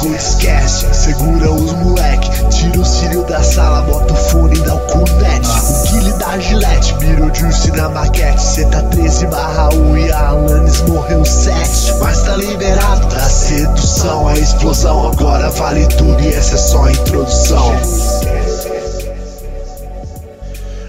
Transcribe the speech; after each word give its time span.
chegou, 0.00 0.14
esquece. 0.14 0.94
Segura 0.94 1.50
os 1.52 1.72
moleque, 1.72 2.30
tira 2.50 2.80
o 2.80 2.84
cílio 2.84 3.22
da 3.24 3.42
sala, 3.42 3.82
bota 3.82 4.12
o 4.12 4.16
fone 4.16 4.56
e 4.56 4.60
dá 4.60 4.74
o 4.74 4.80
cunete. 4.80 5.48
O 5.48 5.92
Guile 5.92 6.12
da 6.14 6.38
Gillette, 6.38 6.94
mirou 6.94 7.34
juice 7.34 7.70
na 7.72 7.88
maquete. 7.88 8.40
Cê 8.40 8.64
tá 8.66 8.82
13 8.82 9.26
barra 9.26 9.74
1 9.74 9.98
e 9.98 10.12
a 10.12 10.28
Alanis 10.28 10.80
morreu 10.82 11.24
7. 11.24 11.94
Mas 12.00 12.22
tá 12.22 12.36
liberado 12.36 13.06
da 13.08 13.20
sedução, 13.20 14.28
a 14.28 14.34
explosão 14.34 15.12
agora 15.12 15.50
vale 15.50 15.86
tudo 15.88 16.20
e 16.20 16.28
essa 16.28 16.54
é 16.54 16.58
só 16.58 16.84
a 16.84 16.92
introdução. 16.92 17.72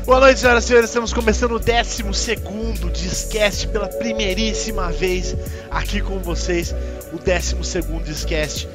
Boa 0.05 0.20
noite, 0.20 0.41
senhoras 0.41 0.66
e 0.66 0.68
senhores. 0.68 0.89
Estamos 0.89 1.14
começando 1.14 1.54
o 1.54 1.59
12 1.59 2.04
Discast 2.91 3.68
pela 3.70 3.88
primeiríssima 3.88 4.91
vez 4.91 5.36
aqui 5.70 6.02
com 6.02 6.20
vocês. 6.20 6.75
O 7.14 7.18
12 7.18 8.04
Discast. 8.04 8.68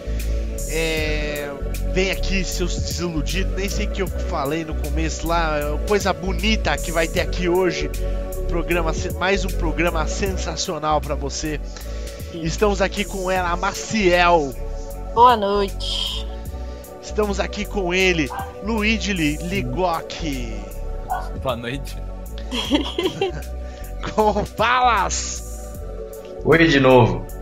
É... 0.79 1.51
Vem 1.95 2.11
aqui, 2.11 2.45
seus 2.45 2.77
desiludidos. 2.77 3.57
Nem 3.57 3.67
sei 3.67 3.87
o 3.87 3.91
que 3.91 4.03
eu 4.03 4.07
falei 4.07 4.63
no 4.63 4.75
começo 4.75 5.27
lá. 5.27 5.59
Coisa 5.89 6.13
bonita 6.13 6.77
que 6.77 6.93
vai 6.93 7.09
ter 7.09 7.21
aqui 7.21 7.49
hoje. 7.49 7.91
Programa, 8.51 8.93
mais 9.19 9.47
um 9.47 9.49
programa 9.49 10.07
sensacional 10.07 11.01
para 11.01 11.15
você. 11.15 11.59
Estamos 12.35 12.83
aqui 12.83 13.07
com 13.07 13.31
ela, 13.31 13.49
a 13.49 13.57
Maciel. 13.57 14.55
Boa 15.15 15.35
noite. 15.35 16.27
Estamos 17.01 17.41
aqui 17.41 17.65
com 17.65 17.95
ele, 17.95 18.29
Luigi 18.63 19.15
Ligoc. 19.15 20.53
Boa 21.43 21.57
noite. 21.57 21.97
com 24.15 24.45
Palas. 24.45 25.73
Oi 26.45 26.69
de 26.69 26.79
novo. 26.79 27.36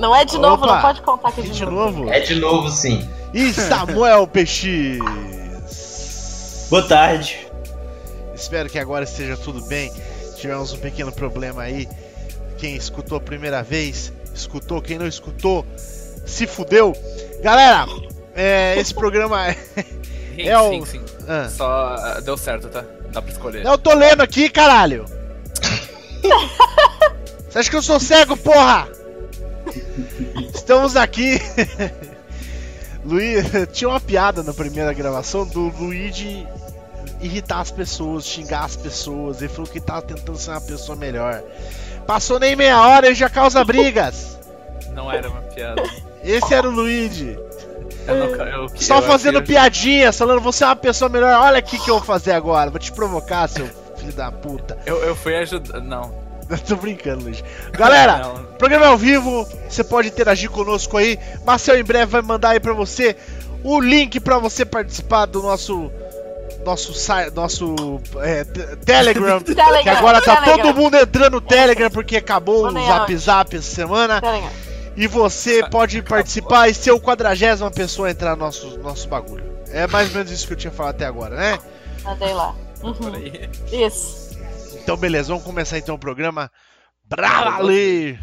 Não 0.00 0.16
é 0.16 0.24
de 0.24 0.36
Opa, 0.36 0.48
novo, 0.48 0.66
não 0.66 0.80
pode 0.80 1.02
contar 1.02 1.30
que 1.30 1.40
é 1.40 1.44
de, 1.44 1.50
de 1.50 1.64
novo. 1.66 1.98
novo? 2.00 2.10
É 2.10 2.20
de 2.20 2.34
novo 2.36 2.70
sim. 2.70 3.06
E 3.34 3.52
Samuel 3.52 4.26
PX. 4.26 4.98
Boa 6.70 6.88
tarde. 6.88 7.46
Espero 8.34 8.70
que 8.70 8.78
agora 8.78 9.04
esteja 9.04 9.36
tudo 9.36 9.60
bem. 9.66 9.92
Tivemos 10.36 10.72
um 10.72 10.78
pequeno 10.78 11.12
problema 11.12 11.62
aí. 11.62 11.86
Quem 12.56 12.74
escutou 12.74 13.18
a 13.18 13.20
primeira 13.20 13.62
vez, 13.62 14.10
escutou. 14.34 14.80
Quem 14.80 14.98
não 14.98 15.06
escutou, 15.06 15.66
se 15.76 16.46
fudeu. 16.46 16.96
Galera, 17.42 17.86
é, 18.34 18.78
esse 18.78 18.94
programa 18.94 19.48
é. 19.48 19.52
Sim, 19.52 20.48
É 20.48 20.58
o- 20.58 20.70
sim, 20.70 20.84
sim. 20.86 21.00
Ah. 21.28 21.48
Só 21.50 21.66
ah, 21.98 22.20
deu 22.24 22.38
certo, 22.38 22.68
tá? 22.68 22.82
Dá 23.12 23.20
pra 23.20 23.30
escolher. 23.32 23.66
Eu 23.66 23.76
tô 23.76 23.92
lendo 23.92 24.22
aqui, 24.22 24.48
caralho! 24.48 25.04
Você 27.50 27.58
acha 27.58 27.68
que 27.68 27.76
eu 27.76 27.82
sou 27.82 27.98
cego, 28.00 28.34
porra? 28.36 28.88
Estamos 30.54 30.96
aqui. 30.96 31.40
Luiz, 33.04 33.46
tinha 33.72 33.88
uma 33.88 34.00
piada 34.00 34.42
na 34.42 34.52
primeira 34.52 34.92
gravação 34.92 35.46
do 35.46 35.68
Luigi 35.78 36.46
irritar 37.20 37.60
as 37.60 37.70
pessoas, 37.70 38.26
xingar 38.26 38.64
as 38.64 38.76
pessoas. 38.76 39.38
Ele 39.40 39.48
falou 39.48 39.70
que 39.70 39.80
tava 39.80 40.02
tentando 40.02 40.36
ser 40.38 40.50
uma 40.50 40.60
pessoa 40.60 40.96
melhor. 40.96 41.42
Passou 42.06 42.38
nem 42.38 42.54
meia 42.56 42.80
hora 42.80 43.10
e 43.10 43.14
já 43.14 43.28
causa 43.30 43.64
brigas. 43.64 44.38
Não 44.92 45.10
era 45.10 45.28
uma 45.30 45.40
piada. 45.42 45.82
Esse 46.22 46.52
era 46.52 46.68
o 46.68 46.70
Luigi. 46.70 47.38
Eu 48.06 48.16
não, 48.16 48.26
eu, 48.46 48.68
Só 48.76 48.96
eu- 48.98 49.02
fazendo 49.02 49.38
eu- 49.38 49.44
piadinhas, 49.44 50.18
falando 50.18 50.40
você 50.40 50.64
é 50.64 50.66
uma 50.66 50.76
pessoa 50.76 51.08
melhor. 51.08 51.32
Olha 51.40 51.58
aqui 51.58 51.78
que 51.78 51.90
eu 51.90 51.96
vou 51.96 52.04
fazer 52.04 52.32
agora. 52.32 52.70
Vou 52.70 52.78
te 52.78 52.92
provocar, 52.92 53.48
seu 53.48 53.68
filho 53.96 54.12
da 54.12 54.30
puta. 54.32 54.76
Eu, 54.84 54.96
eu 55.04 55.14
fui 55.14 55.34
ajudar. 55.36 55.80
Não. 55.80 56.12
Tô 56.66 56.76
brincando, 56.76 57.24
Luiz. 57.24 57.42
Galera, 57.72 58.18
Não. 58.26 58.44
programa 58.58 58.84
é 58.86 58.88
ao 58.88 58.96
vivo, 58.98 59.46
você 59.68 59.84
pode 59.84 60.08
interagir 60.08 60.50
conosco 60.50 60.96
aí. 60.96 61.18
Marcel 61.44 61.78
em 61.78 61.84
breve 61.84 62.06
vai 62.06 62.22
mandar 62.22 62.50
aí 62.50 62.60
pra 62.60 62.72
você 62.72 63.16
o 63.62 63.80
link 63.80 64.18
pra 64.20 64.38
você 64.38 64.64
participar 64.64 65.26
do 65.26 65.42
nosso 65.42 65.90
nosso 66.64 66.92
site, 66.92 67.34
nosso 67.34 67.74
é, 68.18 68.44
te- 68.44 68.76
Telegram, 68.84 69.40
que 69.82 69.88
agora 69.88 70.20
tá 70.20 70.36
Telegram. 70.36 70.66
todo 70.66 70.76
mundo 70.76 70.94
entrando 70.96 71.32
no 71.34 71.40
Telegram 71.40 71.90
porque 71.90 72.16
acabou 72.18 72.66
o 72.66 72.70
Zap. 72.86 73.16
Zap 73.16 73.56
essa 73.56 73.74
semana. 73.74 74.20
E 74.96 75.06
você 75.06 75.62
pode 75.70 76.02
participar 76.02 76.68
e 76.68 76.74
ser 76.74 76.90
o 76.90 77.00
quadragésima 77.00 77.70
pessoa 77.70 78.08
a 78.08 78.10
entrar 78.10 78.32
no 78.32 78.44
nosso, 78.44 78.76
nosso 78.78 79.08
bagulho. 79.08 79.44
É 79.72 79.86
mais 79.86 80.08
ou 80.08 80.16
menos 80.16 80.30
isso 80.32 80.46
que 80.46 80.52
eu 80.52 80.56
tinha 80.56 80.70
falado 80.72 80.96
até 80.96 81.06
agora, 81.06 81.34
né? 81.36 81.58
Mandei 82.02 82.34
lá. 82.34 82.54
Uhum. 82.82 83.12
Isso. 83.72 84.19
Então, 84.82 84.96
beleza, 84.96 85.28
vamos 85.28 85.44
começar 85.44 85.78
então 85.78 85.94
o 85.94 85.98
programa. 85.98 86.50
Pra 87.08 87.44
valer! 87.44 88.18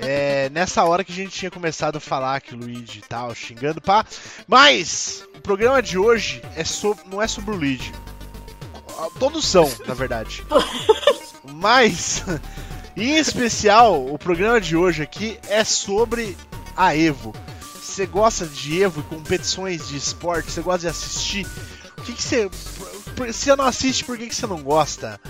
É 0.00 0.48
nessa 0.50 0.84
hora 0.84 1.04
que 1.04 1.12
a 1.12 1.14
gente 1.14 1.30
tinha 1.30 1.50
começado 1.50 1.96
a 1.96 2.00
falar 2.00 2.40
que 2.40 2.54
o 2.54 2.58
Luigi 2.58 2.98
e 2.98 3.02
tal, 3.02 3.34
xingando, 3.34 3.80
pá. 3.80 4.04
Mas 4.46 5.24
o 5.36 5.40
programa 5.40 5.82
de 5.82 5.98
hoje 5.98 6.42
é 6.56 6.64
sobre, 6.64 7.04
não 7.08 7.20
é 7.20 7.28
sobre 7.28 7.52
o 7.52 7.56
Luigi. 7.56 7.92
Todos 9.18 9.46
são, 9.46 9.70
na 9.86 9.94
verdade. 9.94 10.44
Mas, 11.54 12.24
em 12.96 13.16
especial, 13.16 14.06
o 14.06 14.18
programa 14.18 14.60
de 14.60 14.76
hoje 14.76 15.02
aqui 15.02 15.38
é 15.48 15.64
sobre 15.64 16.36
a 16.76 16.96
Evo. 16.96 17.34
Você 17.82 18.06
gosta 18.06 18.46
de 18.46 18.82
Evo 18.82 19.00
e 19.00 19.04
competições 19.04 19.88
de 19.88 19.96
esporte? 19.96 20.50
Você 20.50 20.62
gosta 20.62 20.80
de 20.80 20.88
assistir? 20.88 21.46
O 22.00 22.02
que, 22.02 22.14
que 22.14 22.22
você. 22.22 22.48
Se 22.50 23.32
você 23.32 23.56
não 23.56 23.66
assiste, 23.66 24.04
por 24.04 24.16
que, 24.16 24.26
que 24.26 24.34
você 24.34 24.46
não 24.46 24.62
gosta? 24.62 25.20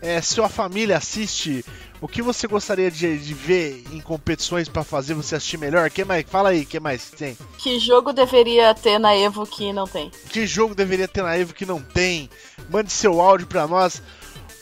É, 0.00 0.20
sua 0.20 0.48
família 0.48 0.96
assiste? 0.96 1.64
O 2.00 2.08
que 2.08 2.20
você 2.20 2.46
gostaria 2.46 2.90
de, 2.90 3.18
de 3.18 3.34
ver 3.34 3.84
em 3.92 4.00
competições 4.00 4.68
pra 4.68 4.84
fazer 4.84 5.14
você 5.14 5.36
assistir 5.36 5.58
melhor? 5.58 5.88
Que 5.90 6.04
mais? 6.04 6.24
Fala 6.28 6.50
aí, 6.50 6.64
que 6.64 6.80
mais 6.80 7.10
tem? 7.10 7.36
Que 7.58 7.78
jogo 7.78 8.12
deveria 8.12 8.74
ter 8.74 8.98
na 8.98 9.14
Evo 9.14 9.46
que 9.46 9.72
não 9.72 9.86
tem? 9.86 10.10
Que 10.28 10.46
jogo 10.46 10.74
deveria 10.74 11.08
ter 11.08 11.22
na 11.22 11.36
Evo 11.36 11.54
que 11.54 11.64
não 11.64 11.80
tem? 11.80 12.28
Mande 12.70 12.92
seu 12.92 13.20
áudio 13.20 13.46
pra 13.46 13.66
nós. 13.66 14.02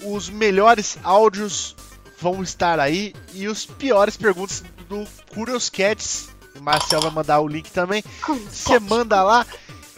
Os 0.04 0.28
melhores 0.28 0.98
áudios 1.02 1.74
vão 2.20 2.42
estar 2.42 2.78
aí 2.78 3.14
e 3.34 3.48
os 3.48 3.66
piores 3.66 4.16
perguntas 4.16 4.62
do 4.88 5.04
Curious 5.32 5.68
Cats. 5.68 6.28
O 6.56 6.60
Marcel 6.60 7.00
vai 7.00 7.10
mandar 7.10 7.40
o 7.40 7.48
link 7.48 7.70
também. 7.70 8.04
Você 8.50 8.78
manda 8.78 9.22
lá, 9.22 9.46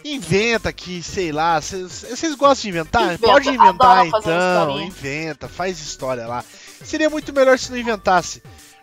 inventa 0.05 0.69
aqui, 0.69 1.01
sei 1.01 1.31
lá. 1.31 1.59
Vocês 1.59 2.35
gostam 2.35 2.61
de 2.63 2.69
inventar? 2.69 3.03
Inventa, 3.03 3.27
Pode 3.27 3.49
inventar 3.49 4.05
então, 4.05 4.79
inventa, 4.81 5.47
faz 5.47 5.79
história 5.79 6.27
lá. 6.27 6.43
Seria 6.83 7.09
muito 7.09 7.33
melhor 7.33 7.57
se 7.57 7.71
não 7.71 7.77
inventasse. 7.77 8.41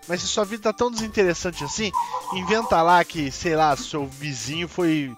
Mas 0.09 0.21
se 0.21 0.27
sua 0.27 0.45
vida 0.45 0.65
tá 0.65 0.73
tão 0.73 0.91
desinteressante 0.91 1.63
assim, 1.63 1.93
inventa 2.35 2.83
lá 2.83 3.05
que, 3.05 3.31
sei 3.31 3.55
lá, 3.55 3.77
seu 3.77 4.07
vizinho 4.07 4.67
foi 4.67 5.15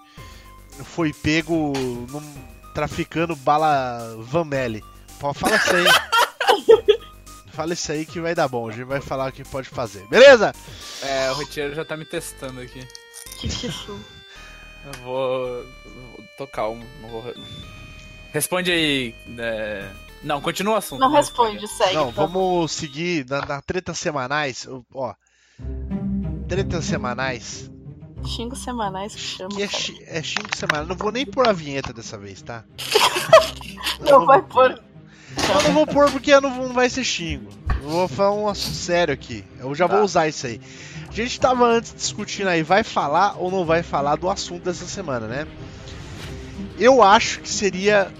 foi 0.83 1.11
pego 1.11 1.73
num- 2.09 2.45
traficando 2.73 3.35
bala 3.35 4.15
Vamelli. 4.19 4.83
Pô, 5.19 5.33
Fala 5.33 5.55
isso 5.55 5.75
aí. 5.75 5.85
Fala 7.53 7.73
isso 7.73 7.91
aí 7.91 8.05
que 8.05 8.19
vai 8.19 8.35
dar 8.35 8.47
bom. 8.49 8.67
A 8.67 8.71
gente 8.71 8.83
vai 8.83 8.99
falar 9.01 9.29
o 9.29 9.31
que 9.31 9.43
pode 9.45 9.69
fazer. 9.69 10.05
Beleza? 10.07 10.53
É, 11.01 11.31
o 11.31 11.35
Retiro 11.35 11.73
já 11.73 11.85
tá 11.85 11.95
me 11.95 12.03
testando 12.05 12.59
aqui. 12.59 12.85
Que 13.39 13.47
isso? 13.47 13.97
Eu 14.85 14.93
vou, 15.03 15.65
vou 15.85 16.25
tocar 16.37 16.69
um. 16.69 16.79
não 17.01 17.09
vou- 17.09 17.33
Responde 18.31 18.71
aí. 18.71 19.15
é, 19.37 19.89
Não, 20.23 20.41
continua 20.41 20.75
o 20.75 20.77
assunto. 20.77 20.99
Não 20.99 21.11
responde, 21.11 21.67
segue. 21.67 21.93
Não, 21.95 22.11
favor. 22.11 22.27
vamos 22.27 22.71
seguir 22.71 23.25
na, 23.29 23.41
na 23.45 23.61
treta 23.61 23.93
semanais. 23.93 24.67
Ó. 24.93 25.13
Treta 26.47 26.81
semanais. 26.81 27.69
Xingos 28.25 28.59
semanais 28.63 29.13
que 29.15 29.21
chama. 29.21 29.55
Que 29.55 29.63
é, 29.63 29.67
chi- 29.67 30.03
é 30.07 30.21
xingo 30.21 30.55
semanal. 30.55 30.85
Não 30.85 30.95
vou 30.95 31.11
nem 31.11 31.25
pôr 31.25 31.47
a 31.47 31.53
vinheta 31.53 31.93
dessa 31.93 32.17
vez, 32.17 32.41
tá? 32.41 32.63
Não 34.01 34.25
vai 34.25 34.41
pôr. 34.41 34.71
Eu 35.37 35.63
não 35.63 35.73
vou 35.73 35.87
pôr 35.87 36.09
porque 36.11 36.37
não, 36.39 36.49
não 36.67 36.73
vai 36.73 36.89
ser 36.89 37.03
xingo. 37.03 37.49
Eu 37.83 37.89
vou 37.89 38.07
falar 38.07 38.31
um 38.31 38.47
assunto 38.47 38.75
sério 38.75 39.13
aqui. 39.13 39.43
Eu 39.59 39.73
já 39.75 39.85
vou 39.85 39.97
Tá. 39.99 40.03
usar 40.03 40.27
isso 40.27 40.47
aí. 40.47 40.61
A 41.15 41.17
gente 41.17 41.39
tava 41.39 41.65
antes 41.65 41.95
discutindo 41.95 42.49
aí, 42.49 42.61
vai 42.61 42.83
falar 42.83 43.37
ou 43.37 43.49
não 43.49 43.63
vai 43.63 43.81
falar 43.81 44.17
do 44.17 44.29
assunto 44.29 44.63
dessa 44.65 44.85
semana, 44.85 45.25
né? 45.27 45.47
Eu 46.77 47.01
acho 47.01 47.39
que 47.39 47.47
seria 47.47 48.11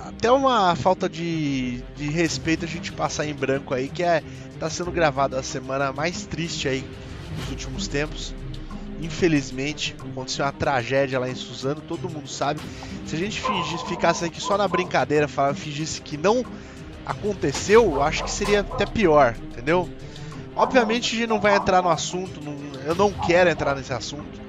até 0.00 0.28
uma 0.28 0.74
falta 0.74 1.08
de, 1.08 1.80
de 1.96 2.08
respeito 2.08 2.64
a 2.64 2.68
gente 2.68 2.90
passar 2.90 3.24
em 3.24 3.32
branco 3.32 3.72
aí, 3.72 3.88
que 3.88 4.02
é 4.02 4.20
tá 4.58 4.68
sendo 4.68 4.90
gravada 4.90 5.38
a 5.38 5.44
semana 5.44 5.92
mais 5.92 6.26
triste 6.26 6.66
aí 6.66 6.84
dos 7.36 7.50
últimos 7.50 7.86
tempos. 7.86 8.34
Infelizmente, 9.00 9.94
aconteceu 10.00 10.44
uma 10.44 10.50
tragédia 10.50 11.20
lá 11.20 11.30
em 11.30 11.36
Suzano, 11.36 11.80
todo 11.80 12.10
mundo 12.10 12.28
sabe. 12.28 12.60
Se 13.06 13.14
a 13.14 13.18
gente 13.18 13.40
fingisse, 13.40 13.86
ficasse 13.86 14.24
aqui 14.24 14.40
só 14.40 14.58
na 14.58 14.66
brincadeira, 14.66 15.28
falar, 15.28 15.54
fingisse 15.54 16.02
que 16.02 16.16
não 16.16 16.44
aconteceu, 17.06 17.84
eu 17.84 18.02
acho 18.02 18.24
que 18.24 18.30
seria 18.30 18.60
até 18.60 18.86
pior, 18.86 19.36
entendeu? 19.52 19.88
Obviamente 20.54 21.14
a 21.14 21.18
gente 21.18 21.28
não 21.28 21.40
vai 21.40 21.56
entrar 21.56 21.82
no 21.82 21.88
assunto, 21.88 22.40
não- 22.42 22.56
eu 22.84 22.94
não 22.94 23.10
quero 23.12 23.48
entrar 23.48 23.74
nesse 23.74 23.92
assunto, 23.92 24.40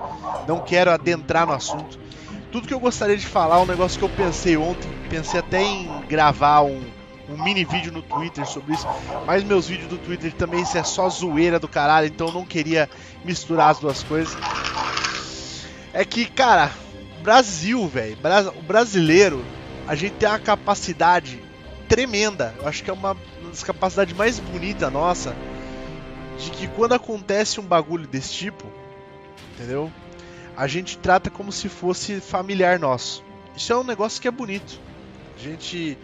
não 0.47 0.59
quero 0.59 0.91
adentrar 0.91 1.47
no 1.47 1.53
assunto. 1.53 1.97
Tudo 2.51 2.67
que 2.67 2.73
eu 2.73 2.79
gostaria 2.79 3.17
de 3.17 3.25
falar 3.25 3.59
um 3.61 3.65
negócio 3.65 3.97
que 3.97 4.05
eu 4.05 4.09
pensei 4.09 4.57
ontem, 4.57 4.87
pensei 5.09 5.39
até 5.39 5.63
em 5.63 5.87
gravar 6.07 6.61
um, 6.61 6.83
um 7.29 7.41
mini 7.41 7.63
vídeo 7.63 7.91
no 7.91 8.01
Twitter 8.01 8.45
sobre 8.45 8.73
isso. 8.73 8.85
Mas 9.25 9.43
meus 9.43 9.67
vídeos 9.67 9.87
do 9.89 9.97
Twitter 9.97 10.31
também 10.33 10.61
isso 10.61 10.77
é 10.77 10.83
só 10.83 11.07
zoeira 11.09 11.57
do 11.59 11.67
caralho, 11.67 12.07
então 12.07 12.27
eu 12.27 12.33
não 12.33 12.45
queria 12.45 12.89
misturar 13.23 13.69
as 13.71 13.79
duas 13.79 14.03
coisas. 14.03 14.37
É 15.93 16.03
que, 16.03 16.25
cara, 16.25 16.69
Brasil, 17.23 17.87
velho, 17.87 18.17
o 18.57 18.61
brasileiro, 18.61 19.43
a 19.87 19.95
gente 19.95 20.13
tem 20.13 20.27
uma 20.27 20.37
capacidade 20.39 21.41
tremenda. 21.87 22.53
Eu 22.59 22.67
acho 22.67 22.83
que 22.83 22.89
é 22.89 22.93
uma 22.93 23.15
das 23.47 23.63
capacidades 23.63 24.15
mais 24.15 24.39
bonitas 24.39 24.91
nossa 24.91 25.33
de 26.37 26.51
que 26.51 26.67
quando 26.67 26.93
acontece 26.93 27.59
um 27.59 27.63
bagulho 27.65 28.07
desse 28.07 28.33
tipo, 28.33 28.65
entendeu? 29.53 29.91
A 30.55 30.67
gente 30.67 30.97
trata 30.97 31.29
como 31.29 31.51
se 31.51 31.67
fosse 31.69 32.19
familiar 32.19 32.79
nosso. 32.79 33.23
Isso 33.55 33.71
é 33.71 33.77
um 33.77 33.83
negócio 33.83 34.21
que 34.21 34.27
é 34.27 34.31
bonito. 34.31 34.79
A 35.35 35.39
gente, 35.39 35.97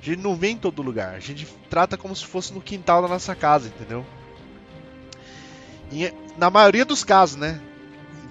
a 0.00 0.04
gente 0.04 0.22
não 0.22 0.36
vem 0.36 0.52
em 0.54 0.58
todo 0.58 0.82
lugar. 0.82 1.14
A 1.14 1.20
gente 1.20 1.46
trata 1.68 1.96
como 1.96 2.14
se 2.14 2.24
fosse 2.24 2.52
no 2.52 2.60
quintal 2.60 3.02
da 3.02 3.08
nossa 3.08 3.34
casa, 3.34 3.68
entendeu? 3.68 4.04
E, 5.92 6.12
na 6.36 6.50
maioria 6.50 6.84
dos 6.84 7.02
casos, 7.02 7.36
né? 7.36 7.60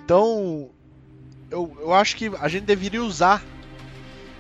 Então, 0.04 0.70
eu, 1.52 1.76
eu 1.82 1.94
acho 1.94 2.16
que 2.16 2.32
a 2.40 2.48
gente 2.48 2.64
deveria 2.64 3.04
usar 3.04 3.44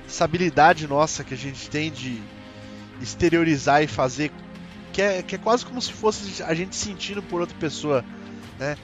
essa 0.07 0.23
habilidade 0.23 0.87
nossa 0.87 1.23
que 1.23 1.33
a 1.33 1.37
gente 1.37 1.69
tem 1.69 1.91
de 1.91 2.21
exteriorizar 3.01 3.83
e 3.83 3.87
fazer 3.87 4.31
que 4.99 5.03
é, 5.03 5.23
que 5.23 5.35
é 5.35 5.37
quase 5.37 5.65
como 5.65 5.81
se 5.81 5.93
fosse 5.93 6.43
a 6.43 6.53
gente 6.53 6.75
sentindo 6.75 7.23
por 7.23 7.39
outra 7.39 7.55
pessoa, 7.57 8.03
né? 8.59 8.75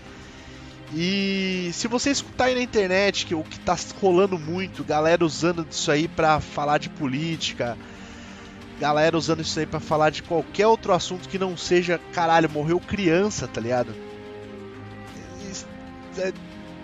E 0.96 1.72
se 1.74 1.90
você 1.90 2.10
escutar 2.10 2.46
aí 2.46 2.56
na 2.56 2.62
internet 2.62 3.26
que 3.26 3.36
o 3.36 3.44
que 3.44 3.60
tá 3.60 3.76
rolando 4.00 4.40
muito, 4.40 4.82
galera 4.82 5.26
usando 5.26 5.68
isso 5.70 5.92
aí 5.92 6.08
para 6.08 6.40
falar 6.40 6.78
de 6.78 6.90
política, 6.90 7.78
galera 8.80 9.18
usando 9.18 9.42
isso 9.42 9.60
aí 9.60 9.66
para 9.66 9.82
falar 9.82 10.10
de 10.10 10.24
qualquer 10.24 10.68
outro 10.68 10.94
assunto 10.94 11.28
que 11.28 11.38
não 11.38 11.58
seja, 11.58 12.00
caralho, 12.14 12.50
morreu 12.50 12.80
criança, 12.80 13.46
tá 13.46 13.60
ligado? 13.60 13.94
É, 16.18 16.32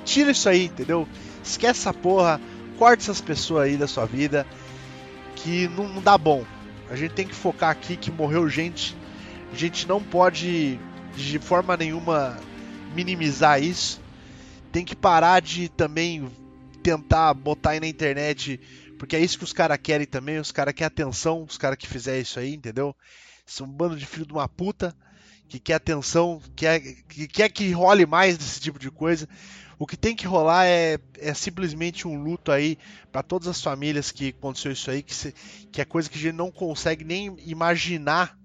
tira 0.03 0.31
isso 0.31 0.49
aí, 0.49 0.65
entendeu? 0.65 1.07
Esquece 1.41 1.79
essa 1.79 1.93
porra, 1.93 2.41
corte 2.77 3.03
essas 3.03 3.21
pessoas 3.21 3.63
aí 3.63 3.77
da 3.77 3.87
sua 3.87 4.05
vida, 4.05 4.45
que 5.37 5.69
não, 5.69 5.87
não 5.87 6.01
dá 6.01 6.17
bom. 6.17 6.43
A 6.89 6.97
gente 6.97 7.13
tem 7.13 7.25
que 7.25 7.35
focar 7.35 7.69
aqui 7.69 7.95
que 7.95 8.11
morreu 8.11 8.49
gente 8.49 8.99
a 9.51 9.55
gente 9.55 9.87
não 9.87 10.01
pode 10.01 10.79
de 11.15 11.39
forma 11.39 11.75
nenhuma 11.75 12.37
minimizar 12.95 13.61
isso. 13.61 14.01
Tem 14.71 14.85
que 14.85 14.95
parar 14.95 15.41
de 15.41 15.67
também 15.69 16.29
tentar 16.81 17.33
botar 17.33 17.71
aí 17.71 17.79
na 17.79 17.87
internet, 17.87 18.59
porque 18.97 19.15
é 19.15 19.19
isso 19.19 19.37
que 19.37 19.43
os 19.43 19.53
caras 19.53 19.77
querem 19.81 20.07
também. 20.07 20.39
Os 20.39 20.51
caras 20.51 20.73
querem 20.73 20.87
atenção, 20.87 21.43
os 21.43 21.57
caras 21.57 21.77
que 21.77 21.87
fizer 21.87 22.19
isso 22.19 22.39
aí, 22.39 22.53
entendeu? 22.53 22.95
São 23.45 23.67
um 23.67 23.71
bando 23.71 23.97
de 23.97 24.05
filho 24.05 24.25
de 24.25 24.33
uma 24.33 24.47
puta 24.47 24.95
que 25.49 25.59
quer 25.59 25.73
atenção, 25.73 26.41
quer 26.55 26.79
que 26.79 27.27
quer 27.27 27.49
que 27.49 27.71
role 27.71 28.05
mais 28.05 28.37
desse 28.37 28.61
tipo 28.61 28.79
de 28.79 28.89
coisa. 28.89 29.27
O 29.77 29.85
que 29.85 29.97
tem 29.97 30.15
que 30.15 30.27
rolar 30.27 30.65
é, 30.65 30.99
é 31.17 31.33
simplesmente 31.33 32.07
um 32.07 32.23
luto 32.23 32.51
aí 32.51 32.77
para 33.11 33.23
todas 33.23 33.47
as 33.47 33.61
famílias 33.61 34.11
que 34.11 34.29
aconteceu 34.29 34.71
isso 34.71 34.89
aí, 34.91 35.01
que, 35.01 35.13
se, 35.13 35.33
que 35.71 35.81
é 35.81 35.85
coisa 35.85 36.07
que 36.07 36.17
a 36.17 36.21
gente 36.21 36.35
não 36.35 36.51
consegue 36.51 37.03
nem 37.03 37.35
imaginar 37.45 38.37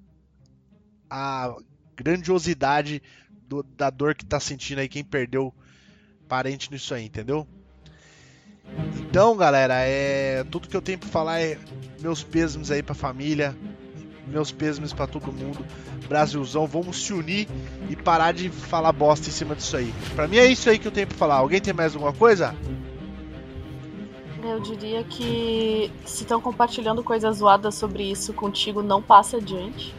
a 1.11 1.55
grandiosidade 1.97 3.03
do, 3.49 3.63
da 3.63 3.91
dor 3.91 4.15
que 4.15 4.25
tá 4.25 4.39
sentindo 4.39 4.81
aí 4.81 4.89
quem 4.89 5.05
perdeu 5.05 5.55
parente 6.29 6.71
nisso 6.71 6.95
aí, 6.95 7.07
entendeu? 7.07 7.47
Então, 8.99 9.37
galera, 9.37 9.75
é 9.79 10.45
tudo 10.45 10.69
que 10.69 10.77
eu 10.77 10.83
tenho 10.83 10.99
para 10.99 11.09
falar 11.09 11.41
é 11.41 11.59
meus 12.01 12.23
pêsames 12.23 12.71
aí 12.71 12.83
pra 12.83 12.95
família, 12.95 13.57
meus 14.27 14.51
pêsames 14.51 14.93
para 14.93 15.07
todo 15.07 15.33
mundo. 15.33 15.65
Brasilzão, 16.09 16.67
vamos 16.67 17.05
se 17.05 17.13
unir 17.13 17.49
e 17.89 17.97
parar 17.97 18.33
de 18.33 18.51
falar 18.51 18.93
bosta 18.93 19.29
em 19.29 19.33
cima 19.33 19.55
disso 19.55 19.77
aí. 19.77 19.93
Para 20.15 20.27
mim 20.27 20.37
é 20.37 20.47
isso 20.47 20.69
aí 20.69 20.79
que 20.79 20.87
eu 20.87 20.93
tenho 20.93 21.07
para 21.07 21.17
falar. 21.17 21.37
Alguém 21.37 21.61
tem 21.61 21.73
mais 21.73 21.95
alguma 21.95 22.13
coisa? 22.13 22.55
Eu 24.43 24.61
diria 24.61 25.03
que 25.03 25.91
se 26.05 26.23
estão 26.23 26.41
compartilhando 26.41 27.03
coisas 27.03 27.39
zoadas 27.39 27.75
sobre 27.75 28.09
isso 28.09 28.33
contigo, 28.33 28.83
não 28.83 29.03
passa 29.03 29.39
adiante 29.39 29.95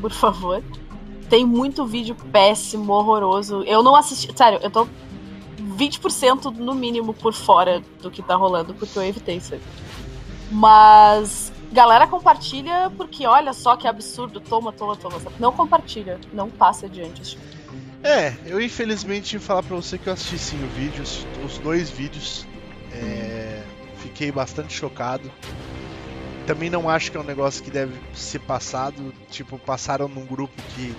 por 0.00 0.12
favor. 0.12 0.62
Tem 1.28 1.44
muito 1.46 1.86
vídeo 1.86 2.16
péssimo, 2.32 2.92
horroroso. 2.92 3.62
Eu 3.62 3.82
não 3.82 3.94
assisti. 3.94 4.36
Sério, 4.36 4.58
eu 4.62 4.70
tô 4.70 4.88
20% 5.76 6.56
no 6.56 6.74
mínimo 6.74 7.14
por 7.14 7.32
fora 7.32 7.82
do 8.02 8.10
que 8.10 8.22
tá 8.22 8.34
rolando, 8.34 8.74
porque 8.74 8.98
eu 8.98 9.02
evitei 9.02 9.36
isso. 9.36 9.54
Mas. 10.50 11.52
Galera 11.72 12.04
compartilha 12.08 12.90
porque 12.96 13.24
olha 13.28 13.52
só 13.52 13.76
que 13.76 13.86
absurdo, 13.86 14.40
toma, 14.40 14.72
toma, 14.72 14.96
toma. 14.96 15.20
Não 15.38 15.52
compartilha, 15.52 16.18
não 16.32 16.50
passa 16.50 16.86
adiante. 16.86 17.38
É, 18.02 18.34
eu 18.44 18.60
infelizmente 18.60 19.38
falar 19.38 19.62
pra 19.62 19.76
você 19.76 19.96
que 19.96 20.08
eu 20.08 20.12
assisti 20.12 20.36
sim 20.36 20.64
o 20.64 20.68
vídeo, 20.70 21.04
os 21.46 21.58
dois 21.58 21.88
vídeos. 21.88 22.44
É, 22.92 23.62
fiquei 23.98 24.32
bastante 24.32 24.72
chocado 24.72 25.30
também 26.46 26.70
não 26.70 26.88
acho 26.88 27.10
que 27.10 27.16
é 27.16 27.20
um 27.20 27.24
negócio 27.24 27.62
que 27.62 27.70
deve 27.70 27.94
ser 28.14 28.40
passado. 28.40 29.12
Tipo, 29.30 29.58
passaram 29.58 30.08
num 30.08 30.26
grupo 30.26 30.54
que 30.74 30.94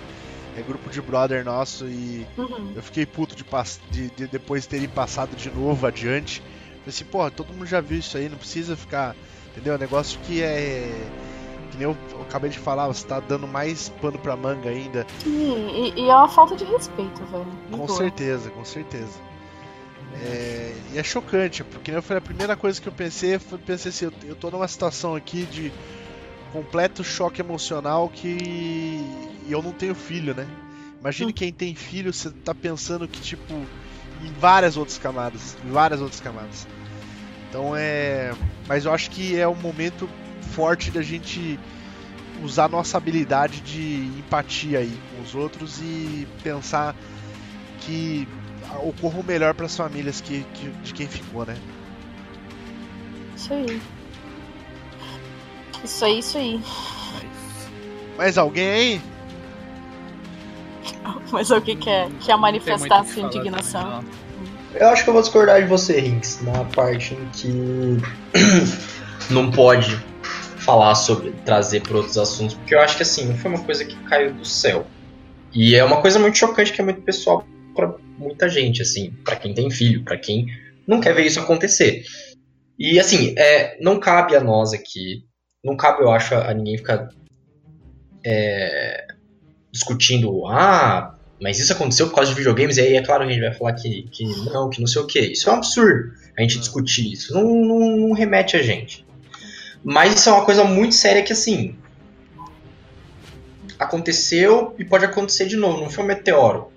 é 0.56 0.62
grupo 0.62 0.90
de 0.90 1.00
brother 1.00 1.44
nosso 1.44 1.86
e 1.86 2.26
uhum. 2.36 2.72
eu 2.76 2.82
fiquei 2.82 3.06
puto 3.06 3.34
de, 3.34 3.44
de, 3.90 4.10
de, 4.10 4.26
depois 4.26 4.66
terem 4.66 4.88
passado 4.88 5.34
de 5.34 5.50
novo 5.50 5.86
adiante. 5.86 6.40
Falei 6.40 6.88
assim, 6.88 7.04
porra, 7.04 7.30
todo 7.30 7.52
mundo 7.52 7.66
já 7.66 7.80
viu 7.80 7.98
isso 7.98 8.16
aí, 8.16 8.28
não 8.28 8.38
precisa 8.38 8.76
ficar. 8.76 9.14
Entendeu? 9.50 9.74
É 9.74 9.76
um 9.76 9.80
negócio 9.80 10.18
que 10.24 10.42
é. 10.42 10.90
Que 11.70 11.78
nem 11.78 11.84
eu, 11.84 11.96
acabei 12.20 12.50
de 12.50 12.58
falar, 12.58 12.88
você 12.88 13.06
tá 13.06 13.18
dando 13.20 13.46
mais 13.46 13.88
pano 13.88 14.18
pra 14.18 14.36
manga 14.36 14.68
ainda. 14.68 15.06
Sim, 15.22 15.68
e, 15.68 16.00
e 16.00 16.10
é 16.10 16.14
uma 16.14 16.28
falta 16.28 16.54
de 16.54 16.64
respeito, 16.64 17.22
velho. 17.26 17.46
Com 17.70 17.88
certeza, 17.88 18.50
com 18.50 18.64
certeza. 18.64 19.31
É, 20.14 20.74
e 20.92 20.98
é 20.98 21.02
chocante, 21.02 21.64
porque 21.64 21.90
né, 21.90 22.00
foi 22.00 22.16
a 22.16 22.20
primeira 22.20 22.56
coisa 22.56 22.80
que 22.80 22.88
eu 22.88 22.92
pensei, 22.92 23.38
foi 23.38 23.58
pensei 23.58 23.90
assim, 23.90 24.04
eu, 24.06 24.12
eu 24.24 24.36
tô 24.36 24.50
numa 24.50 24.68
situação 24.68 25.14
aqui 25.14 25.44
de 25.44 25.72
completo 26.52 27.02
choque 27.02 27.40
emocional 27.40 28.08
que 28.08 29.00
eu 29.48 29.62
não 29.62 29.72
tenho 29.72 29.94
filho, 29.94 30.34
né? 30.34 30.46
Imagine 31.00 31.30
hum. 31.30 31.34
quem 31.34 31.52
tem 31.52 31.74
filho, 31.74 32.12
você 32.12 32.30
tá 32.30 32.54
pensando 32.54 33.08
que 33.08 33.20
tipo 33.20 33.54
em 34.22 34.32
várias 34.38 34.76
outras 34.76 34.98
camadas, 34.98 35.56
em 35.64 35.70
várias 35.70 36.00
outras 36.00 36.20
camadas. 36.20 36.66
Então 37.48 37.74
é, 37.74 38.32
mas 38.68 38.84
eu 38.84 38.92
acho 38.92 39.10
que 39.10 39.38
é 39.38 39.48
um 39.48 39.56
momento 39.56 40.08
forte 40.52 40.90
da 40.90 41.02
gente 41.02 41.58
usar 42.42 42.68
nossa 42.68 42.96
habilidade 42.98 43.60
de 43.60 44.10
empatia 44.18 44.80
aí 44.80 44.92
com 45.10 45.22
os 45.22 45.34
outros 45.34 45.80
e 45.80 46.26
pensar 46.42 46.94
que 47.80 48.28
ocorra 48.78 49.20
o 49.20 49.24
melhor 49.24 49.54
para 49.54 49.66
as 49.66 49.76
famílias 49.76 50.20
que, 50.20 50.44
que, 50.54 50.68
de 50.68 50.94
quem 50.94 51.06
ficou, 51.06 51.44
né? 51.44 51.56
Isso 53.36 53.52
aí. 53.52 53.82
Isso 55.84 56.04
aí, 56.04 56.18
isso 56.18 56.38
aí. 56.38 56.60
Mais 58.16 58.38
alguém 58.38 58.70
aí? 58.70 59.00
Mas 61.32 61.50
alguém 61.50 61.76
quer, 61.76 62.08
quer 62.20 62.36
manifestar 62.36 63.04
sua 63.04 63.22
indignação? 63.22 64.04
Eu 64.74 64.88
acho 64.88 65.04
que 65.04 65.10
eu 65.10 65.14
vou 65.14 65.22
discordar 65.22 65.60
de 65.60 65.68
você, 65.68 66.00
Rinks, 66.00 66.40
na 66.42 66.64
parte 66.64 67.14
em 67.14 67.28
que 67.30 67.98
não 69.30 69.50
pode 69.50 70.00
falar 70.56 70.94
sobre 70.94 71.32
trazer 71.44 71.82
para 71.82 71.96
outros 71.96 72.16
assuntos, 72.16 72.54
porque 72.54 72.74
eu 72.74 72.80
acho 72.80 72.96
que 72.96 73.02
assim, 73.02 73.26
não 73.26 73.36
foi 73.36 73.50
uma 73.50 73.62
coisa 73.62 73.84
que 73.84 73.96
caiu 74.04 74.32
do 74.32 74.44
céu. 74.44 74.86
E 75.52 75.74
é 75.74 75.84
uma 75.84 76.00
coisa 76.00 76.18
muito 76.18 76.38
chocante 76.38 76.72
que 76.72 76.80
é 76.80 76.84
muito 76.84 77.02
pessoal 77.02 77.44
para 77.74 77.94
muita 78.18 78.48
gente, 78.48 78.82
assim, 78.82 79.10
para 79.24 79.36
quem 79.36 79.54
tem 79.54 79.70
filho, 79.70 80.04
para 80.04 80.18
quem 80.18 80.46
não 80.86 81.00
quer 81.00 81.14
ver 81.14 81.26
isso 81.26 81.40
acontecer. 81.40 82.04
E 82.78 82.98
assim, 82.98 83.34
é, 83.36 83.78
não 83.80 84.00
cabe 84.00 84.34
a 84.34 84.40
nós 84.40 84.72
aqui, 84.72 85.24
não 85.62 85.76
cabe, 85.76 86.02
eu 86.02 86.10
acho, 86.10 86.34
a 86.34 86.52
ninguém 86.52 86.76
ficar 86.76 87.08
é, 88.24 89.06
discutindo, 89.70 90.46
ah, 90.46 91.16
mas 91.40 91.58
isso 91.58 91.72
aconteceu 91.72 92.08
por 92.08 92.14
causa 92.14 92.30
de 92.30 92.36
videogames, 92.36 92.76
e 92.76 92.80
aí 92.80 92.96
é 92.96 93.02
claro 93.02 93.24
que 93.24 93.30
a 93.30 93.32
gente 93.32 93.42
vai 93.42 93.54
falar 93.54 93.72
que, 93.74 94.02
que 94.10 94.24
não, 94.50 94.70
que 94.70 94.80
não 94.80 94.86
sei 94.86 95.02
o 95.02 95.06
que. 95.06 95.20
Isso 95.20 95.48
é 95.48 95.52
um 95.52 95.56
absurdo 95.56 96.12
a 96.36 96.42
gente 96.42 96.58
discutir 96.58 97.12
isso. 97.12 97.34
Não, 97.34 97.42
não, 97.42 97.96
não 97.96 98.12
remete 98.12 98.56
a 98.56 98.62
gente. 98.62 99.04
Mas 99.84 100.14
isso 100.14 100.28
é 100.28 100.32
uma 100.32 100.44
coisa 100.44 100.64
muito 100.64 100.94
séria 100.94 101.22
que 101.22 101.32
assim. 101.32 101.76
Aconteceu 103.78 104.74
e 104.78 104.84
pode 104.84 105.04
acontecer 105.04 105.46
de 105.46 105.56
novo. 105.56 105.80
Não 105.80 105.90
foi 105.90 106.04
um 106.04 106.06
meteoro 106.06 106.71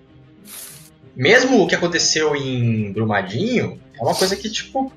mesmo 1.16 1.62
o 1.62 1.68
que 1.68 1.76
aconteceu 1.76 2.36
em 2.36 2.92
Brumadinho, 2.92 3.80
é 3.98 4.02
uma 4.02 4.16
coisa 4.16 4.36
que, 4.36 4.50
tipo, 4.50 4.92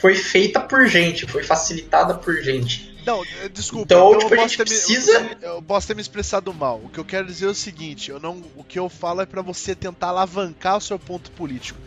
foi 0.00 0.14
feita 0.14 0.60
por 0.60 0.86
gente, 0.86 1.26
foi 1.26 1.42
facilitada 1.42 2.14
por 2.14 2.36
gente. 2.42 2.94
Não, 3.04 3.24
eh, 3.42 3.48
desculpa. 3.48 3.84
Então, 3.84 4.14
então 4.14 4.18
tipo, 4.20 4.34
a 4.34 4.38
gente 4.38 4.56
precisa. 4.56 5.20
Me, 5.20 5.36
eu, 5.42 5.54
eu, 5.54 5.62
posso 5.62 5.86
ter 5.86 5.94
me 5.94 6.02
expressado 6.02 6.52
mal. 6.52 6.80
O 6.84 6.88
que 6.88 6.98
eu 6.98 7.04
quero 7.04 7.26
dizer 7.26 7.46
é 7.46 7.50
o 7.50 7.54
seguinte: 7.54 8.10
eu 8.10 8.18
não, 8.18 8.42
o 8.56 8.64
que 8.64 8.78
eu 8.78 8.88
falo 8.88 9.20
é 9.20 9.26
para 9.26 9.42
você 9.42 9.74
tentar 9.74 10.08
alavancar 10.08 10.76
o 10.76 10.80
seu 10.80 10.98
ponto 10.98 11.30
político. 11.30 11.78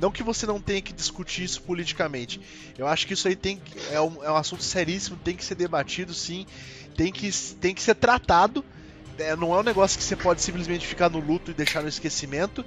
Não 0.00 0.12
que 0.12 0.22
você 0.22 0.46
não 0.46 0.60
tenha 0.60 0.80
que 0.80 0.92
discutir 0.92 1.42
isso 1.42 1.60
politicamente. 1.62 2.40
Eu 2.78 2.86
acho 2.86 3.04
que 3.04 3.14
isso 3.14 3.26
aí 3.26 3.34
tem 3.34 3.60
é 3.90 4.00
um, 4.00 4.22
é 4.22 4.30
um 4.30 4.36
assunto 4.36 4.62
seríssimo, 4.62 5.16
tem 5.16 5.34
que 5.34 5.44
ser 5.44 5.56
debatido 5.56 6.14
sim 6.14 6.46
tem 6.98 7.12
que, 7.12 7.30
tem 7.60 7.72
que 7.72 7.80
ser 7.80 7.94
tratado. 7.94 8.64
É, 9.16 9.36
não 9.36 9.54
é 9.54 9.60
um 9.60 9.62
negócio 9.62 9.96
que 9.96 10.04
você 10.04 10.16
pode 10.16 10.42
simplesmente 10.42 10.84
ficar 10.84 11.08
no 11.08 11.20
luto 11.20 11.52
e 11.52 11.54
deixar 11.54 11.80
no 11.80 11.88
esquecimento. 11.88 12.64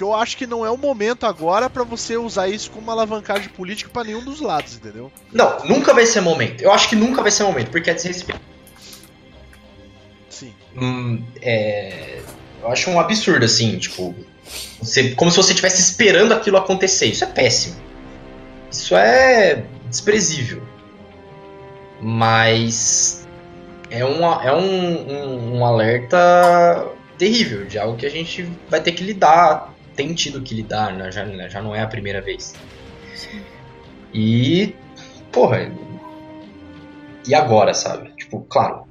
Que 0.00 0.04
eu 0.04 0.14
acho 0.14 0.34
que 0.34 0.46
não 0.46 0.64
é 0.64 0.70
o 0.70 0.78
momento 0.78 1.26
agora 1.26 1.68
para 1.68 1.84
você 1.84 2.16
usar 2.16 2.48
isso 2.48 2.70
como 2.70 2.84
uma 2.84 2.94
alavancagem 2.94 3.50
política 3.50 3.90
para 3.92 4.04
nenhum 4.04 4.24
dos 4.24 4.40
lados, 4.40 4.76
entendeu? 4.76 5.12
Não, 5.30 5.62
nunca 5.66 5.92
vai 5.92 6.06
ser 6.06 6.22
momento. 6.22 6.62
Eu 6.62 6.72
acho 6.72 6.88
que 6.88 6.96
nunca 6.96 7.20
vai 7.20 7.30
ser 7.30 7.42
momento, 7.42 7.70
porque 7.70 7.90
é 7.90 7.92
desrespeito. 7.92 8.40
Sim. 10.30 10.54
Hum, 10.74 11.22
é, 11.42 12.22
eu 12.62 12.72
acho 12.72 12.88
um 12.88 12.98
absurdo, 12.98 13.44
assim, 13.44 13.76
tipo. 13.76 14.14
Você, 14.80 15.10
como 15.10 15.30
se 15.30 15.36
você 15.36 15.50
estivesse 15.50 15.82
esperando 15.82 16.32
aquilo 16.32 16.56
acontecer. 16.56 17.04
Isso 17.04 17.24
é 17.24 17.26
péssimo. 17.26 17.76
Isso 18.72 18.96
é 18.96 19.66
desprezível. 19.90 20.62
Mas 22.00 23.28
é, 23.90 24.02
uma, 24.02 24.42
é 24.42 24.50
um, 24.50 25.10
um, 25.12 25.58
um 25.58 25.66
alerta 25.66 26.88
terrível 27.18 27.66
de 27.66 27.78
algo 27.78 27.98
que 27.98 28.06
a 28.06 28.10
gente 28.10 28.48
vai 28.70 28.80
ter 28.80 28.92
que 28.92 29.04
lidar, 29.04 29.74
tem 30.00 30.14
tido 30.14 30.40
que 30.40 30.54
lidar, 30.54 30.94
né? 30.94 31.12
já, 31.12 31.26
já 31.48 31.60
não 31.60 31.74
é 31.74 31.82
a 31.82 31.86
primeira 31.86 32.22
vez. 32.22 32.54
E, 34.14 34.74
porra, 35.30 35.70
e 37.26 37.34
agora, 37.34 37.74
sabe? 37.74 38.10
Tipo, 38.16 38.40
claro, 38.48 38.86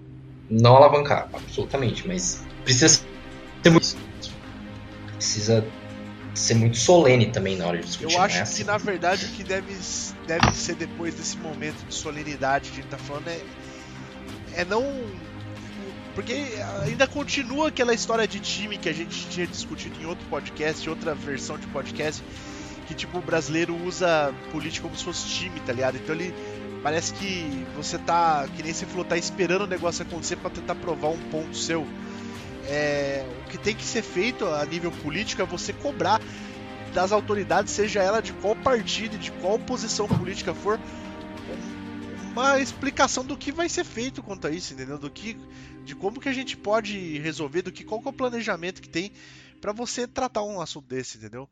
não 0.47 0.75
alavancar, 0.75 1.27
absolutamente, 1.33 2.07
mas 2.07 2.45
precisa 2.63 2.87
ser 3.63 3.69
muito, 3.71 3.97
precisa 5.15 5.65
ser 6.35 6.53
muito 6.53 6.77
solene 6.77 7.31
também 7.31 7.57
na 7.57 7.65
hora 7.65 7.79
de 7.79 7.85
discutir. 7.85 8.13
Eu 8.13 8.21
acho 8.21 8.35
né? 8.35 8.43
que 8.43 8.49
Assim, 8.49 8.63
na 8.63 8.77
verdade 8.77 9.25
o 9.25 9.29
que 9.29 9.43
deve, 9.43 9.75
deve 10.27 10.51
ser 10.53 10.75
depois 10.75 11.15
desse 11.15 11.37
momento 11.37 11.83
de 11.87 11.93
solenidade 11.93 12.69
que 12.69 12.79
a 12.79 12.81
gente 12.83 12.91
tá 12.91 12.97
falando 12.99 13.27
é, 13.27 13.41
é 14.53 14.63
não. 14.63 14.83
Porque 16.19 16.33
ainda 16.83 17.07
continua 17.07 17.69
aquela 17.69 17.93
história 17.93 18.27
de 18.27 18.41
time 18.41 18.77
que 18.77 18.89
a 18.89 18.93
gente 18.93 19.29
tinha 19.29 19.47
discutido 19.47 19.95
em 20.01 20.05
outro 20.05 20.27
podcast, 20.27 20.89
outra 20.89 21.15
versão 21.15 21.57
de 21.57 21.65
podcast, 21.67 22.21
que 22.85 22.93
tipo 22.93 23.19
o 23.19 23.21
brasileiro 23.21 23.73
usa 23.85 24.35
política 24.51 24.85
como 24.85 24.97
se 24.97 25.05
fosse 25.05 25.25
time, 25.29 25.61
tá 25.61 25.71
ligado? 25.71 25.95
Então 25.95 26.13
ele 26.13 26.35
parece 26.83 27.13
que 27.13 27.65
você 27.73 27.97
tá, 27.97 28.45
que 28.53 28.61
nem 28.61 28.73
você 28.73 28.85
falou, 28.85 29.05
tá 29.05 29.15
esperando 29.15 29.61
o 29.61 29.67
negócio 29.67 30.03
acontecer 30.03 30.35
para 30.35 30.49
tentar 30.49 30.75
provar 30.75 31.07
um 31.07 31.17
ponto 31.31 31.55
seu. 31.55 31.87
É, 32.67 33.25
o 33.45 33.49
que 33.49 33.57
tem 33.57 33.73
que 33.73 33.85
ser 33.85 34.01
feito 34.01 34.45
a 34.45 34.65
nível 34.65 34.91
político 34.91 35.41
é 35.41 35.45
você 35.45 35.71
cobrar 35.71 36.19
das 36.93 37.13
autoridades, 37.13 37.71
seja 37.71 38.03
ela 38.03 38.21
de 38.21 38.33
qual 38.33 38.57
partido 38.57 39.17
de 39.17 39.31
qual 39.31 39.57
posição 39.57 40.05
política 40.05 40.53
for, 40.53 40.77
uma 42.39 42.59
explicação 42.59 43.25
do 43.25 43.37
que 43.37 43.51
vai 43.51 43.67
ser 43.67 43.83
feito 43.83 44.23
quanto 44.23 44.47
a 44.47 44.51
isso, 44.51 44.73
entendeu? 44.73 44.97
Do 44.97 45.09
que, 45.09 45.37
de 45.83 45.95
como 45.95 46.19
que 46.19 46.29
a 46.29 46.33
gente 46.33 46.55
pode 46.55 47.17
resolver, 47.19 47.61
do 47.61 47.71
que 47.71 47.83
qual 47.83 48.01
que 48.01 48.07
é 48.07 48.11
o 48.11 48.13
planejamento 48.13 48.81
que 48.81 48.89
tem 48.89 49.11
para 49.59 49.73
você 49.73 50.07
tratar 50.07 50.43
um 50.43 50.61
assunto 50.61 50.87
desse, 50.87 51.17
entendeu? 51.17 51.49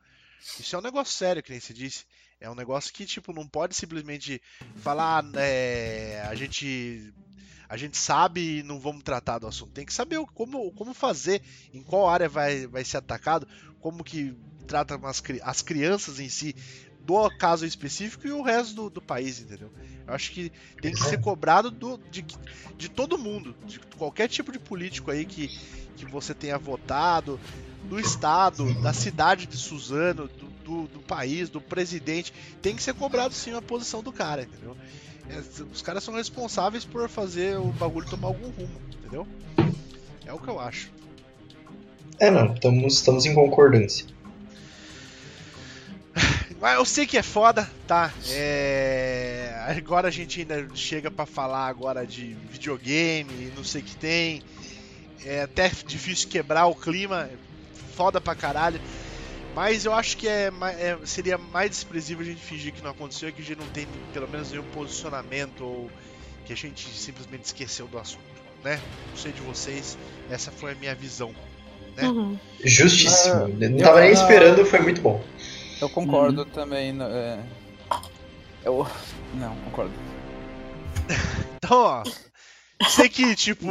Isso 0.59 0.75
é 0.75 0.79
um 0.79 0.81
negócio 0.81 1.13
sério, 1.13 1.43
que 1.43 1.51
nem 1.51 1.59
se 1.59 1.73
disse. 1.73 2.05
É 2.39 2.49
um 2.49 2.55
negócio 2.55 2.93
que 2.93 3.05
tipo 3.05 3.33
não 3.33 3.47
pode 3.47 3.75
simplesmente 3.75 4.41
falar, 4.77 5.25
é, 5.35 6.23
a 6.29 6.35
gente 6.35 7.13
a 7.69 7.75
gente 7.75 7.97
sabe 7.97 8.59
e 8.59 8.63
não 8.63 8.79
vamos 8.79 9.03
tratar 9.03 9.39
do 9.39 9.47
assunto. 9.47 9.73
Tem 9.73 9.85
que 9.85 9.93
saber 9.93 10.19
como, 10.33 10.71
como 10.71 10.93
fazer, 10.93 11.41
em 11.73 11.83
qual 11.83 12.07
área 12.07 12.29
vai, 12.29 12.65
vai 12.65 12.85
ser 12.85 12.97
atacado, 12.97 13.45
como 13.81 14.05
que 14.05 14.33
trata 14.65 14.95
as, 15.03 15.21
as 15.43 15.61
crianças 15.61 16.19
em 16.19 16.29
si 16.29 16.55
do 17.01 17.29
caso 17.37 17.65
específico 17.65 18.27
e 18.27 18.31
o 18.31 18.41
resto 18.41 18.75
do, 18.75 18.89
do 18.89 19.01
país, 19.01 19.39
entendeu? 19.39 19.71
Eu 20.07 20.13
acho 20.13 20.31
que 20.31 20.51
tem 20.81 20.93
que 20.93 21.03
ser 21.03 21.19
cobrado 21.19 21.69
do, 21.69 21.99
de, 22.09 22.25
de 22.77 22.89
todo 22.89 23.17
mundo, 23.17 23.53
de 23.65 23.79
qualquer 23.97 24.29
tipo 24.29 24.51
de 24.51 24.59
político 24.59 25.11
aí 25.11 25.25
que, 25.25 25.49
que 25.97 26.05
você 26.05 26.33
tenha 26.33 26.57
votado, 26.57 27.39
do 27.83 27.99
estado, 27.99 28.73
da 28.81 28.93
cidade 28.93 29.45
de 29.45 29.57
Suzano, 29.57 30.27
do, 30.27 30.45
do, 30.63 30.87
do 30.87 30.99
país, 30.99 31.49
do 31.49 31.61
presidente, 31.61 32.33
tem 32.61 32.75
que 32.75 32.83
ser 32.83 32.93
cobrado 32.93 33.33
sim 33.33 33.53
a 33.53 33.61
posição 33.61 34.01
do 34.01 34.11
cara, 34.11 34.43
entendeu? 34.43 34.75
É, 35.29 35.39
os 35.71 35.81
caras 35.81 36.03
são 36.03 36.13
responsáveis 36.13 36.85
por 36.85 37.07
fazer 37.09 37.57
o 37.57 37.67
bagulho 37.73 38.09
tomar 38.09 38.27
algum 38.27 38.49
rumo, 38.49 38.81
entendeu? 38.97 39.27
É 40.25 40.33
o 40.33 40.39
que 40.39 40.47
eu 40.47 40.59
acho. 40.59 40.91
É, 42.19 42.31
não, 42.31 42.53
estamos, 42.53 42.95
estamos 42.95 43.25
em 43.25 43.33
concordância. 43.33 44.05
Mas 46.59 46.75
eu 46.75 46.85
sei 46.85 47.05
que 47.05 47.17
é 47.17 47.23
foda, 47.23 47.69
tá? 47.87 48.11
É... 48.29 49.53
Agora 49.77 50.07
a 50.07 50.11
gente 50.11 50.39
ainda 50.39 50.67
chega 50.73 51.11
para 51.11 51.25
falar 51.25 51.67
agora 51.67 52.05
de 52.05 52.35
videogame, 52.49 53.51
não 53.55 53.63
sei 53.63 53.81
o 53.81 53.83
que 53.83 53.95
tem. 53.95 54.41
É 55.25 55.41
até 55.41 55.69
difícil 55.85 56.29
quebrar 56.29 56.65
o 56.67 56.75
clima, 56.75 57.29
foda 57.95 58.19
pra 58.21 58.33
caralho. 58.33 58.79
Mas 59.53 59.85
eu 59.85 59.93
acho 59.93 60.17
que 60.17 60.27
é, 60.27 60.51
é, 60.77 60.97
seria 61.03 61.37
mais 61.37 61.71
desprezível 61.71 62.23
a 62.23 62.29
gente 62.29 62.41
fingir 62.41 62.71
que 62.71 62.83
não 62.83 62.91
aconteceu 62.91 63.29
e 63.29 63.31
que 63.31 63.41
a 63.41 63.45
gente 63.45 63.59
não 63.59 63.67
tem 63.67 63.87
pelo 64.13 64.27
menos 64.27 64.51
nenhum 64.51 64.63
posicionamento 64.65 65.61
ou 65.63 65.89
que 66.45 66.53
a 66.53 66.55
gente 66.55 66.87
simplesmente 66.89 67.45
esqueceu 67.45 67.87
do 67.87 67.97
assunto, 67.97 68.21
né? 68.63 68.79
Não 69.09 69.17
sei 69.17 69.31
de 69.31 69.41
vocês, 69.41 69.97
essa 70.29 70.51
foi 70.51 70.73
a 70.73 70.75
minha 70.75 70.93
visão. 70.93 71.33
Né? 71.95 72.07
Uhum. 72.07 72.37
Justíssimo. 72.63 73.33
Ah, 73.45 73.47
não 73.47 73.77
tava 73.79 73.99
nem 74.01 74.09
eu- 74.09 74.13
esperando, 74.13 74.63
foi 74.63 74.79
muito 74.79 75.01
bom. 75.01 75.23
Eu 75.81 75.89
concordo 75.89 76.45
também. 76.45 76.91
no- 76.93 77.03
É... 77.05 77.43
Eu. 78.63 78.85
Não, 79.35 79.55
concordo. 79.65 79.93
Então, 81.57 81.79
ó, 81.81 82.03
sei 82.87 83.09
que 83.09 83.35
tipo. 83.35 83.65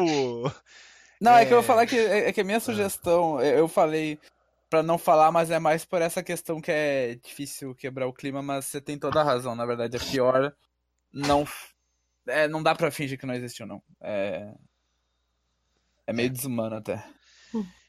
Não, 1.20 1.34
é, 1.36 1.46
que 1.46 1.52
eu 1.52 1.58
É. 1.58 1.60
vou 1.60 1.62
falar 1.62 1.86
que, 1.86 1.96
é, 1.96 2.28
é 2.28 2.32
que 2.32 2.40
a 2.40 2.44
minha 2.44 2.58
sugestão, 2.60 3.40
eu 3.40 3.68
falei 3.68 4.18
pra 4.68 4.82
não 4.82 4.98
falar, 4.98 5.30
mas 5.30 5.50
é 5.50 5.58
mais 5.58 5.84
por 5.84 6.02
essa 6.02 6.22
questão 6.22 6.60
que 6.60 6.70
é 6.70 7.14
difícil 7.14 7.74
quebrar 7.76 8.06
o 8.08 8.12
clima, 8.12 8.42
mas 8.42 8.66
você 8.66 8.80
tem 8.80 8.98
toda 8.98 9.20
a 9.20 9.24
razão, 9.24 9.54
na 9.54 9.64
verdade 9.64 9.96
é 9.96 10.00
pior 10.00 10.52
não 11.12 11.46
é, 12.26 12.48
não 12.48 12.60
dá 12.62 12.74
pra 12.74 12.90
fingir 12.90 13.18
que 13.18 13.24
não 13.24 13.34
existiu 13.34 13.66
não. 13.66 13.80
É 14.02 14.52
é 16.06 16.12
meio 16.12 16.28
desumano 16.28 16.76
até. 16.76 17.02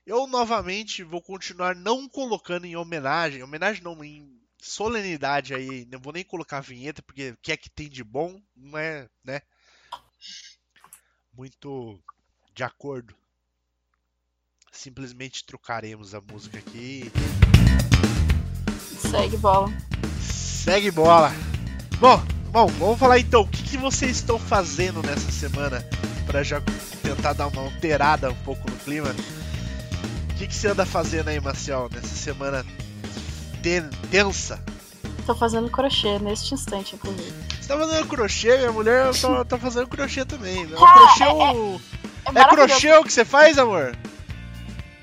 Eu 0.07 0.25
novamente 0.25 1.03
vou 1.03 1.21
continuar 1.21 1.75
não 1.75 2.07
colocando 2.07 2.65
em 2.65 2.77
homenagem, 2.77 3.43
homenagem 3.43 3.83
não, 3.83 4.01
em 4.01 4.39
solenidade 4.57 5.53
aí, 5.53 5.85
não 5.91 5.99
vou 5.99 6.13
nem 6.13 6.23
colocar 6.23 6.61
vinheta, 6.61 7.01
porque 7.01 7.31
o 7.31 7.37
que 7.41 7.51
é 7.51 7.57
que 7.57 7.69
tem 7.69 7.89
de 7.89 8.05
bom 8.05 8.41
não 8.55 8.77
é, 8.79 9.09
né? 9.21 9.41
Muito 11.33 11.99
de 12.55 12.63
acordo. 12.63 13.13
Simplesmente 14.71 15.45
trocaremos 15.45 16.15
a 16.15 16.21
música 16.21 16.57
aqui. 16.57 17.11
Segue 19.11 19.35
bola. 19.35 19.67
Segue 20.21 20.89
bola. 20.89 21.31
Bom, 21.99 22.17
bom, 22.49 22.67
vamos 22.67 22.97
falar 22.97 23.19
então, 23.19 23.41
o 23.41 23.47
que, 23.49 23.61
que 23.61 23.77
vocês 23.77 24.15
estão 24.15 24.39
fazendo 24.39 25.03
nessa 25.03 25.29
semana 25.33 25.83
para 26.25 26.43
já 26.43 26.61
tentar 27.03 27.33
dar 27.33 27.47
uma 27.47 27.63
alterada 27.63 28.31
um 28.31 28.43
pouco 28.45 28.71
no 28.71 28.77
clima? 28.77 29.13
O 30.37 30.39
que, 30.39 30.45
que 30.47 30.53
você 30.53 30.67
anda 30.67 30.85
fazendo 30.85 31.29
aí, 31.29 31.39
Marcial, 31.39 31.89
nessa 31.91 32.15
semana 32.15 32.63
ten- 33.63 33.89
tensa? 34.11 34.63
Tô 35.25 35.33
fazendo 35.33 35.67
crochê 35.69 36.19
neste 36.19 36.53
instante, 36.53 36.93
inclusive. 36.95 37.33
Você 37.59 37.67
tá 37.67 37.75
fazendo 37.77 38.07
crochê, 38.07 38.55
minha 38.59 38.71
mulher 38.71 39.11
tá, 39.19 39.43
tá 39.45 39.57
fazendo 39.57 39.87
crochê 39.87 40.23
também. 40.23 40.67
Cara, 40.67 40.93
crochê 41.07 41.23
é- 41.23 41.27
o... 41.33 41.81
É 42.25 42.29
É 42.29 42.31
maravilhoso. 42.33 42.67
crochê 42.67 42.93
o 42.97 43.03
que 43.03 43.11
você 43.11 43.25
faz, 43.25 43.57
amor? 43.57 43.97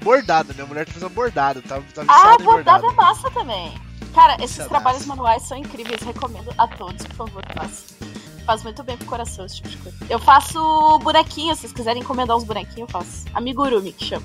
Bordado, 0.01 0.55
minha 0.55 0.67
mulher 0.67 0.87
tá 0.87 0.93
fazendo 0.93 1.11
bordado, 1.11 1.63
tá, 1.63 1.81
tá 1.95 2.05
Ah, 2.07 2.37
bordado 2.39 2.45
bordado. 2.45 2.87
é 2.87 2.93
massa 2.93 3.29
também. 3.33 3.75
Cara, 4.15 4.35
esses 4.37 4.51
Viciadaço. 4.51 4.69
trabalhos 4.71 5.07
manuais 5.07 5.43
são 5.43 5.57
incríveis. 5.59 6.01
Recomendo 6.03 6.53
a 6.57 6.69
todos, 6.69 7.05
por 7.07 7.17
favor, 7.17 7.43
façam. 7.53 7.97
Faz 8.47 8.63
muito 8.63 8.83
bem 8.85 8.97
pro 8.97 9.07
coração 9.07 9.45
esse 9.47 9.57
tipo 9.57 9.71
de 9.71 9.77
coisa. 9.79 9.99
Eu 10.09 10.19
faço 10.21 10.99
bonequinhos, 11.01 11.57
se 11.59 11.63
vocês 11.63 11.73
quiserem 11.73 12.03
encomendar 12.03 12.37
uns 12.37 12.45
bonequinhos, 12.45 12.81
eu 12.81 12.87
faço. 12.89 13.25
Amigurumi, 13.35 13.93
que 13.93 14.05
chama. 14.05 14.25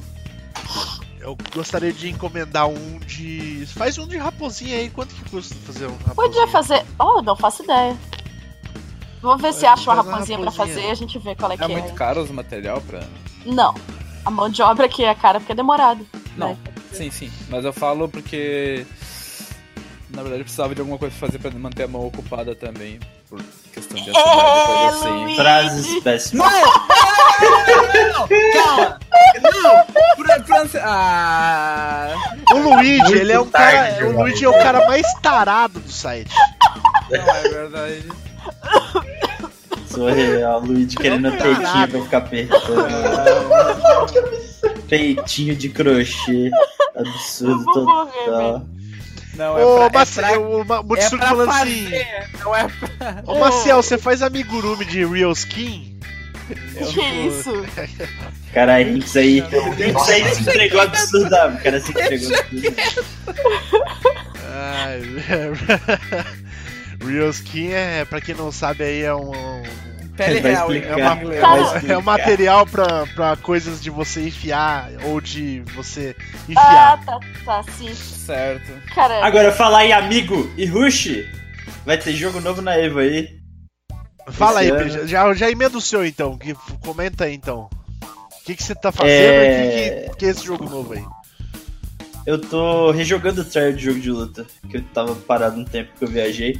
Eu 1.29 1.37
gostaria 1.53 1.93
de 1.93 2.09
encomendar 2.09 2.67
um 2.67 2.97
de. 3.05 3.63
Faz 3.67 3.99
um 3.99 4.07
de 4.07 4.17
raposinha 4.17 4.77
aí, 4.77 4.89
quanto 4.89 5.13
que 5.13 5.29
custa 5.29 5.53
fazer 5.63 5.85
um 5.85 5.91
raposinha? 5.91 6.15
Podia 6.15 6.47
fazer. 6.47 6.83
Oh, 6.97 7.21
não 7.21 7.35
faço 7.35 7.61
ideia. 7.63 7.95
Vamos 9.21 9.39
ver 9.39 9.53
se 9.53 9.63
acha 9.63 9.91
uma 9.91 10.01
raposinha 10.01 10.39
pra 10.39 10.49
fazer 10.49 10.87
e 10.87 10.89
a 10.89 10.95
gente 10.95 11.19
vê 11.19 11.35
qual 11.35 11.51
é 11.51 11.57
que 11.57 11.61
É 11.61 11.65
é. 11.65 11.67
muito 11.67 11.93
caro 11.93 12.23
os 12.23 12.31
material 12.31 12.81
pra 12.81 13.03
Não. 13.45 13.75
A 14.25 14.31
mão 14.31 14.49
de 14.49 14.61
obra 14.63 14.87
aqui 14.87 15.03
é 15.03 15.13
cara 15.13 15.39
porque 15.39 15.51
é 15.51 15.55
demorado. 15.55 16.03
Não, 16.35 16.49
né? 16.49 16.57
sim, 16.91 17.11
sim, 17.11 17.31
mas 17.47 17.63
eu 17.63 17.73
falo 17.73 18.09
porque 18.09 18.87
na 20.09 20.21
verdade 20.21 20.41
eu 20.41 20.45
precisava 20.45 20.73
de 20.73 20.81
alguma 20.81 20.97
coisa 20.97 21.15
pra 21.15 21.27
fazer 21.27 21.37
pra 21.37 21.51
manter 21.51 21.83
a 21.83 21.87
mão 21.87 22.07
ocupada 22.07 22.55
também, 22.55 22.99
por 23.29 23.41
questão 23.73 23.95
de 24.01 24.09
ansiedade, 24.09 24.29
É, 24.29 24.65
coisa 24.65 24.89
assim. 24.89 25.35
Frases 25.35 26.03
péssimas. 26.03 26.53
Calma! 28.53 28.99
Não! 29.63 29.85
Pra, 30.15 30.39
pra, 30.41 30.63
ah, 30.83 32.13
O 32.53 32.57
Luigi, 32.57 32.97
Muito 33.01 33.15
ele 33.15 33.31
é 33.31 33.39
um 33.39 33.45
tarde, 33.45 33.91
cara. 33.95 34.03
O 34.05 34.07
mano. 34.13 34.19
Luigi 34.23 34.45
é 34.45 34.49
o 34.49 34.53
cara 34.53 34.87
mais 34.87 35.05
tarado 35.21 35.79
do 35.79 35.91
site. 35.91 36.31
não 37.09 37.17
é 37.35 37.41
verdade. 37.49 38.03
Surreal, 39.87 40.59
Luigi 40.61 40.95
querendo 40.97 41.29
Não, 41.29 41.37
peitinho 41.37 41.61
caralho. 41.61 41.91
pra 41.91 42.01
ficar 42.01 42.17
apertando. 42.19 42.87
Peitinho 44.87 45.55
de 45.55 45.69
crochê. 45.69 46.51
Absurdo 46.95 47.63
vou 47.65 47.85
morrer, 47.85 48.25
total. 48.25 48.65
Não, 49.39 49.57
é 49.57 49.63
Ô, 49.65 49.75
pra, 49.77 49.85
é 49.85 49.89
Maci- 49.99 50.15
pra, 50.19 50.39
o 50.39 50.65
Ma- 50.65 50.75
é 50.79 50.83
Mutsuki 50.83 51.17
pra 51.17 51.27
falando 51.29 51.47
fazer, 51.51 51.69
assim. 51.71 52.37
não 52.43 52.55
é 52.55 52.67
pra... 52.67 53.23
Ô 53.25 53.39
Maciel, 53.39 53.81
você 53.81 53.97
faz 53.97 54.21
amigurumi 54.21 54.83
de 54.83 55.05
Real 55.05 55.31
Skin? 55.31 55.97
Que 56.75 57.01
isso? 57.27 57.65
Caralho, 58.53 58.93
Rinks 58.95 59.15
aí. 59.15 59.39
Rinks 59.39 60.09
aí 60.09 60.35
se 60.35 60.41
entregou 60.41 60.81
absurdamente. 60.81 61.59
O 61.59 61.63
cara 61.63 61.79
se 61.79 61.91
entregou 61.91 62.35
absurdamente. 62.35 62.99
Ai, 64.45 65.01
Real 67.07 67.29
Skin 67.29 67.71
é, 67.71 68.03
pra 68.05 68.19
quem 68.19 68.35
não 68.35 68.51
sabe 68.51 68.83
aí, 68.83 69.03
é 69.03 69.13
um. 69.15 69.31
Pele 70.25 70.39
real, 70.39 70.71
explicar. 70.73 70.99
é 70.99 71.37
uma 71.87 71.93
É 71.93 71.97
um 71.97 72.01
material 72.01 72.65
pra, 72.65 73.05
pra 73.07 73.35
coisas 73.37 73.81
de 73.81 73.89
você 73.89 74.27
enfiar 74.27 74.89
ou 75.05 75.19
de 75.21 75.61
você 75.75 76.15
Ah, 76.19 76.51
enfiar. 76.51 77.05
tá, 77.05 77.19
tá, 77.45 77.63
sim. 77.77 77.93
Certo. 77.93 78.71
Cara, 78.93 79.25
Agora, 79.25 79.51
falar 79.51 79.85
em 79.85 79.93
amigo 79.93 80.51
e 80.57 80.65
Rush. 80.65 81.25
Vai 81.85 81.97
ter 81.97 82.13
jogo 82.13 82.39
novo 82.41 82.61
na 82.61 82.77
Evo 82.77 82.99
aí. 82.99 83.39
Fala 84.27 84.59
aí, 84.59 84.69
esse 84.69 84.97
ano- 84.99 85.07
já, 85.07 85.33
já 85.33 85.49
emenda 85.49 85.77
o 85.77 85.81
seu 85.81 86.05
então. 86.05 86.37
Que, 86.37 86.53
comenta 86.83 87.23
aí 87.25 87.33
então. 87.33 87.69
O 88.03 88.45
que, 88.45 88.55
que 88.55 88.61
você 88.63 88.75
tá 88.75 88.91
fazendo 88.91 89.11
É. 89.11 90.03
e 90.05 90.07
o 90.07 90.11
que, 90.11 90.17
que, 90.17 90.25
é 90.25 90.29
esse 90.29 90.45
jogo 90.45 90.69
novo 90.69 90.93
aí? 90.93 91.03
Eu 92.25 92.37
tô 92.39 92.91
rejogando 92.91 93.41
o 93.41 93.45
trial 93.45 93.71
de 93.71 93.83
jogo 93.85 93.99
de 93.99 94.11
luta, 94.11 94.45
que 94.69 94.77
eu 94.77 94.83
tava 94.93 95.15
parado 95.15 95.59
um 95.59 95.65
tempo 95.65 95.91
que 95.97 96.03
eu 96.05 96.09
viajei. 96.09 96.59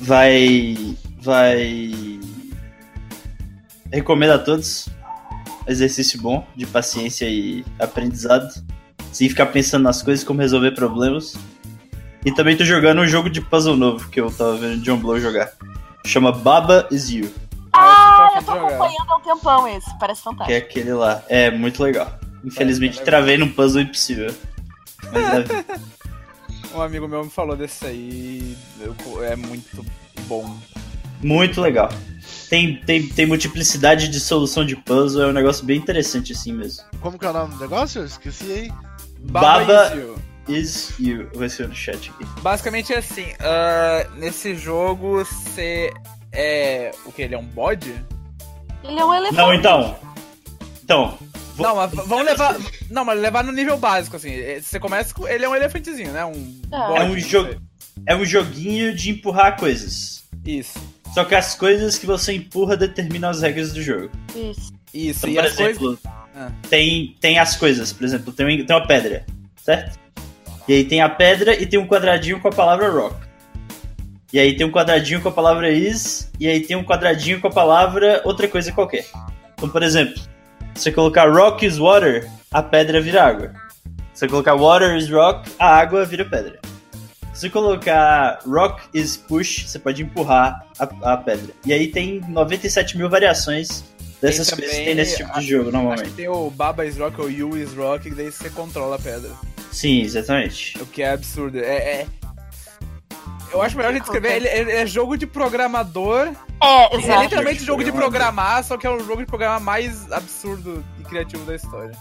Vai. 0.00 0.76
Vai. 1.22 1.92
Recomendo 3.94 4.32
a 4.32 4.38
todos. 4.38 4.88
Exercício 5.66 6.20
bom, 6.20 6.46
de 6.54 6.66
paciência 6.66 7.26
e 7.28 7.64
aprendizado. 7.78 8.48
Sem 9.12 9.28
ficar 9.28 9.46
pensando 9.46 9.84
nas 9.84 10.02
coisas, 10.02 10.24
como 10.24 10.40
resolver 10.40 10.72
problemas. 10.72 11.36
E 12.24 12.32
também 12.32 12.56
tô 12.56 12.64
jogando 12.64 13.00
um 13.00 13.06
jogo 13.06 13.30
de 13.30 13.40
puzzle 13.40 13.76
novo 13.76 14.08
que 14.08 14.20
eu 14.20 14.30
tava 14.30 14.56
vendo 14.56 14.82
John 14.82 14.96
Blow 14.98 15.18
jogar. 15.20 15.52
Chama 16.06 16.32
Baba 16.32 16.86
Is 16.90 17.10
You, 17.10 17.30
ah, 17.72 18.28
esse 18.28 18.38
eu 18.38 18.44
tô 18.44 18.52
acompanhando 18.52 19.10
há 19.10 19.16
um 19.16 19.20
tempão 19.20 19.68
esse. 19.68 19.98
Parece 19.98 20.22
que 20.22 20.28
é 20.28 20.30
fantástico. 20.30 20.58
aquele 20.58 20.92
lá. 20.92 21.22
É 21.28 21.50
muito 21.50 21.82
legal. 21.82 22.18
Infelizmente 22.44 22.92
legal. 22.92 23.04
travei 23.04 23.36
num 23.38 23.48
puzzle 23.50 23.80
impossível. 23.82 24.32
Mas 25.12 25.24
é, 25.50 25.64
Um 26.76 26.80
amigo 26.82 27.06
meu 27.08 27.24
me 27.24 27.30
falou 27.30 27.56
desse 27.56 27.84
aí. 27.86 28.56
eu- 28.80 29.24
É 29.24 29.34
muito 29.36 29.84
bom. 30.28 30.56
Muito 31.22 31.60
legal. 31.60 31.88
Tem, 32.48 32.76
tem, 32.80 33.08
tem 33.08 33.26
multiplicidade 33.26 34.08
de 34.08 34.20
solução 34.20 34.64
de 34.64 34.76
puzzle, 34.76 35.22
é 35.22 35.26
um 35.26 35.32
negócio 35.32 35.64
bem 35.64 35.78
interessante 35.78 36.32
assim 36.32 36.52
mesmo. 36.52 36.84
Como 37.00 37.18
que 37.18 37.24
é 37.24 37.30
o 37.30 37.32
nome 37.32 37.54
do 37.54 37.60
negócio? 37.60 38.02
Eu 38.02 38.06
esqueci 38.06 38.52
aí. 38.52 38.72
Baba- 39.20 39.86
Is 39.86 39.94
You. 39.96 40.18
Is 40.46 40.94
you. 41.00 41.28
Vou 41.32 41.40
ver 41.40 41.50
se 41.50 41.62
eu 41.62 41.68
no 41.68 41.74
chat 41.74 42.10
aqui. 42.10 42.24
Basicamente 42.42 42.92
é 42.92 42.98
assim, 42.98 43.26
ah, 43.40 44.06
nesse 44.16 44.54
jogo 44.54 45.24
você 45.24 45.90
é. 46.32 46.90
O 47.06 47.12
que? 47.12 47.22
Ele 47.22 47.34
é 47.34 47.38
um 47.38 47.44
bode? 47.46 47.94
Ele 48.82 48.98
é 49.00 49.04
um 49.04 49.14
elefante. 49.14 49.36
Não, 49.38 49.54
então. 49.54 49.96
Então. 50.84 51.18
vou- 51.56 51.66
Não, 51.66 51.76
mas 51.76 51.90
vamos 51.92 52.24
levar. 52.26 52.56
Não, 52.90 53.04
mas 53.04 53.18
levar 53.18 53.42
no 53.42 53.52
nível 53.52 53.78
básico, 53.78 54.16
assim. 54.16 54.30
É, 54.32 54.60
Você 54.60 54.78
começa 54.78 55.14
com. 55.14 55.26
Ele 55.26 55.44
é 55.44 55.48
um 55.48 55.56
elefantezinho, 55.56 56.12
né? 56.12 56.24
Um 56.26 56.60
É. 56.70 56.76
bode, 56.88 57.00
É 57.00 57.04
um 57.04 57.20
sei. 57.20 57.58
É 58.06 58.14
um 58.14 58.24
joguinho 58.24 58.94
de 58.94 59.10
empurrar 59.10 59.56
coisas. 59.58 60.24
Isso. 60.44 60.78
Só 61.14 61.24
que 61.24 61.34
as 61.34 61.54
coisas 61.54 61.96
que 61.96 62.06
você 62.06 62.32
empurra 62.32 62.76
determinam 62.76 63.30
as 63.30 63.40
regras 63.40 63.72
do 63.72 63.80
jogo. 63.80 64.10
Isso. 64.34 64.72
Isso. 64.92 65.28
Então, 65.28 65.30
e 65.30 65.34
por 65.34 65.44
exemplo, 65.44 65.86
coisas. 65.86 66.04
Ah. 66.34 66.50
tem, 66.68 67.16
tem 67.20 67.38
as 67.38 67.56
coisas. 67.56 67.92
Por 67.92 68.04
exemplo, 68.04 68.32
tem, 68.32 68.66
tem 68.66 68.76
uma 68.76 68.84
pedra, 68.84 69.24
certo? 69.62 69.96
E 70.66 70.72
aí 70.72 70.84
tem 70.84 71.00
a 71.00 71.08
pedra 71.08 71.54
e 71.54 71.66
tem 71.66 71.78
um 71.78 71.86
quadradinho 71.86 72.40
com 72.40 72.48
a 72.48 72.52
palavra 72.52 72.90
rock. 72.90 73.14
E 74.32 74.40
aí 74.40 74.56
tem 74.56 74.66
um 74.66 74.72
quadradinho 74.72 75.20
com 75.20 75.28
a 75.28 75.32
palavra 75.32 75.70
is, 75.70 76.28
e 76.40 76.48
aí 76.48 76.60
tem 76.60 76.74
um 76.74 76.82
quadradinho 76.82 77.40
com 77.40 77.46
a 77.46 77.52
palavra 77.52 78.20
outra 78.24 78.48
coisa 78.48 78.72
qualquer. 78.72 79.06
Então, 79.54 79.68
por 79.68 79.84
exemplo, 79.84 80.20
se 80.74 80.82
você 80.82 80.92
colocar 80.92 81.32
rock 81.32 81.64
is 81.64 81.78
water, 81.78 82.28
a 82.50 82.60
pedra 82.60 83.00
vira 83.00 83.22
água. 83.24 83.52
Se 84.12 84.20
você 84.20 84.28
colocar 84.28 84.54
water 84.54 84.96
is 84.96 85.08
rock, 85.08 85.48
a 85.56 85.76
água 85.76 86.04
vira 86.04 86.24
pedra. 86.24 86.58
Se 87.34 87.40
você 87.40 87.50
colocar 87.50 88.38
rock 88.46 88.80
is 88.94 89.16
push, 89.16 89.64
você 89.66 89.78
pode 89.78 90.02
empurrar 90.02 90.64
a, 90.78 91.12
a 91.12 91.16
pedra. 91.16 91.52
E 91.66 91.72
aí 91.72 91.88
tem 91.88 92.20
97 92.28 92.96
mil 92.96 93.10
variações 93.10 93.84
dessas 94.22 94.46
Tem 94.48 94.58
coisas 94.58 94.76
que 94.78 94.84
tem 94.84 94.94
nesse 94.94 95.16
tipo 95.16 95.40
de 95.40 95.46
jogo, 95.46 95.62
Acho 95.64 95.72
normalmente. 95.72 96.10
que 96.10 96.14
tem 96.16 96.28
o 96.28 96.48
Baba 96.50 96.86
is 96.86 96.96
Rock 96.96 97.20
ou 97.20 97.28
You 97.30 97.56
is 97.56 97.74
Rock, 97.74 98.08
que 98.08 98.14
daí 98.14 98.30
você 98.30 98.48
controla 98.50 98.96
a 98.96 98.98
pedra. 99.00 99.30
Sim, 99.72 100.02
exatamente. 100.02 100.80
O 100.80 100.86
que 100.86 101.02
é 101.02 101.10
absurdo. 101.10 101.58
É. 101.58 101.62
é- 102.02 102.06
Eu 103.52 103.60
acho 103.60 103.76
melhor 103.76 103.90
a 103.90 103.92
gente 103.92 104.02
descrever. 104.02 104.36
Ele, 104.36 104.48
ele 104.48 104.70
é 104.72 104.86
jogo 104.86 105.16
de 105.16 105.26
programador. 105.26 106.28
É, 106.62 106.94
É 106.94 106.98
exato. 106.98 107.22
literalmente 107.24 107.64
jogo 107.64 107.82
de 107.82 107.90
programar, 107.92 108.62
só 108.62 108.76
que 108.76 108.86
é 108.86 108.90
o 108.90 109.00
jogo 109.00 109.18
de 109.22 109.26
programar 109.26 109.60
mais 109.60 110.10
absurdo 110.12 110.84
e 111.00 111.02
criativo 111.02 111.44
da 111.44 111.56
história. 111.56 111.92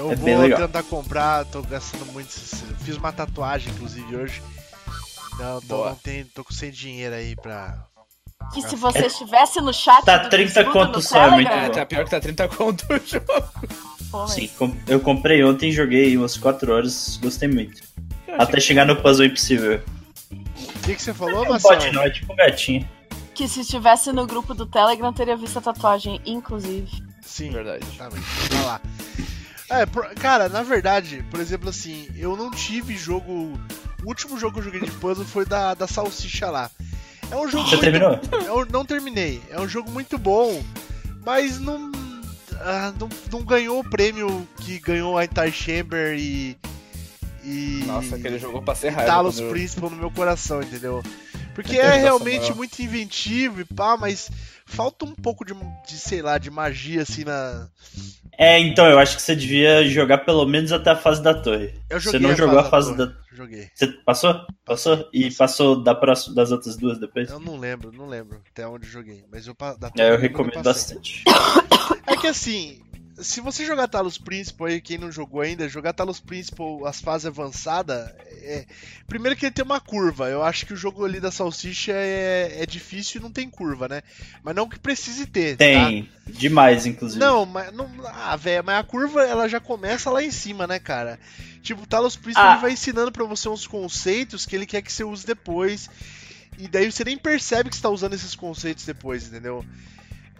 Eu 0.00 0.12
É 0.12 0.16
bem 0.16 0.34
vou 0.34 0.42
legal. 0.44 0.60
tentar 0.60 0.82
comprar, 0.84 1.44
tô 1.46 1.60
gastando 1.62 2.06
muito. 2.06 2.30
Fiz 2.30 2.96
uma 2.96 3.12
tatuagem, 3.12 3.70
inclusive, 3.72 4.16
hoje. 4.16 4.42
Não, 5.38 5.60
tô, 5.60 5.84
não 5.84 5.94
tenho, 5.94 6.24
tô 6.34 6.42
com 6.42 6.52
sem 6.54 6.70
dinheiro 6.70 7.14
aí 7.14 7.36
pra. 7.36 7.84
Que 8.54 8.62
se 8.62 8.74
você 8.76 9.06
estivesse 9.06 9.60
no 9.60 9.72
chat. 9.74 10.02
Tá 10.04 10.16
do 10.16 10.30
30 10.30 10.64
Discord, 10.64 10.72
conto 10.72 11.02
só, 11.02 11.26
é 11.26 11.30
muito 11.32 11.46
Telegram, 11.48 11.64
É, 11.64 11.68
bom. 11.68 11.74
tá 11.74 11.86
pior 11.86 12.04
que 12.04 12.10
tá 12.10 12.20
30 12.20 12.48
conto 12.48 12.86
o 12.90 12.98
jogo. 13.06 14.26
Sim, 14.28 14.48
com- 14.58 14.74
eu 14.88 14.98
comprei 15.00 15.44
ontem, 15.44 15.70
joguei 15.70 16.16
umas 16.16 16.36
4 16.38 16.72
horas, 16.72 17.18
gostei 17.22 17.48
muito. 17.48 17.82
Até 18.38 18.58
chegar 18.58 18.86
no 18.86 18.96
puzzle 18.96 19.26
impossível. 19.26 19.82
O 20.32 20.80
que, 20.82 20.94
que 20.94 21.02
você 21.02 21.12
falou, 21.12 21.44
Não 21.44 21.50
Marcelo? 21.50 21.78
pode 21.78 21.92
não, 21.92 22.02
é 22.02 22.10
tipo 22.10 22.32
um 22.32 22.36
gatinho. 22.36 22.88
Que 23.34 23.46
se 23.46 23.60
estivesse 23.60 24.10
no 24.12 24.26
grupo 24.26 24.54
do 24.54 24.64
Telegram, 24.66 25.12
teria 25.12 25.36
visto 25.36 25.58
a 25.58 25.62
tatuagem, 25.62 26.20
inclusive. 26.24 26.90
Sim, 27.22 27.50
Verdade. 27.50 27.84
exatamente. 27.94 28.26
Vai 28.50 28.64
lá. 28.64 28.80
É, 29.70 29.86
cara, 30.20 30.48
na 30.48 30.62
verdade, 30.62 31.24
por 31.30 31.40
exemplo, 31.40 31.68
assim, 31.68 32.08
eu 32.16 32.36
não 32.36 32.50
tive 32.50 32.96
jogo. 32.96 33.32
O 34.02 34.06
último 34.08 34.38
jogo 34.38 34.54
que 34.54 34.58
eu 34.60 34.64
joguei 34.64 34.80
de 34.80 34.90
puzzle 34.92 35.24
foi 35.24 35.44
da, 35.44 35.74
da 35.74 35.86
Salsicha 35.86 36.50
lá. 36.50 36.70
É 37.30 37.36
um 37.36 37.48
jogo 37.48 37.68
Você 37.68 37.76
muito 37.76 37.80
terminou? 37.80 38.20
Eu 38.46 38.66
não 38.66 38.84
terminei. 38.84 39.40
É 39.50 39.60
um 39.60 39.68
jogo 39.68 39.90
muito 39.90 40.18
bom, 40.18 40.62
mas 41.24 41.60
não, 41.60 41.92
ah, 42.60 42.92
não, 42.98 43.08
não 43.30 43.42
ganhou 43.44 43.78
o 43.80 43.88
prêmio 43.88 44.46
que 44.58 44.78
ganhou 44.80 45.16
a 45.16 45.24
Entire 45.24 45.52
Chamber 45.52 46.18
e. 46.18 46.56
e 47.44 47.84
Nossa, 47.86 48.16
aquele 48.16 48.38
jogo 48.38 48.60
passei 48.62 48.90
e 48.90 48.92
raiva. 48.92 49.10
Talos 49.12 49.38
eu- 49.38 49.50
Principal 49.50 49.90
no 49.90 49.96
meu 49.96 50.10
coração, 50.10 50.60
entendeu? 50.60 51.02
Porque 51.54 51.76
é 51.78 51.96
realmente 51.96 52.42
maior. 52.42 52.56
muito 52.56 52.78
inventivo 52.80 53.60
e 53.60 53.64
pá, 53.64 53.96
mas 53.96 54.30
falta 54.64 55.04
um 55.04 55.14
pouco 55.14 55.44
de, 55.44 55.52
de, 55.86 55.98
sei 55.98 56.22
lá, 56.22 56.38
de 56.38 56.50
magia 56.50 57.02
assim 57.02 57.24
na. 57.24 57.68
É, 58.42 58.58
então, 58.58 58.86
eu 58.86 58.98
acho 58.98 59.16
que 59.16 59.22
você 59.22 59.36
devia 59.36 59.86
jogar 59.86 60.18
pelo 60.18 60.46
menos 60.46 60.72
até 60.72 60.90
a 60.90 60.96
fase 60.96 61.22
da 61.22 61.34
torre. 61.34 61.74
Eu 61.90 62.00
Você 62.00 62.12
joguei 62.12 62.26
não 62.26 62.34
jogou 62.34 62.58
a 62.58 62.64
fase 62.64 62.96
torre. 62.96 63.10
da. 63.10 63.16
Joguei. 63.32 63.68
Você 63.74 63.86
passou? 64.04 64.46
Passou? 64.64 65.08
E 65.12 65.30
passou 65.30 65.82
da 65.82 65.94
próxima, 65.94 66.34
das 66.34 66.50
outras 66.50 66.74
duas 66.78 66.98
depois? 66.98 67.28
Eu 67.28 67.38
não 67.38 67.58
lembro, 67.58 67.92
não 67.92 68.06
lembro 68.06 68.40
até 68.50 68.66
onde 68.66 68.86
eu 68.86 68.90
joguei, 68.92 69.24
mas 69.30 69.46
eu 69.46 69.54
da 69.78 69.90
É, 69.98 70.10
eu 70.10 70.18
recomendo 70.18 70.54
passei. 70.62 70.96
bastante. 70.96 71.24
É 72.06 72.16
que 72.16 72.26
assim, 72.26 72.80
se 73.22 73.40
você 73.40 73.64
jogar 73.64 73.88
Talos 73.88 74.18
Principal 74.18 74.68
aí, 74.68 74.80
quem 74.80 74.98
não 74.98 75.10
jogou 75.10 75.40
ainda, 75.40 75.68
jogar 75.68 75.92
Talos 75.92 76.20
Principal 76.20 76.86
as 76.86 77.00
fases 77.00 77.26
avançadas, 77.26 78.10
é... 78.42 78.66
primeiro 79.06 79.36
que 79.36 79.46
ele 79.46 79.52
tem 79.52 79.64
uma 79.64 79.80
curva. 79.80 80.28
Eu 80.28 80.42
acho 80.42 80.66
que 80.66 80.72
o 80.72 80.76
jogo 80.76 81.04
ali 81.04 81.20
da 81.20 81.30
salsicha 81.30 81.92
é, 81.92 82.62
é 82.62 82.66
difícil 82.66 83.20
e 83.20 83.22
não 83.22 83.30
tem 83.30 83.48
curva, 83.48 83.88
né? 83.88 84.02
Mas 84.42 84.54
não 84.54 84.68
que 84.68 84.78
precise 84.78 85.26
ter. 85.26 85.56
tá? 85.56 85.64
Tem, 85.64 86.08
demais, 86.26 86.86
inclusive. 86.86 87.20
Não, 87.20 87.44
mas 87.46 87.72
não, 87.72 87.90
ah, 88.06 88.36
velho, 88.36 88.64
mas 88.64 88.78
a 88.78 88.84
curva 88.84 89.22
ela 89.22 89.48
já 89.48 89.60
começa 89.60 90.10
lá 90.10 90.22
em 90.22 90.30
cima, 90.30 90.66
né, 90.66 90.78
cara? 90.78 91.18
Tipo, 91.62 91.82
o 91.82 91.86
Talos 91.86 92.16
Principal 92.16 92.48
Ah. 92.48 92.52
ele 92.52 92.62
vai 92.62 92.72
ensinando 92.72 93.12
pra 93.12 93.24
você 93.24 93.48
uns 93.48 93.66
conceitos 93.66 94.46
que 94.46 94.56
ele 94.56 94.66
quer 94.66 94.82
que 94.82 94.92
você 94.92 95.04
use 95.04 95.26
depois. 95.26 95.90
E 96.58 96.68
daí 96.68 96.90
você 96.90 97.04
nem 97.04 97.16
percebe 97.16 97.70
que 97.70 97.76
você 97.76 97.82
tá 97.82 97.88
usando 97.88 98.14
esses 98.14 98.34
conceitos 98.34 98.84
depois, 98.84 99.26
entendeu? 99.26 99.64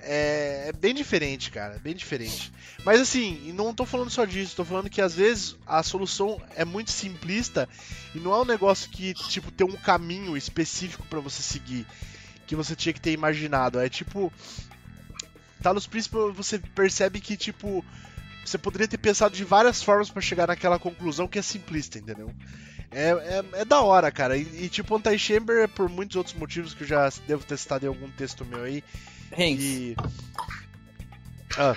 É, 0.03 0.65
é 0.69 0.73
bem 0.73 0.95
diferente, 0.95 1.51
cara, 1.51 1.79
bem 1.79 1.95
diferente. 1.95 2.53
Mas 2.85 3.01
assim, 3.01 3.53
não 3.53 3.75
tô 3.75 3.85
falando 3.85 4.11
só 4.11 4.25
disso, 4.25 4.57
tô 4.57 4.65
falando 4.65 4.89
que 4.89 5.01
às 5.01 5.15
vezes 5.15 5.57
a 5.67 5.83
solução 5.83 6.41
é 6.57 6.65
muito 6.65 6.91
simplista 6.91 7.69
e 8.15 8.19
não 8.19 8.33
é 8.33 8.41
um 8.41 8.45
negócio 8.45 8.91
que, 8.91 9.13
tipo, 9.15 9.51
tem 9.51 9.67
um 9.67 9.77
caminho 9.77 10.37
específico 10.37 11.07
pra 11.09 11.21
você 11.21 11.43
seguir 11.43 11.87
que 12.47 12.57
você 12.57 12.75
tinha 12.75 12.93
que 12.93 13.01
ter 13.01 13.13
imaginado. 13.13 13.79
É 13.79 13.89
tipo, 13.89 14.33
Talos 15.63 15.87
Principal 15.87 16.33
você 16.33 16.59
percebe 16.59 17.21
que, 17.21 17.37
tipo, 17.37 17.85
você 18.45 18.59
poderia 18.59 18.89
ter 18.89 18.99
pensado 18.99 19.37
de 19.37 19.45
várias 19.45 19.83
formas 19.83 20.11
pra 20.11 20.21
chegar 20.21 20.49
naquela 20.49 20.79
conclusão 20.79 21.29
que 21.29 21.39
é 21.39 21.43
simplista, 21.43 21.99
entendeu? 21.99 22.35
É, 22.91 23.11
é, 23.11 23.61
é 23.61 23.65
da 23.65 23.81
hora, 23.81 24.11
cara. 24.11 24.37
E, 24.37 24.65
e 24.65 24.69
tipo, 24.69 24.97
Anti-Chamber 24.97 25.59
é 25.59 25.67
por 25.69 25.89
muitos 25.89 26.17
outros 26.17 26.35
motivos 26.35 26.75
que 26.75 26.83
eu 26.83 26.89
já 26.89 27.09
devo 27.27 27.45
ter 27.45 27.57
citado 27.57 27.85
em 27.85 27.89
algum 27.89 28.11
texto 28.11 28.45
meu 28.45 28.65
aí. 28.65 28.83
Hanks, 29.33 29.65
Que... 29.65 29.97
Ah, 31.57 31.75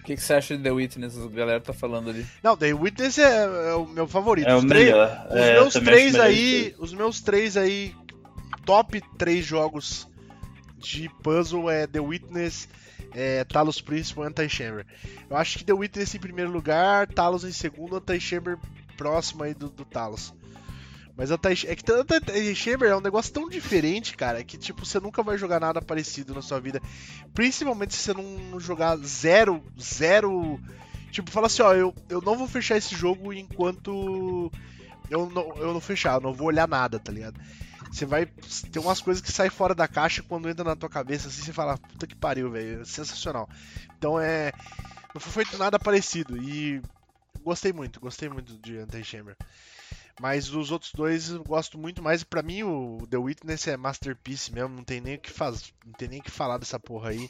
o 0.00 0.02
que, 0.02 0.16
que 0.16 0.22
você 0.22 0.34
acha 0.34 0.56
de 0.56 0.62
The 0.64 0.70
Witness? 0.72 1.16
A 1.16 1.28
galera 1.28 1.60
tá 1.60 1.72
falando 1.72 2.10
ali. 2.10 2.26
não, 2.42 2.56
The 2.56 2.72
Witness 2.74 3.18
é, 3.18 3.44
é 3.70 3.74
o 3.74 3.86
meu 3.86 4.08
favorito. 4.08 4.48
É 4.48 4.54
o 4.54 4.58
Os 4.58 4.64
três- 4.64 4.86
melhor. 4.86 5.26
Os 5.30 5.36
É, 5.36 5.56
eu 5.56 5.60
meus 5.62 5.74
três 5.74 6.14
aí, 6.16 6.74
os 6.78 6.92
meus 6.92 7.20
três 7.20 7.56
aí, 7.56 7.94
top 8.66 9.00
três 9.16 9.44
jogos 9.46 10.08
de 10.78 11.08
puzzle 11.22 11.70
é 11.70 11.86
The 11.86 12.00
Witness, 12.00 12.68
é, 13.14 13.44
Talos 13.44 13.80
Principal 13.80 14.24
e 14.24 14.28
Anti-Chamber. 14.28 14.84
Eu 15.30 15.36
acho 15.36 15.58
que 15.58 15.64
The 15.64 15.72
Witness 15.72 16.14
em 16.14 16.18
primeiro 16.18 16.50
lugar, 16.50 17.06
Talos 17.06 17.44
em 17.44 17.52
segundo, 17.52 17.96
Anti-Chamber 17.96 18.58
próximo 18.96 19.44
aí 19.44 19.54
do, 19.54 19.68
do 19.70 19.84
Talos. 19.84 20.34
Mas 21.16 21.30
Anti 21.30 21.66
é 21.68 21.76
que 21.76 21.92
Anti-Chamber 21.92 22.90
é 22.90 22.96
um 22.96 23.00
negócio 23.00 23.32
tão 23.32 23.48
diferente, 23.48 24.16
cara, 24.16 24.42
que 24.42 24.58
tipo, 24.58 24.84
você 24.84 24.98
nunca 24.98 25.22
vai 25.22 25.38
jogar 25.38 25.60
nada 25.60 25.80
parecido 25.80 26.34
na 26.34 26.42
sua 26.42 26.60
vida. 26.60 26.80
Principalmente 27.32 27.94
se 27.94 28.02
você 28.02 28.14
não 28.14 28.58
jogar 28.58 28.96
zero, 28.96 29.62
zero... 29.80 30.60
Tipo, 31.12 31.30
fala 31.30 31.46
assim, 31.46 31.62
ó, 31.62 31.72
eu, 31.72 31.94
eu 32.08 32.20
não 32.20 32.36
vou 32.36 32.48
fechar 32.48 32.76
esse 32.76 32.96
jogo 32.96 33.32
enquanto 33.32 34.50
eu 35.08 35.30
não, 35.30 35.56
eu 35.56 35.72
não 35.72 35.80
fechar, 35.80 36.14
eu 36.14 36.20
não 36.20 36.32
vou 36.32 36.48
olhar 36.48 36.66
nada, 36.66 36.98
tá 36.98 37.12
ligado? 37.12 37.40
Você 37.90 38.04
vai. 38.04 38.26
Tem 38.26 38.82
umas 38.82 39.00
coisas 39.00 39.22
que 39.22 39.30
saem 39.30 39.50
fora 39.50 39.74
da 39.74 39.86
caixa 39.86 40.22
quando 40.22 40.48
entra 40.48 40.64
na 40.64 40.74
tua 40.74 40.88
cabeça, 40.88 41.28
assim, 41.28 41.42
você 41.42 41.52
fala, 41.52 41.78
puta 41.78 42.06
que 42.06 42.16
pariu, 42.16 42.50
velho. 42.50 42.82
é 42.82 42.84
Sensacional. 42.84 43.48
Então 43.96 44.18
é. 44.18 44.52
Não 45.14 45.20
foi 45.20 45.44
feito 45.44 45.56
nada 45.56 45.78
parecido. 45.78 46.36
E 46.36 46.82
gostei 47.44 47.72
muito, 47.72 48.00
gostei 48.00 48.28
muito 48.28 48.58
de 48.58 48.78
Anti-Chamber. 48.78 49.36
Mas 50.20 50.52
os 50.54 50.70
outros 50.70 50.92
dois 50.94 51.30
eu 51.30 51.42
gosto 51.42 51.76
muito 51.76 52.02
mais. 52.02 52.22
E 52.22 52.24
pra 52.24 52.42
mim 52.42 52.62
o 52.62 52.98
The 53.10 53.16
Witness 53.16 53.66
é 53.68 53.76
masterpiece 53.76 54.52
mesmo. 54.52 54.68
Não 54.70 54.84
tem 54.84 55.00
nem 55.00 55.16
o 55.16 55.18
que 55.18 55.30
faz, 55.30 55.72
não 55.84 55.92
tem 55.92 56.08
nem 56.08 56.20
o 56.20 56.22
que 56.22 56.30
falar 56.30 56.58
dessa 56.58 56.78
porra 56.78 57.10
aí. 57.10 57.28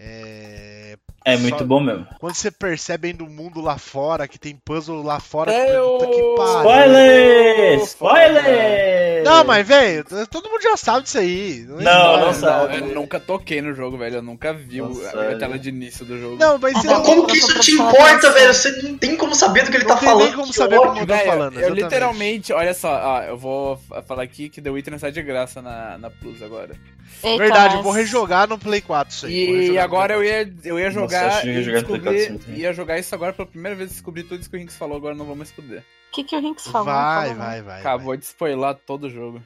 É, 0.00 0.96
É 1.24 1.36
muito 1.36 1.58
Só- 1.58 1.64
bom 1.64 1.80
mesmo. 1.80 2.06
quando 2.20 2.34
você 2.34 2.50
percebe 2.52 3.12
do 3.12 3.26
mundo 3.26 3.60
lá 3.60 3.76
fora, 3.76 4.28
que 4.28 4.38
tem 4.38 4.54
puzzle 4.54 5.02
lá 5.02 5.18
fora, 5.18 5.52
É 5.52 5.76
puta 5.80 6.06
que 6.06 6.22
pariu. 6.36 6.60
Spoiler! 6.60 7.78
Spoiler! 7.82 9.17
Não, 9.28 9.44
mas, 9.44 9.66
velho, 9.66 10.04
todo 10.30 10.48
mundo 10.50 10.62
já 10.62 10.76
sabe 10.76 11.04
disso 11.04 11.18
aí. 11.18 11.64
Não, 11.68 11.76
existe. 11.78 12.24
não 12.26 12.34
sabe. 12.34 12.76
Eu 12.78 12.86
nunca 12.94 13.20
toquei 13.20 13.60
no 13.62 13.72
jogo, 13.74 13.96
velho. 13.98 14.16
Eu 14.16 14.22
nunca 14.22 14.52
vi 14.52 14.80
o- 14.82 14.88
Nossa, 14.88 15.20
a 15.20 15.24
é. 15.32 15.34
tela 15.36 15.58
de 15.58 15.68
início 15.68 16.04
do 16.04 16.18
jogo. 16.18 16.36
Não, 16.36 16.58
mas 16.58 16.82
não, 16.84 17.02
como 17.02 17.26
que 17.26 17.38
isso 17.38 17.58
te 17.60 17.72
importa, 17.72 18.30
velho? 18.32 18.54
Você 18.54 18.82
não 18.82 18.96
tem 18.98 19.16
como 19.16 19.34
saber 19.34 19.64
do 19.64 19.70
que 19.70 19.76
ele 19.76 19.84
Não 19.84 19.94
tá 19.94 20.00
tem 20.00 20.08
falando. 20.08 20.24
nem 20.24 20.32
como 20.34 20.48
que 20.48 20.54
saber 20.56 20.76
como- 20.76 20.92
eu 21.00 21.06
tô 21.06 21.14
Velho, 21.14 21.26
falando, 21.26 21.52
eu 21.54 21.60
exatamente. 21.60 21.82
literalmente, 21.84 22.52
olha 22.52 22.74
só, 22.74 22.88
ó, 22.90 23.22
eu 23.22 23.36
vou 23.36 23.80
falar 24.06 24.22
aqui 24.22 24.48
que 24.48 24.60
The 24.60 24.70
Witness 24.70 25.00
tá 25.00 25.10
de 25.10 25.22
graça 25.22 25.60
na, 25.62 25.98
na 25.98 26.10
Plus 26.10 26.42
agora. 26.42 26.74
Eita, 27.22 27.38
Verdade, 27.42 27.72
eu 27.74 27.76
mas- 27.76 27.84
vou 27.84 27.92
rejogar 27.92 28.48
no 28.48 28.58
Play 28.58 28.80
4 28.80 29.14
isso 29.14 29.26
aí. 29.26 29.70
E 29.72 29.78
agora 29.78 30.14
eu 30.14 30.22
ia, 30.24 30.52
eu 30.64 30.78
ia 30.78 30.86
Nossa, 30.90 31.00
jogar 31.00 31.40
que 31.42 31.48
eu 31.48 31.52
ia 31.52 31.58
e 31.60 31.62
jogar 31.62 31.80
no 31.80 31.86
Play 31.86 31.98
descobrir, 32.00 32.26
4 32.28 32.38
também. 32.46 32.60
ia 32.60 32.72
jogar 32.72 32.98
isso 32.98 33.14
agora 33.14 33.32
pela 33.32 33.48
primeira 33.48 33.76
vez, 33.76 33.90
descobri 33.90 34.22
tudo 34.22 34.40
isso 34.40 34.50
que 34.50 34.56
o 34.56 34.58
Rinks 34.58 34.76
falou, 34.76 34.96
agora 34.96 35.14
não 35.14 35.24
vou 35.24 35.34
mais 35.36 35.50
poder. 35.50 35.82
O 36.08 36.12
que, 36.12 36.24
que 36.24 36.36
o 36.36 36.40
Rinks 36.40 36.64
4. 36.64 36.72
falou? 36.72 36.84
Vai, 36.86 37.28
Falou, 37.28 37.42
vai, 37.44 37.62
vai. 37.62 37.80
Acabou 37.80 38.16
de 38.16 38.24
spoiler 38.24 38.74
todo 38.86 39.04
o 39.04 39.10
jogo. 39.10 39.42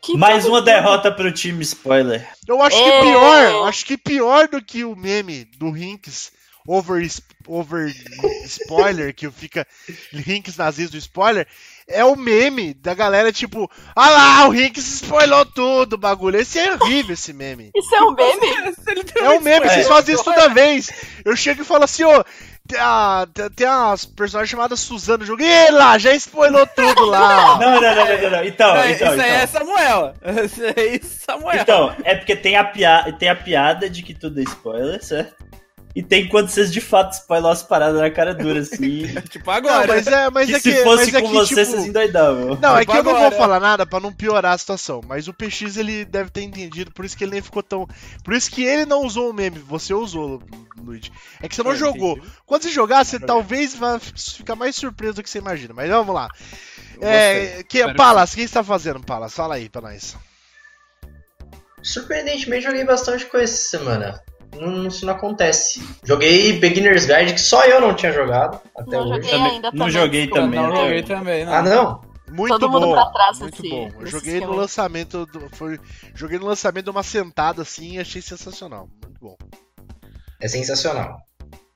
Que 0.00 0.16
Mais 0.16 0.44
uma 0.44 0.60
derrota 0.60 1.12
pro 1.12 1.30
time 1.32 1.62
spoiler. 1.62 2.28
Eu 2.48 2.60
acho 2.60 2.76
que 2.76 2.90
É. 2.90 3.00
pior, 3.02 3.42
eu 3.44 3.64
acho 3.66 3.84
que 3.86 3.96
pior 3.96 4.48
do 4.48 4.60
que 4.60 4.84
o 4.84 4.96
meme 4.96 5.44
do 5.58 5.70
Rinks 5.70 6.32
over, 6.66 7.08
over 7.46 7.94
spoiler, 8.46 9.14
que 9.14 9.30
fica 9.30 9.64
Rinks 10.12 10.56
nazista 10.56 10.92
do 10.92 10.98
spoiler, 10.98 11.46
é 11.86 12.04
o 12.04 12.16
meme 12.16 12.74
da 12.74 12.94
galera 12.94 13.32
tipo, 13.32 13.70
ah 13.94 14.10
lá, 14.10 14.46
o 14.48 14.50
Rinks 14.50 14.84
spoilou 15.02 15.46
tudo, 15.46 15.92
o 15.94 15.98
bagulho. 15.98 16.40
Esse 16.40 16.58
é 16.58 16.74
horrível, 16.74 17.14
esse 17.14 17.32
meme. 17.32 17.70
Isso 17.72 17.94
é 17.94 18.02
um 18.02 18.12
meme? 18.12 18.46
É 19.20 19.30
um 19.30 19.40
meme, 19.40 19.68
vocês 19.68 19.86
É. 19.86 19.88
fazem 19.88 20.14
isso 20.16 20.24
toda 20.24 20.48
vez. 20.48 20.90
Eu 21.24 21.36
chego 21.36 21.62
e 21.62 21.64
falo 21.64 21.84
assim, 21.84 22.02
ô, 22.02 22.24
tem, 22.72 22.80
a, 22.80 23.26
tem- 23.54 23.66
umas 23.68 24.04
personagens 24.04 24.50
chamadas 24.50 24.80
Suzana 24.80 25.18
no 25.18 25.24
jogo. 25.26 25.42
E 25.42 25.70
lá, 25.70 25.98
já 25.98 26.14
spoilou 26.14 26.66
tudo 26.66 27.04
lá. 27.06 27.58
Não, 27.62 27.80
não, 27.80 27.80
não, 27.80 27.94
não, 27.94 28.22
não, 28.22 28.30
não. 28.30 28.44
Então, 28.44 28.76
É, 28.76 28.92
então, 28.92 29.12
isso 29.12 29.22
aí 29.22 29.30
é 29.30 29.44
então. 29.44 29.60
Samuel. 29.60 30.14
Isso 30.44 30.62
aí 30.64 30.96
é 30.96 31.00
Samuel. 31.02 31.60
Então, 31.60 31.96
é 32.04 32.14
porque 32.14 32.34
tem 32.36 32.56
a, 32.56 32.64
pia... 32.64 33.12
tem 33.18 33.28
a 33.28 33.36
piada 33.36 33.88
de 33.88 34.02
que 34.02 34.14
tudo 34.14 34.40
é 34.40 34.42
spoiler, 34.44 35.04
certo? 35.04 35.41
E 35.94 36.02
tem 36.02 36.26
quando 36.26 36.48
vocês 36.48 36.72
de 36.72 36.80
fato 36.80 37.12
spoilam 37.12 37.50
as 37.50 37.62
paradas 37.62 38.00
na 38.00 38.10
cara 38.10 38.34
dura, 38.34 38.60
assim. 38.60 39.06
tipo 39.28 39.46
Não, 39.46 39.54
agora. 39.54 39.86
mas 39.88 40.06
é, 40.06 40.30
mas 40.30 40.48
que 40.48 40.54
é 40.54 40.60
que, 40.60 40.72
se 40.72 40.82
fosse 40.84 41.04
mas 41.12 41.14
é 41.14 41.20
com 41.20 41.28
que, 41.28 41.34
você, 41.34 41.54
tipo, 41.54 41.70
vocês 41.70 41.86
endoidavam. 41.86 42.58
Não, 42.60 42.78
é 42.78 42.84
que 42.86 42.90
eu 42.90 43.02
não 43.02 43.12
vou 43.12 43.16
Agora. 43.16 43.36
falar 43.36 43.60
nada 43.60 43.84
pra 43.84 44.00
não 44.00 44.12
piorar 44.12 44.54
a 44.54 44.58
situação, 44.58 45.02
mas 45.06 45.28
o 45.28 45.34
PX 45.34 45.76
ele 45.76 46.04
deve 46.06 46.30
ter 46.30 46.42
entendido, 46.42 46.90
por 46.92 47.04
isso 47.04 47.16
que 47.16 47.24
ele 47.24 47.32
nem 47.32 47.42
ficou 47.42 47.62
tão. 47.62 47.86
Por 48.24 48.32
isso 48.32 48.50
que 48.50 48.64
ele 48.64 48.86
não 48.86 49.04
usou 49.04 49.28
o 49.30 49.34
meme, 49.34 49.58
você 49.58 49.92
usou, 49.92 50.42
Luigi. 50.78 51.12
É 51.42 51.48
que 51.48 51.54
você 51.54 51.62
não 51.62 51.72
Eu 51.72 51.76
jogou. 51.76 52.16
entendi. 52.16 52.32
Quando 52.46 52.62
você 52.62 52.70
jogar, 52.70 53.04
você 53.04 53.16
Joguei. 53.16 53.26
talvez 53.26 53.74
vá 53.74 53.98
ficar 53.98 54.56
mais 54.56 54.74
surpreso 54.74 55.14
do 55.14 55.22
que 55.22 55.28
você 55.28 55.38
imagina. 55.38 55.74
Mas 55.74 55.90
vamos 55.90 56.14
lá. 56.14 56.28
É, 57.00 57.62
que, 57.68 57.78
Espero 57.78 57.96
Palas, 57.96 58.32
o 58.32 58.36
que 58.36 58.46
você 58.48 58.54
tá 58.54 58.64
fazendo, 58.64 59.00
Palas? 59.00 59.34
Fala 59.34 59.56
aí 59.56 59.68
pra 59.68 59.82
nós. 59.82 60.16
Surpreendentemente, 61.82 62.64
joguei 62.64 62.84
bastante 62.84 63.26
coisa 63.26 63.52
essa 63.52 63.68
semana. 63.70 64.20
Não, 64.54 64.86
isso 64.86 65.06
não 65.06 65.14
acontece. 65.14 65.82
Joguei 66.04 66.58
Beginner's 66.58 67.06
Guide, 67.06 67.34
que 67.34 67.40
só 67.40 67.64
eu 67.64 67.80
não 67.80 67.94
tinha 67.94 68.12
jogado 68.12 68.60
até 68.76 68.90
Não 68.96 69.00
hoje. 69.00 69.08
joguei 69.14 69.30
Também- 69.30 69.50
ainda 69.52 69.70
não 69.72 69.90
joguei 69.90 70.26
também, 70.28 70.60
Não 70.60 70.68
até 70.70 70.82
joguei 70.84 71.02
também, 71.02 71.44
não. 71.44 71.52
Ah, 71.54 71.62
não? 71.62 72.12
Muito 72.30 72.58
Todo 72.58 72.70
mundo 72.70 72.86
bom. 72.86 72.92
pra 72.94 73.06
trás 73.10 73.38
muito 73.40 73.62
nesse- 73.62 73.74
bom. 73.74 73.90
Eu 74.00 74.06
joguei 74.06 74.32
no 74.32 74.38
esquema 74.38 74.54
lançamento 74.56 75.26
do, 75.26 75.48
foi, 75.54 75.78
joguei 76.14 76.38
no 76.38 76.46
lançamento 76.46 76.84
de 76.84 76.90
uma 76.90 77.02
sentada 77.02 77.60
assim 77.62 77.94
e 77.96 77.98
achei 78.00 78.22
sensacional. 78.22 78.88
Muito 79.02 79.20
bom. 79.20 79.36
É 80.40 80.48
sensacional. 80.48 81.18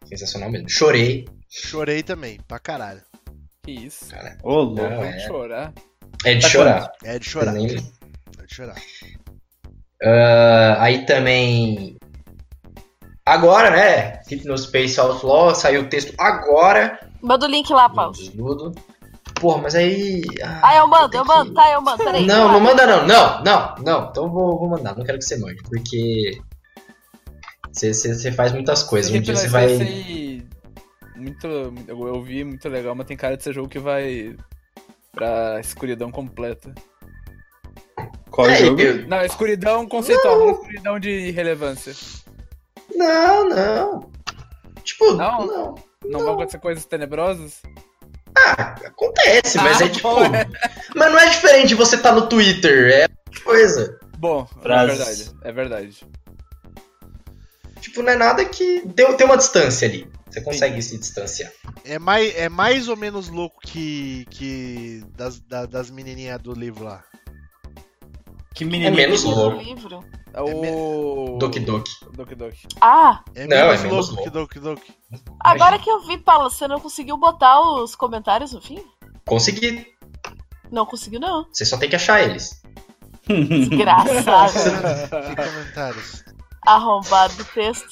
Sensacional 0.07 0.51
mesmo. 0.51 0.69
Chorei. 0.71 1.27
Chorei 1.51 2.03
também, 2.03 2.39
pra 2.49 2.59
caralho. 2.59 3.03
Que 3.65 3.73
isso. 3.73 4.09
Cara, 4.11 4.39
Ô, 4.43 4.61
louco. 4.61 4.77
Não, 4.83 5.03
é. 5.05 5.19
chorar. 5.21 5.73
é 6.25 6.35
de 6.35 6.41
Tá 6.43 6.49
chorar. 6.49 6.93
É 7.05 7.19
de 7.19 7.29
chorar. 7.29 7.53
Nem- 7.53 7.67
É 8.39 8.47
de 8.47 8.55
chorar. 8.55 8.77
Ah, 10.03 10.77
aí 10.81 11.05
também. 11.07 11.97
Agora, 13.27 13.71
né? 13.71 14.21
Hypnospace 14.31 15.01
Outlaw, 15.01 15.53
saiu 15.55 15.83
o 15.83 15.89
texto 15.89 16.15
agora. 16.17 16.99
Manda 17.21 17.45
o 17.47 17.49
link 17.51 17.69
lá, 17.73 17.89
Paulo. 17.89 18.13
Desnudo. 18.13 18.73
Porra, 19.41 19.63
mas 19.63 19.75
aí. 19.75 20.23
Ah, 20.63 20.77
eu 20.77 20.87
mando, 20.87 21.11
tem 21.11 21.19
eu 21.19 21.25
que- 21.25 21.29
mando, 21.29 21.53
tá, 21.53 21.71
eu 21.73 21.81
mando, 21.83 22.05
peraí. 22.05 22.25
Não, 22.25 22.53
não 22.53 22.61
manda 22.61 22.87
não. 22.87 23.07
Não, 23.07 23.43
não, 23.45 23.75
não. 23.85 24.09
Então 24.11 24.25
eu 24.25 24.31
vou, 24.31 24.59
vou 24.59 24.69
mandar. 24.71 24.97
Não 24.97 25.05
quero 25.05 25.19
que 25.19 25.25
você 25.25 25.37
mande, 25.37 25.61
porque. 25.65 26.39
Você, 27.73 28.33
faz 28.33 28.53
muitas 28.53 28.83
coisas. 28.85 29.11
Um 29.13 29.21
dia 29.21 29.37
você 29.37 29.49
vai. 29.49 29.77
Muito, 31.17 31.47
eu 31.47 32.07
eu 32.09 32.23
vi 32.23 32.45
muito 32.45 32.69
legal, 32.69 32.95
mas 32.95 33.07
tem 33.07 33.17
cara 33.17 33.37
de 33.37 33.43
ser 33.43 33.53
jogo 33.53 33.69
que 33.69 33.79
vai 33.79 34.35
pra 35.13 35.59
escuridão 35.61 36.11
completa. 36.11 36.73
Qual 38.31 38.49
É, 38.49 38.57
jogo? 38.57 38.81
eu- 38.81 39.07
Não, 39.09 39.21
escuridão 39.23 39.87
conceitual, 39.89 40.39
não 40.39 40.51
escuridão 40.53 41.01
de 41.01 41.31
relevância. 41.33 41.93
Não, 42.95 43.49
não. 43.49 44.11
Tipo, 44.85 45.15
Não? 45.15 45.47
não. 45.47 45.75
Não, 46.05 46.21
vão 46.21 46.35
acontecer 46.35 46.59
coisas 46.59 46.85
tenebrosas? 46.85 47.61
Ah, 48.39 48.75
acontece, 48.85 49.57
mas 49.59 49.81
Ah, 49.81 49.85
é 49.87 49.89
tipo. 49.89 50.09
é. 50.23 50.47
Mas 50.95 51.11
não 51.13 51.19
é 51.19 51.29
diferente 51.31 51.69
de 51.69 51.75
você 51.75 51.97
tá 51.99 52.13
no 52.13 52.29
Twitter, 52.29 52.91
é 52.93 53.09
coisa. 53.43 53.99
Bom, 54.19 54.47
é 54.59 54.63
Frases. 54.63 54.97
verdade, 54.99 55.39
é 55.43 55.53
verdade. 55.53 56.07
Tipo, 57.81 58.03
não 58.03 58.13
é 58.13 58.17
nada 58.17 58.45
que. 58.45 58.83
Tem, 58.95 59.17
tem 59.17 59.27
uma 59.27 59.37
distância 59.37 59.89
ali. 59.89 60.09
Você 60.31 60.41
consegue 60.43 60.81
se 60.83 60.99
distanciar. 60.99 61.51
É 61.85 61.99
mais, 61.99 62.35
é 62.37 62.49
mais 62.49 62.89
ou 62.89 62.97
menos 62.97 63.29
louco 63.29 63.61
que, 63.63 64.27
que 64.31 65.03
das, 65.17 65.41
da- 65.41 65.67
das 65.67 65.91
menininhas 65.91 66.41
do 66.41 66.53
livro 66.53 66.85
lá. 66.85 67.03
Que 68.57 68.65
É 68.65 68.67
menininho. 68.67 68.95
menos 68.97 69.23
Livro, 69.23 69.39
louco. 69.41 69.59
livro. 69.63 70.05
É 70.33 70.41
o. 70.43 71.37
Doki 71.39 71.61
Doki. 71.61 71.91
Doki 72.15 72.35
Doki. 72.35 72.67
Ah, 72.81 73.23
É 73.35 73.47
Não, 73.47 73.57
menos 73.69 73.81
é 73.81 73.83
menos 73.87 74.09
louco. 74.11 74.31
Doki 74.31 74.59
Doki. 74.59 74.95
agora 75.41 75.79
que 75.79 75.91
eu 75.91 76.01
vi, 76.07 76.17
Paulo, 76.19 76.51
você 76.51 76.67
não 76.67 76.81
conseguiu 76.81 77.17
botar 77.19 77.61
os 77.61 77.95
comentários 77.95 78.53
no 78.53 78.61
fim? 78.63 78.83
Consegui. 79.27 79.87
Não 80.71 80.85
conseguiu, 80.87 81.21
não. 81.21 81.47
Você 81.53 81.65
só 81.65 81.77
tem 81.77 81.89
que 81.89 81.97
achar 81.97 82.23
eles. 82.23 82.63
Desgraçado. 83.29 84.53
Que 85.11 85.37
comentários. 85.37 86.25
Arrombado 86.67 87.35
do 87.35 87.45
texto. 87.45 87.87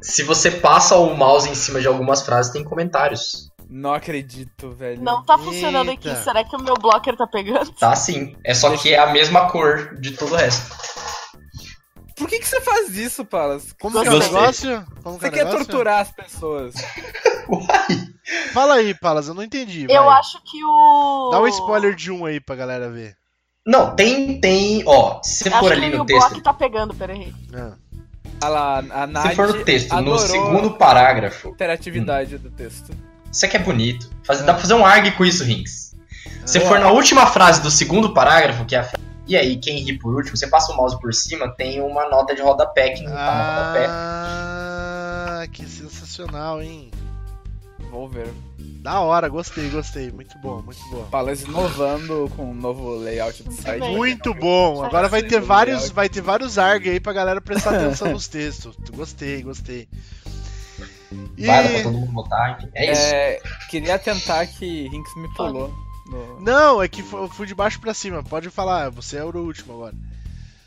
Se 0.00 0.22
você 0.22 0.50
passa 0.50 0.96
o 0.96 1.16
mouse 1.16 1.48
em 1.48 1.54
cima 1.54 1.80
de 1.80 1.86
algumas 1.88 2.22
frases, 2.22 2.52
tem 2.52 2.62
comentários. 2.62 3.47
Não 3.68 3.92
acredito, 3.92 4.70
velho. 4.72 5.02
Não 5.02 5.22
tá 5.22 5.36
funcionando 5.36 5.90
aqui. 5.90 6.08
Eita. 6.08 6.22
Será 6.22 6.42
que 6.42 6.56
o 6.56 6.62
meu 6.62 6.74
blocker 6.74 7.14
tá 7.16 7.26
pegando? 7.26 7.70
Tá 7.72 7.94
sim. 7.94 8.34
É 8.42 8.54
só 8.54 8.74
que 8.76 8.94
é 8.94 8.98
a 8.98 9.12
mesma 9.12 9.50
cor 9.50 9.94
de 10.00 10.12
todo 10.12 10.32
o 10.32 10.36
resto. 10.36 10.74
Por 12.16 12.28
que, 12.28 12.38
que 12.40 12.48
você 12.48 12.60
faz 12.60 12.96
isso, 12.96 13.24
Palas? 13.24 13.72
Como 13.80 14.00
que 14.00 14.08
é 14.08 14.10
o 14.10 14.14
Gostei. 14.14 14.34
negócio? 14.34 14.86
Como 15.04 15.18
que 15.18 15.26
é 15.26 15.28
Você 15.28 15.28
o 15.28 15.30
quer 15.30 15.44
negócio? 15.44 15.66
torturar 15.66 16.00
as 16.00 16.10
pessoas. 16.10 16.74
Uai. 17.48 18.08
Fala 18.52 18.74
aí, 18.74 18.92
Palas, 18.94 19.28
eu 19.28 19.34
não 19.34 19.42
entendi. 19.42 19.86
Eu 19.88 20.04
vai. 20.04 20.18
acho 20.18 20.42
que 20.42 20.64
o. 20.64 21.28
Dá 21.30 21.40
um 21.40 21.46
spoiler 21.46 21.94
de 21.94 22.10
um 22.10 22.24
aí 22.24 22.40
pra 22.40 22.56
galera 22.56 22.90
ver. 22.90 23.14
Não, 23.66 23.94
tem, 23.94 24.40
tem, 24.40 24.82
ó, 24.86 25.20
se 25.22 25.44
você 25.44 25.48
Acho 25.50 25.58
for 25.58 25.72
que 25.72 25.84
ali 25.84 25.94
o 25.94 25.98
no 25.98 26.04
Block 26.06 26.28
texto, 26.30 26.42
tá 26.42 26.54
pegando, 26.54 26.94
peraí. 26.94 27.34
Ah. 27.54 27.74
Olha 28.42 28.48
lá, 28.50 28.78
a 28.78 29.28
se 29.28 29.36
for 29.36 29.48
no 29.48 29.64
texto, 29.64 29.90
no 29.90 29.98
adorou 29.98 30.18
segundo 30.18 30.70
parágrafo, 30.72 31.50
interatividade 31.50 32.38
do 32.38 32.50
texto. 32.50 32.92
Isso 33.32 33.44
aqui 33.46 33.56
é 33.56 33.60
bonito. 33.60 34.10
Faz- 34.24 34.40
Dá 34.40 34.52
pra 34.52 34.60
fazer 34.62 34.74
um 34.74 34.84
arg 34.86 35.10
com 35.12 35.24
isso, 35.24 35.44
Rinks. 35.44 35.94
Se 36.44 36.58
Ah. 36.58 36.60
for 36.62 36.78
na 36.78 36.90
última 36.90 37.26
frase 37.26 37.60
do 37.60 37.70
segundo 37.70 38.12
parágrafo, 38.14 38.64
que 38.64 38.74
é 38.74 38.78
a 38.78 38.82
frase, 38.84 39.04
e 39.26 39.36
aí, 39.36 39.56
quem 39.56 39.78
ri 39.84 39.98
por 39.98 40.14
último, 40.14 40.36
você 40.36 40.46
passa 40.46 40.72
o 40.72 40.76
mouse 40.76 40.98
por 41.00 41.12
cima, 41.12 41.48
tem 41.54 41.80
uma 41.82 42.08
nota 42.08 42.34
de 42.34 42.40
rodapé 42.42 42.90
que 42.90 43.02
não 43.02 43.12
tá 43.12 43.34
no 43.34 43.64
rodapé. 43.66 43.86
Ah, 43.90 45.44
que 45.52 45.66
sensacional, 45.66 46.62
hein? 46.62 46.90
Vou 47.90 48.08
ver. 48.08 48.28
Da 48.82 49.00
hora, 49.00 49.28
gostei, 49.28 49.68
gostei. 49.70 50.10
Muito 50.10 50.36
bom, 50.38 50.62
muito 50.62 50.80
bom. 50.90 51.04
Palas 51.10 51.42
inovando 51.42 52.30
com 52.36 52.50
um 52.50 52.54
novo 52.54 52.96
layout 52.96 53.42
do 53.42 53.52
site. 53.52 53.80
Muito 53.82 54.32
bom. 54.34 54.82
Agora 54.84 55.08
vai 55.08 55.22
ter 55.22 55.40
vários, 55.40 55.90
vai 55.90 56.08
ter 56.08 56.20
vários 56.20 56.58
ARG 56.58 56.88
aí 56.90 57.00
pra 57.00 57.12
galera 57.12 57.40
prestar 57.40 57.74
atenção 57.76 58.12
nos 58.12 58.28
textos. 58.28 58.76
Gostei, 58.94 59.42
gostei. 59.42 59.88
E 61.36 61.46
Vai, 61.46 61.62
dá 61.64 61.68
pra 61.70 61.82
todo 61.82 61.98
mundo 61.98 62.12
botar, 62.12 62.50
enfim. 62.58 62.68
É 62.74 62.92
isso. 62.92 63.00
É, 63.14 63.40
queria 63.70 63.98
tentar 63.98 64.46
que 64.46 64.88
Rinks 64.88 65.16
me 65.16 65.32
pulou. 65.34 65.68
no- 66.06 66.40
não, 66.40 66.82
é 66.82 66.88
que 66.88 67.00
eu 67.02 67.28
fui 67.28 67.46
de 67.46 67.54
baixo 67.54 67.78
pra 67.80 67.92
cima. 67.94 68.22
Pode 68.22 68.48
falar, 68.50 68.90
você 68.90 69.18
é 69.18 69.24
o 69.24 69.36
último 69.36 69.74
agora. 69.74 69.94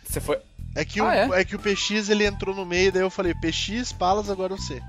Você 0.08 0.20
foi. 0.22 0.38
É 0.76 0.86
que, 0.86 1.00
Ah, 1.02 1.28
o, 1.30 1.34
é? 1.34 1.44
que 1.44 1.56
o 1.56 1.60
PX 1.60 2.10
ele 2.10 2.26
entrou 2.26 2.56
no 2.56 2.66
meio, 2.66 2.92
daí 2.92 3.02
eu 3.02 3.10
falei 3.10 3.34
PX, 3.34 3.92
Palas, 3.92 4.30
agora 4.30 4.56
você. 4.56 4.82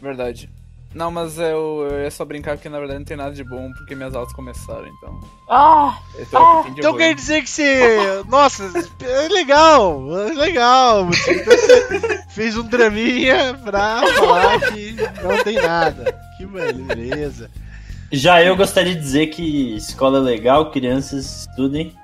Verdade. 0.00 0.48
Não, 0.94 1.10
mas 1.10 1.38
eu, 1.38 1.88
eu 1.90 2.02
ia 2.02 2.10
só 2.10 2.24
brincar 2.24 2.56
porque 2.56 2.68
na 2.68 2.78
verdade 2.78 2.98
não 2.98 3.06
tem 3.06 3.16
nada 3.16 3.32
de 3.32 3.42
bom 3.42 3.70
porque 3.72 3.94
minhas 3.94 4.14
aulas 4.14 4.32
começaram, 4.32 4.86
então. 4.86 5.20
Ah, 5.48 5.98
Então, 6.18 6.42
Ah, 6.42 6.64
Então 6.68 6.96
quer 6.96 7.14
dizer 7.14 7.42
que 7.42 7.48
você. 7.50 8.22
Nossa, 8.28 8.64
é 9.02 9.28
legal, 9.28 10.02
é 10.28 10.32
legal. 10.34 11.06
Você 11.06 11.32
então 11.32 11.56
você 11.56 12.22
fez 12.30 12.56
um 12.56 12.62
draminha 12.64 13.58
pra 13.64 14.02
falar 14.18 14.60
que 14.60 14.96
não 15.22 15.42
tem 15.42 15.56
nada. 15.56 16.14
Que 16.36 16.46
beleza. 16.46 17.50
Já 18.10 18.42
eu 18.42 18.54
gostaria 18.54 18.94
de 18.94 19.00
dizer 19.00 19.28
que 19.28 19.74
escola 19.76 20.18
é 20.18 20.20
legal, 20.20 20.70
crianças 20.70 21.46
estudem, 21.48 21.94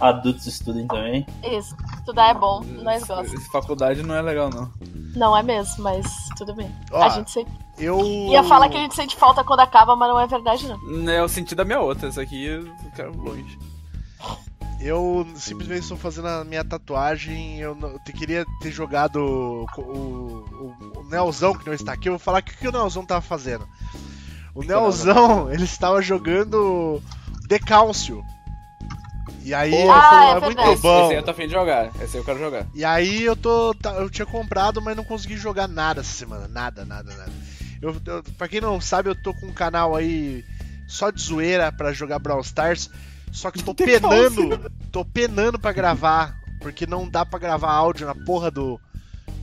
adultos 0.00 0.46
estudem 0.46 0.86
também. 0.86 1.26
isso. 1.42 1.76
Estudar 1.98 2.28
é 2.30 2.34
bom, 2.34 2.60
nós 2.82 3.04
gostamos. 3.04 3.46
Faculdade 3.48 4.02
não 4.02 4.14
é 4.14 4.22
legal, 4.22 4.50
não. 4.50 4.70
Não 5.14 5.36
é 5.36 5.42
mesmo, 5.42 5.82
mas 5.82 6.06
tudo 6.36 6.54
bem. 6.54 6.70
Ó, 6.92 7.02
a 7.02 7.08
gente 7.10 7.30
sempre... 7.30 7.52
eu. 7.78 8.00
ia 8.30 8.42
falar 8.44 8.68
que 8.68 8.76
a 8.76 8.80
gente 8.80 8.94
sente 8.94 9.16
falta 9.16 9.42
quando 9.44 9.60
acaba, 9.60 9.94
mas 9.96 10.08
não 10.08 10.18
é 10.20 10.26
verdade, 10.26 10.66
não. 10.68 11.10
É 11.10 11.22
o 11.22 11.28
sentido 11.28 11.58
da 11.58 11.64
minha 11.64 11.80
outra, 11.80 12.08
essa 12.08 12.22
aqui 12.22 12.44
eu 12.44 12.66
quero 12.94 13.16
longe. 13.16 13.58
Eu 14.80 15.26
simplesmente 15.36 15.82
estou 15.82 15.96
fazendo 15.98 16.26
a 16.28 16.42
minha 16.44 16.64
tatuagem. 16.64 17.58
Eu, 17.58 17.74
não- 17.74 17.90
eu 17.90 17.98
te- 17.98 18.14
queria 18.14 18.46
ter 18.62 18.70
jogado 18.70 19.16
o, 19.16 19.66
o, 19.78 20.74
o 21.00 21.04
Nelzão 21.10 21.52
que 21.54 21.66
não 21.66 21.74
está 21.74 21.92
aqui. 21.92 22.08
Eu 22.08 22.12
vou 22.14 22.18
falar 22.18 22.38
o 22.38 22.42
que, 22.42 22.56
que 22.56 22.66
o 22.68 22.72
Nelzão 22.72 23.04
tava 23.04 23.20
fazendo. 23.20 23.68
O 24.54 24.62
Nelzão, 24.62 25.52
ele 25.52 25.64
estava 25.64 26.00
jogando 26.00 27.02
Decálcio. 27.46 28.24
E 29.42 29.54
aí 29.54 29.74
ele 29.74 29.88
Ah, 29.90 30.02
falou, 30.02 30.28
é 30.28 30.36
é 30.36 30.40
muito. 30.40 30.60
Esse, 30.72 30.82
bom. 30.82 31.02
esse 31.04 31.10
aí 31.12 31.16
eu 31.18 31.22
tô 31.22 31.30
afim 31.30 31.46
de 31.46 31.52
jogar. 31.52 31.86
Esse 32.02 32.16
aí 32.16 32.20
eu 32.20 32.24
quero 32.24 32.38
jogar. 32.38 32.66
E 32.74 32.84
aí 32.84 33.22
eu 33.22 33.34
tô. 33.36 33.74
tá- 33.74 33.94
Eu 33.94 34.10
tinha 34.10 34.26
comprado, 34.26 34.80
mas 34.82 34.96
não 34.96 35.04
consegui 35.04 35.36
jogar 35.36 35.66
nada 35.66 36.00
essa 36.00 36.12
semana. 36.12 36.46
Nada, 36.48 36.84
nada, 36.84 37.14
nada. 37.16 37.32
Eu, 37.80 37.96
eu, 38.06 38.22
pra 38.36 38.46
quem 38.48 38.60
não 38.60 38.80
sabe, 38.80 39.08
eu 39.08 39.14
tô 39.14 39.32
com 39.32 39.46
um 39.46 39.52
canal 39.52 39.96
aí 39.96 40.44
só 40.86 41.10
de 41.10 41.22
zoeira 41.22 41.72
pra 41.72 41.92
jogar 41.92 42.18
Brawl 42.18 42.40
Stars. 42.42 42.90
Só 43.32 43.50
que 43.50 43.62
tô 43.64 43.74
penando. 43.74 44.70
Tô 44.92 45.04
penando 45.04 45.58
pra 45.58 45.72
gravar. 45.72 46.38
Porque 46.60 46.86
não 46.86 47.08
dá 47.08 47.24
pra 47.24 47.38
gravar 47.38 47.70
áudio 47.72 48.06
na 48.06 48.14
porra 48.14 48.50
do, 48.50 48.78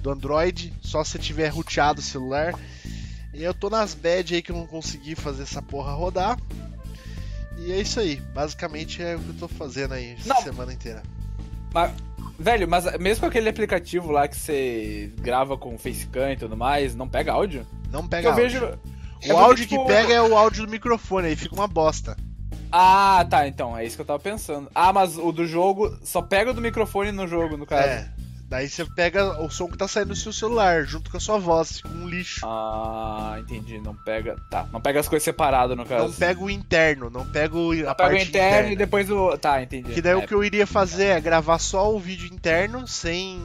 do 0.04 0.12
Android. 0.12 0.72
Só 0.84 1.04
se 1.04 1.18
tiver 1.18 1.48
roteado 1.48 2.00
o 2.00 2.04
celular. 2.04 2.54
E 3.34 3.44
eu 3.44 3.54
tô 3.54 3.70
nas 3.70 3.96
bad 3.96 4.36
aí 4.36 4.42
que 4.44 4.52
eu 4.52 4.56
não 4.56 4.68
consegui 4.68 5.16
fazer 5.16 5.42
essa 5.44 5.62
porra 5.62 5.94
rodar. 5.94 6.38
E 7.58 7.72
é 7.72 7.80
isso 7.82 8.00
aí. 8.00 8.18
Basicamente 8.34 9.02
é 9.02 9.16
o 9.16 9.20
que 9.20 9.30
eu 9.30 9.36
tô 9.36 9.48
fazendo 9.48 9.94
aí 9.94 10.16
Não. 10.26 10.42
semana 10.42 10.72
inteira. 10.74 11.02
Velho, 12.40 12.68
mas 12.68 12.86
mesmo 13.00 13.22
com 13.22 13.28
aquele 13.28 13.50
aplicativo 13.50 14.12
lá 14.12 14.28
que 14.28 14.38
você 14.38 15.12
grava 15.20 15.58
com 15.58 15.78
facecam 15.78 16.32
e 16.32 16.38
tudo 16.38 16.56
mais, 16.56 16.96
não 16.96 17.08
pega 17.08 17.32
áudio? 17.34 17.66
Não 17.92 18.02
Porque 18.02 18.16
pega 18.18 18.28
eu 18.28 18.32
áudio. 18.32 18.44
vejo. 18.50 18.66
O 18.66 18.68
É 18.68 18.74
porque, 19.20 19.32
áudio 19.32 19.68
tipo, 19.68 19.82
que 19.86 19.88
pega 19.92 20.14
é 20.14 20.22
o 20.22 20.38
áudio 20.38 20.66
do 20.66 20.72
microfone, 20.72 21.28
aí 21.30 21.36
fica 21.36 21.56
uma 21.56 21.68
bosta. 21.68 22.16
Ah, 22.72 23.26
tá, 23.30 23.48
então, 23.48 23.76
é 23.78 23.86
isso 23.86 23.96
que 23.96 24.02
eu 24.02 24.06
tava 24.06 24.20
pensando. 24.20 24.70
Ah, 24.76 24.92
mas 24.94 25.18
o 25.18 25.32
do 25.32 25.48
jogo 25.48 25.98
só 26.04 26.22
pega 26.22 26.52
o 26.52 26.54
do 26.54 26.62
microfone 26.62 27.12
no 27.12 27.28
jogo, 27.28 27.58
no 27.58 27.66
caso. 27.66 27.88
É. 27.88 28.12
Daí 28.50 28.70
você 28.70 28.86
pega 28.86 29.42
o 29.42 29.50
som 29.50 29.68
que 29.68 29.78
tá 29.78 29.90
saindo 29.90 30.10
do 30.10 30.16
seu 30.16 30.32
celular, 30.32 30.86
junto 30.86 31.12
com 31.12 31.18
a 31.18 31.20
sua 31.20 31.38
voz, 31.38 31.78
fica 31.82 31.90
um 31.90 32.08
lixo. 32.08 32.46
Ah, 32.46 33.36
entendi. 33.40 33.78
Não 33.78 33.94
pega. 33.94 34.38
Tá, 34.50 34.66
não 34.72 34.80
pega 34.80 35.02
as 35.02 35.08
coisas 35.10 35.24
separadas, 35.26 35.76
no 35.76 35.86
caso. 35.86 36.06
Não 36.06 36.14
pega 36.14 36.42
o 36.42 36.50
interno, 36.50 37.10
não 37.10 37.26
pega 37.26 37.58
o, 37.58 37.72
a 37.74 37.76
Pega 37.76 37.96
parte 37.96 38.16
o 38.16 38.28
interno 38.28 38.50
interna. 38.58 38.72
e 38.72 38.76
depois 38.78 39.12
o. 39.12 39.38
Tá, 39.38 39.62
entendi. 39.62 39.92
Que 39.94 40.02
daí 40.02 40.14
É, 40.14 40.16
o 40.16 40.26
que 40.26 40.34
eu 40.34 40.44
iria 40.46 40.66
fazer 40.66 41.08
é 41.08 41.20
gravar 41.20 41.60
só 41.60 41.94
o 41.94 42.00
vídeo 42.00 42.34
interno, 42.34 42.88
sem 42.88 43.38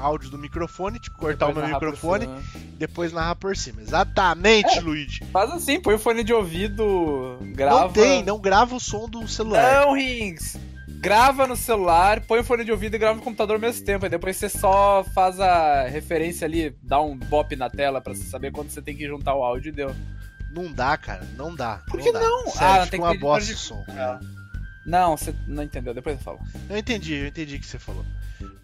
áudio 0.00 0.30
do 0.30 0.38
microfone, 0.38 0.98
tipo, 0.98 1.16
cortar 1.16 1.46
o 1.46 1.48
depois 1.48 1.54
meu 1.66 1.68
narrar 1.68 1.78
por 1.80 1.86
microfone 1.92 2.28
e 2.64 2.76
depois 2.76 3.12
narrar 3.12 3.36
por 3.36 3.56
cima. 3.56 3.80
Exatamente, 3.82 4.78
É. 4.78 4.80
Luigi. 4.80 5.24
Faz 5.32 5.50
assim, 5.52 5.78
põe 5.80 5.94
o 5.94 5.98
fone 5.98 6.24
de 6.24 6.32
ouvido, 6.32 7.38
grava. 7.54 7.82
Não 7.82 7.92
tem, 7.92 8.22
não 8.24 8.38
grava 8.40 8.74
o 8.74 8.80
som 8.80 9.08
do 9.08 9.28
celular. 9.28 9.84
Não, 9.86 9.92
Rings! 9.94 10.56
Grava 11.00 11.46
no 11.46 11.56
celular, 11.56 12.20
põe 12.26 12.40
o 12.40 12.44
fone 12.44 12.62
de 12.64 12.70
ouvido 12.70 12.94
e 12.94 12.98
grava 12.98 13.16
no 13.16 13.22
computador 13.22 13.54
ao 13.56 13.60
mesmo 13.60 13.84
tempo. 13.86 14.04
Aí 14.04 14.10
depois 14.10 14.36
você 14.36 14.48
só 14.50 15.02
faz 15.14 15.40
a 15.40 15.84
referência 15.86 16.44
ali, 16.46 16.76
dá 16.82 17.00
um 17.00 17.16
bop 17.16 17.56
na 17.56 17.70
tela 17.70 18.00
pra 18.02 18.14
você 18.14 18.24
saber 18.24 18.52
quando 18.52 18.68
você 18.70 18.82
tem 18.82 18.94
que 18.94 19.06
juntar 19.06 19.34
o 19.34 19.42
áudio 19.42 19.70
e 19.70 19.72
deu. 19.72 19.94
Não 20.52 20.70
dá, 20.70 20.96
cara, 20.98 21.26
não 21.36 21.54
dá. 21.54 21.80
Por 21.88 22.00
que 22.00 22.12
dá. 22.12 22.20
não? 22.20 22.48
Sério, 22.50 22.66
Ah, 22.66 22.74
fica 22.84 22.90
tem 22.90 23.00
que 23.00 23.06
uma 23.06 23.12
ter 23.12 23.18
bosta 23.18 23.46
de- 23.46 23.54
o 23.54 23.56
som. 23.56 23.82
Não, 24.84 25.16
você 25.16 25.34
não 25.46 25.62
entendeu, 25.62 25.94
depois 25.94 26.16
eu 26.18 26.22
falo. 26.24 26.38
Eu 26.68 26.76
entendi, 26.76 27.14
eu 27.14 27.26
entendi 27.28 27.56
o 27.56 27.60
que 27.60 27.66
você 27.66 27.78
falou. 27.78 28.04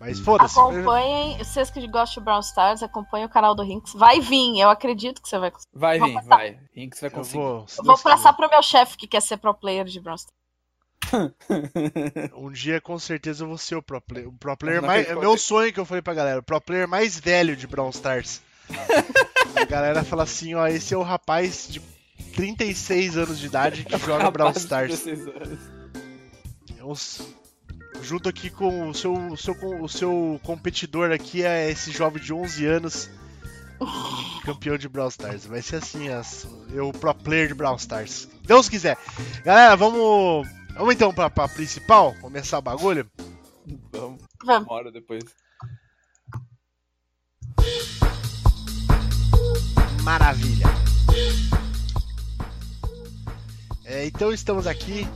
Mas 0.01 0.19
foda-se. 0.19 0.59
Acompanhem, 0.59 1.39
vocês 1.39 1.71
que 1.71 1.87
gostam 1.87 2.21
de 2.21 2.25
Brown 2.25 2.41
Stars, 2.41 2.83
acompanhem 2.83 3.27
o 3.27 3.31
canal 3.31 3.55
do 3.55 3.63
Rinks. 3.63 3.93
Vai 3.95 4.21
vir, 4.21 4.59
eu 4.59 4.69
acredito 4.69 5.23
que 5.23 5.29
você 5.29 5.39
vai 5.39 5.51
conseguir. 5.51 5.79
Vai 5.79 5.99
Vou 5.99 6.09
vir, 6.09 6.23
vai. 6.25 6.59
Rinks 6.75 7.01
vai 7.01 7.09
Eu 7.09 7.15
conseguir. 7.15 7.39
vou, 7.39 7.69
se 7.69 7.79
Eu 7.79 7.85
vou 7.85 7.95
Deus 7.95 8.03
passar 8.03 8.33
pro 8.33 8.49
meu 8.49 8.63
chefe 8.63 8.97
que 8.97 9.07
quer 9.07 9.21
ser 9.23 9.37
pro 9.37 9.55
player 9.55 9.85
de 9.85 10.01
Brown 10.01 10.17
Stars. 10.17 10.35
Um 12.37 12.51
dia 12.51 12.81
com 12.81 12.99
certeza 12.99 13.45
eu 13.45 13.49
vou 13.49 13.59
ser 13.59 13.77
o 13.77 13.83
pro 13.83 14.01
player. 14.01 14.29
O 14.29 14.33
pro 14.33 14.57
player 14.57 14.83
mais. 14.83 15.09
É 15.09 15.15
meu 15.15 15.37
sonho 15.39 15.73
que 15.73 15.79
eu 15.81 15.85
falei 15.85 16.03
pra 16.03 16.15
galera. 16.15 16.41
O 16.41 16.43
pro 16.43 16.61
player 16.61 16.89
mais 16.89 17.19
velho 17.19 17.57
de 17.57 17.67
Brawl 17.67 17.91
Stars. 17.91 18.41
A 19.55 19.65
galera 19.65 20.03
fala 20.03 20.25
assim: 20.25 20.55
ó, 20.55 20.67
esse 20.67 20.93
é 20.95 20.97
o 20.97 21.03
rapaz 21.03 21.69
de 21.69 21.81
36 22.35 23.17
anos 23.17 23.39
de 23.39 23.47
idade 23.47 23.85
que 23.85 23.97
joga 24.05 24.31
Brawl 24.31 24.53
Stars. 24.53 25.05
16 25.05 25.29
anos. 25.29 25.59
Os- 26.83 27.21
Junto 28.03 28.29
aqui 28.29 28.51
com 28.51 28.91
o 28.91 28.95
seu, 28.95 29.15
o 29.15 29.37
seu, 29.39 29.55
o 29.83 29.89
seu 29.89 30.41
competidor 30.45 31.11
aqui 31.13 31.43
é 31.43 31.71
esse 31.71 31.91
jovem 31.91 32.23
de 32.23 32.33
11 32.33 32.67
anos. 32.67 33.11
Campeão 34.45 34.77
de 34.77 34.87
Brawl 34.89 35.09
Stars. 35.09 35.47
Vai 35.47 35.63
ser 35.63 35.77
assim, 35.77 36.09
as, 36.11 36.47
eu 36.73 36.93
pro 36.93 37.15
player 37.15 37.49
de 37.49 37.55
Brawl 37.55 37.77
Stars. 37.77 38.29
Deus 38.45 38.69
quiser. 38.69 38.99
Galera, 39.45 39.75
vamos. 39.77 40.47
Vamos 40.77 40.95
então 40.95 41.13
pra, 41.13 41.31
pra 41.31 41.49
principal? 41.49 42.15
Começar 42.21 42.59
o 42.59 42.63
bagulho? 42.63 43.11
Vamos, 43.91 44.21
Vamos. 44.45 44.69
uma 44.69 44.77
hora 44.77 44.93
depois. 44.93 45.25
Maravilha. 50.03 50.67
É, 53.87 54.07
então 54.07 54.33
estamos 54.33 54.67
aqui. 54.67 55.09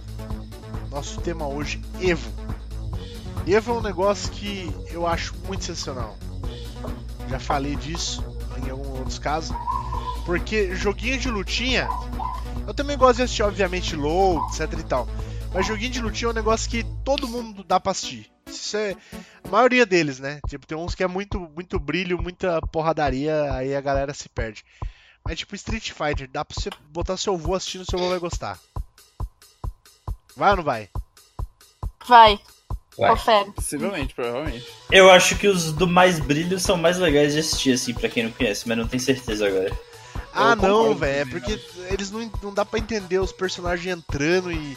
Nosso 0.91 1.21
tema 1.21 1.47
hoje, 1.47 1.81
Evo. 2.01 2.33
Evo 3.47 3.73
é 3.73 3.75
um 3.75 3.83
negócio 3.83 4.31
que 4.33 4.75
eu 4.91 5.07
acho 5.07 5.35
muito 5.47 5.65
sensacional. 5.65 6.17
Já 7.29 7.39
falei 7.39 7.77
disso 7.77 8.25
em 8.65 8.71
alguns 8.71 8.99
outros 8.99 9.19
casos. 9.19 9.55
Porque 10.25 10.75
joguinho 10.75 11.19
de 11.19 11.31
lutinha. 11.31 11.87
Eu 12.67 12.73
também 12.73 12.97
gosto 12.97 13.17
de 13.17 13.23
assistir, 13.23 13.43
obviamente, 13.43 13.95
LOL, 13.95 14.47
etc 14.49 14.73
e 14.79 14.83
tal. 14.85 15.07
Mas 15.53 15.67
joguinho 15.67 15.91
de 15.91 16.01
lutinha 16.01 16.29
é 16.29 16.31
um 16.31 16.35
negócio 16.35 16.71
que 16.71 16.85
todo 17.05 17.29
mundo 17.29 17.65
dá 17.65 17.81
pra 17.81 17.93
assistir. 17.93 18.31
Isso 18.47 18.77
é. 18.77 18.97
A 19.45 19.49
maioria 19.49 19.85
deles, 19.85 20.19
né? 20.21 20.41
Tipo, 20.49 20.67
tem 20.67 20.79
uns 20.79 20.95
que 20.95 21.03
é 21.03 21.09
muito, 21.09 21.41
muito 21.55 21.79
brilho, 21.79 22.21
muita 22.23 22.61
porradaria, 22.63 23.53
aí 23.53 23.75
a 23.75 23.81
galera 23.81 24.15
se 24.15 24.29
perde. 24.29 24.65
Mas 25.25 25.39
tipo 25.39 25.55
Street 25.55 25.91
Fighter, 25.91 26.29
dá 26.31 26.45
pra 26.45 26.57
você 26.59 26.71
botar 26.89 27.17
seu 27.17 27.35
avô 27.35 27.55
assistindo, 27.55 27.85
seu 27.85 27.99
avô 27.99 28.09
vai 28.09 28.19
gostar. 28.19 28.59
Vai 30.37 30.51
ou 30.51 30.57
não 30.57 30.65
vai? 30.65 30.89
Vai. 32.07 32.39
Vai. 32.97 33.11
Confere. 33.11 33.53
Possivelmente, 33.53 34.15
provavelmente. 34.15 34.67
Eu 34.91 35.11
acho 35.11 35.37
que 35.37 35.47
os 35.49 35.73
do 35.73 35.87
mais 35.87 36.19
brilho 36.19 36.59
são 36.59 36.77
mais 36.77 36.99
legais 36.99 37.33
de 37.33 37.41
assistir, 37.41 37.73
assim, 37.73 37.95
pra 37.95 38.09
quem 38.09 38.25
não 38.25 38.33
conhece, 38.33 38.69
mas 38.69 38.79
não 38.79 38.87
tenho 38.87 39.03
certeza 39.03 39.47
agora. 39.47 39.77
Ah, 40.33 40.53
Eu 40.53 40.57
não, 40.57 40.95
velho. 40.95 41.21
É 41.21 41.25
porque 41.25 41.61
eles 41.91 42.11
não, 42.11 42.31
não 42.43 42.55
dá 42.55 42.65
pra 42.65 42.79
entender 42.79 43.19
os 43.19 43.33
personagens 43.33 43.97
entrando 43.97 44.53
e. 44.53 44.77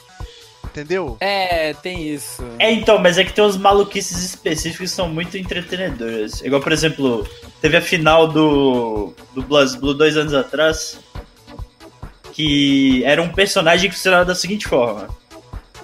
Entendeu? 0.73 1.17
É, 1.19 1.71
tem 1.75 2.09
isso. 2.09 2.43
É, 2.57 2.71
então, 2.71 2.97
mas 2.97 3.19
é 3.19 3.23
que 3.23 3.31
tem 3.31 3.43
uns 3.43 3.55
maluquices 3.55 4.23
específicos 4.23 4.89
que 4.89 4.95
são 4.95 5.07
muito 5.07 5.37
entretenedoras. 5.37 6.41
Igual, 6.41 6.59
por 6.61 6.71
exemplo, 6.71 7.27
teve 7.61 7.77
a 7.77 7.81
final 7.81 8.27
do, 8.27 9.13
do 9.35 9.43
BlazBlue 9.43 9.93
dois 9.93 10.17
anos 10.17 10.33
atrás, 10.33 10.99
que 12.31 13.03
era 13.05 13.21
um 13.21 13.29
personagem 13.29 13.87
que 13.87 13.95
funcionava 13.95 14.25
da 14.25 14.33
seguinte 14.33 14.67
forma. 14.67 15.07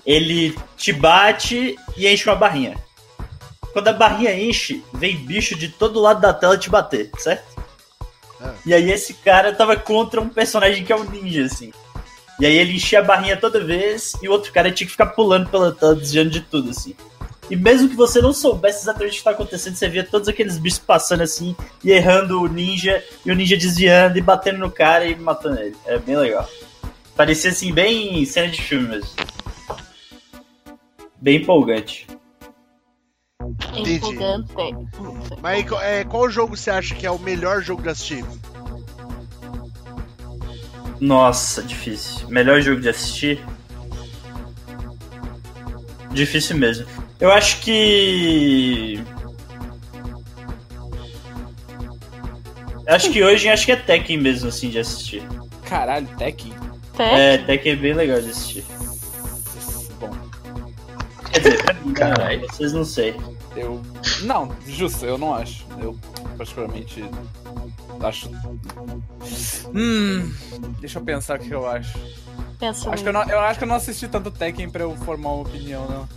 Ele 0.04 0.58
te 0.76 0.92
bate 0.92 1.78
e 1.96 2.08
enche 2.08 2.28
uma 2.28 2.36
barrinha. 2.36 2.76
Quando 3.72 3.90
a 3.90 3.94
barrinha 3.94 4.34
enche, 4.34 4.84
vem 4.92 5.16
bicho 5.18 5.56
de 5.56 5.70
todo 5.70 6.00
lado 6.00 6.20
da 6.20 6.34
tela 6.34 6.58
te 6.58 6.68
bater, 6.68 7.12
certo? 7.20 7.62
Ah. 8.42 8.56
E 8.66 8.74
aí 8.74 8.90
esse 8.90 9.14
cara 9.14 9.54
tava 9.54 9.76
contra 9.76 10.20
um 10.20 10.30
personagem 10.30 10.84
que 10.84 10.92
é 10.92 10.96
um 10.96 11.04
ninja, 11.04 11.46
assim. 11.46 11.72
E 12.40 12.46
aí 12.46 12.58
ele 12.58 12.74
enchia 12.74 13.00
a 13.00 13.04
barrinha 13.04 13.36
toda 13.36 13.64
vez 13.64 14.14
e 14.22 14.30
o 14.30 14.32
outro 14.32 14.54
cara 14.54 14.72
tinha 14.72 14.86
que 14.86 14.92
ficar 14.92 15.08
pulando 15.08 15.50
pela 15.50 15.72
tela, 15.74 15.96
desviando 15.96 16.30
de 16.30 16.42
tudo, 16.42 16.70
assim. 16.70 16.96
E 17.50 17.56
mesmo 17.56 17.90
que 17.90 17.96
você 17.96 18.22
não 18.22 18.32
soubesse 18.32 18.82
exatamente 18.84 19.16
o 19.16 19.18
que 19.18 19.24
tá 19.24 19.32
acontecendo, 19.32 19.76
você 19.76 19.90
via 19.90 20.04
todos 20.04 20.28
aqueles 20.28 20.58
bichos 20.58 20.80
passando 20.80 21.24
assim 21.24 21.56
e 21.84 21.92
errando 21.92 22.40
o 22.42 22.48
ninja, 22.48 23.04
e 23.26 23.32
o 23.32 23.36
ninja 23.36 23.58
desviando 23.58 24.18
e 24.18 24.22
batendo 24.22 24.60
no 24.60 24.72
cara 24.72 25.06
e 25.06 25.16
matando 25.16 25.60
ele. 25.60 25.76
Era 25.86 26.00
bem 26.00 26.16
legal. 26.16 26.48
Parecia 27.16 27.50
assim, 27.50 27.74
bem 27.74 28.24
cena 28.26 28.50
de 28.50 28.62
filme 28.62 28.88
mesmo. 28.88 29.10
Bem 31.20 31.42
empolgante. 31.42 32.08
Entendi. 33.74 33.96
Empolgante. 33.96 34.54
Mas 35.42 35.66
é, 35.82 36.04
qual 36.06 36.30
jogo 36.30 36.56
você 36.56 36.70
acha 36.70 36.96
que 36.96 37.06
é 37.06 37.12
o 37.12 37.20
melhor 37.20 37.62
jogo 37.62 37.82
de 37.82 37.90
assistir? 37.90 38.24
Nossa, 41.00 41.62
difícil. 41.64 42.28
Melhor 42.30 42.62
jogo 42.62 42.82
de 42.82 42.90
assistir? 42.90 43.44
Difícil 46.12 46.58
mesmo. 46.58 46.86
Eu 47.20 47.32
acho 47.32 47.60
que. 47.62 49.02
Acho 52.88 53.12
que 53.12 53.24
hoje 53.24 53.48
acho 53.48 53.66
que 53.66 53.72
é 53.72 53.76
Tekken 53.76 54.18
mesmo, 54.18 54.50
assim, 54.50 54.70
de 54.70 54.80
assistir. 54.80 55.22
Caralho, 55.66 56.08
Tekken. 56.18 56.54
É, 56.98 57.38
Tekken 57.38 57.74
é 57.74 57.76
bem 57.76 57.94
legal 57.94 58.20
de 58.20 58.30
assistir. 58.32 58.66
Bom, 60.00 60.10
Quer 61.32 61.40
dizer, 61.40 61.64
Caralho. 61.94 62.48
vocês 62.48 62.74
não 62.74 62.84
sei. 62.84 63.16
eu. 63.56 63.82
Não, 64.24 64.50
justo, 64.68 65.06
eu 65.06 65.18
não 65.18 65.34
acho. 65.36 65.66
Eu, 65.80 65.98
particularmente, 66.38 67.04
acho. 68.02 68.30
Hum. 69.74 70.34
Deixa 70.80 71.00
eu 71.00 71.04
pensar 71.04 71.40
o 71.40 71.44
que 71.44 71.52
eu 71.52 71.68
acho. 71.68 71.98
Pensa 72.60 72.90
Acho 72.90 73.04
que 73.04 73.10
eu, 73.10 73.14
não, 73.14 73.24
eu 73.24 73.40
acho 73.40 73.58
que 73.58 73.64
eu 73.64 73.68
não 73.70 73.76
assisti 73.76 74.08
tanto 74.08 74.30
Tekken 74.30 74.70
pra 74.70 74.84
eu 74.84 74.96
formar 74.98 75.32
uma 75.32 75.42
opinião, 75.44 75.88
não. 75.88 76.10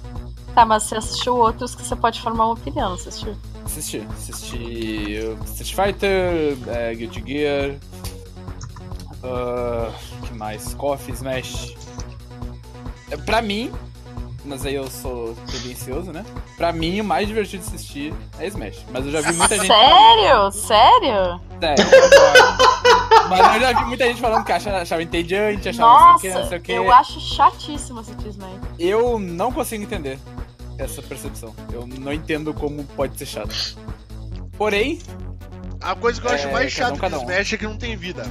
Tá, 0.55 0.67
mas 0.67 0.83
você 0.83 0.97
assistiu 0.97 1.37
outros 1.37 1.75
que 1.75 1.83
você 1.83 1.97
pode 1.97 2.21
formar 2.21 2.47
uma 2.47 2.55
opinião, 2.55 2.89
não 2.89 2.97
assistiu? 2.97 3.37
Assisti. 3.65 4.07
Assisti 4.11 5.19
uh, 5.25 5.45
Street 5.45 5.75
Fighter, 5.75 6.59
é, 6.67 6.95
Guilty 6.95 7.23
Gear. 7.27 7.77
Uh, 9.23 9.93
que 10.27 10.35
mais? 10.35 10.75
Coffee, 10.75 11.15
Smash. 11.15 11.75
É, 13.11 13.17
Pra 13.17 13.41
mim, 13.41 13.73
mas 14.45 14.65
aí 14.67 14.75
eu 14.75 14.91
sou 14.91 15.35
tendencioso, 15.51 16.13
né? 16.13 16.25
Pra 16.57 16.73
mim, 16.73 17.01
o 17.01 17.05
mais 17.05 17.27
divertido 17.29 17.63
de 17.65 17.69
assistir 17.75 18.15
é 18.39 18.47
Smash. 18.49 18.85
Mas 18.93 19.05
eu 19.07 19.13
já 19.13 19.21
vi 19.21 19.33
muita 19.35 19.55
gente. 19.57 19.67
Sério? 19.67 20.53
Sério? 20.53 21.41
Sério. 21.61 21.85
Mas 23.29 23.55
eu 23.55 23.61
já 23.61 23.73
vi 23.73 23.85
muita 23.85 24.05
gente 24.07 24.21
falando 24.21 24.45
que 24.45 24.53
achava, 24.53 24.79
achava 24.79 25.03
entediante, 25.03 25.69
achava 25.69 25.91
não 26.13 26.19
sei 26.19 26.31
o 26.31 26.35
que, 26.35 26.39
não 26.41 26.43
sei 26.43 26.43
Nossa, 26.43 26.57
o 26.57 26.61
que. 26.61 26.73
eu 26.73 26.93
acho 26.93 27.21
chatíssimo 27.21 28.01
assistir 28.01 28.29
Smash. 28.29 28.51
Eu 28.79 29.19
não 29.19 29.53
consigo 29.53 29.83
entender 29.85 30.19
essa 30.79 31.01
percepção. 31.03 31.55
Eu 31.73 31.87
não 31.87 32.13
entendo 32.13 32.53
como 32.53 32.83
pode 32.85 33.17
ser 33.19 33.27
chato. 33.27 33.55
Porém, 34.59 34.99
A 35.81 35.95
coisa 35.97 36.21
que 36.21 36.27
eu 36.27 36.31
acho 36.33 36.47
É, 36.49 36.53
mais 36.53 36.67
um, 36.67 36.77
chata 36.77 36.97
cada 36.99 37.17
do 37.17 37.23
um. 37.23 37.31
Smash 37.31 37.53
é 37.53 37.57
que 37.57 37.65
não 37.67 37.77
tem 37.77 37.97
vida. 37.97 38.23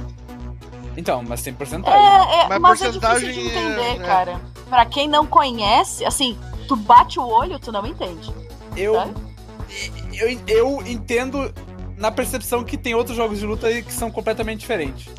então, 0.96 1.22
mas 1.26 1.42
tem 1.42 1.52
É, 1.52 1.56
porcentagem. 1.56 2.00
é 2.40 2.48
Mas 2.48 2.60
mas, 2.60 2.80
é 2.80 2.84
porcentagem 2.84 3.28
difícil 3.32 3.50
de 3.50 3.58
entender, 3.58 4.02
é- 4.02 4.06
cara. 4.06 4.40
Pra 4.72 4.86
quem 4.86 5.06
não 5.06 5.26
conhece, 5.26 6.02
assim, 6.02 6.34
tu 6.66 6.74
bate 6.74 7.20
o 7.20 7.28
olho, 7.28 7.58
tu 7.58 7.70
não 7.70 7.84
entende. 7.84 8.32
Eu, 8.74 8.94
Sabe? 8.94 9.12
eu, 10.14 10.40
eu 10.48 10.86
entendo 10.86 11.52
na 11.98 12.10
percepção 12.10 12.64
que 12.64 12.78
tem 12.78 12.94
outros 12.94 13.14
jogos 13.14 13.38
de 13.38 13.44
luta 13.44 13.66
aí 13.66 13.82
que 13.82 13.92
são 13.92 14.10
completamente 14.10 14.60
diferentes. 14.60 15.12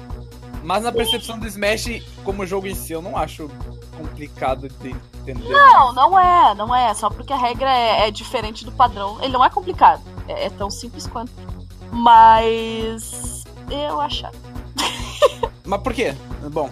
Mas 0.63 0.83
na 0.83 0.91
percepção 0.91 1.37
do 1.37 1.45
Smash, 1.45 2.01
como 2.23 2.47
jogo 2.47 2.65
em 2.65 2.73
si, 2.73 2.93
eu 2.93 3.01
não 3.03 3.15
acho 3.15 3.47
complicado 3.95 4.67
de 4.67 4.95
entender. 5.21 5.47
Não, 5.47 5.93
não 5.93 6.19
é, 6.19 6.55
não 6.55 6.75
é. 6.75 6.91
Só 6.95 7.11
porque 7.11 7.31
a 7.31 7.37
regra 7.37 7.71
é, 7.71 8.07
é 8.07 8.11
diferente 8.11 8.65
do 8.65 8.71
padrão. 8.71 9.19
Ele 9.21 9.33
não 9.33 9.45
é 9.45 9.51
complicado. 9.51 10.01
É, 10.27 10.47
é 10.47 10.49
tão 10.49 10.71
simples 10.71 11.05
quanto. 11.05 11.31
Mas. 11.91 13.43
Eu 13.69 14.01
acho. 14.01 14.25
Mas 15.63 15.81
por 15.83 15.93
quê? 15.93 16.15
Bom, 16.51 16.71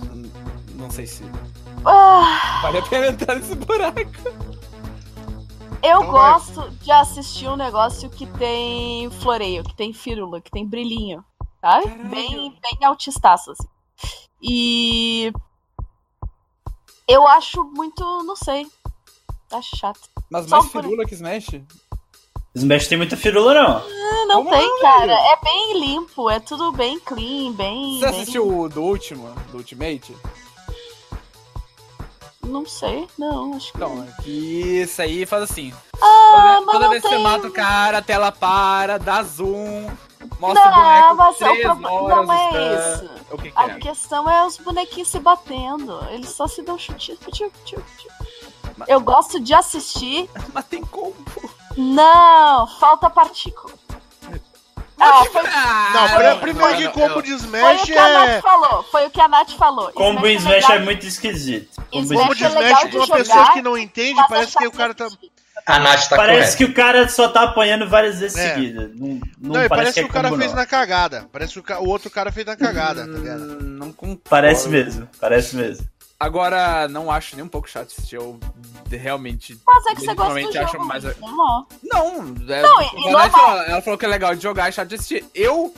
não 0.73 0.89
sei 0.89 1.05
se 1.05 1.23
Ah, 1.85 2.59
vale 2.61 2.77
a 2.77 2.81
pena 2.83 3.07
entrar 3.07 3.35
nesse 3.35 3.55
buraco. 3.55 3.99
eu 5.83 6.01
Então 6.01 6.11
vai. 6.11 6.33
gosto 6.33 6.69
de 6.71 6.91
assistir 6.91 7.47
um 7.47 7.55
negócio 7.55 8.09
que 8.09 8.25
tem 8.25 9.09
floreio, 9.09 9.63
que 9.63 9.75
tem 9.75 9.93
firula, 9.93 10.39
que 10.41 10.51
tem 10.51 10.65
brilhinho. 10.67 11.23
Sabe? 11.59 11.85
Caralho. 11.87 12.09
Bem, 12.09 12.59
bem 12.61 12.85
autistaço, 12.87 13.51
assim. 13.51 13.67
E. 14.41 15.31
Eu 17.07 17.27
acho 17.27 17.63
muito. 17.63 18.03
Não 18.23 18.35
sei. 18.35 18.67
Acho 19.51 19.75
chato. 19.77 19.99
Mas 20.29 20.47
Só 20.47 20.59
mais 20.61 20.71
por- 20.71 20.81
firula 20.83 21.05
que 21.05 21.13
Smash? 21.13 21.61
Smash 22.55 22.87
tem 22.87 22.97
muita 22.97 23.15
firula, 23.17 23.53
não. 23.53 23.77
Ah, 23.77 24.25
Não 24.27 24.43
Como 24.43 24.49
tem, 24.49 24.65
não, 24.67 24.81
cara. 24.81 24.99
velho? 25.07 25.11
É 25.13 25.39
bem 25.43 25.79
limpo, 25.79 26.29
é 26.29 26.39
tudo 26.39 26.71
bem 26.71 26.99
clean, 26.99 27.51
bem. 27.53 27.99
Você 27.99 28.05
bem- 28.11 28.21
assistiu 28.21 28.59
o 28.59 28.69
do 28.69 28.81
último, 28.81 29.29
do 29.51 29.57
Ultimate? 29.57 30.15
Não 32.45 32.65
sei, 32.65 33.07
não, 33.17 33.53
acho 33.55 33.71
que 33.71 33.77
Então, 33.77 34.03
é 34.03 34.27
isso 34.29 35.01
aí 35.01 35.25
faz 35.25 35.43
assim. 35.43 35.73
Ah, 36.01 36.57
toda 36.65 36.71
toda 36.71 36.89
vez 36.89 37.01
que 37.03 37.09
tem... 37.09 37.17
você 37.17 37.23
mata 37.23 37.47
o 37.47 37.51
cara, 37.51 37.97
a 37.99 38.01
tela 38.01 38.31
para, 38.31 38.97
dá 38.97 39.21
zoom, 39.23 39.89
mostra 40.39 40.67
o 40.67 40.71
Não, 40.71 40.83
boneco 40.83 41.15
mas 41.15 41.35
o 41.35 41.39
três 41.39 41.61
problema 41.61 41.91
horas. 41.91 42.27
não 42.27 42.33
é 42.33 42.73
isso. 42.95 43.09
O 43.31 43.37
que, 43.37 43.51
que 43.51 43.59
A 43.59 43.67
é? 43.67 43.79
questão 43.79 44.29
é 44.29 44.45
os 44.45 44.57
bonequinhos 44.57 45.07
se 45.09 45.19
batendo. 45.19 45.99
Eles 46.09 46.29
só 46.29 46.47
se 46.47 46.61
dão 46.63 46.77
chutinho. 46.77 47.17
Mas- 48.75 48.89
Eu 48.89 48.99
gosto 49.01 49.39
de 49.39 49.53
assistir. 49.53 50.29
Mas 50.53 50.65
tem 50.65 50.83
como. 50.83 51.15
Não, 51.77 52.67
falta 52.79 53.09
partícula. 53.09 53.73
Ah, 55.03 55.25
foi, 55.31 55.41
Não, 55.43 55.49
Ah, 55.53 56.09
pra- 56.15 56.35
primeiro 56.37 56.75
que 56.77 56.83
não, 56.83 56.91
combo 56.91 57.15
não. 57.15 57.21
de 57.23 57.29
foi 57.29 57.37
Smash 57.37 57.81
o 57.81 57.85
que 57.85 57.97
a 57.97 58.07
Nath 58.13 58.29
é. 58.29 58.41
falou. 58.41 58.83
Foi 58.83 59.05
o 59.05 59.09
que 59.09 59.21
a 59.21 59.27
Nath 59.27 59.51
falou. 59.57 59.91
Combo 59.93 60.27
em 60.27 60.35
Smash 60.37 60.69
é 60.69 60.79
muito 60.79 61.05
esquisito. 61.07 61.81
Combo 61.91 62.03
Smash 62.13 62.21
Smash- 62.23 62.37
de 62.37 62.43
é 62.43 62.49
legal 62.49 62.65
Smash 62.69 62.83
de 62.83 62.89
pra 62.91 63.05
uma 63.05 63.15
pessoa 63.17 63.53
que 63.53 63.61
não 63.61 63.77
entende, 63.77 64.21
parece 64.29 64.57
é 64.57 64.61
que 64.61 64.67
o 64.67 64.71
cara 64.71 64.93
tá. 64.93 65.07
A 65.67 65.77
Nath 65.79 66.07
tá 66.09 66.15
Parece 66.15 66.39
correta. 66.41 66.57
que 66.57 66.63
o 66.65 66.73
cara 66.73 67.07
só 67.07 67.27
tá 67.27 67.43
apanhando 67.43 67.87
várias 67.87 68.19
vezes 68.19 68.35
É. 68.37 68.53
seguidas. 68.53 68.89
Não, 68.95 69.07
não, 69.07 69.19
Não, 69.39 69.63
e 69.63 69.69
parece 69.69 69.69
parece, 69.69 69.93
que 69.93 69.99
é 69.99 70.03
o 70.05 70.09
cara 70.09 70.29
combo, 70.29 70.39
fez 70.41 70.51
não. 70.51 70.59
na 70.59 70.65
cagada. 70.65 71.29
Parece 71.31 71.53
que 71.53 71.59
o, 71.59 71.63
ca- 71.63 71.79
o 71.79 71.87
outro 71.87 72.09
cara 72.09 72.31
fez 72.31 72.45
na 72.47 72.55
cagada, 72.55 73.01
tá 73.05 73.11
ligado? 73.11 73.41
Hum, 73.41 73.57
Não 73.61 73.91
concordo. 73.93 74.21
Parece 74.27 74.67
mesmo, 74.69 75.07
parece 75.19 75.55
mesmo. 75.55 75.85
Agora, 76.21 76.87
não 76.87 77.09
acho 77.09 77.35
nem 77.35 77.43
um 77.43 77.47
pouco 77.47 77.67
chato 77.67 77.87
assistir. 77.87 78.15
Eu 78.15 78.39
realmente. 78.91 79.59
Mas 79.65 79.85
é 79.87 79.95
que 79.95 80.01
você 80.01 80.13
gosta 80.13 80.33
do 80.39 80.59
acho 80.59 80.73
jogo. 80.73 80.85
mais- 80.85 81.03
normal. 81.19 81.67
Não, 81.83 82.07
é, 82.47 82.61
Não, 82.61 83.19
ela, 83.19 83.65
ela 83.65 83.81
falou 83.81 83.97
que 83.97 84.05
é 84.05 84.07
legal 84.07 84.35
de 84.35 84.43
jogar 84.43 84.69
e 84.69 84.71
chato 84.71 84.89
de 84.89 84.95
assistir. 84.95 85.25
Eu, 85.33 85.73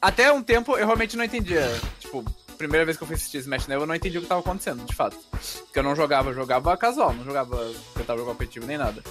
até 0.00 0.30
um 0.32 0.40
tempo, 0.40 0.76
eu 0.76 0.86
realmente 0.86 1.16
não 1.16 1.24
entendia. 1.24 1.66
Tipo, 1.98 2.24
primeira 2.56 2.84
vez 2.84 2.96
que 2.96 3.02
eu 3.02 3.08
fui 3.08 3.16
assistir 3.16 3.38
Smash, 3.38 3.66
né? 3.66 3.74
Eu 3.74 3.86
não 3.86 3.94
entendi 3.94 4.18
o 4.18 4.20
que 4.22 4.28
tava 4.28 4.40
acontecendo, 4.40 4.84
de 4.84 4.94
fato. 4.94 5.16
Porque 5.30 5.78
eu 5.80 5.82
não 5.82 5.96
jogava, 5.96 6.30
eu 6.30 6.34
jogava 6.34 6.76
casual, 6.76 7.12
não 7.12 7.24
jogava, 7.24 7.56
tentava 7.94 8.20
jogar 8.20 8.32
competitivo 8.32 8.66
nem 8.66 8.78
nada. 8.78 9.02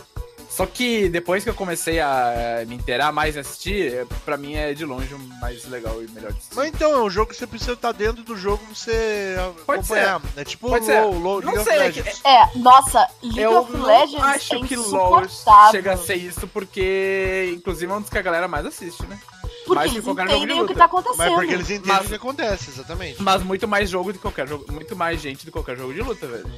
Só 0.49 0.65
que 0.65 1.07
depois 1.09 1.43
que 1.43 1.49
eu 1.49 1.53
comecei 1.53 1.99
a 1.99 2.63
me 2.67 2.75
inteirar 2.75 3.11
mais 3.11 3.35
em 3.35 3.39
assistir, 3.41 3.93
é, 3.93 4.05
pra 4.25 4.37
mim 4.37 4.55
é 4.55 4.73
de 4.73 4.85
longe 4.85 5.13
o 5.13 5.19
mais 5.39 5.65
legal 5.65 6.01
e 6.01 6.07
melhor 6.09 6.31
de 6.31 6.37
assistir. 6.39 6.55
Mas 6.55 6.69
então, 6.69 6.91
é 6.93 7.01
um 7.03 7.09
jogo 7.09 7.29
que 7.29 7.35
você 7.37 7.45
precisa 7.45 7.73
estar 7.73 7.91
dentro 7.91 8.23
do 8.23 8.35
jogo 8.35 8.57
pra 8.65 8.73
você 8.75 9.35
Pode 9.65 9.79
acompanhar. 9.81 10.21
É 10.35 10.43
tipo 10.43 10.69
Pode 10.69 10.85
ser. 10.85 11.01
LoL, 11.01 11.13
LoL, 11.19 11.41
Não 11.41 11.53
League 11.53 11.59
of 11.59 11.69
sei, 11.69 11.73
é 11.79 11.91
que- 11.91 11.99
Legends. 12.01 12.21
É, 12.25 12.57
nossa, 12.57 13.07
League 13.21 13.39
Eu 13.39 13.59
of 13.59 13.71
não 13.73 13.85
Legends 13.85 14.23
acho 14.23 14.55
é 14.55 14.59
que 14.67 14.75
LoL 14.75 15.21
chega 15.69 15.93
a 15.93 15.97
ser 15.97 16.15
isso, 16.15 16.47
porque 16.47 17.53
inclusive 17.55 17.91
é 17.91 17.95
um 17.95 18.01
dos 18.01 18.09
que 18.09 18.17
a 18.17 18.21
galera 18.23 18.47
mais 18.47 18.65
assiste, 18.65 19.05
né? 19.05 19.19
Porque 19.65 19.75
mais 19.75 19.91
que 19.91 19.97
eles 19.97 20.05
de 20.05 20.11
entendem 20.23 20.61
o 20.61 20.65
que 20.65 20.73
tá 20.75 20.85
acontecendo. 20.85 21.17
Mas 21.17 21.33
porque 21.33 21.53
eles 21.53 21.69
entendem 21.69 21.93
Mas- 21.97 22.05
o 22.05 22.09
que 22.09 22.15
acontece, 22.15 22.69
exatamente. 22.69 23.21
Mas 23.21 23.43
muito 23.43 23.67
mais 23.67 23.89
jogo 23.89 24.11
do 24.13 24.17
que 24.17 24.21
qualquer 24.21 24.47
jogo, 24.47 24.65
muito 24.71 24.95
mais 24.95 25.19
gente 25.21 25.39
do 25.39 25.45
que 25.45 25.51
qualquer 25.51 25.77
jogo 25.77 25.93
de 25.93 26.01
luta, 26.01 26.25
velho. 26.25 26.49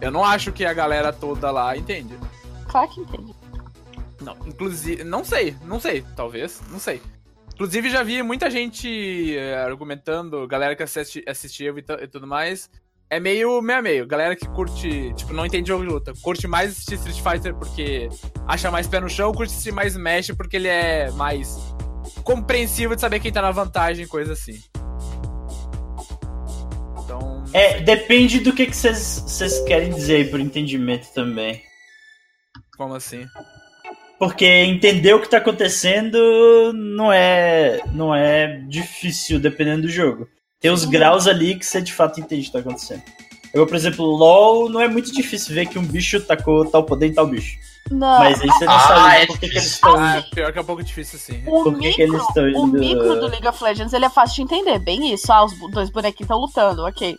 Eu 0.00 0.12
não 0.12 0.24
acho 0.24 0.52
que 0.52 0.64
a 0.64 0.72
galera 0.72 1.12
toda 1.12 1.50
lá 1.50 1.76
entende. 1.76 2.16
Claro 2.68 2.88
que 2.88 3.00
entende. 3.00 3.34
Não, 4.20 4.36
inclusive, 4.46 5.04
não 5.04 5.24
sei, 5.24 5.56
não 5.64 5.80
sei, 5.80 6.04
talvez, 6.16 6.60
não 6.70 6.78
sei. 6.78 7.00
Inclusive 7.54 7.90
já 7.90 8.02
vi 8.02 8.22
muita 8.22 8.50
gente 8.50 9.36
eh, 9.36 9.56
argumentando, 9.56 10.46
galera 10.46 10.76
que 10.76 10.82
assiste, 10.82 11.24
assistia 11.26 11.74
e, 11.76 12.04
e 12.04 12.06
tudo 12.06 12.26
mais. 12.26 12.70
É 13.10 13.18
meio 13.18 13.62
meio 13.62 13.78
a 13.78 13.82
meio. 13.82 14.06
Galera 14.06 14.36
que 14.36 14.46
curte, 14.48 15.12
tipo, 15.14 15.32
não 15.32 15.46
entende 15.46 15.68
jogo 15.68 15.84
de 15.84 15.90
luta. 15.90 16.12
Curte 16.22 16.46
mais 16.46 16.72
assistir 16.72 16.94
Street 16.94 17.20
Fighter 17.20 17.54
porque 17.54 18.08
acha 18.46 18.70
mais 18.70 18.86
pé 18.86 19.00
no 19.00 19.08
chão, 19.08 19.32
curte 19.32 19.52
assistir 19.52 19.72
mais 19.72 19.94
Smash 19.94 20.32
porque 20.36 20.56
ele 20.56 20.68
é 20.68 21.10
mais 21.12 21.56
compreensivo 22.22 22.94
de 22.94 23.00
saber 23.00 23.18
quem 23.18 23.32
tá 23.32 23.40
na 23.40 23.50
vantagem, 23.50 24.06
coisa 24.06 24.34
assim. 24.34 24.60
Então. 27.02 27.44
É, 27.52 27.80
depende 27.80 28.40
do 28.40 28.52
que 28.52 28.66
que 28.66 28.76
vocês 28.76 29.24
vocês 29.26 29.58
querem 29.60 29.90
dizer 29.90 30.16
aí 30.16 30.24
por 30.26 30.38
entendimento 30.38 31.08
também. 31.14 31.67
Como 32.78 32.94
assim? 32.94 33.26
Porque 34.18 34.46
entender 34.46 35.12
o 35.14 35.20
que 35.20 35.28
tá 35.28 35.36
acontecendo 35.36 36.72
não 36.72 37.12
é 37.12 37.80
não 37.92 38.14
é 38.14 38.58
difícil 38.68 39.38
dependendo 39.38 39.82
do 39.82 39.88
jogo. 39.90 40.26
Tem 40.60 40.70
os 40.70 40.84
graus 40.86 41.26
ali 41.26 41.56
que 41.56 41.66
você 41.66 41.80
de 41.82 41.92
fato 41.92 42.18
entende 42.20 42.42
o 42.42 42.44
que 42.46 42.52
tá 42.52 42.58
acontecendo. 42.60 43.02
Eu, 43.54 43.66
por 43.66 43.76
exemplo, 43.76 44.04
LoL 44.04 44.68
não 44.68 44.80
é 44.80 44.88
muito 44.88 45.12
difícil 45.12 45.54
ver 45.54 45.66
que 45.66 45.78
um 45.78 45.84
bicho 45.84 46.20
tacou 46.20 46.64
tal 46.64 46.84
poder 46.84 47.06
em 47.08 47.12
tal 47.14 47.26
bicho. 47.26 47.56
Não. 47.90 48.18
Mas 48.18 48.40
aí 48.42 48.46
você 48.48 48.64
não 48.66 48.72
Ah, 48.74 48.80
sabe 48.80 49.16
é 49.22 49.26
por 49.26 49.38
que, 49.38 49.48
que 49.48 49.54
eles 49.56 49.66
estão. 49.66 49.94
Ah, 49.96 50.22
pior 50.34 50.52
que 50.52 50.58
é 50.58 50.62
um 50.62 50.64
pouco 50.64 50.82
difícil 50.82 51.16
assim. 51.16 51.42
O 51.46 51.62
Por 51.64 51.72
micro, 51.76 51.94
que 51.96 52.02
eles 52.02 52.20
estão 52.22 52.44
o 52.44 52.48
indo- 52.66 52.78
micro 52.78 53.14
do 53.20 53.26
League 53.28 53.48
of 53.48 53.64
Legends 53.64 53.92
ele 53.94 54.04
é 54.04 54.10
fácil 54.10 54.36
de 54.46 54.54
entender, 54.54 54.78
bem 54.80 55.14
isso. 55.14 55.32
Ah, 55.32 55.44
os 55.44 55.54
dois 55.70 55.88
bonequinhos 55.90 56.22
estão 56.26 56.38
lutando, 56.38 56.84
ok. 56.84 57.16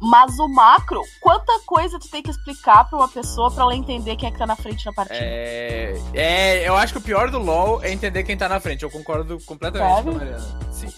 Mas 0.00 0.38
o 0.38 0.46
macro, 0.46 1.02
quanta 1.20 1.60
coisa 1.66 1.98
tu 1.98 2.08
tem 2.08 2.22
que 2.22 2.30
explicar 2.30 2.88
pra 2.88 2.98
uma 2.98 3.08
pessoa 3.08 3.50
pra 3.50 3.64
ela 3.64 3.74
entender 3.74 4.14
quem 4.16 4.28
é 4.28 4.32
que 4.32 4.38
tá 4.38 4.46
na 4.46 4.54
frente 4.54 4.86
na 4.86 4.92
partida? 4.92 5.18
É, 5.20 5.94
é, 6.14 6.68
eu 6.68 6.76
acho 6.76 6.92
que 6.92 6.98
o 7.00 7.02
pior 7.02 7.30
do 7.30 7.38
LoL 7.38 7.82
é 7.82 7.92
entender 7.92 8.22
quem 8.22 8.36
tá 8.36 8.48
na 8.48 8.60
frente. 8.60 8.84
Eu 8.84 8.90
concordo 8.90 9.38
completamente 9.44 9.94
Sério? 9.94 10.12
com 10.12 10.16
a 10.16 10.20
Mariana. 10.20 10.72
Sim. 10.72 10.94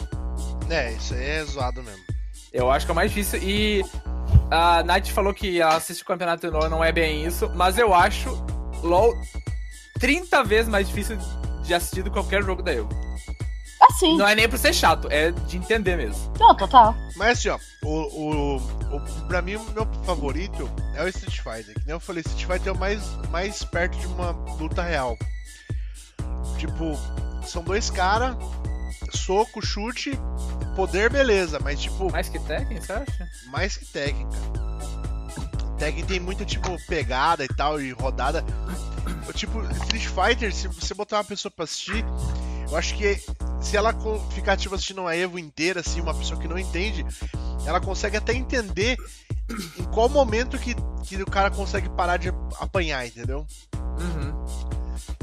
É, 0.69 0.93
isso 0.93 1.15
aí 1.15 1.25
é 1.25 1.45
zoado 1.45 1.83
mesmo. 1.83 2.05
Eu 2.53 2.71
acho 2.71 2.85
que 2.85 2.91
é 2.91 2.93
o 2.93 2.97
mais 2.97 3.11
difícil. 3.11 3.41
E 3.43 3.83
a 4.51 4.83
Nath 4.83 5.09
falou 5.09 5.33
que 5.33 5.61
ela 5.61 5.77
assiste 5.77 6.03
o 6.03 6.07
campeonato 6.07 6.47
de 6.47 6.53
LoL 6.53 6.69
não 6.69 6.85
é 6.85 6.93
bem 6.93 7.25
isso, 7.25 7.51
mas 7.55 7.79
eu 7.79 7.95
acho 7.95 8.31
LoL 8.83 9.15
30 9.99 10.45
vezes 10.45 10.69
mais 10.69 10.89
difícil 10.89 11.17
de 11.63 11.75
assistir 11.75 12.03
do 12.03 12.11
que 12.11 12.17
qualquer 12.17 12.43
jogo 12.43 12.63
da 12.63 12.73
Evo. 12.73 12.89
Assim, 13.83 14.17
Não 14.19 14.29
é 14.29 14.35
nem 14.35 14.49
por 14.49 14.59
ser 14.59 14.75
chato, 14.75 15.09
é 15.11 15.31
de 15.33 15.57
entender 15.57 15.97
mesmo. 15.97 16.33
não, 16.39 16.55
total. 16.55 16.95
Mas 17.17 17.39
assim, 17.39 17.49
ó, 17.49 17.59
o, 17.83 17.89
o, 17.89 18.57
o, 18.97 19.01
pra 19.27 19.41
mim, 19.41 19.57
o 19.57 19.65
meu 19.73 19.87
favorito 20.05 20.71
é 20.95 21.03
o 21.03 21.09
Street 21.09 21.39
Fighter. 21.39 21.75
Que 21.75 21.87
nem 21.87 21.95
eu 21.95 22.01
falei, 22.01 22.23
Street 22.27 22.47
Fighter 22.47 22.69
é 22.69 22.77
o 22.77 22.79
mais, 22.79 23.03
mais 23.31 23.63
perto 23.65 23.97
de 23.99 24.07
uma 24.07 24.33
luta 24.59 24.83
real. 24.83 25.17
Tipo, 26.59 26.99
são 27.47 27.63
dois 27.63 27.91
caras, 27.91 28.37
soco, 29.13 29.65
chute, 29.65 30.13
poder, 30.77 31.11
beleza, 31.11 31.59
mas 31.63 31.81
tipo, 31.81 32.11
Mais 32.13 32.29
que 32.29 32.39
Tekken, 32.39 32.81
você 32.81 32.93
acha? 32.93 33.29
mais 33.47 33.77
que 33.79 33.87
técnica. 33.87 34.31
Tekken 35.79 36.05
tem 36.05 36.21
muita, 36.21 36.45
tipo, 36.45 36.77
pegada 36.87 37.43
e 37.45 37.49
tal, 37.49 37.81
e 37.81 37.93
rodada. 37.93 38.45
Tipo, 39.35 39.63
Street 39.85 40.07
Fighter, 40.07 40.55
se 40.55 40.69
você 40.69 40.93
botar 40.93 41.17
uma 41.17 41.25
pessoa 41.25 41.51
pra 41.51 41.65
assistir, 41.65 42.05
eu 42.71 42.77
acho 42.77 42.95
que 42.97 43.21
se 43.61 43.77
ela 43.77 43.95
ficar, 44.31 44.57
tipo, 44.57 44.75
assistindo 44.75 45.01
uma 45.01 45.15
Evo 45.15 45.39
inteira, 45.39 45.81
assim, 45.81 46.01
uma 46.01 46.15
pessoa 46.15 46.41
que 46.41 46.49
não 46.49 46.59
entende, 46.59 47.05
ela 47.67 47.81
consegue 47.81 48.17
até 48.17 48.33
entender 48.33 48.97
em 49.79 49.85
qual 49.85 50.09
momento 50.09 50.59
que, 50.59 50.75
que 51.05 51.17
o 51.23 51.27
cara 51.27 51.51
consegue 51.51 51.89
parar 51.91 52.17
de 52.17 52.29
apanhar, 52.61 53.07
entendeu? 53.07 53.47
Uhum. 53.75 54.47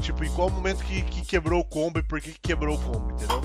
Tipo, 0.02 0.24
em 0.24 0.30
qual 0.32 0.50
momento 0.50 0.84
que, 0.84 1.02
que 1.02 1.22
quebrou 1.22 1.60
o 1.60 1.64
combo 1.64 1.98
e 1.98 2.02
por 2.02 2.20
que 2.20 2.32
que 2.32 2.38
quebrou 2.40 2.76
o 2.76 2.80
combo, 2.80 3.10
entendeu? 3.12 3.40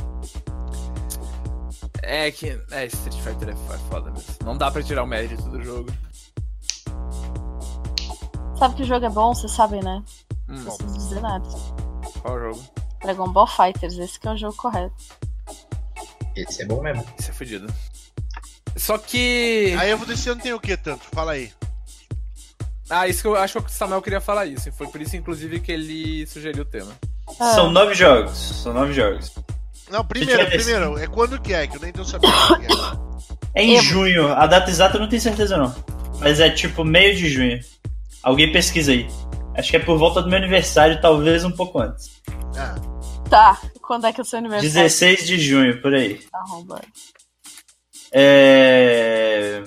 É 2.02 2.30
que. 2.32 2.60
É, 2.72 2.86
Street 2.86 3.16
Fighter 3.22 3.50
é 3.50 3.52
é 3.52 3.78
foda 3.90 4.12
mesmo. 4.12 4.36
Não 4.44 4.58
dá 4.58 4.70
pra 4.70 4.84
tirar 4.84 5.04
o 5.04 5.08
mérito 5.08 5.44
do 5.44 5.62
jogo. 5.64 5.90
Sabe 8.60 8.76
que 8.76 8.84
o 8.84 8.86
jogo 8.86 9.06
é 9.06 9.10
bom, 9.10 9.34
vocês 9.34 9.52
sabem, 9.52 9.82
né? 9.82 10.04
Hum, 10.50 10.56
Não 10.64 10.78
preciso 10.78 10.98
dizer 10.98 11.22
nada. 11.22 11.48
qual 12.22 12.40
jogo? 12.40 12.64
Dragon 13.04 13.28
Ball 13.30 13.48
Fighters, 13.48 13.98
esse 13.98 14.20
que 14.20 14.28
é 14.28 14.32
o 14.32 14.38
jogo 14.38 14.56
correto. 14.56 14.96
Esse 16.36 16.64
é 16.64 16.66
bom 16.66 16.82
mesmo. 16.82 17.06
Isso 17.20 17.30
é 17.30 17.34
fudido. 17.34 17.74
Só 18.76 18.98
que. 18.98 19.76
A 19.80 19.86
Evo 19.86 20.06
desse 20.06 20.30
ano 20.30 20.42
tem 20.42 20.54
o 20.54 20.60
que 20.60 20.76
tanto? 20.76 21.04
Fala 21.12 21.34
aí. 21.34 21.52
Ah, 22.90 23.08
isso 23.08 23.22
que 23.22 23.28
eu 23.28 23.36
acho 23.36 23.62
que 23.62 23.70
o 23.70 23.74
Samuel 23.74 24.02
queria 24.02 24.20
falar 24.22 24.46
isso. 24.46 24.70
E 24.70 24.72
foi 24.72 24.88
por 24.88 25.02
isso, 25.02 25.16
inclusive, 25.16 25.60
que 25.60 25.72
ele 25.72 26.26
sugeriu 26.28 26.64
o 26.64 26.66
tema. 26.66 26.92
Ah, 27.40 27.54
São 27.54 27.72
nove 27.72 27.94
jogos. 27.94 28.38
São 28.38 28.74
nove 28.74 28.94
jogos. 28.94 29.34
Não, 29.90 30.04
primeiro, 30.04 30.46
primeiro, 30.48 30.98
é 30.98 31.08
quando 31.08 31.40
que 31.40 31.54
é, 31.54 31.68
que 31.68 31.78
eu 31.78 31.82
nem 31.82 31.92
tô 31.92 32.04
sabendo 32.04 32.34
é. 33.54 33.62
É 33.62 33.64
em 33.64 33.76
Evo. 33.76 33.84
junho. 33.84 34.28
A 34.34 34.48
data 34.48 34.70
exata 34.70 34.98
eu 34.98 35.02
não 35.02 35.10
tenho 35.10 35.22
certeza 35.22 35.58
não. 35.58 35.74
Mas 36.20 36.40
é 36.40 36.50
tipo 36.50 36.84
meio 36.84 37.16
de 37.16 37.30
junho. 37.30 37.60
Alguém 38.24 38.52
pesquisa 38.52 38.92
aí. 38.92 39.08
Acho 39.56 39.70
que 39.70 39.76
é 39.76 39.80
por 39.80 39.98
volta 39.98 40.22
do 40.22 40.30
meu 40.30 40.38
aniversário, 40.38 41.00
talvez 41.00 41.44
um 41.44 41.52
pouco 41.52 41.80
antes. 41.80 42.22
Ah, 42.58 42.76
Tá, 43.34 43.60
quando 43.82 44.06
é 44.06 44.14
que 44.14 44.22
é 44.22 44.24
o 44.24 44.26
seu 44.26 44.38
aniversário? 44.38 44.72
16 44.72 45.26
de 45.26 45.40
junho, 45.40 45.82
por 45.82 45.92
aí. 45.92 46.20
Tá. 46.20 46.82
É... 48.12 49.64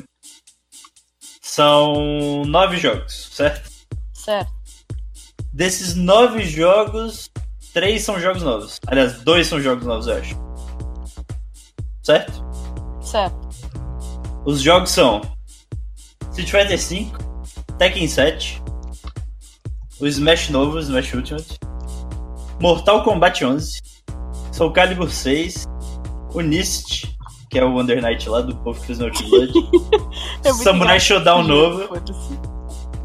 São 1.43 2.45
nove 2.45 2.77
jogos, 2.77 3.29
certo? 3.33 3.69
Certo. 4.15 4.53
Desses 5.53 5.97
nove 5.97 6.45
jogos, 6.45 7.29
três 7.75 8.05
são 8.05 8.21
jogos 8.21 8.45
novos. 8.45 8.79
Aliás, 8.87 9.21
dois 9.23 9.49
são 9.49 9.61
jogos 9.61 9.85
novos, 9.85 10.07
eu 10.07 10.17
acho. 10.17 10.37
Certo? 12.05 12.45
Certo. 13.03 13.49
Os 14.45 14.61
jogos 14.61 14.91
são 14.91 15.23
Street 16.31 16.53
Fighter 16.53 16.79
V, 16.79 17.11
Tekken 17.79 18.07
7, 18.07 18.63
o 19.99 20.07
Smash 20.07 20.51
novo, 20.51 20.77
o 20.77 20.81
Smash 20.81 21.15
Ultimate, 21.15 21.59
Mortal 22.61 23.03
Kombat 23.05 23.45
11, 23.45 23.81
Soul 24.53 24.73
Calibur 24.73 25.11
6, 25.11 25.67
o 26.33 26.41
Nist, 26.41 27.07
que 27.51 27.59
é 27.59 27.65
o 27.65 27.79
Under 27.79 28.01
Night 28.01 28.29
lá 28.29 28.41
do 28.41 28.57
povo 28.57 28.81
que 28.81 28.87
fez 28.87 28.99
no 28.99 29.11
Blood, 29.31 29.53
É 30.45 30.53
Samurai. 30.53 30.99
Showdown 31.01 31.43
novo. 31.45 31.89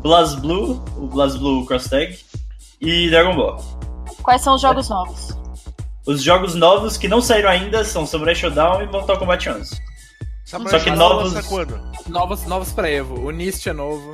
BlazBlue, 0.02 0.82
o 0.98 1.08
BlazBlue 1.08 1.66
Cross 1.66 1.88
Tag 1.90 2.18
e 2.80 3.10
Dragon 3.10 3.36
Ball. 3.36 3.58
Quais 4.24 4.42
são 4.42 4.56
os 4.56 4.62
jogos 4.62 4.90
novos? 4.90 5.38
Os 6.08 6.24
jogos 6.24 6.56
novos 6.56 6.98
que 6.98 7.08
não 7.08 7.22
saíram 7.22 7.50
ainda 7.50 7.84
são 7.84 8.08
Samurai 8.08 8.34
Showdown 8.34 8.82
e 8.82 8.88
Mortal 8.88 9.18
Kombat 9.20 9.48
11. 9.50 9.80
Samurai 10.46 10.80
Só 10.80 10.84
que 10.84 10.92
novos- 10.92 11.48
quando? 11.48 11.80
Novos, 12.08 12.46
novos 12.46 12.72
pra 12.74 12.90
Evo. 12.90 13.20
O 13.20 13.30
Nist 13.32 13.68
é 13.68 13.74
novo. 13.74 14.14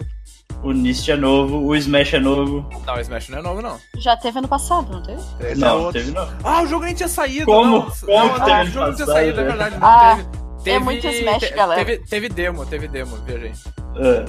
O 0.64 0.72
Nist 0.74 1.08
é 1.10 1.16
novo, 1.16 1.60
o 1.66 1.76
Smash 1.76 2.14
é 2.16 2.20
novo. 2.20 2.68
Não, 2.86 2.96
o 2.96 3.00
Smash 3.00 3.30
não 3.30 3.38
é 3.38 3.42
novo, 3.42 3.62
não. 3.62 3.80
Já 3.98 4.18
teve 4.18 4.40
ano 4.40 4.48
passado, 4.48 4.92
não 4.92 5.02
teve? 5.04 5.22
Esse 5.40 5.52
é 5.52 5.56
não, 5.56 5.78
outro. 5.84 5.94
teve 5.94 6.12
não. 6.12 6.28
Ah, 6.44 6.64
o 6.64 6.68
jogo 6.68 6.84
nem 6.86 6.96
tinha 6.96 7.08
saído. 7.08 7.46
Como? 7.46 7.78
Não, 7.80 7.92
Como 7.92 8.18
não, 8.28 8.34
que 8.34 8.40
não, 8.40 8.46
teve 8.46 8.52
o 8.52 8.62
ano 8.62 8.72
jogo 8.72 8.88
não 8.88 8.96
tinha 8.96 9.06
passado, 9.06 9.14
saído, 9.16 9.40
é 9.40 9.44
velho? 9.44 9.48
verdade. 9.48 9.78
Não, 9.78 9.88
Ah, 9.88 10.16
teve, 10.16 10.22
é 10.30 10.64
teve, 10.64 10.80
muito 10.80 11.08
Smash, 11.08 11.40
te- 11.40 11.50
galera. 11.54 11.86
Teve, 11.86 12.06
teve 12.08 12.30
demo, 12.30 12.66
teve 12.66 12.88
demo, 12.88 13.16
viajei. 13.18 13.52
É. 13.98 14.26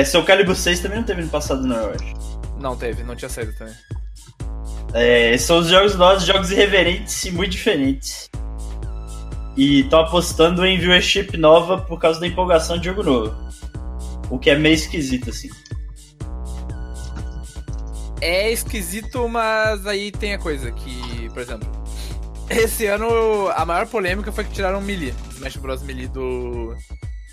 É, 0.00 0.04
Soul 0.04 0.24
Calibur 0.24 0.56
6 0.56 0.80
também 0.80 0.98
não 0.98 1.04
teve 1.04 1.22
no 1.22 1.28
passado, 1.28 1.62
não, 1.66 1.76
eu 1.76 1.90
acho. 1.94 2.14
Não 2.58 2.76
teve, 2.76 3.02
não 3.02 3.14
tinha 3.14 3.28
saído 3.28 3.52
também. 3.54 3.74
É, 4.92 5.36
são 5.38 5.58
os 5.58 5.68
jogos 5.68 5.94
novos, 5.94 6.24
jogos 6.24 6.50
irreverentes 6.50 7.24
e 7.24 7.30
muito 7.30 7.52
diferentes. 7.52 8.28
E 9.56 9.80
estão 9.80 10.00
apostando 10.00 10.64
em 10.66 10.78
viewership 10.78 11.36
nova 11.36 11.78
por 11.78 11.98
causa 12.00 12.18
da 12.18 12.26
empolgação 12.26 12.78
de 12.78 12.86
jogo 12.86 13.02
novo. 13.02 13.49
O 14.30 14.38
que 14.38 14.50
é 14.50 14.56
meio 14.56 14.74
esquisito, 14.74 15.30
assim. 15.30 15.48
É 18.20 18.50
esquisito, 18.50 19.28
mas 19.28 19.86
aí 19.86 20.12
tem 20.12 20.34
a 20.34 20.38
coisa 20.38 20.70
que, 20.70 21.28
por 21.30 21.40
exemplo, 21.40 21.68
esse 22.48 22.86
ano 22.86 23.48
a 23.54 23.64
maior 23.64 23.86
polêmica 23.86 24.30
foi 24.30 24.44
que 24.44 24.52
tiraram 24.52 24.78
o 24.78 24.82
Melee, 24.82 25.14
Smash 25.32 25.56
Bros. 25.56 25.82
Melee 25.82 26.06
do, 26.08 26.76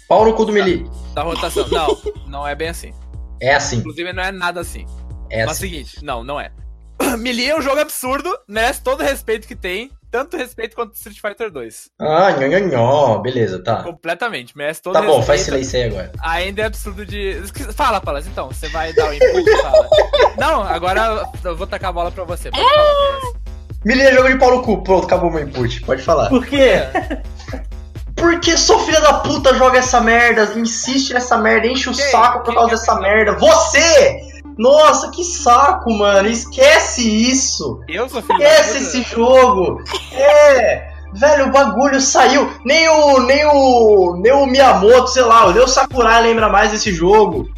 Pau 0.07 0.23
no 0.23 0.33
cu 0.33 0.45
do 0.45 0.53
Melee. 0.53 0.85
da 1.13 1.23
rotação. 1.23 1.67
Não, 1.69 1.87
não 2.27 2.47
é 2.47 2.55
bem 2.55 2.69
assim. 2.69 2.93
É 3.41 3.53
assim. 3.53 3.77
Inclusive 3.77 4.13
não 4.13 4.23
é 4.23 4.31
nada 4.31 4.61
assim. 4.61 4.85
É 5.29 5.45
Mas 5.45 5.57
assim. 5.57 5.69
seguinte, 5.69 6.03
não, 6.03 6.23
não 6.23 6.39
é. 6.39 6.51
Melee 7.19 7.49
é 7.49 7.57
um 7.57 7.61
jogo 7.61 7.79
absurdo, 7.79 8.35
merece 8.47 8.81
todo 8.81 9.01
o 9.01 9.03
respeito 9.03 9.47
que 9.47 9.55
tem, 9.55 9.91
tanto 10.11 10.37
respeito 10.37 10.75
quanto 10.75 10.93
Street 10.95 11.19
Fighter 11.21 11.51
2. 11.51 11.89
Ah, 11.99 12.31
nho, 12.31 12.47
nho, 12.49 12.67
nho. 12.69 13.21
Beleza, 13.21 13.61
tá. 13.63 13.83
Completamente, 13.83 14.57
merece 14.57 14.81
todo 14.81 14.93
Tá 14.93 15.01
o 15.01 15.05
bom, 15.05 15.21
faz 15.23 15.41
respeito. 15.45 15.65
silêncio 15.65 15.79
aí 15.79 16.01
agora. 16.01 16.11
Ainda 16.21 16.61
é 16.61 16.65
absurdo 16.65 17.05
de. 17.05 17.41
Fala, 17.75 17.99
Palas, 18.01 18.27
então. 18.27 18.47
Você 18.47 18.67
vai 18.69 18.93
dar 18.93 19.09
o 19.09 19.13
input 19.13 19.49
e 19.49 19.57
fala. 19.61 19.89
Não, 20.37 20.63
agora 20.63 21.23
eu 21.43 21.55
vou 21.55 21.67
tacar 21.67 21.89
a 21.89 21.93
bola 21.93 22.11
pra 22.11 22.23
você. 22.23 22.49
Pode 22.51 22.63
falar, 22.63 24.01
é 24.01 24.13
jogo 24.13 24.27
de 24.29 24.37
pau 24.37 24.51
no 24.55 24.63
cu. 24.63 24.83
Pronto, 24.83 25.05
acabou 25.05 25.31
meu 25.31 25.43
input. 25.43 25.81
Pode 25.81 26.01
falar. 26.01 26.29
Por 26.29 26.45
quê? 26.45 26.73
Porque 28.15 28.57
sua 28.57 28.79
filha 28.79 28.99
da 28.99 29.13
puta 29.19 29.53
joga 29.53 29.77
essa 29.77 30.01
merda, 30.01 30.51
insiste 30.55 31.13
nessa 31.13 31.37
merda, 31.37 31.67
enche 31.67 31.87
o 31.87 31.93
Quem? 31.93 32.03
saco 32.09 32.39
por 32.39 32.45
Quem 32.45 32.55
causa 32.55 32.71
dessa 32.71 32.95
merda. 32.99 33.33
Você! 33.33 34.21
Nossa, 34.57 35.11
que 35.11 35.23
saco, 35.23 35.91
mano. 35.93 36.27
Esquece 36.27 37.07
isso. 37.07 37.79
Eu 37.87 38.09
sou 38.09 38.21
filho 38.21 38.39
da 38.39 38.45
Esquece 38.45 38.73
puta. 38.73 38.79
esse 38.83 39.01
jogo. 39.03 39.83
É. 40.13 40.87
Velho, 41.13 41.47
o 41.47 41.51
bagulho 41.51 42.01
saiu. 42.01 42.51
Nem 42.65 42.89
o. 42.89 43.19
Nem 43.21 43.45
o. 43.45 44.17
Nem 44.21 44.31
o 44.33 44.45
Miyamoto, 44.45 45.07
sei 45.07 45.23
lá, 45.23 45.51
nem 45.51 45.63
o 45.63 45.67
Sakurai 45.67 46.21
lembra 46.23 46.49
mais 46.49 46.71
desse 46.71 46.91
jogo. 46.93 47.49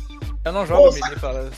Eu 0.45 0.51
não 0.51 0.65
jogo 0.65 0.85
Nossa. 0.85 1.19
fala. 1.19 1.49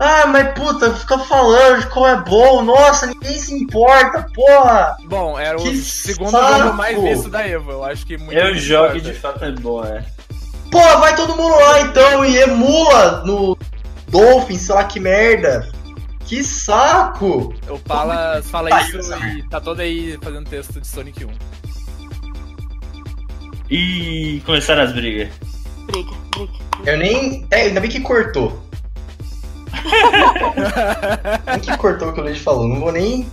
Ah, 0.00 0.26
mas 0.26 0.52
puta, 0.58 0.92
fica 0.94 1.16
falando 1.20 1.80
de 1.80 1.86
como 1.86 2.06
é 2.06 2.16
bom. 2.16 2.62
Nossa, 2.62 3.06
ninguém 3.06 3.38
se 3.38 3.54
importa, 3.54 4.26
porra. 4.34 4.96
Bom, 5.04 5.38
era 5.38 5.56
o 5.56 5.62
Que 5.62 5.76
segundo 5.76 6.30
saco. 6.30 6.58
jogo 6.58 6.74
mais 6.76 7.00
visto 7.00 7.28
da 7.28 7.46
Evo. 7.46 7.70
Eu 7.70 7.84
acho 7.84 8.04
que 8.04 8.16
muito. 8.18 8.32
Eu 8.32 8.54
jogo 8.56 8.94
e 8.94 8.98
importa. 8.98 9.12
de 9.12 9.20
fato 9.20 9.44
é 9.44 9.52
bom, 9.52 9.84
é. 9.84 10.04
Porra, 10.70 10.96
vai 10.96 11.14
todo 11.14 11.36
mundo 11.36 11.54
lá 11.54 11.80
então 11.82 12.24
e 12.24 12.36
emula 12.38 13.22
no 13.24 13.56
Dolphin, 14.12 14.58
sei 14.58 14.74
lá 14.74 14.84
que 14.84 15.00
merda. 15.00 15.72
Que 16.26 16.44
saco. 16.44 17.52
O 17.68 17.78
Palas 17.80 18.48
fala 18.50 18.68
Saiu 18.68 19.00
isso 19.00 19.14
e 19.14 19.42
tá 19.48 19.60
todo 19.60 19.80
aí 19.80 20.18
fazendo 20.22 20.48
texto 20.48 20.80
de 20.80 20.86
Sonic 20.86 21.24
1. 21.24 21.28
E 23.70 24.42
começaram 24.44 24.82
as 24.82 24.92
brigas. 24.92 25.30
Briga, 25.86 26.10
briga. 26.30 26.52
Eu 26.84 26.98
nem. 26.98 27.46
É, 27.50 27.62
ainda 27.62 27.80
bem 27.80 27.90
que 27.90 28.00
cortou. 28.00 28.62
Nem 31.46 31.60
que 31.60 31.76
cortou 31.78 32.10
o 32.10 32.12
que 32.12 32.20
o 32.20 32.22
Leite 32.24 32.40
falou. 32.40 32.68
Não 32.68 32.80
vou 32.80 32.92
nem. 32.92 33.26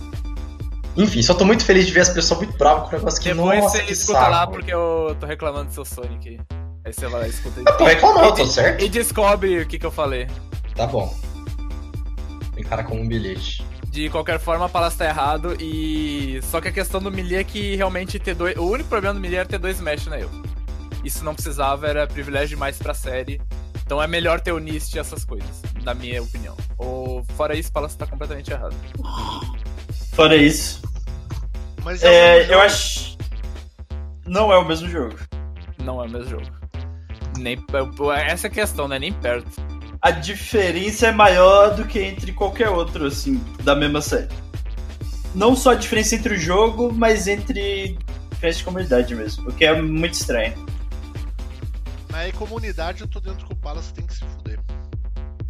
Enfim, 0.96 1.22
só 1.22 1.34
tô 1.34 1.44
muito 1.44 1.64
feliz 1.64 1.86
de 1.86 1.92
ver 1.92 2.00
as 2.00 2.08
pessoas 2.08 2.40
muito 2.40 2.56
bravas 2.58 2.88
com 2.88 2.96
o 2.96 2.98
negócio 2.98 3.22
que 3.22 3.28
Depois 3.32 3.60
nossa, 3.60 3.76
você 3.78 3.84
que 3.84 3.92
escuta 3.92 4.18
saco. 4.18 4.30
lá 4.30 4.46
porque 4.46 4.72
eu 4.72 5.16
tô 5.20 5.26
reclamando 5.26 5.66
do 5.66 5.74
seu 5.74 5.84
Sonic 5.84 6.28
aí. 6.30 6.40
Aí 6.84 6.92
você 6.92 7.06
vai 7.06 7.20
lá 7.20 7.26
e 7.26 7.30
escuta 7.30 7.60
Eu 7.60 7.76
tô 7.76 7.84
reclamando, 7.84 8.34
tô 8.34 8.42
e, 8.42 8.46
certo? 8.46 8.82
e 8.84 8.88
descobre 8.88 9.60
o 9.60 9.66
que, 9.66 9.78
que 9.78 9.86
eu 9.86 9.90
falei. 9.90 10.26
Tá 10.80 10.86
bom. 10.86 11.14
Tem 12.54 12.64
cara 12.64 12.82
com 12.82 12.98
um 12.98 13.06
bilhete. 13.06 13.62
De 13.90 14.08
qualquer 14.08 14.40
forma, 14.40 14.64
a 14.64 14.68
Palas 14.68 14.96
tá 14.96 15.04
errado 15.04 15.54
e. 15.60 16.40
Só 16.44 16.58
que 16.58 16.68
a 16.68 16.72
questão 16.72 17.02
do 17.02 17.12
melee 17.12 17.36
é 17.36 17.44
que 17.44 17.76
realmente 17.76 18.18
ter 18.18 18.34
dois. 18.34 18.56
O 18.56 18.62
único 18.62 18.88
problema 18.88 19.12
do 19.12 19.20
melee 19.20 19.40
era 19.40 19.46
ter 19.46 19.58
dois 19.58 19.76
Smash 19.76 20.06
na 20.06 20.18
Evo. 20.18 20.42
Isso 21.04 21.22
não 21.22 21.34
precisava, 21.34 21.86
era 21.86 22.06
privilégio 22.06 22.56
demais 22.56 22.78
pra 22.78 22.94
série. 22.94 23.38
Então 23.84 24.02
é 24.02 24.06
melhor 24.06 24.40
ter 24.40 24.52
o 24.52 24.58
Nist 24.58 24.94
e 24.94 24.98
essas 24.98 25.22
coisas, 25.22 25.60
na 25.84 25.92
minha 25.92 26.22
opinião. 26.22 26.56
Ou 26.78 27.22
fora 27.36 27.54
isso, 27.54 27.70
Palas 27.70 27.94
tá 27.94 28.06
completamente 28.06 28.50
errado. 28.50 28.74
Fora 30.14 30.34
isso, 30.34 30.80
Mas 31.84 32.02
é, 32.02 32.38
é, 32.38 32.54
eu 32.54 32.58
acho. 32.58 33.18
Não 34.26 34.50
é 34.50 34.56
o 34.56 34.64
mesmo 34.64 34.88
jogo. 34.88 35.14
Não 35.84 36.02
é 36.02 36.06
o 36.06 36.10
mesmo 36.10 36.30
jogo. 36.30 36.50
Nem, 37.38 37.58
essa 38.26 38.46
é 38.46 38.48
a 38.48 38.50
questão, 38.50 38.88
né? 38.88 38.98
Nem 38.98 39.12
perto. 39.12 39.60
A 40.02 40.10
diferença 40.10 41.08
é 41.08 41.12
maior 41.12 41.74
do 41.74 41.84
que 41.84 42.00
entre 42.00 42.32
qualquer 42.32 42.70
outro, 42.70 43.06
assim, 43.06 43.42
da 43.62 43.74
mesma 43.74 44.00
série. 44.00 44.28
Não 45.34 45.54
só 45.54 45.72
a 45.72 45.74
diferença 45.74 46.14
entre 46.14 46.34
o 46.34 46.38
jogo, 46.38 46.92
mas 46.92 47.28
entre 47.28 47.98
diferença 48.30 48.58
de 48.58 48.64
comunidade 48.64 49.14
mesmo. 49.14 49.48
O 49.50 49.52
que 49.52 49.64
é 49.64 49.80
muito 49.80 50.14
estranho. 50.14 50.54
Mas 52.10 52.22
aí, 52.22 52.32
comunidade, 52.32 53.02
eu 53.02 53.08
tô 53.08 53.20
dentro 53.20 53.46
com 53.46 53.52
o 53.52 53.56
Palace, 53.56 53.92
tem 53.92 54.06
que 54.06 54.14
se 54.14 54.20
fuder. 54.20 54.58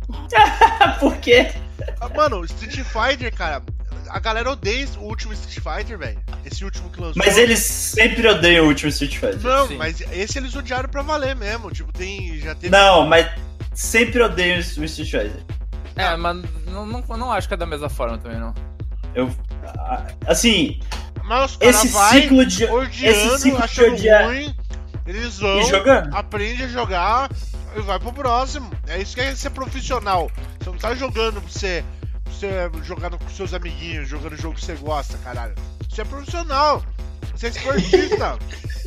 Por 0.99 1.17
quê? 1.19 1.53
Ah, 2.01 2.09
Mano, 2.09 2.45
Street 2.45 2.85
Fighter, 2.85 3.33
cara, 3.33 3.63
a 4.09 4.19
galera 4.19 4.51
odeia 4.51 4.87
o 4.99 5.05
último 5.05 5.33
Street 5.33 5.61
Fighter, 5.61 5.97
velho. 5.97 6.21
Esse 6.45 6.65
último 6.65 6.91
que 6.91 7.01
lançou. 7.01 7.23
Mas 7.25 7.39
eles 7.39 7.61
sempre 7.61 8.27
odeiam 8.27 8.65
o 8.65 8.69
último 8.69 8.89
Street 8.89 9.15
Fighter. 9.17 9.41
Não, 9.41 9.69
Sim. 9.69 9.77
mas 9.77 10.01
esse 10.13 10.39
eles 10.39 10.55
odiaram 10.57 10.89
pra 10.89 11.03
valer 11.03 11.37
mesmo. 11.37 11.71
Tipo, 11.71 11.93
tem. 11.93 12.37
Já 12.41 12.55
teve. 12.55 12.71
Não, 12.71 13.07
mas 13.07 13.31
sempre 13.81 14.23
odeiam 14.23 14.59
o 14.59 14.61
Street. 14.85 15.33
É, 15.97 16.17
mas 16.17 16.37
não, 16.67 16.85
não, 16.87 17.01
não 17.17 17.33
acho 17.33 17.49
que 17.49 17.55
é 17.55 17.57
da 17.57 17.67
mesma 17.67 17.89
forma 17.89 18.19
também, 18.19 18.39
não. 18.39 18.55
Eu. 19.15 19.31
Assim, 20.27 20.81
Mas 21.25 21.53
os 21.53 21.57
caras 21.57 21.85
esse 21.85 22.11
ciclo 22.11 22.47
de. 22.47 22.65
odiando, 22.65 23.17
esse 23.17 23.39
ciclo 23.39 23.67
de 23.67 23.83
odiar- 23.83 24.27
ruim. 24.27 24.55
Eles 25.07 25.39
vão, 25.39 25.61
E 25.61 25.65
jogando. 25.65 26.15
aprende 26.15 26.63
a 26.65 26.69
jogar 26.69 27.31
e 27.77 27.81
vai 27.81 27.99
pro 27.99 28.13
próximo. 28.13 28.71
É 28.87 28.99
isso 29.01 29.15
que 29.15 29.21
é 29.21 29.35
ser 29.35 29.51
profissional. 29.51 30.31
Você 30.61 30.71
não 30.71 30.77
tá 30.79 30.95
jogando 30.95 31.41
pra 31.41 31.51
você, 31.51 31.85
pra 32.23 32.33
você 32.33 32.71
jogar 32.85 33.11
com 33.11 33.29
seus 33.31 33.53
amiguinhos, 33.53 34.09
jogando 34.09 34.35
o 34.35 34.37
jogo 34.37 34.55
que 34.55 34.65
você 34.65 34.75
gosta, 34.75 35.19
caralho. 35.19 35.55
Você 35.89 36.03
é 36.03 36.05
profissional. 36.05 36.85
Você 37.35 37.47
é 37.47 37.51
esportista. 37.51 38.39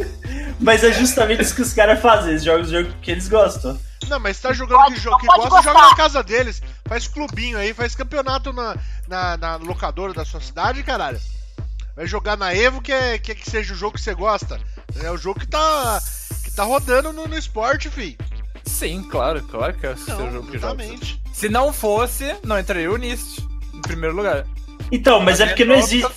Mas 0.62 0.84
é 0.84 0.91
justamente 0.94 1.41
isso 1.41 1.56
que 1.56 1.62
os 1.62 1.74
caras 1.74 2.00
fazem, 2.02 2.30
eles 2.32 2.44
jogam 2.44 2.62
o 2.62 2.70
jogo 2.70 2.89
que 3.02 3.12
eles 3.12 3.28
gostam. 3.28 3.78
Não, 4.10 4.20
mas 4.20 4.38
você 4.38 4.47
tá 4.47 4.54
jogando 4.54 4.80
Pode- 4.80 4.95
que, 4.95 5.01
jogo 5.01 5.18
que 5.18 5.26
gosta, 5.28 5.43
joga 5.43 5.56
gostar. 5.74 5.74
na 5.89 5.95
casa 5.95 6.24
deles. 6.24 6.62
Faz 6.86 7.08
clubinho 7.08 7.58
aí, 7.58 7.74
faz 7.74 7.95
campeonato 7.95 8.51
na, 8.54 8.76
na, 9.08 9.38
na 9.38 9.56
locadora 9.58 10.14
da 10.14 10.26
sua 10.26 10.41
cidade, 10.41 10.84
caralho. 10.84 11.20
Vai 11.95 12.08
jogar 12.08 12.36
na 12.38 12.54
Evo 12.54 12.82
que, 12.82 12.91
é, 12.91 13.18
que, 13.20 13.32
é 13.32 13.36
que 13.36 13.49
seja 13.49 13.74
o 13.74 13.78
jogo 13.78 13.95
que 13.95 14.01
você 14.01 14.14
gosta. 14.16 14.60
É 15.01 15.12
o 15.12 15.18
jogo 15.18 15.39
que 15.39 15.47
tá, 15.47 16.01
que 16.43 16.51
tá 16.51 16.64
rodando 16.64 17.14
no, 17.14 17.28
no 17.28 17.38
esporte, 17.38 17.89
fi. 17.89 18.18
Sim, 18.66 19.04
claro, 19.04 19.43
claro 19.43 19.74
que 19.74 19.86
é 19.86 19.91
o 19.91 19.97
seu 19.97 20.18
Não, 20.18 20.32
jogo 20.32 20.47
que 20.51 20.58
joga. 20.58 20.84
exatamente. 20.84 21.22
Se 21.34 21.49
não 21.49 21.72
fosse, 21.74 22.36
não 22.43 22.58
entraria 22.58 22.91
o 22.91 22.97
Nist 22.97 23.39
em 23.74 23.82
primeiro 23.82 24.16
lugar. 24.16 24.45
Então, 24.91 25.20
mas 25.20 25.39
é 25.39 25.45
porque 25.47 25.64
é 25.64 25.66
não 25.66 25.76
existe. 25.76 26.12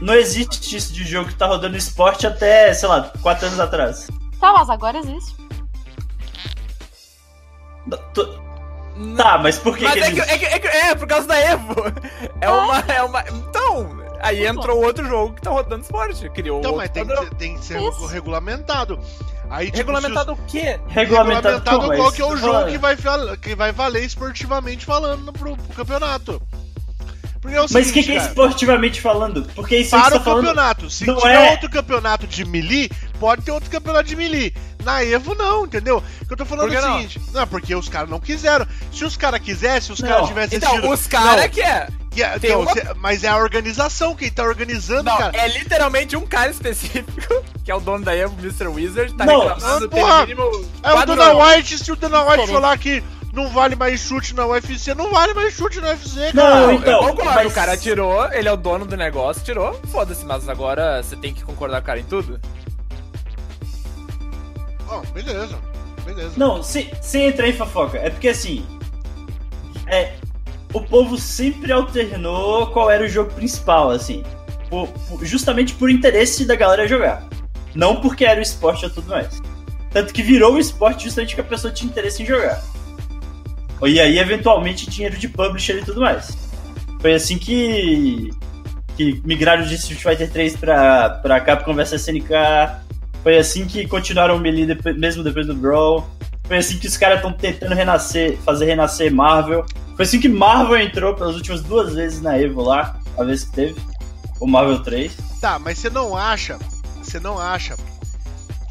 Não 0.00 0.14
existe 0.14 0.76
isso 0.76 0.92
de 0.92 1.04
jogo 1.04 1.28
que 1.28 1.34
tá 1.34 1.46
rodando 1.46 1.76
esporte 1.76 2.26
até, 2.26 2.72
sei 2.74 2.88
lá, 2.88 3.12
4 3.22 3.46
anos 3.46 3.60
atrás. 3.60 4.06
Tá, 4.40 4.52
mas 4.52 4.70
agora 4.70 4.98
existe. 4.98 5.34
Tô- 8.14 8.48
Tá, 9.16 9.38
mas 9.38 9.58
por 9.60 9.76
que, 9.78 9.84
Mas 9.84 9.92
que 9.94 10.00
é, 10.00 10.02
que, 10.10 10.10
eles- 10.20 10.28
é, 10.28 10.38
que- 10.38 10.44
é, 10.46 10.58
que- 10.58 10.66
é, 10.66 10.94
por 10.96 11.06
causa 11.06 11.26
da 11.28 11.38
Evo. 11.38 11.74
É 12.40 12.50
uma, 12.50 12.78
é 12.80 13.02
uma. 13.02 13.24
Então, 13.28 13.96
aí 14.20 14.44
entrou 14.44 14.82
outro 14.84 15.06
jogo 15.06 15.34
que 15.34 15.40
tá 15.42 15.50
rodando 15.50 15.82
esporte. 15.82 16.28
Criou 16.30 16.58
Então, 16.58 16.72
outro 16.72 16.76
mas 16.78 16.90
tem 16.90 17.06
que, 17.06 17.16
ser, 17.16 17.34
tem 17.36 17.54
que 17.58 17.64
ser 17.64 17.80
Isso. 17.80 18.06
regulamentado. 18.06 18.98
Aí, 19.50 19.66
tipo, 19.66 19.76
Regulamentado 19.78 20.32
o 20.32 20.36
quê? 20.48 20.78
Regulamentado, 20.88 21.58
regulamentado 21.58 21.80
como? 21.80 21.96
qual 21.96 22.12
que 22.12 22.20
é 22.20 22.24
o 22.24 22.28
tô 22.30 22.36
jogo 22.36 22.66
que 22.66 22.76
vai, 22.78 22.96
que 23.40 23.54
vai 23.54 23.72
valer 23.72 24.04
esportivamente 24.04 24.84
falando 24.84 25.32
pro, 25.32 25.56
pro 25.56 25.74
campeonato. 25.76 26.42
É 27.46 27.60
o 27.60 27.66
Mas 27.70 27.70
o 27.70 27.92
que, 27.92 28.02
seguinte, 28.02 28.06
que 28.06 28.12
é 28.12 28.16
esportivamente 28.16 29.00
falando? 29.00 29.44
Porque 29.54 29.76
isso 29.78 29.96
que 29.96 30.02
Para 30.02 30.16
o 30.16 30.18
tá 30.18 30.24
falando. 30.24 30.40
campeonato. 30.46 30.90
Se 30.90 31.06
não 31.06 31.16
tiver 31.16 31.34
é- 31.46 31.50
outro 31.52 31.70
campeonato 31.70 32.26
de 32.26 32.44
melee, 32.44 32.90
pode 33.18 33.42
ter 33.42 33.50
outro 33.50 33.70
campeonato 33.70 34.04
de 34.08 34.16
melee. 34.16 34.54
Na 34.84 35.02
Evo, 35.04 35.34
não, 35.34 35.66
entendeu? 35.66 36.02
Que 36.26 36.32
eu 36.32 36.36
tô 36.36 36.44
falando 36.46 36.72
é 36.72 36.78
o 36.78 36.82
não? 36.82 36.96
seguinte. 36.96 37.20
Não, 37.32 37.46
porque 37.46 37.74
os 37.74 37.88
caras 37.88 38.08
não 38.08 38.20
quiseram. 38.20 38.66
Se 38.92 39.04
os 39.04 39.16
caras 39.16 39.40
quisessem, 39.40 39.82
se 39.82 39.92
os 39.92 40.00
Não. 40.00 40.08
caras 40.08 40.28
tivessem 40.28 40.56
Então, 40.56 40.68
assistido- 40.70 40.92
os 40.94 41.06
caras 41.06 41.42
Não, 41.44 41.48
que 41.50 41.60
é. 41.60 41.88
que 42.10 42.22
é- 42.22 42.36
então, 42.36 42.60
uma- 42.62 42.72
se- 42.72 42.86
Mas 42.96 43.24
é 43.24 43.28
a 43.28 43.36
organização, 43.36 44.14
quem 44.14 44.30
tá 44.30 44.44
organizando, 44.44 45.02
Não, 45.04 45.16
cara. 45.18 45.36
é 45.36 45.48
literalmente 45.48 46.16
um 46.16 46.24
cara 46.26 46.50
específico, 46.50 47.10
que 47.64 47.70
é 47.70 47.74
o 47.74 47.80
dono 47.80 48.04
da 48.04 48.14
Evo, 48.16 48.34
Mr. 48.38 48.68
Wizard, 48.68 49.12
tá 49.14 49.26
Não, 49.26 49.40
reclamando 49.48 49.84
ah, 49.86 49.88
porra, 49.88 50.20
mínimo 50.26 50.42
É 50.82 50.92
o 50.94 51.06
Dana 51.06 51.32
White, 51.34 51.78
se 51.78 51.92
o 51.92 51.96
Dana 51.96 52.22
White 52.22 52.36
Como? 52.42 52.52
falar 52.52 52.78
que 52.78 53.02
não 53.32 53.50
vale 53.50 53.76
mais 53.76 54.00
chute 54.00 54.34
na 54.34 54.46
UFC, 54.46 54.94
não 54.94 55.10
vale 55.10 55.34
mais 55.34 55.54
chute 55.54 55.80
na 55.80 55.88
UFC, 55.88 56.30
Não, 56.32 56.42
cara. 56.42 56.60
Não, 56.66 56.72
então, 56.72 56.92
eu 56.92 57.08
concordo, 57.14 57.24
mas- 57.34 57.46
o 57.46 57.54
cara 57.54 57.76
tirou, 57.76 58.32
ele 58.32 58.48
é 58.48 58.52
o 58.52 58.56
dono 58.56 58.84
do 58.86 58.96
negócio, 58.96 59.42
tirou, 59.44 59.78
foda-se, 59.92 60.24
mas 60.24 60.48
agora 60.48 61.02
você 61.02 61.14
tem 61.14 61.34
que 61.34 61.42
concordar 61.44 61.78
com 61.80 61.82
o 61.84 61.86
cara 61.86 62.00
em 62.00 62.04
tudo? 62.04 62.40
Bom, 64.88 65.02
beleza. 65.12 65.58
Beleza. 66.04 66.32
Não, 66.36 66.62
sem, 66.62 66.90
sem 67.02 67.26
entrar 67.26 67.48
em 67.48 67.52
fofoca. 67.52 67.98
É 67.98 68.10
porque 68.10 68.28
assim. 68.28 68.64
É. 69.86 70.14
O 70.72 70.80
povo 70.82 71.16
sempre 71.16 71.72
alternou 71.72 72.66
qual 72.68 72.90
era 72.90 73.04
o 73.04 73.08
jogo 73.08 73.32
principal, 73.32 73.90
assim. 73.90 74.22
Por- 74.68 74.88
por- 74.88 75.24
justamente 75.24 75.74
por 75.74 75.90
interesse 75.90 76.44
da 76.44 76.54
galera 76.54 76.86
jogar. 76.88 77.24
Não 77.74 77.96
porque 78.00 78.24
era 78.24 78.38
o 78.38 78.42
esporte 78.42 78.84
ou 78.84 78.90
tudo 78.90 79.08
mais. 79.10 79.40
Tanto 79.90 80.12
que 80.12 80.22
virou 80.22 80.54
o 80.54 80.58
esporte 80.58 81.04
justamente 81.04 81.34
que 81.34 81.40
a 81.40 81.44
pessoa 81.44 81.72
tinha 81.72 81.88
interesse 81.90 82.22
em 82.22 82.26
jogar. 82.26 82.62
E 83.86 84.00
aí, 84.00 84.18
eventualmente, 84.18 84.90
dinheiro 84.90 85.16
de 85.16 85.28
publisher 85.28 85.78
e 85.78 85.84
tudo 85.84 86.00
mais. 86.00 86.36
Foi 87.00 87.14
assim 87.14 87.38
que. 87.38 88.30
que 88.96 89.22
migraram 89.24 89.62
de 89.64 89.74
Street 89.76 90.02
Fighter 90.02 90.30
3 90.30 90.56
pra, 90.56 91.10
pra 91.10 91.40
Capcom 91.40 91.74
vs 91.74 91.92
SNK. 91.92 92.32
Foi 93.22 93.36
assim 93.38 93.66
que 93.66 93.86
continuaram 93.86 94.36
o 94.36 94.40
Melee 94.40 94.66
depois- 94.66 94.96
mesmo 94.96 95.22
depois 95.22 95.46
do 95.46 95.54
Brawl. 95.54 96.08
Foi 96.46 96.56
assim 96.58 96.78
que 96.78 96.86
os 96.86 96.96
caras 96.96 97.16
estão 97.16 97.32
tentando 97.32 97.74
renascer, 97.74 98.38
fazer 98.38 98.64
renascer 98.66 99.12
Marvel. 99.14 99.66
Foi 99.96 100.04
assim 100.04 100.20
que 100.20 100.28
Marvel 100.28 100.78
entrou 100.78 101.14
pelas 101.14 101.34
últimas 101.34 101.62
duas 101.62 101.94
vezes 101.94 102.22
na 102.22 102.38
Evo 102.38 102.62
lá, 102.62 102.98
a 103.18 103.24
vez 103.24 103.44
que 103.44 103.52
teve. 103.52 103.80
O 104.40 104.46
Marvel 104.46 104.82
3. 104.82 105.12
Tá, 105.40 105.58
mas 105.58 105.78
você 105.78 105.90
não 105.90 106.16
acha. 106.16 106.58
Você 107.02 107.18
não 107.20 107.38
acha. 107.38 107.76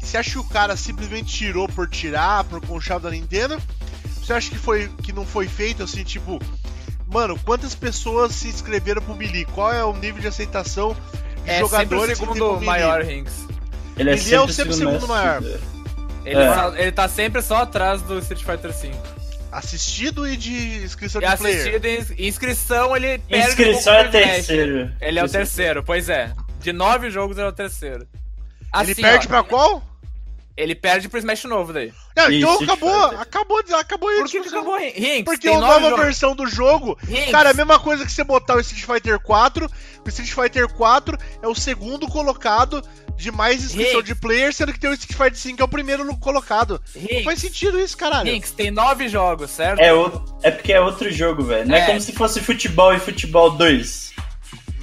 Você 0.00 0.16
acha 0.16 0.30
que 0.30 0.38
o 0.38 0.44
cara 0.44 0.74
simplesmente 0.76 1.32
tirou 1.32 1.68
por 1.68 1.88
tirar, 1.88 2.44
por 2.44 2.60
conchavo 2.66 3.00
da 3.04 3.10
Nintendo? 3.10 3.60
Você 4.22 4.32
acha 4.32 4.50
que 4.50 4.56
foi 4.58 4.88
que 5.02 5.12
não 5.12 5.24
foi 5.26 5.46
feito 5.46 5.82
assim, 5.82 6.02
tipo. 6.02 6.38
Mano, 7.12 7.38
quantas 7.44 7.74
pessoas 7.74 8.32
se 8.34 8.48
inscreveram 8.48 9.00
pro 9.02 9.14
Melee? 9.14 9.44
Qual 9.46 9.72
é 9.72 9.84
o 9.84 9.94
nível 9.94 10.20
de 10.20 10.28
aceitação 10.28 10.94
de 11.44 11.50
É 11.50 11.54
sempre 11.58 11.64
o 11.64 11.68
jogadores 11.68 12.18
que 12.18 12.24
tem 12.26 12.26
pro 12.26 12.34
segundo 12.34 12.64
maior 12.64 13.02
Rinks. 13.02 13.46
Ele 13.98 14.10
é 14.10 14.12
Ele 14.14 14.34
é 14.34 14.40
o 14.40 14.48
sempre, 14.48 14.52
sempre 14.54 14.72
o 14.72 14.76
segundo 14.76 15.08
maior. 15.08 15.42
Ele, 16.24 16.40
É. 16.42 16.54
só- 16.54 16.76
ele 16.76 16.92
tá 16.92 17.08
sempre 17.08 17.42
só 17.42 17.56
atrás 17.62 18.02
do 18.02 18.18
Street 18.18 18.42
Fighter 18.44 18.72
V. 18.72 18.90
Assistido 19.50 20.28
e 20.28 20.36
de 20.36 20.84
inscrição 20.84 21.22
E 21.22 21.26
de 21.26 21.36
player. 21.38 21.58
assistido 21.58 21.84
em 21.86 22.28
inscrição, 22.28 22.94
ele 22.94 23.18
perde 23.18 23.48
Inscrição 23.48 23.94
um 23.94 23.96
é 23.96 24.08
terceiro. 24.08 24.92
Ele 25.00 25.18
é 25.18 25.24
o 25.24 25.28
terceiro, 25.28 25.82
pois 25.82 26.08
é. 26.10 26.32
De 26.60 26.72
nove 26.72 27.10
jogos, 27.10 27.38
ele 27.38 27.46
é 27.46 27.50
o 27.50 27.52
terceiro. 27.52 28.06
Ele 28.74 28.92
Assim, 28.92 29.00
perde 29.00 29.26
ó, 29.26 29.28
pra 29.30 29.42
qual? 29.42 29.82
Ele 30.54 30.74
perde 30.74 31.08
pro 31.08 31.18
Smash 31.18 31.44
novo 31.44 31.72
daí. 31.72 31.92
Não, 32.16 32.30
então 32.30 32.50
Street 32.54 32.70
acabou, 32.70 33.04
acabou, 33.20 33.58
acabou 33.78 34.08
Por 34.10 34.24
isso. 34.24 34.32
que 34.32 34.40
que 34.42 34.48
acabou, 34.48 34.76
Rinks? 34.76 35.22
Porque 35.24 35.48
tem 35.48 35.56
a 35.56 35.60
nova 35.60 35.80
jogos. 35.88 36.04
versão 36.04 36.34
do 36.36 36.46
jogo, 36.48 36.98
Rinks, 37.06 37.30
cara, 37.30 37.50
é 37.50 37.52
a 37.52 37.54
mesma 37.54 37.78
coisa 37.78 38.04
que 38.04 38.10
você 38.12 38.24
botar 38.24 38.56
o 38.56 38.60
Street 38.60 38.84
Fighter 38.84 39.20
4. 39.20 39.70
O 40.04 40.08
Street 40.08 40.30
Fighter 40.32 40.68
4 40.68 41.16
é 41.40 41.46
o 41.48 41.54
segundo 41.54 42.06
colocado 42.08 42.82
de 43.18 43.30
mais 43.32 43.62
inscrição 43.64 44.00
de 44.02 44.14
player, 44.14 44.54
sendo 44.54 44.72
que 44.72 44.78
tem 44.80 44.88
o 44.88 44.94
Street 44.94 45.16
Fighter 45.16 45.36
5 45.38 45.56
que 45.56 45.62
é 45.62 45.64
o 45.64 45.68
primeiro 45.68 46.04
no- 46.04 46.16
colocado. 46.16 46.80
Não 46.94 47.22
faz 47.24 47.40
sentido 47.40 47.78
isso, 47.78 47.96
caralho. 47.96 48.30
Rinks, 48.32 48.52
tem 48.52 48.70
nove 48.70 49.08
jogos, 49.08 49.50
certo? 49.50 49.80
É, 49.80 49.92
o- 49.92 50.24
é 50.42 50.50
porque 50.50 50.72
é 50.72 50.80
outro 50.80 51.10
jogo, 51.12 51.42
velho. 51.42 51.68
Não 51.68 51.74
é. 51.74 51.80
É. 51.80 51.86
como 51.86 52.00
se 52.00 52.12
fosse 52.12 52.40
futebol 52.40 52.94
e 52.94 53.00
futebol 53.00 53.50
2. 53.50 54.12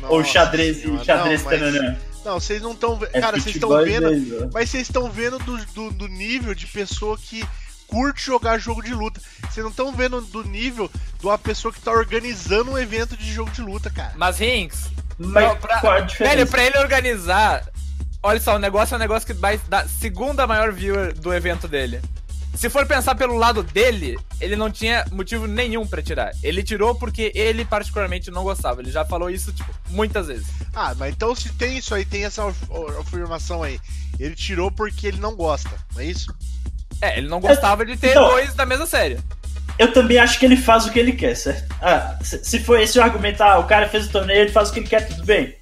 Ou 0.09 0.23
xadrez 0.23 0.81
senhora, 0.81 1.01
e 1.01 1.05
xadrez 1.05 1.41
não, 1.43 1.49
mas- 1.49 1.59
tananã. 1.59 1.97
Não, 2.23 2.39
vocês 2.39 2.61
não 2.61 2.71
estão 2.73 2.95
vendo. 2.97 3.09
É 3.13 3.21
cara, 3.21 3.39
vocês 3.39 3.55
estão 3.55 3.69
vendo. 3.83 4.01
dois, 4.09 4.41
ó. 4.43 4.49
Mas 4.53 4.69
vocês 4.69 4.83
estão 4.87 5.09
vendo 5.11 5.39
do, 5.39 5.57
do, 5.67 5.91
do 5.91 6.07
nível 6.07 6.53
de 6.55 6.65
pessoa 6.67 7.17
que 7.17 7.43
curte 7.87 8.23
jogar 8.25 8.57
jogo 8.57 8.81
de 8.83 8.93
luta. 8.93 9.21
Vocês 9.49 9.63
não 9.63 9.69
estão 9.69 9.91
vendo 9.93 10.19
do 10.21 10.43
nível 10.43 10.89
de 11.19 11.25
uma 11.25 11.37
pessoa 11.37 11.71
que 11.71 11.79
tá 11.79 11.91
organizando 11.91 12.71
um 12.71 12.77
evento 12.77 13.15
de 13.15 13.31
jogo 13.31 13.51
de 13.51 13.61
luta, 13.61 13.89
cara. 13.91 14.13
Mas 14.15 14.39
Rinks, 14.39 14.89
Mas 15.17 15.45
Não, 15.47 15.55
pra- 15.55 15.79
qual 15.79 15.93
a 15.93 15.99
diferença? 16.01 16.35
velho, 16.35 16.47
pra 16.49 16.65
ele 16.65 16.77
organizar. 16.79 17.63
Olha 18.27 18.39
só, 18.39 18.55
o 18.55 18.59
negócio 18.59 18.95
é 18.95 18.97
um 18.97 18.99
negócio 18.99 19.27
que 19.27 19.33
vai 19.33 19.59
dar 19.69 19.87
segunda 19.87 20.47
maior 20.47 20.71
viewer 20.71 21.13
do 21.13 21.31
evento 21.31 21.67
dele. 21.67 22.01
Se 22.55 22.71
for 22.71 22.83
pensar 22.87 23.13
pelo 23.13 23.37
lado 23.37 23.61
dele, 23.61 24.17
ele 24.41 24.55
não 24.55 24.71
tinha 24.71 25.05
motivo 25.11 25.45
nenhum 25.45 25.85
pra 25.85 26.01
tirar. 26.01 26.31
Ele 26.41 26.63
tirou 26.63 26.95
porque 26.95 27.31
ele 27.35 27.63
particularmente 27.63 28.31
não 28.31 28.43
gostava. 28.43 28.81
Ele 28.81 28.89
já 28.91 29.05
falou 29.05 29.29
isso, 29.29 29.53
tipo, 29.53 29.69
muitas 29.91 30.25
vezes. 30.25 30.47
Ah, 30.73 30.95
mas 30.97 31.13
então 31.13 31.35
se 31.35 31.49
tem 31.53 31.77
isso 31.77 31.93
aí, 31.93 32.03
tem 32.03 32.25
essa 32.25 32.47
af- 32.47 32.57
afirmação 32.99 33.61
aí. 33.61 33.79
Ele 34.19 34.33
tirou 34.33 34.71
porque 34.71 35.05
ele 35.05 35.19
não 35.19 35.35
gosta, 35.35 35.69
não 35.93 36.01
é 36.01 36.05
isso? 36.05 36.33
É, 37.01 37.19
ele 37.19 37.27
não 37.27 37.39
gostava 37.39 37.85
de 37.85 37.95
ter 37.95 38.11
Então- 38.11 38.29
dois 38.29 38.55
da 38.55 38.65
mesma 38.65 38.87
série. 38.87 39.19
Eu 39.77 39.91
também 39.93 40.17
acho 40.17 40.39
que 40.39 40.45
ele 40.45 40.57
faz 40.57 40.85
o 40.85 40.91
que 40.91 40.97
ele 40.97 41.11
quer, 41.11 41.35
certo? 41.35 41.75
Ah, 41.81 42.17
se, 42.23 42.43
se 42.43 42.59
for 42.59 42.79
esse 42.79 42.97
o 42.97 43.03
argumento, 43.03 43.43
ah, 43.43 43.59
o 43.59 43.65
cara 43.67 43.87
fez 43.89 44.07
o 44.07 44.11
torneio, 44.11 44.39
ele 44.43 44.51
faz 44.51 44.69
o 44.69 44.73
que 44.73 44.79
ele 44.79 44.87
quer, 44.87 45.05
tudo 45.07 45.25
bem. 45.25 45.53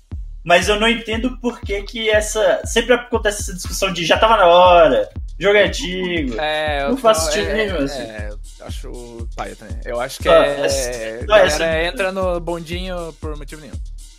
Mas 0.43 0.67
eu 0.67 0.79
não 0.79 0.87
entendo 0.89 1.37
por 1.39 1.61
que 1.61 1.81
que 1.83 2.09
essa... 2.09 2.61
Sempre 2.65 2.93
acontece 2.93 3.41
essa 3.43 3.53
discussão 3.53 3.93
de 3.93 4.05
já 4.05 4.17
tava 4.17 4.35
na 4.35 4.45
hora, 4.45 5.09
jogo 5.39 5.55
é 5.57 5.63
antigo. 5.67 6.39
É, 6.39 6.87
Não 6.89 6.97
faz 6.97 7.19
tô- 7.19 7.31
sentido 7.31 7.49
é, 7.49 7.53
nenhum, 7.53 7.77
assim. 7.85 8.01
É, 8.01 8.29
eu 8.59 8.65
acho 8.67 9.27
paia 9.37 9.55
também. 9.55 9.77
Eu 9.85 9.99
acho 10.01 10.17
que 10.17 10.23
Só 10.25 10.33
é. 10.35 10.65
essa- 10.65 11.25
galera 11.25 11.49
só 11.49 11.55
essa- 11.63 11.83
entra 11.83 12.11
no 12.11 12.39
bondinho 12.41 13.13
por 13.21 13.37
motivo 13.37 13.61
nenhum. 13.61 13.73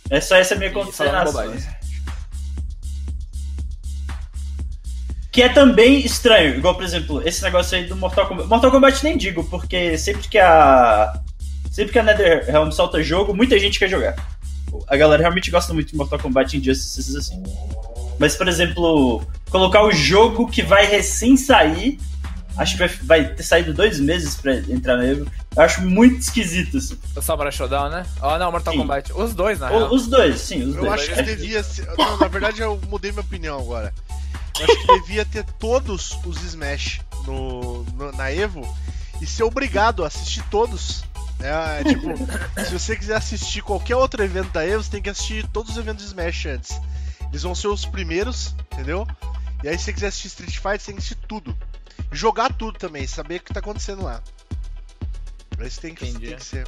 É 0.09 0.19
só 0.19 0.35
essa 0.35 0.55
minha 0.55 0.71
consideração. 0.71 1.31
bobagem. 1.31 1.67
Que 5.31 5.41
é 5.43 5.49
também 5.49 5.99
estranho, 5.99 6.55
igual, 6.55 6.75
por 6.75 6.83
exemplo, 6.83 7.21
esse 7.27 7.43
negócio 7.43 7.77
aí 7.77 7.85
do 7.85 7.95
Mortal 7.95 8.25
Kombat. 8.27 8.47
Mortal 8.47 8.71
Kombat 8.71 9.03
nem 9.03 9.17
digo, 9.17 9.43
porque 9.43 9.97
sempre 9.97 10.27
que 10.29 10.37
a. 10.39 11.13
Sempre 11.69 11.91
que 11.91 11.99
a 11.99 12.03
NetherRealm 12.03 12.71
solta 12.71 13.03
jogo, 13.03 13.35
muita 13.35 13.59
gente 13.59 13.77
quer 13.77 13.89
jogar. 13.89 14.15
A 14.87 14.95
galera 14.97 15.21
realmente 15.21 15.51
gosta 15.51 15.73
muito 15.73 15.89
de 15.91 15.95
Mortal 15.95 16.19
Kombat 16.19 16.57
Injustices 16.57 17.15
assim. 17.15 17.41
Mas, 18.19 18.35
por 18.35 18.47
exemplo, 18.47 19.21
colocar 19.49 19.83
o 19.83 19.91
jogo 19.91 20.47
que 20.47 20.61
vai 20.63 20.85
recém 20.85 21.35
sair, 21.35 21.99
acho 22.57 22.77
que 22.77 22.87
vai, 23.05 23.27
ter 23.33 23.43
saído 23.43 23.73
dois 23.73 23.99
meses 23.99 24.35
pra 24.35 24.55
entrar 24.55 24.97
na 24.97 25.05
Evo, 25.05 25.25
eu 25.55 25.61
acho 25.61 25.81
muito 25.81 26.19
esquisito. 26.19 26.77
Assim. 26.77 26.97
O 27.15 27.21
Samurai 27.21 27.51
Showdown, 27.51 27.89
né? 27.89 28.05
Oh, 28.21 28.37
não, 28.37 28.51
Mortal 28.51 28.73
Sim. 28.73 28.79
Kombat. 28.79 29.11
Os 29.13 29.33
dois, 29.33 29.59
na 29.59 29.69
O- 29.71 29.77
real. 29.77 29.93
os 29.93 30.07
dois, 30.07 30.39
sim, 30.39 30.63
os 30.63 30.75
Eu 30.75 30.81
dois. 30.85 30.93
acho 30.93 31.13
que 31.13 31.21
devia 31.23 31.61
ser. 31.63 31.87
Não, 31.97 32.17
na 32.17 32.27
verdade 32.27 32.61
eu 32.61 32.79
mudei 32.89 33.11
minha 33.11 33.21
opinião 33.21 33.59
agora. 33.59 33.93
Eu 34.59 34.65
acho 34.65 34.85
que 34.87 34.99
devia 35.01 35.25
ter 35.25 35.43
todos 35.59 36.17
os 36.25 36.41
Smash 36.43 37.01
no, 37.27 37.83
no- 37.97 38.11
na 38.13 38.31
Evo 38.31 38.65
e 39.21 39.25
ser 39.27 39.43
obrigado 39.43 40.03
a 40.03 40.07
assistir 40.07 40.41
todos. 40.49 41.03
É, 41.39 41.83
tipo, 41.83 42.07
se 42.65 42.71
você 42.71 42.95
quiser 42.95 43.15
assistir 43.15 43.61
qualquer 43.61 43.95
outro 43.95 44.23
evento 44.23 44.51
da 44.51 44.65
Evo, 44.65 44.83
você 44.83 44.89
tem 44.89 45.01
que 45.01 45.09
assistir 45.09 45.47
todos 45.49 45.71
os 45.71 45.77
eventos 45.77 46.03
de 46.03 46.09
Smash 46.09 46.45
antes. 46.47 46.79
Eles 47.29 47.43
vão 47.43 47.53
ser 47.53 47.67
os 47.67 47.85
primeiros, 47.85 48.55
entendeu? 48.71 49.05
E 49.63 49.67
aí 49.67 49.77
se 49.77 49.85
você 49.85 49.93
quiser 49.93 50.07
assistir 50.07 50.27
Street 50.27 50.55
Fighter, 50.55 50.79
você 50.79 50.85
tem 50.85 50.95
que 50.95 50.99
assistir 50.99 51.27
tudo. 51.27 51.57
E 52.11 52.15
jogar 52.15 52.53
tudo 52.53 52.77
também, 52.77 53.05
saber 53.05 53.37
o 53.37 53.43
que 53.43 53.53
tá 53.53 53.59
acontecendo 53.59 54.03
lá. 54.03 54.21
Esse 55.59 55.79
tem 55.79 55.93
que, 55.93 56.11
tem 56.11 56.35
que 56.35 56.43
ser. 56.43 56.67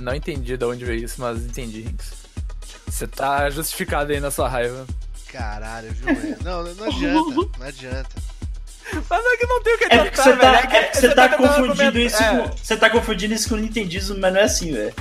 Não 0.00 0.14
entendi 0.14 0.56
de 0.56 0.64
onde 0.64 0.84
veio 0.84 1.04
isso, 1.04 1.20
mas 1.20 1.40
entendi, 1.40 1.82
Rinks. 1.82 2.12
Você 2.86 3.06
tá 3.06 3.48
justificado 3.50 4.12
aí 4.12 4.20
na 4.20 4.30
sua 4.30 4.48
raiva. 4.48 4.86
Caralho, 5.28 5.92
viu? 5.92 6.06
Não, 6.42 6.62
não 6.74 6.84
adianta, 6.86 7.58
não 7.58 7.66
adianta. 7.66 8.25
Mas 8.92 9.24
não 9.24 9.32
é 9.32 9.36
que 9.36 9.46
não 9.46 9.62
tem 9.62 9.74
o 9.74 9.78
que 9.78 9.84
É 9.84 9.98
porque 9.98 10.16
você 10.16 10.32
velho, 10.32 10.40
tá, 10.40 10.66
que 10.66 10.76
é 10.76 10.82
porque 10.82 10.98
você 11.00 11.14
tá 11.14 11.28
tentando 11.28 11.48
confundindo 11.48 11.98
isso 12.00 12.22
é. 12.22 12.28
com. 12.48 12.56
Você 12.56 12.76
tá 12.76 12.90
confundindo 12.90 13.34
isso 13.34 13.48
com 13.48 13.54
o 13.56 13.58
Nintendismo, 13.58 14.16
mas 14.18 14.32
não 14.32 14.40
é 14.40 14.44
assim, 14.44 14.72
velho. 14.72 14.94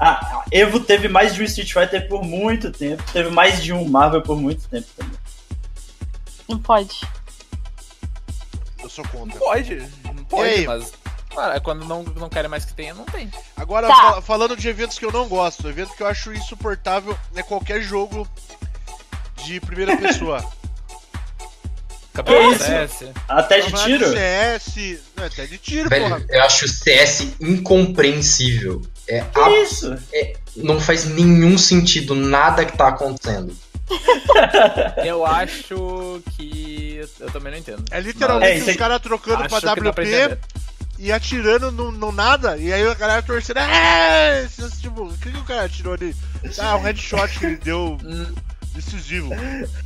A 0.00 0.10
a 0.10 0.44
Evo 0.50 0.80
teve 0.80 1.08
mais 1.08 1.34
de 1.34 1.40
um 1.40 1.44
Street 1.44 1.72
Fighter 1.72 2.08
por 2.08 2.22
muito 2.22 2.70
tempo, 2.70 3.02
teve 3.12 3.30
mais 3.30 3.62
de 3.62 3.72
um 3.72 3.88
Marvel 3.88 4.22
por 4.22 4.36
muito 4.36 4.68
tempo 4.68 4.86
também. 4.96 5.18
Não 6.48 6.58
pode. 6.58 7.00
Eu 8.82 8.88
sou 8.90 9.06
contra. 9.08 9.38
Pode, 9.38 9.76
não 10.04 10.24
pode, 10.24 10.48
aí? 10.50 10.66
mas. 10.66 10.92
Cara, 11.34 11.58
quando 11.60 11.84
não, 11.84 12.02
não 12.04 12.28
querem 12.28 12.48
mais 12.50 12.64
que 12.64 12.74
tenha, 12.74 12.94
não 12.94 13.04
tem. 13.06 13.28
Agora, 13.56 13.88
Tá. 13.88 13.94
fal- 13.96 14.22
falando 14.22 14.56
de 14.56 14.68
eventos 14.68 14.98
que 14.98 15.04
eu 15.04 15.10
não 15.10 15.26
gosto, 15.26 15.68
evento 15.68 15.92
que 15.96 16.02
eu 16.02 16.06
acho 16.06 16.32
insuportável 16.32 17.18
é 17.34 17.42
qualquer 17.42 17.80
jogo 17.82 18.28
de 19.44 19.58
primeira 19.60 19.96
pessoa. 19.96 20.44
Campeonato 22.14 22.54
Isso. 22.54 22.64
CS. 22.64 23.10
Até 23.28 23.60
de 23.60 23.72
tiro? 23.72 24.08
CS. 24.12 24.98
Não, 25.16 25.24
até 25.24 25.46
de 25.46 25.58
tiro, 25.58 25.88
Velho, 25.90 26.04
porra. 26.08 26.24
eu 26.28 26.42
acho 26.44 26.64
o 26.64 26.68
CS 26.68 27.26
incompreensível. 27.40 28.80
É 29.08 29.20
Que 29.20 29.40
a- 29.40 29.62
isso? 29.62 29.96
Não 30.56 30.80
faz 30.80 31.04
nenhum 31.04 31.58
sentido 31.58 32.14
nada 32.14 32.64
que 32.64 32.76
tá 32.78 32.88
acontecendo. 32.88 33.54
Eu 35.04 35.26
acho 35.26 36.22
que. 36.36 37.00
Eu 37.20 37.30
também 37.30 37.52
não 37.52 37.58
entendo. 37.58 37.84
É 37.90 38.00
literalmente 38.00 38.52
É, 38.52 38.54
isso 38.54 38.62
os 38.64 38.68
aí- 38.70 38.76
caras 38.76 39.00
trocando 39.02 39.42
Acho 39.42 39.60
pra 39.60 39.72
WP 39.74 40.38
e 40.98 41.12
atirando 41.12 41.70
no, 41.72 41.90
no 41.90 42.12
nada, 42.12 42.56
e 42.56 42.72
aí 42.72 42.86
a 42.86 42.94
galera 42.94 43.20
torcendo. 43.22 43.58
É! 43.58 44.46
Tipo, 44.80 45.02
o 45.04 45.18
que, 45.18 45.30
que 45.32 45.38
o 45.38 45.44
cara 45.44 45.64
atirou 45.64 45.92
ali? 45.94 46.14
Ah, 46.58 46.76
um 46.76 46.82
headshot 46.82 47.38
que 47.38 47.44
ele 47.46 47.56
deu 47.56 47.98
Hum, 48.02 48.32
decisivo. 48.74 49.30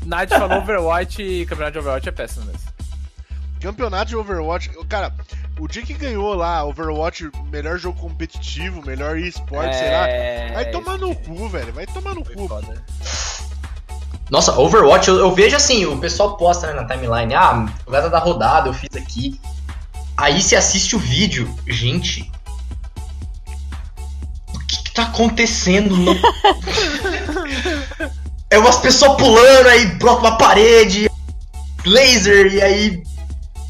Nath 0.04 0.30
falou 0.30 0.58
Overwatch 0.58 1.22
e 1.22 1.46
campeonato 1.46 1.72
de 1.72 1.78
Overwatch 1.78 2.08
é 2.08 2.12
péssimo 2.12 2.46
mesmo. 2.46 2.60
Campeonato 3.60 4.06
de 4.06 4.16
Overwatch. 4.16 4.70
Cara, 4.88 5.12
o 5.58 5.66
dia 5.66 5.82
que 5.82 5.94
ganhou 5.94 6.32
lá 6.34 6.64
Overwatch, 6.64 7.30
melhor 7.50 7.76
jogo 7.78 8.00
competitivo, 8.00 8.84
melhor 8.86 9.18
esporte, 9.18 9.74
sei 9.76 9.90
lá. 9.90 10.08
É, 10.08 10.52
Vai 10.54 10.70
tomar 10.70 10.96
no 10.98 11.14
cu, 11.14 11.48
velho. 11.48 11.72
Vai 11.72 11.86
tomar 11.86 12.14
no 12.14 12.24
foi 12.24 12.34
cu. 12.36 12.48
foda. 12.48 12.82
Nossa, 14.30 14.58
Overwatch, 14.58 15.08
eu, 15.08 15.16
eu 15.18 15.34
vejo 15.34 15.56
assim, 15.56 15.86
o 15.86 15.98
pessoal 15.98 16.36
posta 16.36 16.66
né, 16.68 16.74
na 16.74 16.84
timeline, 16.86 17.34
ah, 17.34 17.66
jogada 17.84 18.10
da 18.10 18.18
rodada, 18.18 18.68
eu 18.68 18.74
fiz 18.74 18.90
aqui. 18.94 19.40
Aí 20.16 20.40
você 20.42 20.54
assiste 20.54 20.94
o 20.94 20.98
vídeo, 20.98 21.52
gente. 21.66 22.30
O 24.54 24.58
que, 24.66 24.82
que 24.84 24.92
tá 24.92 25.04
acontecendo? 25.04 25.96
no- 25.96 26.14
é 28.50 28.58
umas 28.58 28.76
pessoas 28.78 29.16
pulando, 29.16 29.68
aí 29.68 29.86
brota 29.86 30.20
uma 30.20 30.38
parede, 30.38 31.10
laser, 31.84 32.46
e 32.52 32.62
aí. 32.62 33.02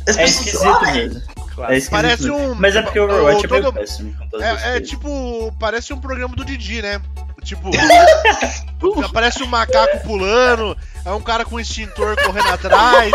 As 0.09 0.17
É 0.17 0.23
pessoas- 0.23 0.47
esquisito 0.47 0.79
Ai, 0.85 0.93
mesmo. 0.95 1.23
Claro. 1.55 1.73
É 1.73 1.77
esquisito 1.77 1.91
Parece 1.91 2.23
mesmo. 2.23 2.39
um- 2.39 2.55
Mas 2.55 2.77
é 2.77 2.83
porque 2.83 3.01
o 3.01 3.05
Overwatch 3.05 3.45
é 3.45 3.49
todo- 3.49 3.61
meio 3.61 3.73
péssimo. 3.73 4.17
É, 4.41 4.77
é 4.77 4.81
tipo, 4.81 5.53
parece 5.59 5.93
um 5.93 6.01
programa 6.01 6.35
do 6.37 6.45
Didi, 6.45 6.81
né? 6.83 7.01
Tipo, 7.45 7.71
aparece 9.05 9.43
um 9.43 9.47
macaco 9.47 10.01
pulando, 10.01 10.77
é 11.05 11.11
um 11.13 11.21
cara 11.21 11.45
com 11.45 11.59
extintor 11.59 12.17
correndo 12.23 12.49
atrás, 12.49 13.13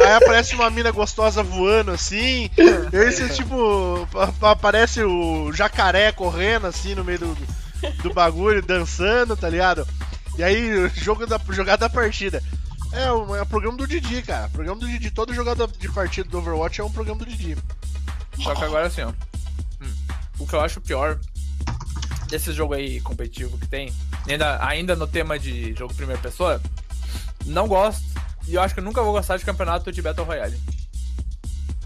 aí 0.00 0.12
aparece 0.12 0.54
uma 0.54 0.70
mina 0.70 0.90
gostosa 0.90 1.42
voando 1.42 1.90
assim, 1.90 2.50
e 2.56 2.96
aí 2.96 3.10
você, 3.12 3.28
tipo, 3.30 4.06
pa- 4.12 4.32
pa- 4.38 4.50
aparece 4.52 5.02
o 5.02 5.50
jacaré 5.52 6.12
correndo 6.12 6.66
assim 6.66 6.94
no 6.94 7.02
meio 7.02 7.18
do, 7.18 7.38
do 8.02 8.12
bagulho, 8.14 8.62
dançando, 8.62 9.36
tá 9.36 9.48
ligado? 9.48 9.86
E 10.38 10.42
aí, 10.44 10.72
o 10.72 10.88
jogo 10.94 11.26
da, 11.26 11.38
jogada 11.50 11.88
da 11.88 11.90
partida. 11.90 12.42
É, 12.92 13.10
o 13.12 13.36
é 13.36 13.42
o 13.42 13.46
programa 13.46 13.76
do 13.76 13.86
Didi, 13.86 14.22
cara. 14.22 14.48
Programa 14.48 14.80
do 14.80 14.86
Didi. 14.86 15.10
Todo 15.10 15.34
jogada 15.34 15.66
de 15.66 15.90
partida 15.90 16.28
do 16.28 16.38
Overwatch 16.38 16.80
é 16.80 16.84
um 16.84 16.90
programa 16.90 17.18
do 17.18 17.26
Didi. 17.26 17.58
Só 18.42 18.54
que 18.54 18.64
agora 18.64 18.86
assim, 18.86 19.02
ó. 19.02 19.12
Hum, 19.82 19.92
O 20.38 20.46
que 20.46 20.54
eu 20.54 20.60
acho 20.60 20.80
pior 20.80 21.18
desse 22.28 22.52
jogo 22.52 22.74
aí 22.74 23.00
competitivo 23.00 23.58
que 23.58 23.66
tem, 23.66 23.92
ainda, 24.28 24.64
ainda 24.64 24.94
no 24.94 25.06
tema 25.06 25.38
de 25.38 25.74
jogo 25.74 25.94
primeira 25.94 26.20
pessoa, 26.20 26.60
não 27.44 27.66
gosto. 27.66 28.04
E 28.46 28.54
eu 28.54 28.62
acho 28.62 28.74
que 28.74 28.80
eu 28.80 28.84
nunca 28.84 29.02
vou 29.02 29.12
gostar 29.12 29.36
de 29.36 29.44
campeonato 29.44 29.90
de 29.90 30.00
Battle 30.00 30.24
Royale. 30.24 30.58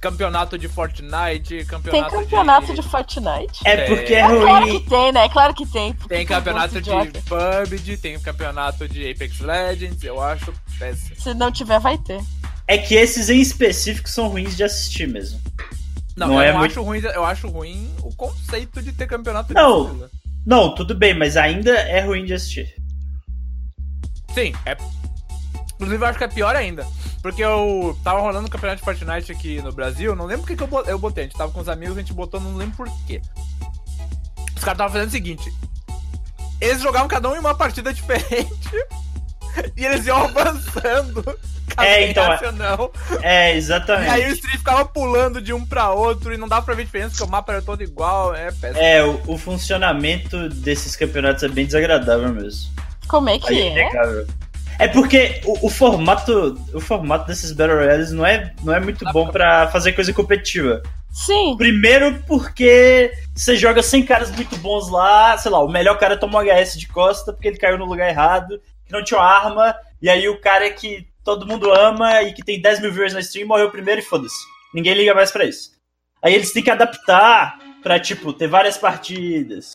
Campeonato 0.02 0.58
de 0.58 0.68
Fortnite, 0.68 1.48
Tem 1.56 1.64
campeonato, 1.64 2.14
campeonato 2.16 2.74
de, 2.74 2.82
Fortnite? 2.82 3.60
É 3.64 3.86
porque 3.86 4.12
é 4.14 4.18
É 4.18 4.26
claro 4.28 4.66
ruim. 4.66 4.80
que 4.80 4.90
tem, 4.90 5.12
né? 5.12 5.24
É 5.24 5.28
claro 5.28 5.54
que 5.54 5.64
tem. 5.64 5.92
porque 5.94 6.14
Tem 6.14 6.26
todo 6.26 6.36
campeonato 6.36 6.80
de. 6.82 6.90
PUBG, 7.22 7.96
tem 7.96 8.18
campeonato 8.20 8.88
de 8.88 9.08
Apex 9.10 9.38
Legends, 9.40 10.02
eu 10.02 10.20
acho 10.20 10.52
péssimo. 10.78 11.16
Se 11.18 11.32
não 11.32 11.50
tiver, 11.52 11.78
vai 11.78 11.96
ter. 11.96 12.20
É 12.66 12.76
que 12.76 12.94
esses 12.94 13.30
em 13.30 13.40
específico 13.40 14.08
são 14.10 14.28
ruins 14.28 14.56
de 14.56 14.64
assistir 14.64 15.06
mesmo. 15.06 15.40
Não, 16.16 16.28
Não 16.28 16.34
eu 16.34 16.40
é 16.42 16.52
não 16.52 16.58
muito- 16.58 16.72
acho 16.72 16.82
ruim, 16.82 16.98
eu 17.00 17.24
acho 17.24 17.48
ruim 17.48 17.90
o 18.02 18.14
conceito 18.14 18.82
de 18.82 18.92
ter 18.92 19.06
campeonato 19.06 19.54
Não. 19.54 19.84
de 19.84 19.90
estilo. 19.92 20.10
Não, 20.44 20.74
tudo 20.74 20.94
bem, 20.94 21.14
mas 21.14 21.36
ainda 21.36 21.70
é 21.70 22.00
ruim 22.00 22.24
de 22.24 22.34
assistir. 22.34 22.74
Sim, 24.34 24.52
é. 24.66 24.76
Inclusive, 25.82 26.04
eu 26.04 26.08
acho 26.08 26.18
que 26.18 26.24
é 26.24 26.28
pior 26.28 26.54
ainda. 26.54 26.86
Porque 27.20 27.42
eu 27.42 27.98
tava 28.04 28.20
rolando 28.20 28.46
o 28.46 28.50
campeonato 28.50 28.78
de 28.78 28.84
Fortnite 28.84 29.32
aqui 29.32 29.60
no 29.60 29.72
Brasil, 29.72 30.14
não 30.14 30.26
lembro 30.26 30.44
o 30.44 30.46
que, 30.46 30.56
que 30.56 30.62
eu 30.62 30.84
eu 30.86 30.98
botei. 30.98 31.24
A 31.24 31.26
gente 31.26 31.36
tava 31.36 31.50
com 31.52 31.60
os 31.60 31.68
amigos, 31.68 31.96
a 31.96 32.00
gente 32.00 32.12
botou, 32.12 32.40
não 32.40 32.56
lembro 32.56 32.76
por 32.76 32.88
quê. 33.06 33.20
Os 34.56 34.62
caras 34.62 34.74
estavam 34.74 34.92
fazendo 34.92 35.08
o 35.08 35.12
seguinte: 35.12 35.52
eles 36.60 36.80
jogavam 36.80 37.08
cada 37.08 37.28
um 37.28 37.34
em 37.34 37.40
uma 37.40 37.54
partida 37.54 37.92
diferente 37.94 38.70
e 39.76 39.84
eles 39.84 40.06
iam 40.06 40.22
avançando. 40.24 41.22
É, 41.78 42.10
então, 42.10 42.24
não. 42.52 42.90
É, 43.22 43.54
E 43.54 43.56
exatamente. 43.56 44.10
aí 44.10 44.26
o 44.26 44.32
stream 44.34 44.58
ficava 44.58 44.84
pulando 44.84 45.40
de 45.40 45.54
um 45.54 45.64
pra 45.64 45.90
outro 45.90 46.34
e 46.34 46.36
não 46.36 46.46
dava 46.46 46.66
pra 46.66 46.74
ver 46.74 46.84
diferença, 46.84 47.12
porque 47.12 47.24
o 47.24 47.28
mapa 47.28 47.52
era 47.52 47.62
todo 47.62 47.82
igual. 47.82 48.34
É 48.34 48.52
péssimo. 48.52 48.78
É, 48.78 49.02
o, 49.02 49.22
o 49.26 49.38
funcionamento 49.38 50.50
desses 50.50 50.94
campeonatos 50.94 51.42
é 51.44 51.48
bem 51.48 51.64
desagradável 51.64 52.28
mesmo. 52.28 52.70
Como 53.08 53.30
é 53.30 53.38
que 53.38 53.48
Aí 53.48 53.58
é? 53.58 53.70
inegável. 53.70 54.26
É 54.78 54.88
porque 54.88 55.40
o, 55.44 55.66
o 55.66 55.70
formato 55.70 56.58
o 56.72 56.80
formato 56.80 57.26
desses 57.26 57.52
Battle 57.52 57.78
Royales 57.78 58.12
não 58.12 58.26
é, 58.26 58.52
não 58.62 58.74
é 58.74 58.80
muito 58.80 59.04
bom 59.12 59.28
pra 59.28 59.68
fazer 59.68 59.92
coisa 59.92 60.12
competitiva. 60.12 60.82
Sim. 61.10 61.56
Primeiro 61.56 62.22
porque 62.26 63.12
você 63.34 63.56
joga 63.56 63.82
100 63.82 64.04
caras 64.04 64.30
muito 64.30 64.56
bons 64.56 64.90
lá, 64.90 65.36
sei 65.36 65.50
lá, 65.50 65.62
o 65.62 65.68
melhor 65.68 65.98
cara 65.98 66.16
tomou 66.16 66.40
HS 66.40 66.78
de 66.78 66.88
costa 66.88 67.32
porque 67.32 67.48
ele 67.48 67.58
caiu 67.58 67.78
no 67.78 67.84
lugar 67.84 68.08
errado, 68.08 68.60
que 68.86 68.92
não 68.92 69.04
tinha 69.04 69.20
uma 69.20 69.26
arma, 69.26 69.76
e 70.00 70.08
aí 70.08 70.28
o 70.28 70.40
cara 70.40 70.70
que 70.70 71.06
todo 71.22 71.46
mundo 71.46 71.72
ama 71.72 72.22
e 72.22 72.32
que 72.32 72.42
tem 72.42 72.60
10 72.60 72.80
mil 72.80 72.92
viewers 72.92 73.12
na 73.12 73.20
stream 73.20 73.46
morreu 73.46 73.70
primeiro 73.70 74.00
e 74.00 74.04
foda-se. 74.04 74.40
Ninguém 74.74 74.94
liga 74.94 75.14
mais 75.14 75.30
pra 75.30 75.44
isso. 75.44 75.72
Aí 76.22 76.34
eles 76.34 76.52
têm 76.52 76.62
que 76.62 76.70
adaptar 76.70 77.58
pra, 77.82 77.98
tipo, 77.98 78.32
ter 78.32 78.46
várias 78.46 78.78
partidas. 78.78 79.72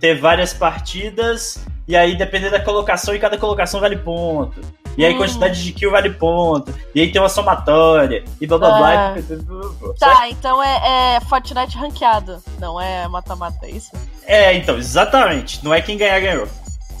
Ter 0.00 0.20
várias 0.20 0.52
partidas, 0.52 1.64
e 1.88 1.96
aí 1.96 2.16
depender 2.16 2.50
da 2.50 2.60
colocação, 2.60 3.14
e 3.14 3.18
cada 3.18 3.38
colocação 3.38 3.80
vale 3.80 3.96
ponto. 3.96 4.60
E 4.96 5.04
aí 5.04 5.14
Hum. 5.14 5.18
quantidade 5.18 5.62
de 5.64 5.72
kill 5.72 5.90
vale 5.90 6.10
ponto. 6.10 6.72
E 6.94 7.00
aí 7.00 7.10
tem 7.10 7.20
uma 7.20 7.28
somatória. 7.28 8.24
E 8.40 8.46
blá 8.46 8.58
blá 8.58 8.78
blá. 8.78 9.14
Certo? 9.14 9.94
Tá, 9.98 10.28
então 10.30 10.62
é, 10.62 11.16
é 11.16 11.20
Fortnite 11.22 11.76
ranqueado, 11.76 12.40
não 12.60 12.80
é 12.80 13.08
mata-mata, 13.08 13.66
é 13.66 13.70
isso? 13.70 13.90
É, 14.26 14.54
então, 14.54 14.76
exatamente. 14.78 15.64
Não 15.64 15.74
é 15.74 15.80
quem 15.80 15.96
ganhar, 15.98 16.20
ganhou. 16.20 16.48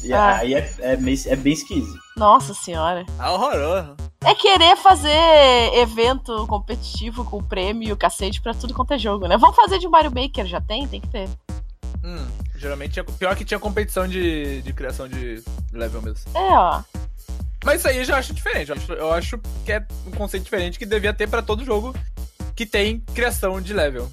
E 0.02 0.12
Ah. 0.12 0.38
aí 0.38 0.54
é, 0.54 0.74
é, 0.80 0.96
meio- 0.96 1.18
é 1.26 1.36
bem 1.36 1.52
esquisito. 1.52 1.98
Nossa 2.16 2.52
senhora. 2.52 3.06
É 3.18 3.28
horroroso. 3.28 3.94
É 4.24 4.34
querer 4.34 4.76
fazer 4.76 5.10
evento 5.74 6.46
competitivo 6.46 7.24
com 7.24 7.42
prêmio 7.42 7.88
e 7.88 7.92
o 7.92 7.96
cacete 7.96 8.40
pra 8.40 8.54
tudo 8.54 8.74
quanto 8.74 8.92
é 8.92 8.98
jogo, 8.98 9.26
né? 9.28 9.36
Vamos 9.36 9.56
fazer 9.56 9.78
de 9.78 9.88
Mario 9.88 10.10
Maker, 10.14 10.46
já 10.46 10.60
tem? 10.60 10.86
Tem 10.88 11.00
que 11.00 11.08
ter. 11.08 11.28
Hum, 12.04 12.26
geralmente 12.54 12.92
tinha, 12.92 13.04
pior 13.04 13.34
que 13.34 13.44
tinha 13.46 13.58
competição 13.58 14.06
de, 14.06 14.60
de 14.60 14.72
criação 14.74 15.08
de 15.08 15.42
level 15.72 16.02
mesmo. 16.02 16.30
É, 16.36 16.52
ó. 16.52 16.82
Mas 17.64 17.78
isso 17.78 17.88
aí 17.88 17.96
eu 17.96 18.04
já 18.04 18.18
acho 18.18 18.34
diferente. 18.34 18.70
Eu 18.70 18.76
acho, 18.76 18.92
eu 18.92 19.12
acho 19.12 19.40
que 19.64 19.72
é 19.72 19.86
um 20.06 20.10
conceito 20.10 20.44
diferente 20.44 20.78
que 20.78 20.84
devia 20.84 21.14
ter 21.14 21.26
pra 21.26 21.40
todo 21.40 21.64
jogo 21.64 21.94
que 22.54 22.66
tem 22.66 23.00
criação 23.14 23.58
de 23.58 23.72
level. 23.72 24.10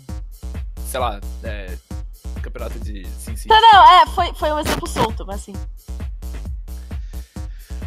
Sei 0.87 0.99
lá, 0.99 1.19
é, 1.43 1.77
campeonato 2.41 2.79
de 2.79 3.05
Sim 3.19 3.35
Sim. 3.35 3.49
Não, 3.49 3.61
não, 3.61 3.91
é, 3.91 4.05
foi, 4.07 4.33
foi 4.33 4.51
um 4.53 4.59
exemplo 4.59 4.87
solto, 4.87 5.25
mas 5.25 5.41
assim. 5.41 5.53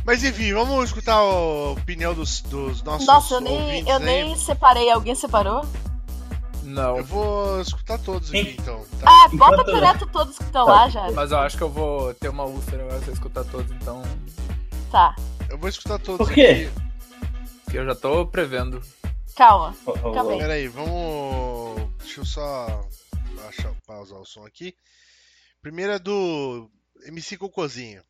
Mas 0.05 0.23
enfim, 0.23 0.53
vamos 0.53 0.85
escutar 0.85 1.15
a 1.15 1.71
opinião 1.71 2.13
dos, 2.13 2.43
dos 2.43 2.83
nossos 2.83 3.07
Nossa, 3.07 3.35
eu 3.35 3.41
nem, 3.41 3.59
ouvintes 3.59 3.91
eu 3.91 3.99
nem 4.01 4.37
separei. 4.37 4.91
Alguém 4.91 5.15
separou? 5.15 5.67
Não, 6.65 6.97
Eu 6.99 7.05
vou 7.05 7.61
escutar 7.61 7.99
todos 7.99 8.29
aqui 8.31 8.57
então. 8.59 8.85
Tá? 9.01 9.07
Ah, 9.07 9.29
bota 9.29 9.55
Enquanto- 9.61 9.75
direto 9.75 10.07
todos 10.07 10.39
que 10.39 10.45
estão 10.45 10.65
lá 10.67 10.89
já. 10.89 11.11
mas 11.13 11.31
eu 11.31 11.39
acho 11.39 11.57
que 11.57 11.63
eu 11.63 11.69
vou 11.71 12.15
ter 12.15 12.29
uma 12.31 12.45
úlcera 12.45 12.83
agora 12.85 13.01
se 13.01 13.09
eu 13.09 13.15
escutar 13.15 13.45
todos, 13.45 13.71
então. 13.73 14.03
Tá, 14.91 15.15
Eu 15.51 15.59
vou 15.59 15.69
escutar 15.69 15.99
todos 15.99 16.27
Por 16.27 16.35
quê? 16.35 16.69
aqui. 16.71 17.71
Que 17.71 17.79
eu 17.79 17.85
já 17.85 17.95
tô 17.95 18.27
prevendo. 18.27 18.81
calma. 19.37 19.75
Acabei. 19.87 20.37
ó. 20.37 20.39
Pera 20.39 20.53
aí, 20.55 20.69
vamos. 20.69 21.91
Deixa 21.99 22.21
eu 22.21 22.25
só 22.25 22.89
achar, 23.49 23.73
pausar 23.87 24.19
o 24.21 24.25
som 24.25 24.47
aqui. 24.47 24.75
Primeiro 25.61 25.93
é 25.93 25.99
do 25.99 26.71
MC 27.07 27.37
Cocôzinho. 27.37 28.03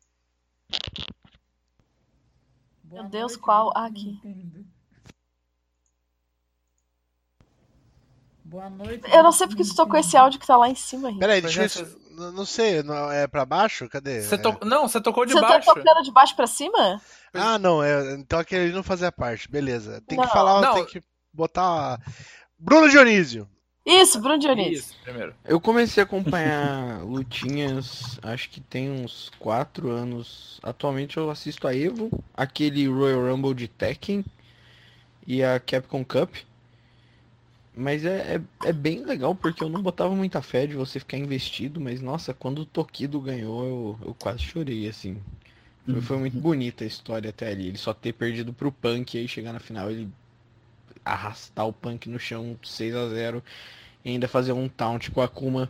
Meu 2.83 3.03
Deus, 3.09 3.35
qual? 3.35 3.71
Ah, 3.75 3.87
aqui. 3.87 4.19
Boa 8.47 8.69
noite. 8.69 9.03
Eu 9.11 9.23
não 9.23 9.31
sei 9.31 9.47
porque 9.47 9.63
tu 9.63 9.75
tocou 9.75 9.99
esse 9.99 10.15
áudio 10.15 10.39
que 10.39 10.45
tá 10.45 10.55
lá 10.55 10.69
em 10.69 10.75
cima, 10.75 11.07
Rick. 11.09 11.19
Pera 11.19 11.33
aí, 11.33 11.41
Mas 11.41 11.55
deixa 11.55 11.79
eu. 11.81 11.85
essa- 11.85 11.97
Não, 12.11 12.31
não 12.31 12.45
sei, 12.45 12.81
não, 12.83 13.11
é 13.11 13.27
pra 13.27 13.43
baixo? 13.43 13.89
Cadê? 13.89 14.21
Você 14.21 14.35
É- 14.35 14.37
to... 14.37 14.57
Não, 14.63 14.87
você 14.87 15.01
tocou 15.01 15.25
de 15.25 15.33
Você 15.33 15.41
baixo. 15.41 15.65
tá 15.65 15.73
tocando 15.73 16.03
de 16.03 16.11
baixo 16.11 16.35
pra 16.35 16.47
cima? 16.47 17.01
Ah, 17.33 17.57
não, 17.59 17.83
é, 17.83 18.13
então 18.13 18.39
aquele 18.39 18.71
não 18.71 18.83
fazia 18.83 19.11
parte, 19.11 19.49
beleza. 19.51 20.01
Tem 20.07 20.17
que 20.17 20.23
Não. 20.25 20.31
falar, 20.31 20.61
Não. 20.61 20.75
tem 20.75 20.85
que 20.85 21.01
botar. 21.33 21.99
Bruno 22.57 22.87
Dionísio. 22.87 23.49
Isso, 23.85 24.19
Bruno 24.21 24.39
Dionísio. 24.39 24.73
Isso, 24.75 24.95
primeiro. 25.03 25.35
Eu 25.43 25.59
comecei 25.59 26.01
a 26.01 26.05
acompanhar 26.05 27.01
lutinhas, 27.03 28.17
acho 28.23 28.49
que 28.49 28.61
tem 28.61 28.89
uns 28.89 29.29
4 29.39 29.89
anos. 29.91 30.59
Atualmente 30.63 31.17
eu 31.17 31.29
assisto 31.29 31.67
a 31.67 31.75
Evo, 31.75 32.09
aquele 32.33 32.87
Royal 32.87 33.25
Rumble 33.29 33.53
de 33.53 33.67
Tekken 33.67 34.23
e 35.27 35.43
a 35.43 35.59
Capcom 35.59 36.05
Cup. 36.05 36.33
Mas 37.77 38.05
é, 38.05 38.35
é, 38.35 38.69
é 38.69 38.73
bem 38.73 39.03
legal 39.03 39.35
porque 39.35 39.63
eu 39.63 39.69
não 39.69 39.81
botava 39.81 40.15
muita 40.15 40.41
fé 40.41 40.65
de 40.65 40.75
você 40.75 40.99
ficar 40.99 41.17
investido, 41.17 41.79
mas 41.81 42.01
nossa, 42.01 42.33
quando 42.33 42.59
o 42.59 42.65
Tokido 42.65 43.19
ganhou 43.19 43.65
eu, 43.65 43.99
eu 44.07 44.13
quase 44.13 44.39
chorei 44.39 44.87
assim. 44.87 45.21
Foi, 45.85 46.01
foi 46.01 46.17
muito 46.17 46.37
bonita 46.37 46.83
a 46.83 46.87
história 46.87 47.29
até 47.29 47.51
ali. 47.51 47.67
Ele 47.67 47.77
só 47.77 47.93
ter 47.93 48.13
perdido 48.13 48.53
pro 48.53 48.71
Punk 48.71 49.15
e 49.15 49.19
aí 49.19 49.27
chegar 49.27 49.51
na 49.53 49.59
final 49.59 49.91
ele 49.91 50.09
arrastar 51.03 51.67
o 51.67 51.73
Punk 51.73 52.09
no 52.09 52.17
chão 52.17 52.57
6 52.63 52.95
a 52.95 53.09
0 53.09 53.43
e 54.03 54.09
ainda 54.09 54.27
fazer 54.27 54.53
um 54.53 54.67
taunt 54.69 55.11
com 55.11 55.21
a 55.21 55.25
Akuma. 55.25 55.67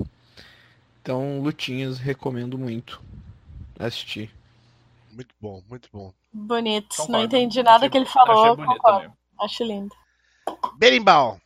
Então, 1.01 1.41
lutinhas, 1.41 1.97
recomendo 1.99 2.58
muito 2.58 3.01
assistir. 3.80 4.32
Muito 5.12 5.34
bom, 5.41 5.62
muito 5.70 5.89
bom. 5.91 6.14
Bonito. 6.32 6.95
Não 6.99 7.06
Concordo. 7.08 7.26
entendi 7.26 7.64
nada 7.64 7.78
Achei- 7.78 7.89
que 7.89 7.97
ele 7.97 8.06
falou. 8.06 8.43
achei 8.43 8.56
bonito 8.56 8.76
concordo. 8.78 8.99
também. 9.01 9.18
Acho 9.39 9.64
lindo. 9.64 9.95
Berimbau. 10.78 11.39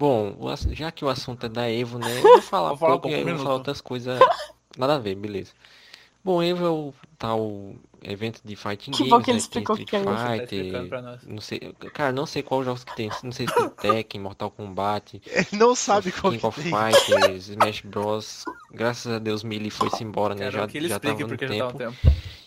Bom, 0.00 0.34
já 0.70 0.90
que 0.90 1.04
o 1.04 1.10
assunto 1.10 1.44
é 1.44 1.48
da 1.50 1.70
Evo, 1.70 1.98
né? 1.98 2.18
Eu 2.18 2.22
vou 2.22 2.40
falar 2.42 2.68
Vou 2.72 2.74
um 2.74 2.78
falar 2.78 2.94
um 2.94 3.00
pouco 3.00 3.08
e 3.10 3.14
aí 3.14 3.20
eu 3.20 3.36
vou 3.36 3.44
falar 3.44 3.54
outras 3.56 3.82
coisas. 3.82 4.18
Nada 4.78 4.94
a 4.94 4.98
ver, 4.98 5.14
beleza. 5.14 5.52
Bom, 6.24 6.42
Evo 6.42 6.64
é 6.64 6.70
o 6.70 6.94
tal 7.18 7.74
evento 8.02 8.40
de 8.42 8.56
fighting 8.56 8.92
Que 8.92 9.04
games, 9.04 9.10
bom 9.10 9.20
que 9.20 9.30
ele 9.30 9.40
né? 9.40 9.46
Tem 9.50 9.62
explicou 9.62 9.76
que 9.76 9.82
Street 9.82 10.02
é 10.02 10.04
tá 10.06 10.36
explicando 10.46 10.88
Fighter, 10.88 11.02
nós. 11.02 11.22
não 11.26 11.40
sei, 11.42 11.60
cara, 11.92 12.12
não 12.12 12.24
sei 12.24 12.42
qual 12.42 12.64
jogos 12.64 12.82
que 12.82 12.96
tem, 12.96 13.10
não 13.22 13.30
sei 13.30 13.46
se 13.46 13.54
tem 13.54 13.68
Tekken, 13.76 14.22
Mortal 14.22 14.50
Kombat, 14.50 15.20
Ele 15.26 15.46
não 15.52 15.74
sabe 15.74 16.10
qual 16.12 16.32
King 16.32 16.40
que 16.40 16.46
of 16.46 16.62
tem. 16.62 16.72
Fighters, 16.72 17.48
Smash 17.48 17.82
Bros. 17.82 18.44
Graças 18.72 19.12
a 19.12 19.18
Deus 19.18 19.44
Melee 19.44 19.70
foi-se 19.70 20.02
embora, 20.02 20.34
né? 20.34 20.44
Quero 20.44 20.52
Já, 20.52 20.66
que 20.66 20.78
ele 20.78 20.88
já 20.88 20.94
explique 20.94 21.18
tava 21.18 21.30
no 21.30 21.36
porque 21.36 21.46
já 21.46 21.58
tá 21.58 21.66
um 21.68 21.72
tempo. 21.78 21.96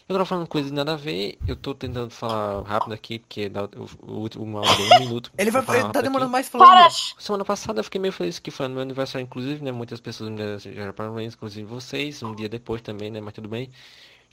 Eu 0.07 0.15
tava 0.15 0.25
falando 0.25 0.47
coisas 0.47 0.71
nada 0.71 0.93
a 0.93 0.95
ver, 0.97 1.37
eu 1.47 1.55
tô 1.55 1.73
tentando 1.73 2.09
falar 2.09 2.61
rápido 2.63 2.93
aqui, 2.93 3.19
porque 3.19 3.47
dá- 3.47 3.69
o, 4.05 4.11
último 4.11 4.43
um 4.43 4.99
minuto. 4.99 5.31
Ele 5.37 5.49
vai. 5.49 5.61
Ele 5.61 5.67
tá 5.67 5.73
rápido 5.73 5.97
aqui. 5.97 6.03
demorando 6.03 6.29
mais 6.31 6.49
falando. 6.49 6.67
Para! 6.67 6.89
Semana 6.89 7.45
passada 7.45 7.79
eu 7.79 7.83
fiquei 7.85 8.01
meio 8.01 8.11
feliz 8.11 8.37
que 8.37 8.51
foi 8.51 8.67
no 8.67 8.73
meu 8.73 8.83
aniversário, 8.83 9.23
inclusive, 9.23 9.63
né? 9.63 9.71
Muitas 9.71 10.01
pessoas 10.01 10.29
me 10.29 10.35
desejaram 10.35 10.91
parabéns, 10.93 11.33
inclusive 11.35 11.65
vocês, 11.65 12.21
um 12.21 12.35
dia 12.35 12.49
depois 12.49 12.81
também, 12.81 13.09
né? 13.09 13.21
Mas 13.21 13.33
tudo 13.33 13.47
bem. 13.47 13.69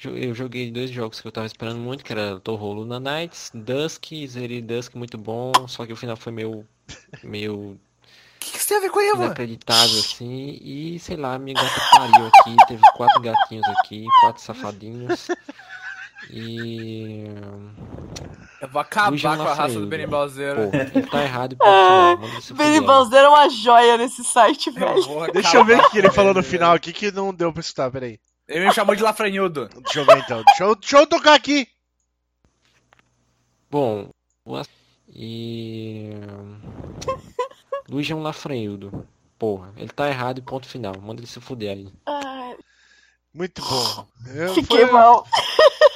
Eu 0.03 0.35
joguei 0.35 0.71
dois 0.71 0.91
jogos 0.91 1.21
que 1.21 1.27
eu 1.29 1.33
tava 1.33 1.47
esperando 1.47 1.79
muito, 1.79 2.03
que 2.03 2.11
era 2.11 2.41
Torro 2.41 2.73
Luna 2.73 2.99
Nights, 2.99 3.51
Dusk, 3.55 4.07
zerei 4.27 4.62
Dusk 4.62 4.95
muito 4.95 5.18
bom, 5.18 5.53
só 5.68 5.85
que 5.85 5.93
o 5.93 5.97
final 5.97 6.16
foi 6.16 6.33
meio, 6.33 6.66
meio 7.23 7.79
que, 8.41 8.53
que 8.53 8.59
você 8.59 8.68
tem 8.68 8.76
a 8.78 8.80
ver 8.80 8.91
com 8.91 8.99
a 8.99 9.05
Eva? 9.05 9.24
inacreditável 9.26 9.99
assim, 9.99 10.59
e 10.62 10.99
sei 10.99 11.16
lá, 11.16 11.38
minha 11.38 11.55
gata 11.55 11.80
pariu 11.93 12.26
aqui, 12.26 12.57
teve 12.66 12.82
quatro 12.97 13.20
gatinhos 13.20 13.68
aqui, 13.78 14.07
quatro 14.20 14.43
safadinhos. 14.43 15.28
E. 16.28 17.24
Eu 18.61 18.68
vou 18.68 18.80
acabar 18.80 19.18
com 19.36 19.43
a 19.43 19.55
raça 19.55 19.74
do 19.74 19.80
né? 19.80 19.86
Benimbalzeiro. 19.86 20.70
Quem 20.93 21.03
tá 21.03 21.22
errado 21.22 21.55
e 21.55 22.43
fuder. 22.43 22.82
Balzer 22.82 23.24
é 23.24 23.28
uma 23.28 23.49
joia 23.49 23.97
nesse 23.97 24.22
site, 24.22 24.66
Eu 24.68 24.74
velho. 24.74 25.03
vou 25.03 25.30
Deixa 25.32 25.57
eu 25.57 25.64
ver 25.64 25.80
o 25.80 25.91
que 25.91 25.99
ele 25.99 26.11
falou 26.11 26.34
no 26.34 26.43
final 26.43 26.74
aqui 26.74 26.93
que 26.93 27.11
não 27.11 27.32
deu 27.32 27.53
pra 27.53 27.61
escutar, 27.61 27.91
peraí. 27.91 28.20
Ele 28.47 28.66
me 28.66 28.74
chamou 28.74 28.95
de 28.95 29.03
lafranhudo. 29.03 29.68
Deixa 29.68 30.01
eu 30.01 30.05
ver 30.05 30.18
então. 30.18 30.43
Deixa 30.45 30.64
eu, 30.64 30.74
deixa 30.74 30.99
eu 30.99 31.07
tocar 31.07 31.34
aqui. 31.34 31.66
Bom, 33.70 34.11
E. 35.09 36.11
Luiz 37.91 38.11
é 38.11 38.14
um 38.14 38.22
lafrenhudo. 38.22 39.07
Porra, 39.38 39.72
ele 39.76 39.88
tá 39.88 40.09
errado 40.09 40.38
e 40.38 40.43
ponto 40.43 40.66
final. 40.68 40.95
Manda 41.01 41.20
ele 41.20 41.26
se 41.26 41.41
fuder 41.41 41.70
aí. 41.76 41.93
Ai, 42.07 42.57
Muito 43.34 43.62
bom. 43.62 44.07
Eu- 44.34 44.55
fiquei 44.55 44.86
foi- 44.86 44.93
mal. 44.93 45.26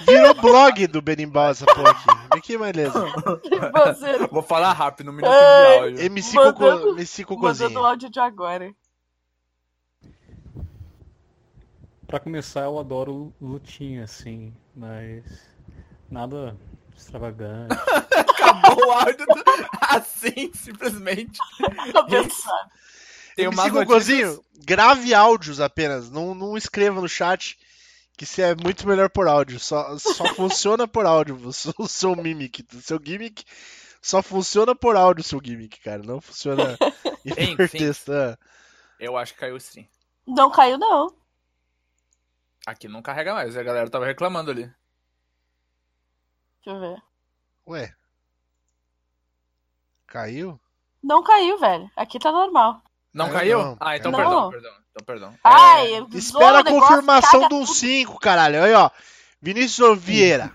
Virou 0.03 0.35
blog 0.35 0.87
do 0.89 1.01
Berimbau 1.01 1.51
essa 1.51 1.65
porra 1.67 1.91
aqui. 1.91 2.41
Que 2.43 2.59
beleza. 2.59 2.93
Vou 4.31 4.43
falar 4.43 4.73
rápido, 4.73 5.11
um 5.11 5.13
minuto 5.13 5.31
de 5.33 5.79
áudio. 5.81 6.01
MC, 6.01 6.37
Mandando- 6.37 6.55
Cocô, 6.55 6.89
MC 6.95 7.23
mandando 7.23 7.35
o 7.35 7.37
Cocôzinho. 7.41 7.79
áudio 7.85 8.11
de 8.11 8.21
agora. 8.21 8.75
Pra 12.07 12.21
começar, 12.21 12.63
eu 12.65 12.79
adoro 12.79 13.33
lutinha, 13.41 14.05
assim, 14.05 14.53
mas 14.75 15.25
nada 16.11 16.57
extravagante. 16.97 17.75
Acabou 18.51 18.87
o 18.87 18.91
áudio 18.93 19.27
do- 19.27 19.45
assim, 19.81 20.53
simplesmente. 20.55 21.39
Tem 23.37 23.51
Cocôzinho, 23.51 24.27
notícias... 24.29 24.41
grave 24.65 25.15
áudios 25.15 25.61
apenas. 25.61 26.11
Não, 26.11 26.35
não 26.35 26.57
escreva 26.57 27.01
no 27.01 27.09
chat 27.09 27.59
que 28.17 28.25
isso 28.25 28.41
é 28.41 28.55
muito 28.55 28.87
melhor 28.87 29.11
por 29.11 29.27
áudio. 29.27 29.59
Só, 29.59 29.99
só 29.99 30.25
funciona 30.35 30.87
por 30.87 31.05
áudio 31.07 31.37
o 31.79 31.89
seu, 31.89 32.15
mimic. 32.17 32.65
O 32.73 32.81
seu 32.81 33.01
gimmick 33.03 33.45
só 34.01 34.23
funciona 34.23 34.75
por 34.75 34.97
áudio 34.97 35.23
o 35.23 35.27
seu 35.27 35.41
gimmick, 35.43 35.81
cara. 35.81 36.03
Não 36.03 36.21
funciona 36.21 36.77
em 37.37 37.57
texto. 37.69 38.13
Ah. 38.13 38.39
Eu 39.01 39.17
acho 39.17 39.35
que 39.35 39.41
caiu 39.41 39.55
o 39.55 39.59
stream. 39.59 39.87
Não 40.27 40.51
caiu, 40.51 40.79
não. 40.79 41.15
Aqui 42.67 42.89
não 42.89 43.03
carrega 43.03 43.35
mais, 43.35 43.57
a 43.57 43.63
galera 43.63 43.91
tava 43.91 44.07
reclamando 44.07 44.51
ali. 44.51 44.63
Deixa 46.65 46.71
eu 46.71 46.81
ver. 46.81 47.03
Ué. 47.67 47.95
Caiu? 50.19 50.61
Não 51.03 51.25
caiu, 51.25 51.59
velho. 51.59 51.91
Aqui 51.97 52.21
tá 52.21 52.31
normal. 52.31 52.81
Não 53.13 53.27
Caiu 53.33 53.59
caiu? 53.59 53.59
não, 53.59 53.77
Ah, 53.81 53.97
então 53.97 54.13
não. 54.13 54.19
perdão, 54.21 54.51
perdão. 54.51 54.73
Então 54.93 55.05
perdão. 55.05 55.35
Ai, 55.43 55.95
É, 55.95 55.97
zoou 55.99 56.09
Espera 56.15 56.59
a 56.61 56.65
confirmação 56.65 57.41
do 57.49 57.49
tudo. 57.49 57.67
5, 57.75 58.21
caralho. 58.21 58.63
Aí, 58.63 58.73
ó. 58.75 58.91
Vinícius 59.43 59.99
Vieira. 59.99 60.53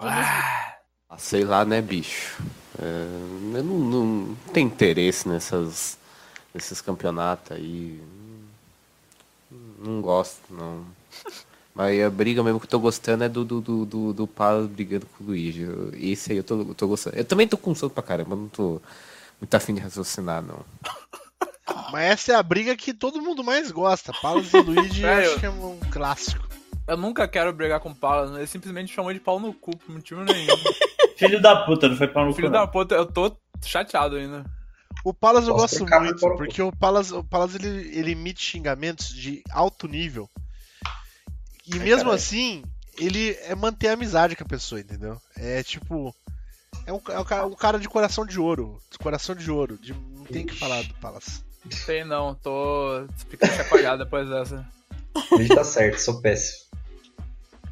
ah, 0.00 0.74
Ah, 1.08 1.16
Sei 1.16 1.44
lá, 1.44 1.64
né, 1.64 1.80
bicho? 1.80 2.42
É, 2.76 3.58
eu 3.58 3.62
não, 3.64 3.78
não 3.78 4.34
tenho 4.52 4.66
interesse 4.66 5.28
nessas, 5.28 5.96
nesses 6.52 6.80
campeonatos 6.80 7.52
aí. 7.56 8.02
Não, 9.48 9.92
não 9.94 10.02
gosto, 10.02 10.42
não. 10.52 10.84
Mas 11.78 12.02
a 12.02 12.10
briga 12.10 12.42
mesmo 12.42 12.58
que 12.58 12.66
eu 12.66 12.70
tô 12.70 12.80
gostando 12.80 13.22
é 13.22 13.28
do, 13.28 13.44
do, 13.44 13.60
do, 13.60 13.86
do, 13.86 14.12
do 14.12 14.26
Palo 14.26 14.66
brigando 14.66 15.06
com 15.06 15.22
o 15.22 15.26
Luigi. 15.28 15.64
Esse 15.92 16.32
aí 16.32 16.38
eu 16.38 16.42
tô, 16.42 16.60
eu 16.60 16.74
tô 16.74 16.88
gostando. 16.88 17.16
Eu 17.16 17.24
também 17.24 17.46
tô 17.46 17.56
com 17.56 17.72
sono 17.72 17.88
pra 17.88 18.02
caramba, 18.02 18.34
não 18.34 18.48
tô 18.48 18.82
muito 19.40 19.54
afim 19.54 19.74
de 19.74 19.80
raciocinar, 19.80 20.42
não. 20.42 20.64
Mas 21.92 22.10
essa 22.10 22.32
é 22.32 22.34
a 22.34 22.42
briga 22.42 22.74
que 22.76 22.92
todo 22.92 23.22
mundo 23.22 23.44
mais 23.44 23.70
gosta. 23.70 24.12
Palas 24.20 24.52
e 24.52 24.60
Luigi 24.60 25.04
eu 25.04 25.08
acho 25.08 25.38
que 25.38 25.46
é 25.46 25.50
um 25.50 25.78
clássico. 25.92 26.48
eu 26.88 26.96
nunca 26.96 27.28
quero 27.28 27.52
brigar 27.52 27.78
com 27.78 27.90
o 27.90 27.94
Paulo, 27.94 28.36
ele 28.36 28.46
simplesmente 28.48 28.92
chamou 28.92 29.14
de 29.14 29.20
pau 29.20 29.38
no 29.38 29.54
cu 29.54 29.76
por 29.76 29.94
motivo 29.94 30.24
nenhum. 30.24 30.56
Filho 31.16 31.40
da 31.40 31.64
puta, 31.64 31.88
não 31.88 31.96
foi 31.96 32.08
pra 32.08 32.24
no 32.24 32.34
Filho 32.34 32.48
cu, 32.48 32.54
da 32.54 32.60
não. 32.60 32.66
puta, 32.66 32.96
eu 32.96 33.06
tô 33.06 33.36
chateado 33.62 34.16
ainda. 34.16 34.44
O 35.04 35.14
Palas 35.14 35.46
eu 35.46 35.54
gosto 35.54 35.86
muito, 35.86 36.20
pau 36.20 36.36
porque 36.36 36.60
o 36.60 36.72
Palas, 36.72 37.12
o 37.12 37.22
Palas 37.22 37.54
ele, 37.54 37.68
ele 37.96 38.10
emite 38.10 38.42
xingamentos 38.42 39.14
de 39.14 39.44
alto 39.52 39.86
nível. 39.86 40.28
E 41.68 41.74
Ai, 41.74 41.78
mesmo 41.80 41.96
caralho. 42.04 42.12
assim, 42.16 42.62
ele 42.98 43.36
é 43.42 43.54
manter 43.54 43.88
a 43.88 43.92
amizade 43.92 44.34
com 44.36 44.44
a 44.44 44.48
pessoa, 44.48 44.80
entendeu? 44.80 45.20
É 45.36 45.62
tipo. 45.62 46.14
É 46.86 46.92
um, 46.92 47.00
é 47.10 47.18
um 47.20 47.24
cara, 47.24 47.46
um 47.46 47.54
cara 47.54 47.78
de 47.78 47.88
coração 47.88 48.24
de 48.24 48.40
ouro. 48.40 48.80
De 48.90 48.98
coração 48.98 49.34
de 49.34 49.50
ouro. 49.50 49.76
de- 49.78 49.92
não 50.16 50.24
tem 50.24 50.44
o 50.44 50.46
que 50.46 50.58
falar 50.58 50.82
do 50.82 50.94
Palas. 50.94 51.44
Sei 51.70 52.02
não, 52.04 52.34
tô 52.34 53.04
ficando 53.28 53.52
chacoalhado 53.52 54.04
depois 54.04 54.28
dessa. 54.28 54.66
O 55.30 55.34
Luigi 55.36 55.54
tá 55.54 55.64
certo, 55.64 55.98
sou 55.98 56.20
péssimo. 56.20 56.64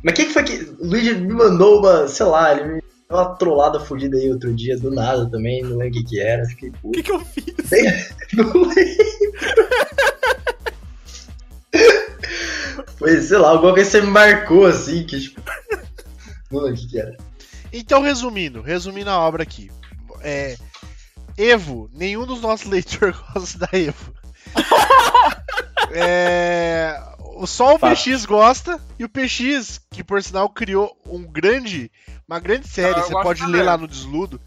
Mas 0.03 0.15
quem 0.15 0.27
que 0.27 0.33
foi 0.33 0.45
que. 0.45 0.55
O 0.79 0.87
Luigi 0.87 1.15
me 1.15 1.33
mandou 1.33 1.79
uma, 1.79 2.07
sei 2.09 2.27
lá, 2.27 2.53
ele 2.53 2.65
me 2.75 2.83
deu 3.09 3.19
uma 3.19 3.35
trollada 3.37 3.81
fodida 3.81 4.17
aí 4.19 4.31
outro 4.31 4.53
dia, 4.55 4.77
do 4.79 4.91
nada 4.91 5.31
também, 5.31 5.63
não 5.63 5.79
lembro 5.79 5.89
o 5.89 5.93
que 5.93 6.05
que 6.05 6.21
era. 6.21 6.45
Fiquei 6.47 6.69
O 6.69 6.73
puto. 6.73 6.93
que 6.93 7.03
que 7.05 7.13
eu 7.13 7.21
fiz? 7.21 7.47
Não 8.35 8.45
lembro. 8.53 8.77
Foi, 13.07 13.23
sei 13.23 13.39
lá, 13.39 13.51
alguma 13.51 13.73
coisa 13.73 13.89
que 13.89 13.97
você 13.99 14.03
me 14.05 14.11
marcou 14.11 14.67
assim, 14.67 15.07
que 15.07 15.21
tipo. 15.21 15.41
Não 16.51 16.61
lembro 16.63 16.75
o 16.75 16.77
que 16.83 16.89
que 16.89 16.99
era. 16.99 17.17
Então, 17.73 18.03
resumindo, 18.03 18.61
resumindo 18.61 19.09
a 19.11 19.19
obra 19.21 19.45
aqui. 19.45 19.71
É, 20.23 20.57
Evo, 21.39 21.89
nenhum 21.93 22.27
dos 22.27 22.41
nossos 22.41 22.67
leitores 22.71 23.15
gosta 23.33 23.59
da 23.61 23.69
Evo. 23.73 24.13
é, 25.93 27.01
o- 27.21 27.47
só 27.47 27.77
o 27.77 27.79
Fato. 27.79 27.95
PX 27.97 28.25
gosta, 28.27 28.81
e 28.99 29.05
o 29.05 29.09
PX, 29.09 29.81
que 29.89 30.03
por 30.03 30.21
sinal 30.21 30.49
criou 30.49 30.91
um 31.07 31.23
grande, 31.23 31.91
uma 32.29 32.41
grande 32.41 32.67
série, 32.67 33.01
você 33.01 33.13
pode 33.13 33.47
ler 33.47 33.63
lá 33.63 33.79
no 33.79 33.87
Desludo, 33.87 34.41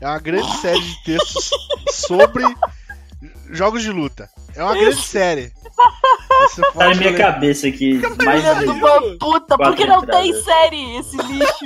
é 0.00 0.06
uma 0.06 0.18
grande 0.18 0.50
série 0.62 0.80
de 0.80 1.04
textos 1.04 1.50
sobre 1.92 2.42
jogos 3.50 3.82
de 3.82 3.90
luta. 3.90 4.30
É 4.54 4.62
uma 4.64 4.72
grande 4.74 5.02
série. 5.02 5.52
Tá 6.74 6.88
na 6.88 6.94
minha 6.94 7.10
ler. 7.10 7.18
cabeça 7.18 7.68
aqui. 7.68 8.00
Mais, 8.24 8.42
Filha 8.42 8.54
de 8.56 8.66
uma 8.66 9.00
puta, 9.18 9.56
Quatro 9.56 9.56
por 9.56 9.76
que 9.76 9.86
não 9.86 10.02
tem 10.04 10.34
série 10.42 10.96
esse 10.98 11.16
lixo? 11.16 11.64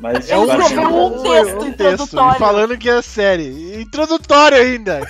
mais 0.00 0.28
É 0.28 0.36
um 0.36 0.42
um 0.42 1.22
texto 1.22 1.58
um 1.60 1.66
introdutório. 1.68 2.38
falando 2.38 2.76
que 2.78 2.88
é 2.88 3.00
série. 3.02 3.80
Introdutório 3.80 4.58
ainda. 4.58 5.00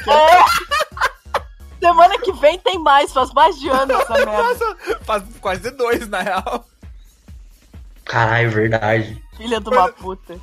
Semana 1.80 2.18
que 2.18 2.32
vem 2.34 2.58
tem 2.58 2.78
mais, 2.78 3.12
faz 3.12 3.32
mais 3.32 3.58
de 3.58 3.68
ano 3.68 3.92
essa 3.92 4.12
merda. 4.24 4.76
Faz 5.02 5.22
quase 5.40 5.70
dois, 5.70 6.08
na 6.08 6.20
real. 6.22 6.64
Caralho, 8.04 8.50
verdade. 8.50 9.22
Filha 9.36 9.60
de 9.60 9.68
uma 9.68 9.88
puta. 9.88 10.38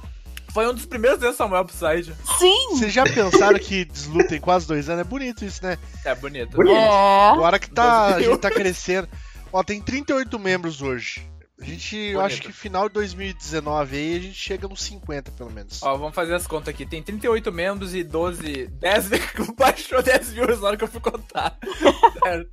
Foi 0.52 0.68
um 0.68 0.74
dos 0.74 0.86
primeiros 0.86 1.20
desse 1.20 1.38
Samuel 1.38 1.66
pro 1.66 1.76
site. 1.76 2.14
Sim! 2.40 2.70
Vocês 2.72 2.92
já 2.94 3.04
pensaram 3.04 3.60
que 3.60 3.86
desluta 3.86 4.30
tem 4.30 4.40
quase 4.42 4.68
dois 4.68 4.90
anos? 4.90 5.02
É 5.02 5.04
bonito 5.04 5.46
isso, 5.46 5.64
né? 5.64 5.78
É 6.04 6.16
bonito. 6.16 6.56
Bonito. 6.56 6.76
É. 6.76 7.30
Agora 7.32 7.60
que 7.60 7.70
tá, 7.70 8.16
a 8.16 8.22
gente 8.22 8.38
tá 8.40 8.50
crescendo. 8.50 9.08
Ó, 9.54 9.64
tem 9.64 9.82
38 9.82 10.38
membros 10.40 10.82
hoje. 10.82 11.28
A 11.62 11.66
gente, 11.66 11.94
eu 11.98 12.20
Bonito. 12.22 12.26
acho 12.34 12.42
que 12.42 12.54
final 12.54 12.88
de 12.88 12.94
2019 12.94 13.98
aí 13.98 14.16
a 14.16 14.20
gente 14.22 14.34
chega 14.36 14.66
nos 14.66 14.82
50 14.82 15.32
pelo 15.32 15.52
menos. 15.52 15.84
Ó, 15.84 15.98
vamos 15.98 16.16
fazer 16.16 16.34
as 16.34 16.48
contas 16.48 16.70
aqui. 16.74 16.86
Tem 16.86 17.04
38 17.04 17.52
membros 17.52 17.94
e 17.94 18.02
12. 18.02 18.68
10 18.68 19.10
baixou 19.58 20.02
10 20.02 20.32
views 20.32 20.62
na 20.62 20.68
hora 20.68 20.78
que 20.78 20.84
eu 20.86 20.88
fui 20.88 21.02
contar. 21.02 21.58
certo. 22.24 22.50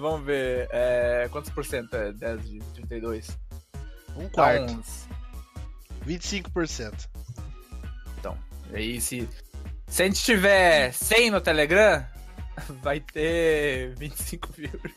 Vamos 0.00 0.24
ver. 0.24 0.66
É, 0.70 1.28
quantos 1.30 1.50
por 1.50 1.62
cento 1.64 1.94
é 1.94 2.10
10 2.12 2.48
de 2.48 2.58
32? 2.74 3.28
Um 4.16 4.28
quarto. 4.30 4.72
uns- 4.72 5.07
25%. 6.08 7.08
E 8.70 8.76
aí, 8.76 9.00
se, 9.00 9.26
se 9.86 10.02
a 10.02 10.06
gente 10.06 10.22
tiver 10.22 10.92
100 10.92 11.30
no 11.30 11.40
Telegram, 11.40 12.04
vai 12.82 13.00
ter 13.00 13.94
25 13.96 14.52
views. 14.52 14.92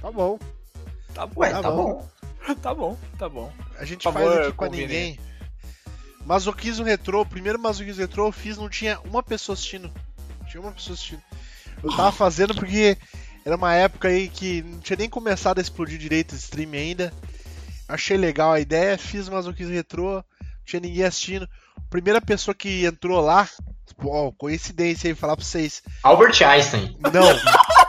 Tá 0.00 0.10
bom. 0.12 0.38
Tá 1.14 1.26
bom, 1.26 1.40
Ué, 1.40 1.50
Tá 1.50 1.62
tá, 1.62 1.70
bom. 1.70 1.84
bom. 2.46 2.54
tá 2.62 2.74
bom, 2.74 2.98
tá 3.18 3.28
bom. 3.28 3.52
A 3.78 3.84
gente 3.84 4.04
Por 4.04 4.12
faz 4.12 4.26
favor, 4.26 4.42
aqui 4.42 4.56
pra 4.56 4.66
convine. 4.68 4.86
ninguém. 4.86 5.20
Masoquismo 6.24 6.84
Retrô, 6.84 7.22
o 7.22 7.26
primeiro 7.26 7.58
Masoquismo 7.58 8.00
Retrô 8.00 8.28
eu 8.28 8.32
fiz, 8.32 8.56
não 8.56 8.68
tinha 8.68 9.00
uma 9.00 9.22
pessoa 9.24 9.54
assistindo. 9.54 9.90
Não 10.40 10.46
tinha 10.46 10.60
uma 10.60 10.70
pessoa 10.72 10.94
assistindo. 10.94 11.22
Eu 11.82 11.90
tava 11.96 12.10
fazendo 12.12 12.54
porque 12.54 12.96
era 13.44 13.56
uma 13.56 13.74
época 13.74 14.06
aí 14.06 14.28
que 14.28 14.62
não 14.62 14.78
tinha 14.78 14.96
nem 14.96 15.10
começado 15.10 15.58
a 15.58 15.62
explodir 15.62 15.98
direito 15.98 16.32
o 16.32 16.36
stream 16.36 16.72
ainda. 16.74 17.12
Achei 17.92 18.16
legal 18.16 18.52
a 18.52 18.60
ideia, 18.60 18.96
fiz 18.96 19.28
o 19.28 19.32
Masoquismo 19.32 19.74
Retrô, 19.74 20.14
não 20.14 20.24
tinha 20.64 20.80
ninguém 20.80 21.04
assistindo. 21.04 21.46
Primeira 21.90 22.22
pessoa 22.22 22.54
que 22.54 22.86
entrou 22.86 23.20
lá, 23.20 23.46
ó, 24.02 24.32
coincidência 24.32 25.08
aí, 25.08 25.14
falar 25.14 25.36
pra 25.36 25.44
vocês. 25.44 25.82
Albert 26.02 26.42
Einstein. 26.42 26.96
Não! 27.12 27.22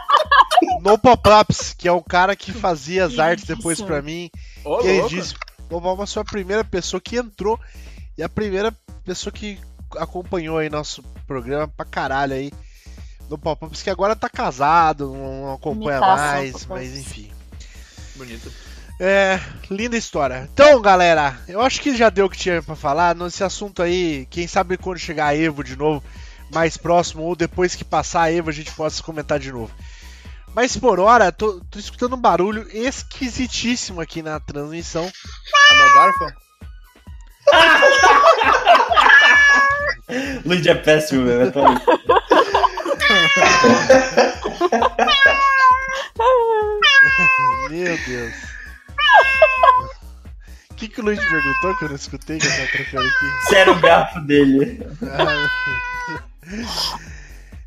No 0.82 0.98
Pop-Ups, 0.98 1.74
que 1.74 1.88
é 1.88 1.92
o 1.92 2.04
cara 2.04 2.36
que 2.36 2.52
fazia 2.52 3.06
as 3.06 3.14
Que 3.14 3.22
artes 3.22 3.46
depois 3.46 3.82
pra 3.82 4.02
mim. 4.02 4.30
Ô, 4.66 4.80
Que 4.80 4.88
ele 4.88 5.08
disse, 5.08 5.34
o 5.70 5.76
Obama 5.76 6.06
foi 6.06 6.22
a 6.22 6.26
primeira 6.26 6.64
pessoa 6.64 7.00
que 7.00 7.16
entrou 7.16 7.58
e 8.18 8.24
a 8.24 8.28
primeira 8.28 8.74
pessoa 9.06 9.32
que 9.32 9.58
acompanhou 9.98 10.58
aí 10.58 10.70
nosso 10.70 11.02
programa 11.26 11.70
pra 11.70 11.86
caralho 11.86 12.34
aí 12.34 12.52
no 13.30 13.38
Pop-Ups, 13.38 13.82
que 13.82 13.90
agora 13.90 14.14
tá 14.14 14.28
casado, 14.30 15.14
não 15.14 15.54
acompanha 15.54 15.98
Imitação, 15.98 16.18
mais, 16.18 16.66
mas 16.66 16.98
enfim. 16.98 17.32
Bonito. 18.16 18.52
É, 19.00 19.40
linda 19.70 19.98
história. 19.98 20.48
Então, 20.54 20.82
galera, 20.82 21.38
eu 21.48 21.62
acho 21.62 21.82
que 21.82 21.96
já 21.96 22.10
deu 22.10 22.26
o 22.26 22.30
que 22.30 22.38
tinha 22.38 22.62
pra 22.62 22.76
falar. 22.76 23.16
Nesse 23.16 23.44
assunto 23.44 23.82
aí, 23.82 24.28
quem 24.30 24.48
sabe 24.48 24.78
quando 24.78 25.00
chegar 25.00 25.28
a 25.28 25.36
Evo 25.36 25.64
de 25.64 25.76
novo, 25.76 26.04
mais 26.52 26.78
próximo, 26.78 27.24
ou 27.24 27.36
depois 27.36 27.76
que 27.76 27.84
passar 27.84 28.24
a 28.24 28.32
Evo, 28.32 28.50
a 28.50 28.54
gente 28.54 28.72
possa 28.72 29.02
comentar 29.04 29.40
de 29.40 29.52
novo. 29.52 29.72
Mas 30.56 30.78
por 30.78 31.00
hora, 31.00 31.32
tô, 31.32 31.60
tô 31.72 31.80
escutando 31.80 32.16
um 32.16 32.22
barulho 32.22 32.68
esquisitíssimo 32.72 34.00
aqui 34.00 34.22
na 34.22 34.40
transmissão. 34.40 35.04
É 35.72 35.76
meu 35.76 35.94
garfo? 35.96 36.44
Luigi 40.46 40.70
é 40.70 40.76
péssimo, 40.76 41.26
velho. 41.26 41.52
Toma. 41.52 41.82
Meu 47.72 47.98
Deus. 48.06 48.34
O 50.70 50.76
que, 50.76 50.88
que 50.88 51.02
o 51.02 51.04
Luiz 51.04 51.20
perguntou 51.20 51.78
que 51.78 51.86
eu 51.86 51.90
não 51.90 51.96
escutei 51.96 52.40
que 52.40 52.48
eu 52.48 52.52
tava 52.52 52.68
trocando 52.68 53.08
aqui? 53.08 53.48
Se 53.48 53.56
era 53.56 53.72
o 53.72 53.80
gato 53.80 54.22
dele. 54.22 54.80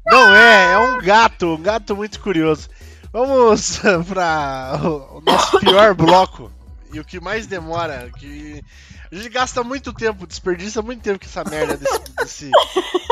Não 0.06 0.36
é, 0.36 0.74
é 0.74 0.78
um 0.78 0.98
gato, 0.98 1.54
um 1.54 1.60
gato 1.60 1.96
muito 1.96 2.20
curioso. 2.20 2.68
Vamos 3.12 3.80
pra 4.08 4.78
o 4.82 5.20
nosso 5.20 5.58
pior 5.58 5.94
bloco. 5.94 6.52
E 6.92 7.00
o 7.00 7.04
que 7.04 7.18
mais 7.18 7.46
demora, 7.46 8.08
que 8.16 8.62
a 9.10 9.14
gente 9.14 9.28
gasta 9.28 9.64
muito 9.64 9.92
tempo, 9.92 10.26
desperdiça 10.26 10.80
muito 10.80 11.02
tempo 11.02 11.18
com 11.18 11.26
essa 11.26 11.42
merda 11.42 11.76
desse, 11.76 12.00
desse 12.16 12.50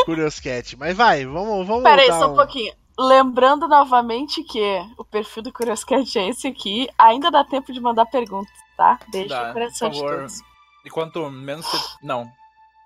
Curious 0.05 0.39
Cat. 0.39 0.77
Mas 0.77 0.97
vai, 0.97 1.27
vamos, 1.27 1.67
vamos 1.67 1.83
Pera 1.83 2.03
aí, 2.03 2.09
dar 2.09 2.19
só 2.19 2.33
um 2.33 2.37
pouquinho. 2.37 2.73
Lembrando 2.99 3.67
novamente 3.67 4.43
que 4.45 4.61
o 4.97 5.05
perfil 5.05 5.43
do 5.43 5.53
Curious 5.53 5.83
Cat 5.83 6.19
é 6.19 6.29
esse 6.29 6.47
aqui. 6.47 6.89
Ainda 6.97 7.31
dá 7.31 7.43
tempo 7.45 7.73
de 7.73 7.81
mandar 7.81 8.07
perguntas, 8.07 8.53
tá? 8.77 8.99
Beijo 9.11 9.31
Dá, 9.31 9.49
no 9.49 9.53
coração 9.53 9.89
por 9.89 9.95
de 9.95 10.01
favor. 10.01 10.17
todos. 10.19 10.41
E 10.85 10.91
quanto 10.91 11.31
menos 11.31 11.67
você. 11.67 11.97
Não. 12.03 12.31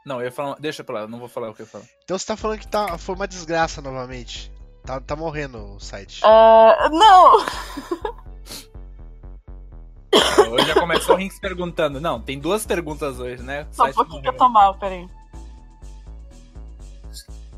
Não, 0.06 0.20
eu 0.20 0.26
ia 0.26 0.32
falar. 0.32 0.56
Deixa 0.59 0.82
pra 0.82 1.00
lá, 1.00 1.09
não 1.09 1.18
vou 1.18 1.28
falar 1.28 1.50
o 1.50 1.54
que 1.54 1.61
eu 1.61 1.66
ia 1.66 1.70
falar. 1.70 1.84
Então 2.04 2.18
você 2.18 2.26
tá 2.26 2.36
falando 2.36 2.61
que 2.61 2.68
tá, 2.68 2.96
foi 2.96 3.14
uma 3.14 3.28
desgraça 3.28 3.82
novamente. 3.82 4.50
Tá, 4.84 4.98
tá 5.00 5.14
morrendo 5.14 5.74
o 5.74 5.80
site. 5.80 6.22
Ah, 6.24 6.88
não! 6.90 7.44
Hoje 10.50 10.66
já 10.66 10.74
começou 10.80 11.14
o 11.14 11.18
Rinks 11.18 11.38
perguntando. 11.38 12.00
Não, 12.00 12.18
tem 12.18 12.38
duas 12.38 12.64
perguntas 12.64 13.20
hoje, 13.20 13.42
né? 13.42 13.66
O 13.70 13.74
Só 13.74 13.84
um 13.84 13.92
pouquinho 13.92 14.22
que 14.22 14.28
eu 14.28 14.36
tô 14.36 14.48
mal, 14.48 14.78
peraí. 14.78 15.06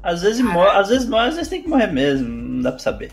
Às 0.02 0.22
vezes 0.22 0.40
morre, 0.40 0.70
às 0.78 0.88
vezes 0.88 1.08
morre, 1.08 1.28
às 1.28 1.34
vezes 1.34 1.48
tem 1.50 1.62
que 1.62 1.68
morrer 1.68 1.88
mesmo. 1.88 2.26
Não 2.28 2.62
dá 2.62 2.70
pra 2.72 2.80
saber. 2.80 3.12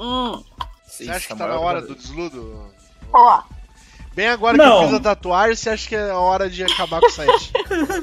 Hum, 0.00 0.42
Você 0.86 1.08
acha 1.10 1.28
que 1.28 1.36
tá 1.36 1.46
na 1.46 1.58
hora 1.58 1.80
do 1.82 1.94
desludo? 1.94 2.70
ó. 3.12 3.42
Bem 4.14 4.28
agora 4.28 4.56
que 4.56 4.64
Não. 4.64 4.82
eu 4.82 4.88
fiz 4.88 4.96
a 4.96 5.00
tatuagem, 5.00 5.56
você 5.56 5.70
acha 5.70 5.88
que 5.88 5.96
é 5.96 6.10
a 6.10 6.18
hora 6.20 6.48
de 6.48 6.62
acabar 6.62 7.00
com 7.00 7.06
o 7.06 7.10
site? 7.10 7.52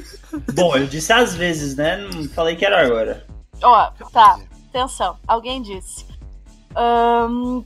Bom, 0.54 0.76
eu 0.76 0.86
disse 0.86 1.10
às 1.12 1.34
vezes, 1.34 1.74
né? 1.74 1.96
Não 1.96 2.28
falei 2.28 2.54
que 2.54 2.66
era 2.66 2.84
agora. 2.84 3.26
Ó, 3.62 3.90
tá. 4.12 4.38
Atenção, 4.68 5.16
alguém 5.26 5.62
disse. 5.62 6.04
Ahn, 6.76 7.62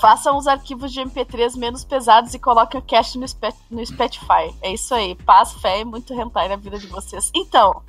façam 0.00 0.36
os 0.36 0.46
arquivos 0.48 0.92
de 0.92 1.00
MP3 1.00 1.56
menos 1.56 1.84
pesados 1.84 2.34
e 2.34 2.38
coloquem 2.38 2.80
o 2.80 2.82
cache 2.82 3.16
no, 3.18 3.26
no 3.70 3.86
Spotify. 3.86 4.52
É 4.60 4.72
isso 4.72 4.92
aí. 4.94 5.14
Paz, 5.14 5.52
fé 5.54 5.80
e 5.80 5.84
muito 5.84 6.12
hentai 6.12 6.48
na 6.48 6.56
vida 6.56 6.78
de 6.78 6.86
vocês. 6.88 7.30
Então, 7.34 7.82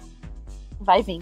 vai 0.80 1.02
vir. 1.02 1.20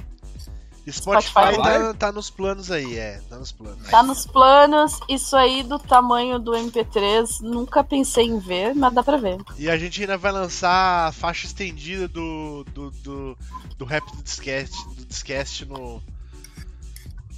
Spotify 0.92 1.30
Spotify 1.30 1.62
tá, 1.62 1.94
tá 1.94 2.12
nos 2.12 2.30
planos 2.30 2.72
aí, 2.72 2.98
é. 2.98 3.22
Tá 3.30 3.38
nos 3.38 3.52
planos. 3.52 3.88
Tá 3.90 4.04
nos 4.04 4.26
planos. 4.26 5.00
Isso 5.10 5.36
aí 5.36 5.64
do 5.64 5.78
tamanho 5.78 6.40
do 6.40 6.52
MP3, 6.52 7.42
nunca 7.42 7.84
pensei 7.84 8.26
em 8.26 8.40
ver, 8.40 8.74
mas 8.74 8.94
dá 8.94 9.04
pra 9.04 9.18
ver. 9.18 9.38
E 9.58 9.70
a 9.70 9.78
gente 9.78 10.00
ainda 10.02 10.18
vai 10.18 10.32
lançar 10.32 11.08
a 11.08 11.12
faixa 11.12 11.46
estendida 11.46 12.08
do, 12.08 12.66
do, 12.74 12.92
do, 12.92 13.38
do 13.78 13.86
rap 13.86 14.06
do 14.16 14.24
Discast, 14.24 14.76
do 14.96 15.06
Discast 15.06 15.66
no. 15.66 16.02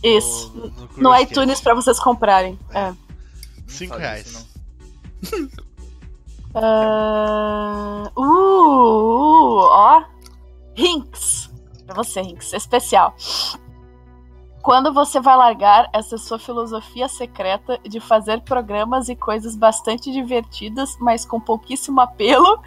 Isso. 0.03 0.51
No, 0.55 0.69
no 0.69 1.09
No 1.09 1.19
iTunes 1.19 1.59
pra 1.59 1.73
vocês 1.73 1.99
comprarem. 1.99 2.57
É. 2.71 2.93
Cinco 3.67 3.93
Não 3.93 4.01
faz 4.01 4.11
reais. 4.11 4.47
isso. 5.23 5.49
Ah, 6.55 8.11
uh, 8.15 8.21
uh, 8.21 9.67
ó. 9.69 10.03
Rinks. 10.75 11.38
Pra 11.89 12.03
você, 12.03 12.21
Rinks. 12.21 12.53
Especial. 12.53 13.15
Quando 14.61 14.93
você 14.93 15.19
vai 15.19 15.35
largar 15.35 15.89
essa 15.91 16.19
sua 16.19 16.37
filosofia 16.37 17.07
secreta 17.07 17.79
de 17.83 17.99
fazer 17.99 18.41
programas 18.41 19.09
e 19.09 19.15
coisas 19.15 19.55
bastante 19.55 20.11
divertidas, 20.11 20.95
mas 20.99 21.25
com 21.25 21.39
pouquíssimo 21.39 21.99
apelo, 21.99 22.61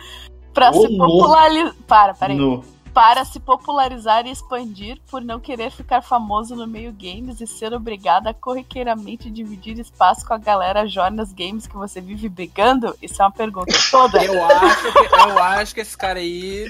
pra 0.53 0.71
Ô, 0.71 0.81
se 0.81 0.97
popularizar. 0.97 1.75
Para, 1.87 2.15
peraí. 2.15 2.37
No. 2.37 2.65
Para 2.93 3.25
se 3.25 3.39
popularizar 3.39 4.27
e 4.27 4.33
expandir 4.33 5.01
por 5.09 5.23
não 5.23 5.39
querer 5.39 5.71
ficar 5.71 6.03
famoso 6.03 6.57
no 6.57 6.67
meio 6.67 6.93
games 6.93 7.41
e 7.41 7.47
ser 7.47 7.73
obrigado 7.73 8.27
a 8.27 8.35
corriqueiramente 8.35 9.31
dividir 9.31 9.79
espaço 9.79 10.27
com 10.27 10.35
a 10.35 10.39
galera 10.39 10.87
Jonas 10.87 11.33
Games 11.33 11.67
que 11.67 11.77
você 11.77 12.01
vive 12.01 12.29
brigando? 12.29 12.95
Isso 13.01 13.23
é 13.23 13.25
uma 13.25 13.31
pergunta 13.31 13.73
toda. 13.91 14.23
Eu 14.23 14.45
acho, 14.45 14.93
que, 14.93 15.15
eu 15.15 15.39
acho 15.39 15.75
que 15.75 15.81
esse 15.81 15.97
cara 15.97 16.19
aí 16.19 16.67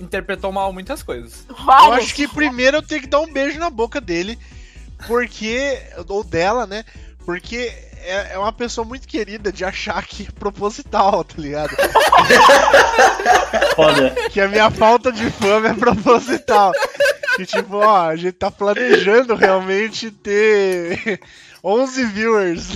interpretou 0.00 0.52
mal 0.52 0.72
muitas 0.72 1.02
coisas. 1.02 1.46
Eu 1.48 1.92
acho 1.92 2.14
que 2.14 2.28
primeiro 2.28 2.78
eu 2.78 2.82
tenho 2.82 3.02
que 3.02 3.06
dar 3.06 3.20
um 3.20 3.32
beijo 3.32 3.58
na 3.58 3.70
boca 3.70 4.00
dele, 4.00 4.38
porque. 5.06 5.80
Ou 6.08 6.24
dela, 6.24 6.66
né? 6.66 6.84
Porque 7.24 7.72
é, 8.06 8.34
é 8.34 8.38
uma 8.38 8.52
pessoa 8.52 8.86
muito 8.86 9.08
querida 9.08 9.50
de 9.50 9.64
achar 9.64 10.06
que 10.06 10.28
é 10.28 10.38
proposital, 10.38 11.24
tá 11.24 11.34
ligado? 11.36 11.74
Foda. 13.74 14.14
Que 14.30 14.40
a 14.40 14.48
minha 14.48 14.70
falta 14.70 15.10
de 15.10 15.28
fama 15.30 15.68
é 15.68 15.74
proposital. 15.74 16.72
Que 17.36 17.44
tipo, 17.44 17.78
ó, 17.78 18.08
a 18.08 18.16
gente 18.16 18.32
tá 18.32 18.50
planejando 18.50 19.34
realmente 19.34 20.10
ter 20.10 21.20
11 21.62 22.04
viewers. 22.06 22.66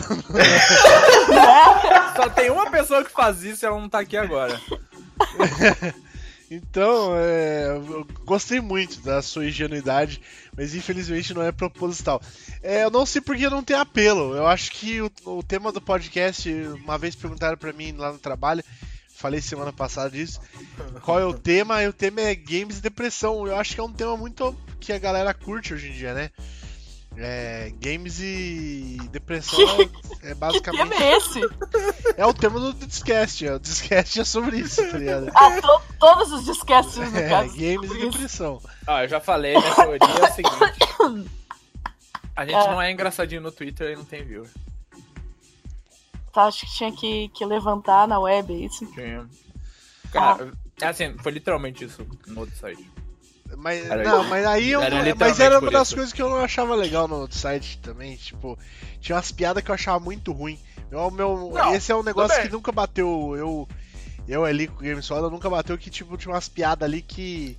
Só 2.16 2.28
tem 2.30 2.50
uma 2.50 2.70
pessoa 2.70 3.04
que 3.04 3.10
faz 3.10 3.44
isso 3.44 3.64
e 3.64 3.66
ela 3.66 3.80
não 3.80 3.88
tá 3.88 4.00
aqui 4.00 4.16
agora. 4.16 4.60
Então, 6.50 7.12
é, 7.16 7.68
eu 7.68 8.04
gostei 8.24 8.60
muito 8.60 9.00
da 9.02 9.22
sua 9.22 9.46
ingenuidade, 9.46 10.20
mas 10.56 10.74
infelizmente 10.74 11.32
não 11.32 11.42
é 11.42 11.52
proposital. 11.52 12.20
É, 12.60 12.82
eu 12.82 12.90
não 12.90 13.06
sei 13.06 13.20
porque 13.20 13.48
não 13.48 13.62
tem 13.62 13.76
apelo. 13.76 14.34
Eu 14.34 14.48
acho 14.48 14.72
que 14.72 15.00
o, 15.00 15.10
o 15.26 15.42
tema 15.44 15.70
do 15.70 15.80
podcast, 15.80 16.52
uma 16.84 16.98
vez 16.98 17.14
perguntaram 17.14 17.56
pra 17.56 17.72
mim 17.72 17.92
lá 17.92 18.12
no 18.12 18.18
trabalho, 18.18 18.64
falei 19.14 19.40
semana 19.40 19.72
passada 19.72 20.10
disso, 20.10 20.40
qual 21.02 21.20
é 21.20 21.24
o 21.24 21.34
tema? 21.34 21.82
E 21.84 21.88
o 21.88 21.92
tema 21.92 22.20
é 22.20 22.34
games 22.34 22.78
e 22.78 22.82
depressão. 22.82 23.46
Eu 23.46 23.54
acho 23.54 23.74
que 23.74 23.80
é 23.80 23.84
um 23.84 23.92
tema 23.92 24.16
muito 24.16 24.56
que 24.80 24.92
a 24.92 24.98
galera 24.98 25.32
curte 25.32 25.72
hoje 25.72 25.90
em 25.90 25.92
dia, 25.92 26.14
né? 26.14 26.30
É, 27.22 27.70
games 27.78 28.18
e 28.18 28.96
depressão 29.10 29.60
é, 29.60 29.82
é 29.82 29.86
Que 29.86 30.20
tema 30.22 30.34
basicamente. 30.36 31.02
é 31.02 31.16
esse? 31.18 31.40
É 32.16 32.24
o 32.24 32.32
tema 32.32 32.58
do 32.58 32.72
Discast. 32.72 33.46
é, 33.46 33.54
O 33.54 33.58
Discast 33.58 34.18
é 34.20 34.24
sobre 34.24 34.56
isso, 34.56 34.76
tá 34.90 34.96
ligado? 34.96 35.30
Ah, 35.34 35.60
to- 35.60 35.82
todos 35.98 36.32
os 36.32 36.44
disquetes, 36.46 36.96
no 36.96 37.18
É, 37.18 37.28
caso. 37.28 37.48
games 37.54 37.90
e 37.90 37.94
Isso. 37.98 38.10
depressão. 38.10 38.62
Ah, 38.86 39.04
eu 39.04 39.08
já 39.08 39.20
falei, 39.20 39.54
minha 39.54 39.74
teoria 39.74 39.98
é 40.00 40.30
o 40.30 40.34
seguinte. 40.34 41.28
A 42.34 42.46
gente 42.46 42.54
É. 42.56 42.70
não 42.70 42.80
é 42.80 42.90
engraçadinho 42.90 43.42
no 43.42 43.52
Twitter 43.52 43.92
e 43.92 43.96
não 43.96 44.04
tem 44.04 44.24
viewer. 44.24 44.48
Tá, 46.32 46.44
acho 46.44 46.60
que 46.64 46.72
tinha 46.72 46.92
que, 46.92 47.28
que 47.30 47.44
levantar 47.44 48.08
na 48.08 48.18
web, 48.18 48.50
é 48.50 48.56
isso? 48.64 48.86
Tinha. 48.94 49.28
Cara, 50.10 50.52
é 50.80 50.86
assim, 50.86 51.18
foi 51.18 51.32
literalmente 51.32 51.84
isso 51.84 52.06
no 52.28 52.40
outro 52.40 52.56
site. 52.56 52.88
Mas, 53.56 53.84
Era 53.90 54.02
não, 54.02 54.24
mas 54.24 54.46
aí 54.46 54.70
eu, 54.70 54.80
Era 54.82 55.14
mas 55.16 55.40
era 55.40 55.58
uma 55.58 55.70
das 55.70 55.88
isso. 55.88 55.96
coisas 55.96 56.12
que 56.12 56.22
eu 56.22 56.30
não 56.30 56.38
achava 56.38 56.74
legal 56.74 57.06
no 57.08 57.30
site 57.30 57.78
também, 57.78 58.16
tipo, 58.16 58.58
tinha 59.00 59.16
umas 59.16 59.30
piadas 59.32 59.62
que 59.62 59.70
eu 59.70 59.74
achava 59.74 59.98
muito 60.00 60.32
ruim. 60.32 60.58
Eu, 60.90 61.10
meu, 61.10 61.50
Não, 61.52 61.74
esse 61.74 61.92
é 61.92 61.96
um 61.96 62.02
negócio 62.02 62.36
bem. 62.36 62.46
que 62.46 62.52
nunca 62.52 62.72
bateu, 62.72 63.34
eu 63.36 63.68
eu 64.28 64.44
ali 64.44 64.68
com 64.68 64.76
o 64.80 64.82
Game 64.82 65.02
Soda 65.02 65.28
nunca 65.28 65.50
bateu 65.50 65.76
que 65.76 65.90
tipo 65.90 66.16
tinha 66.16 66.32
umas 66.32 66.48
piadas 66.48 66.88
ali 66.88 67.02
que 67.02 67.56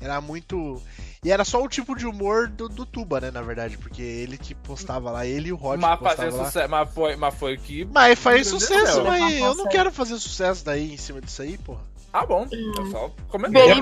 era 0.00 0.20
muito 0.20 0.80
e 1.24 1.30
era 1.30 1.44
só 1.44 1.62
o 1.62 1.68
tipo 1.68 1.94
de 1.96 2.04
humor 2.06 2.48
do, 2.48 2.68
do 2.68 2.84
Tuba, 2.84 3.20
né, 3.20 3.30
na 3.30 3.42
verdade, 3.42 3.78
porque 3.78 4.02
ele 4.02 4.36
que 4.36 4.54
postava 4.56 5.08
lá, 5.10 5.24
ele 5.24 5.48
e 5.50 5.52
o 5.52 5.56
Rod 5.56 5.80
Mas, 5.80 5.98
postava 6.00 6.36
lá. 6.36 6.44
sucesso, 6.46 6.68
mas, 6.68 6.90
foi, 6.92 7.14
mas 7.16 7.34
foi 7.34 7.54
o 7.54 7.58
que. 7.58 7.84
Mas 7.84 8.18
faz 8.18 8.48
Entendeu? 8.48 8.60
sucesso, 8.60 9.04
mas 9.04 9.38
eu 9.38 9.54
não 9.54 9.68
quero 9.68 9.92
fazer 9.92 10.18
sucesso 10.18 10.64
daí 10.64 10.92
em 10.92 10.96
cima 10.96 11.20
disso 11.20 11.42
aí, 11.42 11.56
porra. 11.58 11.80
Ah, 12.12 12.26
bom. 12.26 12.46
Eu 12.50 12.86
só 12.90 13.10
comentei. 13.28 13.62
Berim 13.62 13.80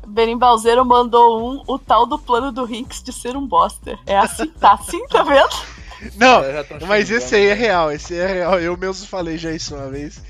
proposital. 0.00 0.06
Balzeiro, 0.06 0.06
Berim 0.06 0.38
Balzeiro 0.38 0.84
mandou 0.84 1.52
um, 1.52 1.62
o 1.66 1.78
tal 1.78 2.06
do 2.06 2.18
plano 2.18 2.52
do 2.52 2.64
Rinks 2.64 3.02
de 3.02 3.12
ser 3.12 3.36
um 3.36 3.46
bosta. 3.46 3.98
É 4.06 4.16
assim, 4.16 4.46
tá 4.48 4.72
assim, 4.72 5.06
tá 5.08 5.22
vendo? 5.22 5.50
Não, 6.16 6.42
tão 6.64 6.88
Mas 6.88 7.10
esse 7.10 7.34
aí 7.34 7.46
é 7.46 7.54
real, 7.54 7.92
esse 7.92 8.14
é 8.14 8.26
real. 8.26 8.58
Eu 8.60 8.76
mesmo 8.76 9.06
falei 9.06 9.36
já 9.36 9.50
isso 9.52 9.74
uma 9.74 9.88
vez. 9.88 10.22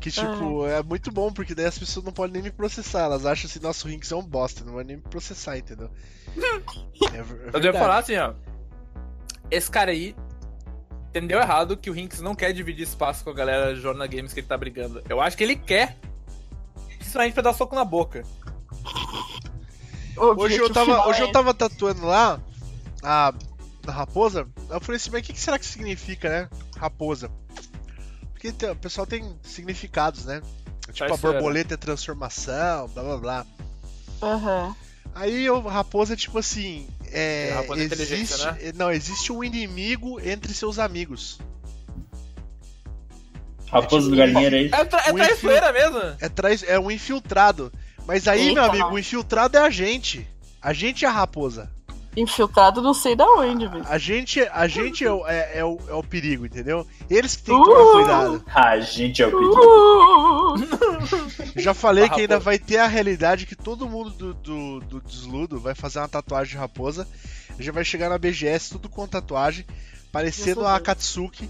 Que, 0.00 0.10
tipo, 0.12 0.64
é 0.66 0.82
muito 0.82 1.10
bom, 1.10 1.32
porque 1.32 1.54
daí 1.54 1.66
as 1.66 1.78
pessoas 1.78 2.06
não 2.06 2.12
podem 2.12 2.34
nem 2.34 2.42
me 2.42 2.50
processar. 2.50 3.00
Elas 3.02 3.26
acham 3.26 3.46
assim, 3.48 3.58
nosso 3.60 3.88
Rinks 3.88 4.12
é 4.12 4.16
um 4.16 4.22
bosta, 4.22 4.64
não 4.64 4.74
vai 4.74 4.84
nem 4.84 4.96
me 4.96 5.02
processar, 5.02 5.58
entendeu? 5.58 5.90
É, 7.12 7.16
é 7.16 7.20
Eu 7.20 7.24
devo 7.24 7.42
verdade. 7.60 7.78
falar 7.78 7.98
assim, 7.98 8.16
ó. 8.16 8.32
Esse 9.50 9.70
cara 9.70 9.90
aí 9.90 10.14
entendeu 11.08 11.40
errado 11.40 11.76
que 11.76 11.90
o 11.90 11.92
Rinks 11.92 12.20
não 12.20 12.34
quer 12.34 12.52
dividir 12.52 12.84
espaço 12.84 13.24
com 13.24 13.30
a 13.30 13.34
galera 13.34 13.74
Jorna 13.74 14.06
Games 14.06 14.32
que 14.32 14.40
ele 14.40 14.46
tá 14.46 14.56
brigando. 14.56 15.02
Eu 15.08 15.20
acho 15.20 15.36
que 15.36 15.42
ele 15.42 15.56
quer. 15.56 15.96
Principalmente 16.98 17.34
pra 17.34 17.42
dar 17.42 17.54
soco 17.54 17.74
na 17.74 17.84
boca. 17.84 18.22
Hoje 20.36 20.56
eu 20.56 20.70
tava, 20.72 21.06
hoje 21.08 21.20
é 21.20 21.22
eu 21.24 21.32
tava 21.32 21.54
tatuando 21.54 22.04
lá 22.04 22.40
a, 23.02 23.32
a 23.86 23.90
raposa. 23.92 24.46
Eu 24.68 24.80
falei 24.80 24.96
assim, 24.96 25.10
mas 25.10 25.22
o 25.22 25.24
que, 25.24 25.32
que 25.32 25.40
será 25.40 25.58
que 25.58 25.66
significa, 25.66 26.28
né? 26.28 26.48
Raposa. 26.76 27.30
Porque 28.32 28.52
tem- 28.52 28.70
o 28.70 28.76
pessoal 28.76 29.06
tem 29.06 29.36
significados, 29.42 30.24
né? 30.24 30.40
Tipo, 30.40 30.90
a 30.90 30.92
Traiçoeira. 31.08 31.38
borboleta 31.38 31.74
é 31.74 31.76
transformação, 31.76 32.88
blá 32.88 33.02
blá 33.02 33.16
blá. 33.18 33.46
Aham. 34.22 34.74
Aí 35.14 35.48
o 35.50 35.60
raposa 35.60 36.12
é 36.14 36.16
tipo 36.16 36.38
assim. 36.38 36.88
É, 37.10 37.48
É 37.50 37.54
raposa 37.54 37.82
existe, 37.82 38.44
né? 38.44 38.72
Não, 38.74 38.90
existe 38.92 39.32
um 39.32 39.42
inimigo 39.42 40.20
entre 40.20 40.52
seus 40.52 40.78
amigos. 40.78 41.38
Raposa 43.70 44.08
do 44.10 44.16
galinheiro 44.16 44.56
aí. 44.56 44.66
É, 44.72 44.84
tra 44.84 45.00
é 45.06 45.12
traiçoeira 45.12 45.72
mesmo. 45.72 45.98
É, 46.20 46.28
traz, 46.28 46.62
é 46.62 46.78
um 46.78 46.90
infiltrado. 46.90 47.72
Mas 48.08 48.26
aí, 48.26 48.48
Eita, 48.48 48.54
meu 48.62 48.70
amigo, 48.70 48.88
o 48.94 48.98
infiltrado 48.98 49.56
é 49.56 49.60
a 49.60 49.70
gente. 49.70 50.26
A 50.62 50.72
gente 50.72 51.04
é 51.04 51.08
a 51.08 51.12
raposa. 51.12 51.70
Infiltrado 52.16 52.80
não 52.82 52.94
sei 52.94 53.14
da 53.14 53.24
onde, 53.26 53.68
velho. 53.68 53.84
A 53.86 53.96
gente, 53.98 54.40
a 54.40 54.66
gente 54.66 55.04
é, 55.04 55.12
o, 55.12 55.24
é, 55.28 55.58
é 55.58 55.64
o, 55.64 55.78
é 55.88 55.94
o 55.94 56.02
perigo, 56.02 56.46
entendeu? 56.46 56.84
Eles 57.08 57.36
que 57.36 57.42
têm 57.44 57.54
que 57.54 57.60
Uh! 57.60 57.74
tomar 57.74 57.92
cuidado. 57.92 58.44
A 58.52 58.80
gente 58.80 59.22
é 59.22 59.26
o 59.26 59.30
perigo. 59.30 59.54
Uh, 60.56 61.60
já 61.60 61.74
falei 61.74 62.04
A 62.04 62.08
que 62.08 62.22
ainda 62.22 62.34
raposa. 62.34 62.44
vai 62.44 62.58
ter 62.58 62.78
a 62.78 62.86
realidade 62.88 63.46
que 63.46 63.54
todo 63.54 63.88
mundo 63.88 64.10
do, 64.10 64.34
do, 64.34 64.80
do 64.80 65.00
desludo 65.02 65.60
vai 65.60 65.74
fazer 65.76 66.00
uma 66.00 66.08
tatuagem 66.08 66.52
de 66.52 66.58
raposa. 66.58 67.06
Já 67.58 67.70
vai 67.72 67.84
chegar 67.84 68.08
na 68.08 68.18
BGS 68.18 68.70
tudo 68.70 68.88
com 68.88 69.06
tatuagem, 69.06 69.64
parecendo 70.10 70.64
a 70.66 70.74
Akatsuki. 70.76 71.48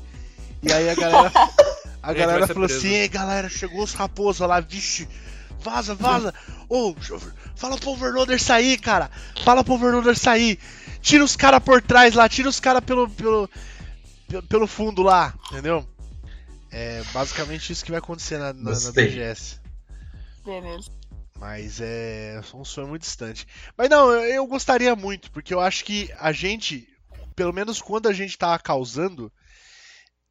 E 0.63 0.73
aí 0.73 0.91
a 0.91 0.95
galera. 0.95 1.33
A 2.01 2.13
Gente, 2.13 2.19
galera 2.21 2.47
ser 2.47 2.55
falou 2.55 2.69
preso. 2.69 2.87
assim, 2.87 2.95
ei 2.95 3.09
galera, 3.09 3.49
chegou 3.49 3.83
os 3.83 3.93
raposas 3.93 4.49
lá, 4.49 4.61
vixe, 4.61 5.09
vaza, 5.61 5.95
vaza. 5.95 6.35
Ô, 6.69 6.95
fala 7.55 7.77
pro 7.77 7.91
overloader 7.91 8.41
sair, 8.41 8.79
cara. 8.79 9.11
Fala 9.45 9.65
pro 9.65 9.75
overloader 9.75 10.17
sair. 10.17 10.59
Tira 11.01 11.25
os 11.25 11.37
caras 11.37 11.63
por 11.63 11.81
trás 11.81 12.15
lá, 12.15 12.29
tira 12.29 12.49
os 12.49 12.61
caras 12.61 12.85
pelo, 12.85 13.09
pelo, 13.11 13.49
pelo, 14.49 14.67
fundo 14.67 15.03
lá, 15.03 15.35
entendeu? 15.51 15.87
É 16.71 17.03
basicamente 17.13 17.73
isso 17.73 17.85
que 17.85 17.91
vai 17.91 17.99
acontecer 17.99 18.39
na, 18.39 18.53
na, 18.53 18.73
na. 18.73 18.93
BGS. 18.93 19.61
Beleza. 20.45 20.91
Mas 21.39 21.81
é 21.81 22.41
um 22.53 22.65
sonho 22.65 22.89
muito 22.89 23.03
distante. 23.03 23.47
Mas 23.77 23.89
não, 23.89 24.11
eu, 24.11 24.23
eu 24.23 24.47
gostaria 24.47 24.95
muito, 24.97 25.31
porque 25.31 25.55
eu 25.55 25.61
acho 25.61 25.85
que 25.85 26.13
a 26.19 26.33
gente, 26.33 26.89
pelo 27.37 27.53
menos 27.53 27.81
quando 27.81 28.09
a 28.09 28.13
gente 28.13 28.37
tava 28.37 28.59
causando, 28.59 29.33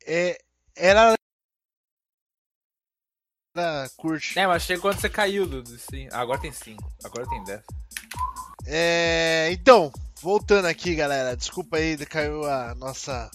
é, 0.05 0.37
era. 0.75 1.15
Era 3.57 3.89
curte. 3.97 4.37
É, 4.37 4.45
mas 4.45 4.61
chega 4.63 4.79
quando 4.81 4.99
você 4.99 5.09
caiu 5.09 5.47
do 5.47 5.65
sim. 5.77 6.07
Agora 6.11 6.39
tem 6.39 6.51
5. 6.51 6.83
Agora 7.03 7.27
tem 7.27 7.43
10. 7.43 7.61
É, 8.67 9.49
então, 9.51 9.91
voltando 10.21 10.65
aqui, 10.65 10.93
galera. 10.93 11.35
Desculpa 11.35 11.77
aí, 11.77 11.97
caiu 12.05 12.45
a 12.45 12.75
nossa 12.75 13.29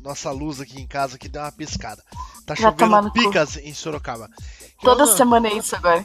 nossa 0.00 0.30
luz 0.30 0.60
aqui 0.60 0.80
em 0.80 0.86
casa 0.86 1.18
que 1.18 1.28
deu 1.28 1.42
uma 1.42 1.52
piscada. 1.52 2.02
Tá 2.46 2.56
chovendo 2.56 3.02
cu. 3.10 3.12
picas 3.12 3.56
em 3.58 3.72
Sorocaba. 3.74 4.28
Que 4.78 4.84
Toda 4.84 5.04
onde- 5.04 5.16
semana 5.16 5.48
é 5.48 5.54
isso 5.54 5.76
agora. 5.76 6.04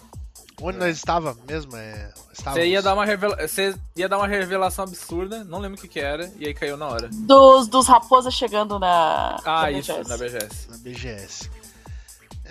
Onde 0.62 0.78
nós 0.78 0.96
estava 0.96 1.36
mesmo? 1.48 1.76
É, 1.76 2.14
estávamos- 2.32 2.64
Você 2.64 2.68
ia, 2.70 2.82
dar 2.82 2.94
uma 2.94 3.06
revela... 3.06 3.36
você 3.48 3.74
ia 3.96 4.08
dar 4.08 4.18
uma 4.18 4.28
revelação 4.28 4.84
absurda, 4.84 5.44
não 5.44 5.58
lembro 5.60 5.78
o 5.78 5.82
que 5.82 5.88
que 5.88 6.00
era, 6.00 6.32
e 6.38 6.46
aí 6.46 6.54
caiu 6.54 6.78
na 6.78 6.88
hora. 6.88 7.10
Dos, 7.12 7.68
dos 7.68 7.88
raposas 7.88 8.34
chegando 8.34 8.78
na. 8.78 9.38
Ah, 9.46 9.62
na 9.64 9.72
isso, 9.72 9.91
BGS. 9.94 10.10
na 10.10 10.18
BGS. 10.18 10.70
na 10.70 10.78
BGS. 10.78 11.50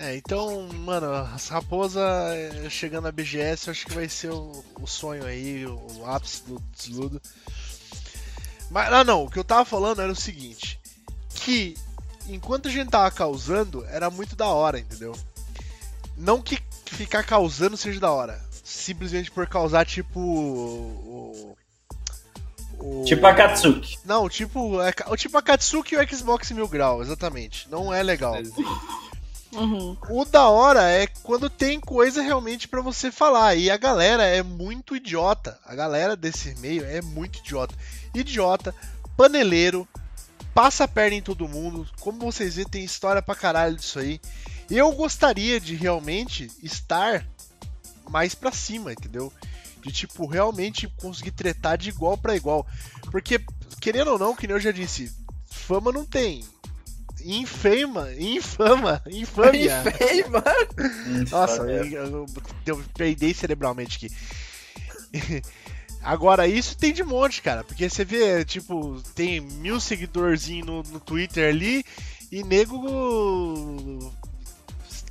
É, 0.05 0.16
então, 0.16 0.66
mano, 0.72 1.12
as 1.12 1.46
raposas 1.48 2.03
é, 2.34 2.68
chegando 2.68 3.05
na 3.05 3.12
BGS, 3.12 3.68
eu 3.68 3.70
acho 3.70 3.86
que 3.86 3.94
vai 3.94 4.09
ser 4.09 4.30
o, 4.32 4.64
o 4.80 4.86
sonho 4.86 5.24
aí, 5.24 5.64
o, 5.64 5.76
o 5.98 6.07
ápice 6.11 6.42
do 6.44 6.61
desludo. 6.76 7.22
Mas, 8.68 8.92
ah, 8.92 9.05
não, 9.05 9.24
o 9.24 9.30
que 9.30 9.38
eu 9.38 9.44
tava 9.44 9.64
falando 9.64 10.03
era 10.03 10.11
o 10.11 10.16
seguinte: 10.16 10.80
que 11.34 11.76
enquanto 12.26 12.66
a 12.66 12.70
gente 12.70 12.90
tava 12.90 13.11
causando, 13.12 13.84
era 13.86 14.11
muito 14.11 14.34
da 14.34 14.46
hora, 14.48 14.80
entendeu? 14.80 15.14
Não 16.16 16.42
que 16.42 16.59
ficar 16.86 17.22
causando 17.22 17.76
seja 17.76 18.00
da 18.00 18.11
hora, 18.11 18.40
simplesmente 18.64 19.30
por 19.30 19.46
causar, 19.46 19.86
tipo. 19.86 20.18
O, 20.18 21.57
o- 22.80 23.05
Tipo 23.05 23.24
a 23.28 23.32
Katsuki. 23.34 23.96
Não, 24.05 24.28
tipo, 24.28 24.82
é, 24.82 24.92
ca- 24.92 25.16
tipo 25.16 25.38
a 25.38 25.42
Katsuki 25.42 25.94
e 25.94 25.98
o 25.98 26.09
Xbox 26.09 26.50
Mil 26.50 26.66
Grau, 26.66 27.00
exatamente. 27.00 27.68
Não 27.70 27.94
é 27.94 28.03
legal. 28.03 28.34
Uhum. 29.55 29.96
O 30.09 30.24
da 30.24 30.48
hora 30.48 30.90
é 30.90 31.07
quando 31.22 31.50
tem 31.50 31.78
coisa 31.78 32.22
realmente 32.22 32.66
pra 32.66 32.80
você 32.80 33.12
falar. 33.12 33.55
E 33.55 33.70
a 33.70 33.76
galera 33.76 34.24
é 34.24 34.42
muito 34.42 34.96
idiota. 34.96 35.59
A 35.64 35.74
galera 35.74 36.16
desse 36.16 36.55
meio 36.57 36.84
é 36.84 37.03
muito 37.03 37.38
idiota. 37.38 37.74
Idiota, 38.14 38.74
paneleiro, 39.16 39.86
passa 40.55 40.84
a 40.84 40.88
perna 40.88 41.16
em 41.16 41.22
todo 41.22 41.48
mundo. 41.48 41.86
Como 42.00 42.18
vocês 42.20 42.57
veem, 42.57 42.66
tem 42.66 42.84
história 42.84 43.20
pra 43.20 43.34
caralho 43.34 43.76
disso 43.76 43.98
aí. 43.98 44.20
Eu 44.70 44.90
gostaria 44.92 45.61
de 45.61 45.74
realmente 45.74 46.50
estar 46.62 47.26
mais 48.09 48.34
pra 48.34 48.53
cima, 48.53 48.92
entendeu? 48.92 49.30
De 49.82 49.92
tipo, 49.92 50.26
realmente 50.26 50.88
conseguir 51.00 51.32
tretar 51.32 51.76
de 51.76 51.90
igual 51.90 52.16
pra 52.16 52.36
igual. 52.36 52.66
Porque, 53.11 53.40
querendo 53.80 54.12
ou 54.12 54.18
não, 54.18 54.34
que 54.34 54.46
nem 54.46 54.57
eu 54.57 54.61
já 54.61 54.72
disse, 54.72 55.12
fama 55.50 55.92
não 55.92 56.07
tem. 56.07 56.44
Infama, 57.24 58.12
infama, 58.18 59.02
infâmia. 59.06 59.82
Infama. 60.20 60.44
Nossa, 61.30 61.62
eu, 61.62 61.84
eu, 61.84 62.26
eu 62.66 62.84
peidei 62.96 63.32
cerebralmente 63.32 63.96
aqui. 63.96 65.42
Agora, 66.02 66.48
isso 66.48 66.76
tem 66.76 66.92
de 66.92 67.04
monte, 67.04 67.40
cara. 67.40 67.62
Porque 67.62 67.88
você 67.88 68.04
vê, 68.04 68.44
tipo, 68.44 69.00
tem 69.14 69.40
mil 69.40 69.78
seguidorzinhos 69.78 70.66
no, 70.66 70.82
no 70.82 71.00
Twitter 71.00 71.48
ali 71.48 71.84
e 72.30 72.42
nego 72.42 74.10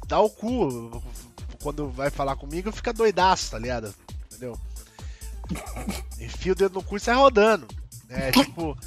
dá 0.08 0.20
o 0.20 0.30
cu. 0.30 1.02
Quando 1.64 1.90
vai 1.90 2.10
falar 2.10 2.36
comigo, 2.36 2.72
fica 2.72 2.92
doidaço, 2.92 3.52
tá 3.52 3.60
ligado? 3.60 3.94
Entendeu? 4.26 4.58
Enfia 6.20 6.52
o 6.52 6.56
dedo 6.56 6.74
no 6.76 6.84
cu 6.84 6.98
e 6.98 7.00
sai 7.00 7.16
rodando. 7.16 7.68
É, 8.10 8.32
tipo, 8.34 8.78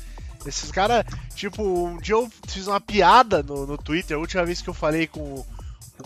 esses 0.46 0.70
caras. 0.70 1.04
Tipo, 1.34 1.62
um 1.62 1.98
dia 1.98 2.14
eu 2.14 2.30
fiz 2.48 2.66
uma 2.66 2.80
piada 2.80 3.42
no, 3.42 3.66
no 3.66 3.78
Twitter, 3.78 4.16
a 4.16 4.20
última 4.20 4.44
vez 4.44 4.60
que 4.62 4.68
eu 4.68 4.74
falei 4.74 5.06
com 5.06 5.20
o- 5.20 5.46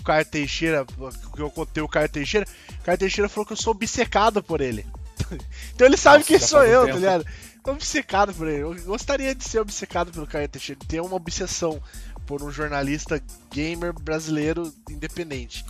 Caio 0.04 0.24
Teixeira, 0.24 0.86
que 1.34 1.40
eu 1.42 1.50
contei 1.50 1.82
o 1.82 1.88
Caio 1.88 2.08
Teixeira, 2.08 2.46
o 2.80 2.82
Caio 2.84 2.96
Teixeira 2.98 3.28
falou 3.28 3.44
que 3.46 3.52
eu 3.52 3.56
sou 3.56 3.72
obcecado 3.72 4.42
por 4.42 4.60
ele. 4.60 4.86
então 5.74 5.86
ele 5.86 5.96
sabe 5.96 6.18
Nossa, 6.18 6.28
quem 6.28 6.38
sou 6.38 6.62
eu, 6.62 6.80
tá 6.80 6.86
tempo. 6.86 6.98
ligado? 6.98 7.26
Tô 7.64 7.72
obcecado 7.72 8.32
por 8.34 8.46
ele. 8.46 8.62
Eu 8.62 8.74
gostaria 8.84 9.34
de 9.34 9.44
ser 9.44 9.58
obcecado 9.60 10.12
pelo 10.12 10.26
Caio 10.26 10.48
Teixeira, 10.48 10.80
ter 10.86 11.00
uma 11.00 11.16
obsessão 11.16 11.82
por 12.26 12.42
um 12.42 12.50
jornalista 12.50 13.20
gamer 13.50 13.92
brasileiro 13.92 14.72
independente. 14.88 15.64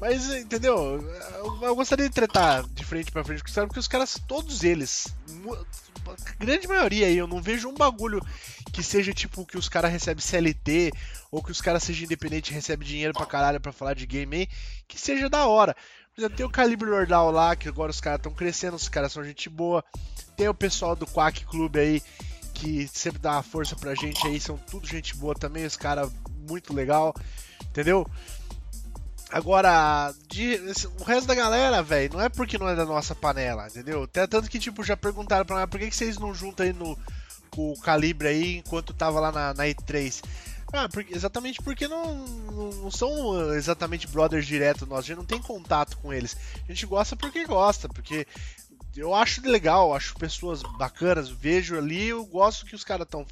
Mas, 0.00 0.30
entendeu? 0.30 0.76
Eu, 1.38 1.58
eu 1.62 1.74
gostaria 1.76 2.08
de 2.08 2.14
tretar 2.14 2.64
de 2.68 2.84
frente 2.84 3.10
pra 3.12 3.22
frente 3.24 3.42
com 3.42 3.48
os 3.48 3.54
caras, 3.54 3.68
porque 3.68 3.80
os 3.80 3.88
caras, 3.88 4.18
todos 4.26 4.64
eles, 4.64 5.08
grande 6.38 6.66
maioria 6.68 7.06
aí, 7.06 7.16
eu 7.16 7.26
não 7.26 7.40
vejo 7.40 7.68
um 7.68 7.74
bagulho 7.74 8.20
que 8.72 8.82
seja 8.82 9.12
tipo 9.12 9.44
que 9.44 9.58
os 9.58 9.68
caras 9.68 9.90
recebem 9.90 10.22
CLT 10.22 10.92
ou 11.30 11.42
que 11.42 11.50
os 11.50 11.60
caras 11.60 11.82
sejam 11.82 12.04
independentes 12.04 12.50
e 12.50 12.54
recebem 12.54 12.86
dinheiro 12.86 13.12
pra 13.12 13.26
caralho 13.26 13.60
pra 13.60 13.72
falar 13.72 13.94
de 13.94 14.06
game 14.06 14.36
aí, 14.36 14.48
que 14.86 14.98
seja 14.98 15.28
da 15.28 15.46
hora. 15.46 15.74
Tem 16.36 16.44
o 16.44 16.50
Calibre 16.50 16.90
Lordal 16.90 17.30
lá, 17.30 17.56
que 17.56 17.68
agora 17.68 17.90
os 17.90 18.00
caras 18.00 18.18
estão 18.18 18.32
crescendo, 18.32 18.76
os 18.76 18.88
caras 18.88 19.12
são 19.12 19.24
gente 19.24 19.48
boa. 19.48 19.84
Tem 20.36 20.48
o 20.48 20.54
pessoal 20.54 20.94
do 20.94 21.06
Quack 21.06 21.46
Clube 21.46 21.78
aí, 21.78 22.02
que 22.52 22.86
sempre 22.88 23.18
dá 23.18 23.32
uma 23.32 23.42
força 23.42 23.74
pra 23.74 23.94
gente 23.94 24.26
aí, 24.26 24.38
são 24.38 24.58
tudo 24.58 24.86
gente 24.86 25.16
boa 25.16 25.34
também, 25.34 25.64
os 25.64 25.76
caras 25.76 26.10
muito 26.48 26.74
legal, 26.74 27.14
entendeu? 27.62 28.06
Agora, 29.32 30.12
de- 30.28 30.60
o 30.98 31.04
resto 31.04 31.26
da 31.26 31.34
galera, 31.34 31.82
velho, 31.82 32.14
não 32.14 32.20
é 32.20 32.28
porque 32.28 32.58
não 32.58 32.68
é 32.68 32.74
da 32.74 32.84
nossa 32.84 33.14
panela, 33.14 33.68
entendeu? 33.68 34.02
Até 34.02 34.26
tanto 34.26 34.50
que, 34.50 34.58
tipo, 34.58 34.82
já 34.82 34.96
perguntaram 34.96 35.44
pra 35.44 35.56
nós, 35.56 35.70
por 35.70 35.78
que, 35.78 35.88
que 35.88 35.96
vocês 35.96 36.18
não 36.18 36.34
juntam 36.34 36.66
aí 36.66 36.72
no, 36.72 36.98
com 37.50 37.72
o 37.72 37.80
Calibre 37.80 38.28
aí 38.28 38.56
enquanto 38.58 38.92
tava 38.92 39.20
lá 39.20 39.30
na, 39.30 39.54
na 39.54 39.64
E3? 39.64 40.22
Ah, 40.72 40.88
exatamente 41.10 41.60
porque 41.62 41.88
não, 41.88 42.14
não, 42.26 42.70
não 42.70 42.90
são 42.90 43.08
uh, 43.30 43.54
exatamente 43.54 44.06
brothers 44.06 44.46
direto 44.46 44.86
nós, 44.86 45.00
a 45.00 45.02
gente 45.02 45.16
não 45.16 45.24
tem 45.24 45.40
contato 45.40 45.96
com 45.98 46.12
eles. 46.12 46.36
A 46.68 46.72
gente 46.72 46.86
gosta 46.86 47.16
porque 47.16 47.44
gosta, 47.44 47.88
porque 47.88 48.26
eu 48.96 49.14
acho 49.14 49.40
legal, 49.48 49.94
acho 49.94 50.14
pessoas 50.14 50.62
bacanas, 50.78 51.28
vejo 51.28 51.76
ali, 51.76 52.08
eu 52.08 52.24
gosto 52.24 52.66
que 52.66 52.74
os 52.74 52.84
caras 52.84 53.04
estão 53.04 53.26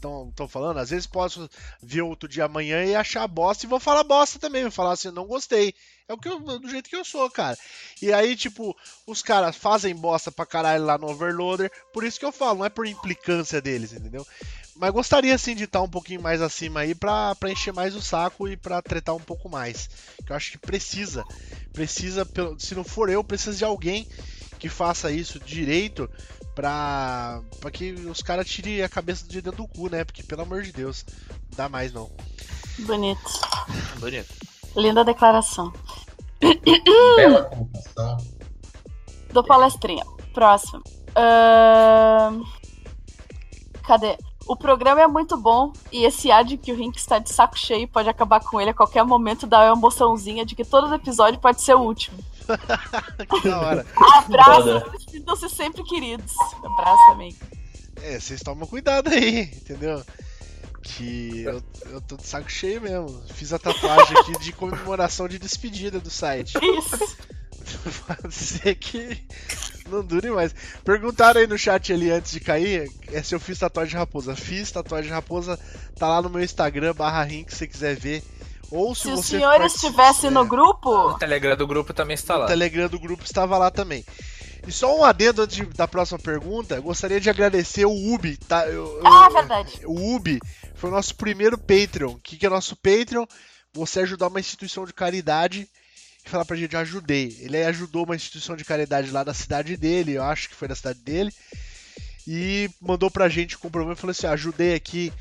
estão 0.00 0.32
tão 0.34 0.48
falando. 0.48 0.78
Às 0.78 0.90
vezes 0.90 1.06
posso 1.06 1.48
ver 1.82 2.02
outro 2.02 2.28
dia 2.28 2.46
amanhã 2.46 2.84
e 2.84 2.96
achar 2.96 3.26
bosta 3.28 3.64
e 3.64 3.68
vou 3.68 3.78
falar 3.78 4.02
bosta 4.02 4.38
também, 4.38 4.62
vou 4.62 4.70
falar 4.70 4.92
assim, 4.92 5.10
não 5.10 5.26
gostei. 5.26 5.74
É 6.08 6.12
o 6.12 6.18
que 6.18 6.28
eu, 6.28 6.40
do 6.40 6.68
jeito 6.68 6.90
que 6.90 6.96
eu 6.96 7.04
sou, 7.04 7.30
cara. 7.30 7.56
E 8.02 8.12
aí, 8.12 8.34
tipo, 8.34 8.76
os 9.06 9.22
caras 9.22 9.54
fazem 9.54 9.94
bosta 9.94 10.32
pra 10.32 10.44
caralho 10.44 10.84
lá 10.84 10.98
no 10.98 11.08
Overloader, 11.08 11.70
por 11.92 12.02
isso 12.02 12.18
que 12.18 12.24
eu 12.24 12.32
falo, 12.32 12.58
não 12.58 12.64
é 12.64 12.68
por 12.68 12.86
implicância 12.86 13.60
deles, 13.60 13.92
entendeu? 13.92 14.26
Mas 14.74 14.90
gostaria 14.90 15.36
sim 15.36 15.54
de 15.54 15.64
estar 15.64 15.82
um 15.82 15.88
pouquinho 15.88 16.22
mais 16.22 16.40
acima 16.40 16.80
aí 16.80 16.94
pra, 16.94 17.34
pra 17.34 17.50
encher 17.50 17.72
mais 17.72 17.94
o 17.94 18.02
saco 18.02 18.48
e 18.48 18.56
pra 18.56 18.80
tretar 18.80 19.14
um 19.14 19.20
pouco 19.20 19.48
mais. 19.48 19.88
Que 20.26 20.32
eu 20.32 20.36
acho 20.36 20.50
que 20.52 20.58
precisa. 20.58 21.24
Precisa, 21.72 22.26
se 22.58 22.74
não 22.74 22.82
for 22.82 23.08
eu, 23.08 23.22
precisa 23.22 23.56
de 23.56 23.64
alguém 23.64 24.08
que 24.60 24.68
faça 24.68 25.10
isso 25.10 25.40
direito 25.40 26.08
pra, 26.54 27.42
pra 27.60 27.70
que 27.70 27.92
os 27.92 28.22
caras 28.22 28.46
tirem 28.46 28.82
a 28.82 28.88
cabeça 28.88 29.26
de 29.26 29.40
dentro 29.40 29.62
do 29.62 29.68
cu, 29.68 29.88
né? 29.88 30.04
Porque, 30.04 30.22
pelo 30.22 30.42
amor 30.42 30.62
de 30.62 30.70
Deus, 30.70 31.04
não 31.30 31.56
dá 31.56 31.68
mais 31.68 31.92
não. 31.92 32.10
Bonito. 32.80 33.40
Bonito. 33.98 34.32
Linda 34.76 35.04
declaração. 35.04 35.72
Bela 37.16 37.44
colocação. 37.44 38.18
Dou 39.32 39.44
palestrinha. 39.44 40.04
Próximo. 40.32 40.82
Ahn, 41.16 42.42
Cadê? 43.82 44.16
O 44.46 44.56
programa 44.56 45.00
é 45.00 45.06
muito 45.06 45.36
bom 45.36 45.72
e 45.92 46.04
esse 46.04 46.30
ar 46.30 46.44
de 46.44 46.56
que 46.56 46.72
o 46.72 46.76
Rink 46.76 46.96
está 46.96 47.18
de 47.18 47.30
saco 47.30 47.58
cheio 47.58 47.88
pode 47.88 48.08
acabar 48.08 48.40
com 48.40 48.60
ele 48.60 48.70
a 48.70 48.74
qualquer 48.74 49.04
momento 49.04 49.46
dá 49.46 49.64
uma 49.64 49.76
emoçãozinha 49.76 50.44
de 50.44 50.54
que 50.54 50.64
todo 50.64 50.94
episódio 50.94 51.40
pode 51.40 51.60
ser 51.62 51.74
o 51.74 51.80
último. 51.80 52.18
que 53.40 53.48
da 53.48 53.60
hora. 53.60 53.86
Abraço, 53.96 54.82
sintam-se 55.10 55.48
sempre 55.50 55.82
queridos. 55.84 56.32
Abraço, 56.64 57.10
amigo. 57.12 57.38
É, 58.02 58.18
vocês 58.18 58.40
tomam 58.40 58.66
cuidado 58.66 59.08
aí, 59.08 59.42
entendeu? 59.42 60.02
Que 60.82 61.42
eu, 61.42 61.62
eu 61.90 62.00
tô 62.00 62.16
de 62.16 62.26
saco 62.26 62.50
cheio 62.50 62.80
mesmo. 62.80 63.22
Fiz 63.34 63.52
a 63.52 63.58
tatuagem 63.58 64.16
aqui 64.18 64.38
de 64.38 64.52
comemoração 64.52 65.28
de 65.28 65.38
despedida 65.38 66.00
do 66.00 66.10
site. 66.10 66.56
Isso. 66.56 67.16
Pode 68.06 68.34
ser 68.34 68.74
que 68.76 69.22
não 69.88 70.04
dure 70.04 70.30
mais. 70.30 70.54
Perguntaram 70.84 71.40
aí 71.40 71.46
no 71.46 71.58
chat 71.58 71.92
ali 71.92 72.10
antes 72.10 72.32
de 72.32 72.40
cair 72.40 72.90
é 73.08 73.22
se 73.22 73.34
eu 73.34 73.40
fiz 73.40 73.58
tatuagem 73.58 73.90
de 73.90 73.96
raposa. 73.96 74.34
Fiz 74.34 74.70
tatuagem 74.70 75.08
de 75.08 75.14
raposa, 75.14 75.58
tá 75.96 76.08
lá 76.08 76.22
no 76.22 76.30
meu 76.30 76.42
Instagram, 76.42 76.94
barra 76.94 77.22
Rink, 77.22 77.50
se 77.50 77.58
você 77.58 77.66
quiser 77.66 77.96
ver. 77.96 78.22
Ou 78.70 78.94
se, 78.94 79.16
Se 79.16 79.22
senhores 79.24 79.72
partici- 79.72 79.86
estivessem 79.86 80.30
no 80.30 80.44
é, 80.44 80.48
grupo, 80.48 80.88
O 80.90 81.18
Telegram 81.18 81.56
do 81.56 81.66
grupo 81.66 81.92
também 81.92 82.14
está 82.14 82.36
o 82.36 82.40
lá. 82.40 82.46
Telegram 82.46 82.88
do 82.88 82.98
grupo 83.00 83.24
estava 83.24 83.58
lá 83.58 83.70
também. 83.70 84.04
E 84.66 84.70
só 84.70 84.96
um 84.96 85.02
adendo 85.04 85.42
antes 85.42 85.66
da 85.74 85.88
próxima 85.88 86.18
pergunta, 86.18 86.74
eu 86.76 86.82
gostaria 86.82 87.20
de 87.20 87.30
agradecer 87.30 87.84
o 87.86 88.12
Ubi, 88.14 88.36
tá? 88.36 88.66
Eu- 88.66 88.98
eu- 88.98 89.06
Ah, 89.06 89.28
verdade. 89.30 89.80
O 89.84 90.14
Ubi 90.14 90.38
foi 90.74 90.90
o 90.90 90.92
nosso 90.92 91.14
primeiro 91.16 91.56
Patreon. 91.58 92.12
O 92.12 92.20
que, 92.20 92.36
que 92.36 92.46
é 92.46 92.48
nosso 92.50 92.76
Patreon? 92.76 93.24
Você 93.72 94.00
ajudar 94.00 94.28
uma 94.28 94.38
instituição 94.40 94.84
de 94.84 94.92
caridade 94.92 95.66
e 96.24 96.28
falar 96.28 96.44
pra 96.44 96.56
gente, 96.56 96.76
ajudei. 96.76 97.36
Ele 97.40 97.56
aí 97.56 97.64
ajudou 97.64 98.04
uma 98.04 98.14
instituição 98.16 98.54
de 98.54 98.64
caridade 98.64 99.10
lá 99.10 99.24
da 99.24 99.32
cidade 99.32 99.76
dele, 99.76 100.12
eu 100.12 100.22
acho 100.24 100.48
que 100.50 100.54
foi 100.54 100.68
da 100.68 100.74
cidade 100.76 101.00
dele, 101.00 101.32
e 102.26 102.68
mandou 102.80 103.10
pra 103.10 103.28
gente 103.28 103.56
o 103.56 103.58
comprovante 103.58 103.98
e 103.98 104.00
falou 104.00 104.12
assim: 104.12 104.26
ajudei 104.26 104.74
aqui 104.74 105.12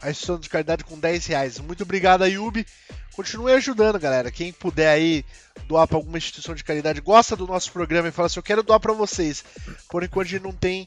a 0.00 0.10
instituição 0.10 0.38
de 0.38 0.48
caridade 0.48 0.84
com 0.84 0.98
10 0.98 1.26
reais. 1.26 1.58
Muito 1.58 1.82
obrigado 1.82 2.22
aí, 2.22 2.38
Ubi. 2.38 2.66
Continue 3.14 3.52
ajudando, 3.52 3.98
galera. 3.98 4.30
Quem 4.30 4.52
puder 4.52 4.88
aí 4.88 5.24
doar 5.66 5.88
pra 5.88 5.96
alguma 5.96 6.18
instituição 6.18 6.54
de 6.54 6.62
caridade, 6.62 7.00
gosta 7.00 7.34
do 7.34 7.46
nosso 7.46 7.72
programa 7.72 8.08
e 8.08 8.12
fala 8.12 8.26
assim: 8.26 8.38
eu 8.38 8.42
quero 8.42 8.62
doar 8.62 8.78
pra 8.78 8.92
vocês. 8.92 9.44
Por 9.88 10.02
enquanto 10.02 10.26
a 10.26 10.30
gente 10.30 10.42
não 10.42 10.52
tem 10.52 10.86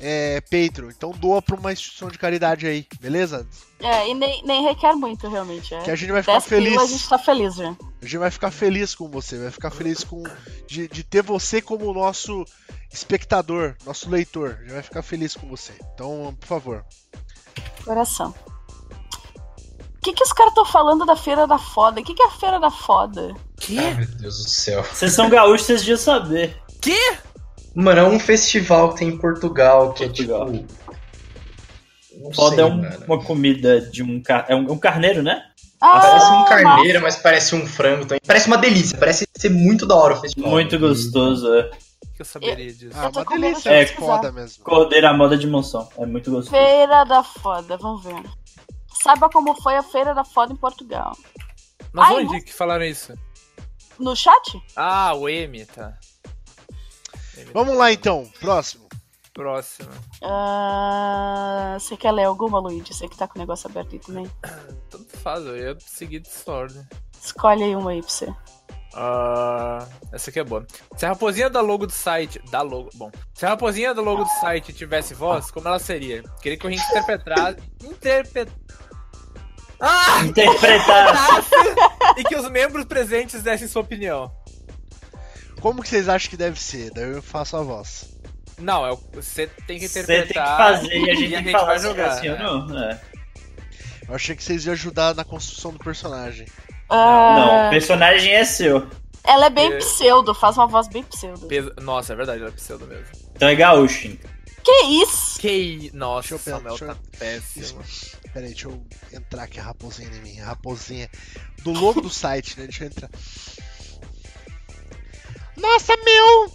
é, 0.00 0.40
Patreon, 0.40 0.90
então 0.90 1.12
doa 1.12 1.40
pra 1.40 1.54
uma 1.54 1.72
instituição 1.72 2.08
de 2.08 2.18
caridade 2.18 2.66
aí, 2.66 2.84
beleza? 3.00 3.46
é, 3.80 4.08
e 4.08 4.14
nem, 4.14 4.44
nem 4.44 4.64
requer 4.64 4.94
muito, 4.94 5.28
realmente. 5.28 5.72
É. 5.72 5.82
Que 5.82 5.90
a 5.92 5.96
gente 5.96 6.10
vai 6.10 6.22
ficar 6.22 6.32
10 6.38 6.44
pila, 6.46 6.60
feliz. 6.62 6.80
a 6.80 6.86
gente 6.86 7.08
tá 7.08 7.18
feliz 7.18 7.54
já. 7.54 7.68
A 7.70 8.04
gente 8.04 8.18
vai 8.18 8.30
ficar 8.30 8.50
feliz 8.50 8.94
com 8.94 9.08
você, 9.08 9.38
vai 9.38 9.50
ficar 9.52 9.70
feliz 9.70 10.02
com 10.02 10.22
de, 10.66 10.88
de 10.88 11.04
ter 11.04 11.22
você 11.22 11.62
como 11.62 11.92
nosso 11.92 12.44
espectador, 12.92 13.76
nosso 13.86 14.10
leitor. 14.10 14.56
A 14.58 14.62
gente 14.62 14.72
vai 14.72 14.82
ficar 14.82 15.02
feliz 15.02 15.36
com 15.36 15.46
você. 15.46 15.72
Então, 15.94 16.36
por 16.40 16.46
favor. 16.46 16.84
Coração. 17.84 18.34
O 19.28 20.04
que, 20.04 20.12
que 20.12 20.24
os 20.24 20.32
caras 20.32 20.50
estão 20.52 20.64
falando 20.64 21.06
da 21.06 21.14
Feira 21.16 21.46
da 21.46 21.58
Foda? 21.58 22.00
O 22.00 22.04
que, 22.04 22.14
que 22.14 22.22
é 22.22 22.26
a 22.26 22.30
Feira 22.30 22.58
da 22.58 22.70
Foda? 22.70 23.34
Ai, 23.70 23.94
meu 23.94 24.06
Deus 24.18 24.38
do 24.42 24.48
céu. 24.50 24.82
Vocês 24.82 25.12
são 25.12 25.28
gaúchos, 25.30 25.66
vocês 25.66 25.80
deviam 25.80 25.96
saber. 25.98 26.56
Mano, 27.74 28.00
é 28.00 28.04
um 28.04 28.18
festival 28.18 28.90
que 28.92 28.98
tem 28.98 29.08
em 29.08 29.16
Portugal, 29.18 29.92
que 29.92 30.04
Portugal. 30.04 30.48
é 30.48 30.52
tipo. 30.58 30.72
Não 32.20 32.32
Foda 32.32 32.56
sei, 32.56 32.64
é 32.64 32.66
um- 32.66 33.04
uma 33.06 33.22
comida 33.24 33.80
de 33.80 34.02
um, 34.02 34.20
car... 34.22 34.44
é 34.48 34.54
um, 34.56 34.70
um 34.72 34.78
carneiro, 34.78 35.22
né? 35.22 35.42
Ah, 35.80 35.98
Parece 36.00 36.26
um 36.26 36.30
nossa. 36.30 36.48
carneiro, 36.48 37.02
mas 37.02 37.16
parece 37.16 37.54
um 37.54 37.66
frango 37.66 38.02
também. 38.04 38.20
Parece 38.26 38.46
uma 38.48 38.58
delícia, 38.58 38.96
parece 38.98 39.26
ser 39.36 39.48
muito 39.50 39.86
da 39.86 39.96
hora 39.96 40.14
o 40.14 40.20
festival. 40.20 40.50
Muito 40.50 40.78
gostoso. 40.78 41.52
É. 41.54 41.70
Que 42.22 42.36
eu 42.36 42.40
saberia 42.40 42.72
disso? 42.72 42.96
Ah, 42.98 43.08
uma 43.08 43.24
delícia, 43.24 43.62
de 43.62 43.68
é 43.76 43.80
pesquisar. 43.84 44.06
foda 44.06 44.32
mesmo. 44.32 44.64
Cordeiro 44.64 45.06
à 45.06 45.12
moda 45.12 45.36
de 45.36 45.46
Monção. 45.46 45.88
É 45.98 46.06
muito 46.06 46.30
gostoso. 46.30 46.50
Feira 46.50 47.04
da 47.04 47.22
Foda, 47.22 47.76
vamos 47.76 48.04
ver. 48.04 48.22
Saiba 49.02 49.28
como 49.28 49.54
foi 49.60 49.76
a 49.76 49.82
Feira 49.82 50.14
da 50.14 50.24
Foda 50.24 50.52
em 50.52 50.56
Portugal. 50.56 51.16
Mas 51.92 52.10
Ai, 52.10 52.24
onde 52.24 52.40
que 52.40 52.52
falaram 52.52 52.84
isso? 52.84 53.14
No 53.98 54.16
chat? 54.16 54.62
Ah, 54.76 55.14
o 55.14 55.28
M, 55.28 55.64
tá. 55.66 55.98
M, 57.36 57.50
Vamos 57.52 57.76
lá 57.76 57.92
então, 57.92 58.30
próximo. 58.40 58.88
Próximo. 59.34 59.88
Ah, 60.22 61.76
você 61.78 61.96
quer 61.96 62.12
ler 62.12 62.24
alguma, 62.24 62.58
Luigi? 62.58 62.92
Você 62.92 63.08
que 63.08 63.16
tá 63.16 63.26
com 63.26 63.38
o 63.38 63.40
negócio 63.40 63.68
aberto 63.68 63.94
aí 63.94 63.98
também. 63.98 64.30
Tanto 64.90 65.16
faz, 65.18 65.44
eu 65.46 65.56
ia 65.56 65.76
seguir 65.80 66.20
desordem. 66.20 66.86
Escolhe 67.20 67.62
aí 67.64 67.74
uma 67.74 67.92
aí 67.92 68.00
pra 68.02 68.10
você. 68.10 68.34
Ah, 68.94 69.86
essa 70.12 70.30
aqui 70.30 70.38
é 70.40 70.44
boa. 70.44 70.66
Se 70.96 71.06
a 71.06 71.10
raposinha 71.10 71.48
da 71.48 71.60
logo 71.60 71.86
do 71.86 71.92
site. 71.92 72.40
Da 72.50 72.60
logo. 72.62 72.90
Bom. 72.94 73.10
Se 73.34 73.46
a 73.46 73.50
raposinha 73.50 73.94
da 73.94 74.02
logo 74.02 74.24
do 74.24 74.30
site 74.40 74.72
tivesse 74.72 75.14
voz, 75.14 75.50
como 75.50 75.66
ela 75.68 75.78
seria? 75.78 76.22
Queria 76.42 76.58
que 76.58 76.66
o 76.66 76.68
Rink 76.70 76.82
interpretasse. 76.90 77.56
Interpret... 77.82 78.48
Ah! 79.80 80.22
Interpretar. 80.24 81.42
e 82.16 82.22
que 82.24 82.36
os 82.36 82.48
membros 82.50 82.84
presentes 82.84 83.42
dessem 83.42 83.66
sua 83.66 83.82
opinião. 83.82 84.30
Como 85.60 85.82
que 85.82 85.88
vocês 85.88 86.08
acham 86.08 86.30
que 86.30 86.36
deve 86.36 86.60
ser? 86.60 86.90
Daí 86.92 87.10
eu 87.12 87.22
faço 87.22 87.56
a 87.56 87.62
voz. 87.62 88.12
Não, 88.58 88.84
é 88.86 88.92
o- 88.92 89.00
você 89.14 89.46
tem 89.66 89.78
que 89.78 89.88
Você 89.88 90.02
interpretar. 90.02 90.80
tem 90.80 90.88
que 90.90 90.96
fazer 90.96 90.98
e 90.98 91.10
a 91.10 91.14
gente 91.14 91.32
tem 91.34 91.44
que 91.44 91.50
falar 91.52 91.64
vai 91.66 91.78
jogar. 91.80 92.08
assim 92.10 92.28
ou 92.28 92.38
não. 92.38 92.78
É. 92.78 93.00
Eu 94.08 94.14
achei 94.14 94.36
que 94.36 94.42
vocês 94.44 94.64
iam 94.66 94.72
ajudar 94.72 95.14
na 95.14 95.24
construção 95.24 95.72
do 95.72 95.78
personagem. 95.78 96.46
Ah, 96.94 97.34
Não, 97.38 97.66
o 97.68 97.70
personagem 97.70 98.32
é 98.32 98.44
seu. 98.44 98.86
Ela 99.24 99.46
é 99.46 99.50
bem 99.50 99.72
É. 99.72 99.78
pseudo, 99.78 100.34
faz 100.34 100.56
uma 100.58 100.66
voz 100.66 100.88
bem 100.88 101.02
pseudo. 101.04 101.46
Pesa- 101.46 101.72
Nossa, 101.80 102.12
é 102.12 102.16
verdade, 102.16 102.40
ela 102.40 102.50
é 102.50 102.52
pseudo 102.52 102.86
mesmo. 102.86 103.06
Então 103.34 103.48
é 103.48 103.54
gaúcho. 103.54 104.08
hein? 104.08 104.20
Que 104.64 104.82
isso? 105.02 105.40
Que. 105.40 105.90
Nossa, 105.94 106.28
Deixa 106.36 106.50
eu 106.50 106.54
o 106.54 106.58
Samuel 106.58 106.76
eu- 106.80 106.86
tá 106.88 106.96
péssimo. 107.18 107.82
Pera 108.32 108.46
aí, 108.46 108.52
deixa 108.52 108.68
eu 108.68 108.86
entrar 109.12 109.42
aqui 109.44 109.58
a 109.58 109.62
raposinha 109.64 110.08
em 110.08 110.20
mim. 110.22 110.40
A 110.40 110.46
raposinha 110.46 111.08
do 111.62 111.72
logo 111.72 112.00
do 112.00 112.10
site, 112.10 112.58
né? 112.58 112.64
Deixa 112.66 112.84
eu 112.84 112.88
entrar. 112.88 113.10
Nossa, 115.56 115.94
meu! 116.04 116.52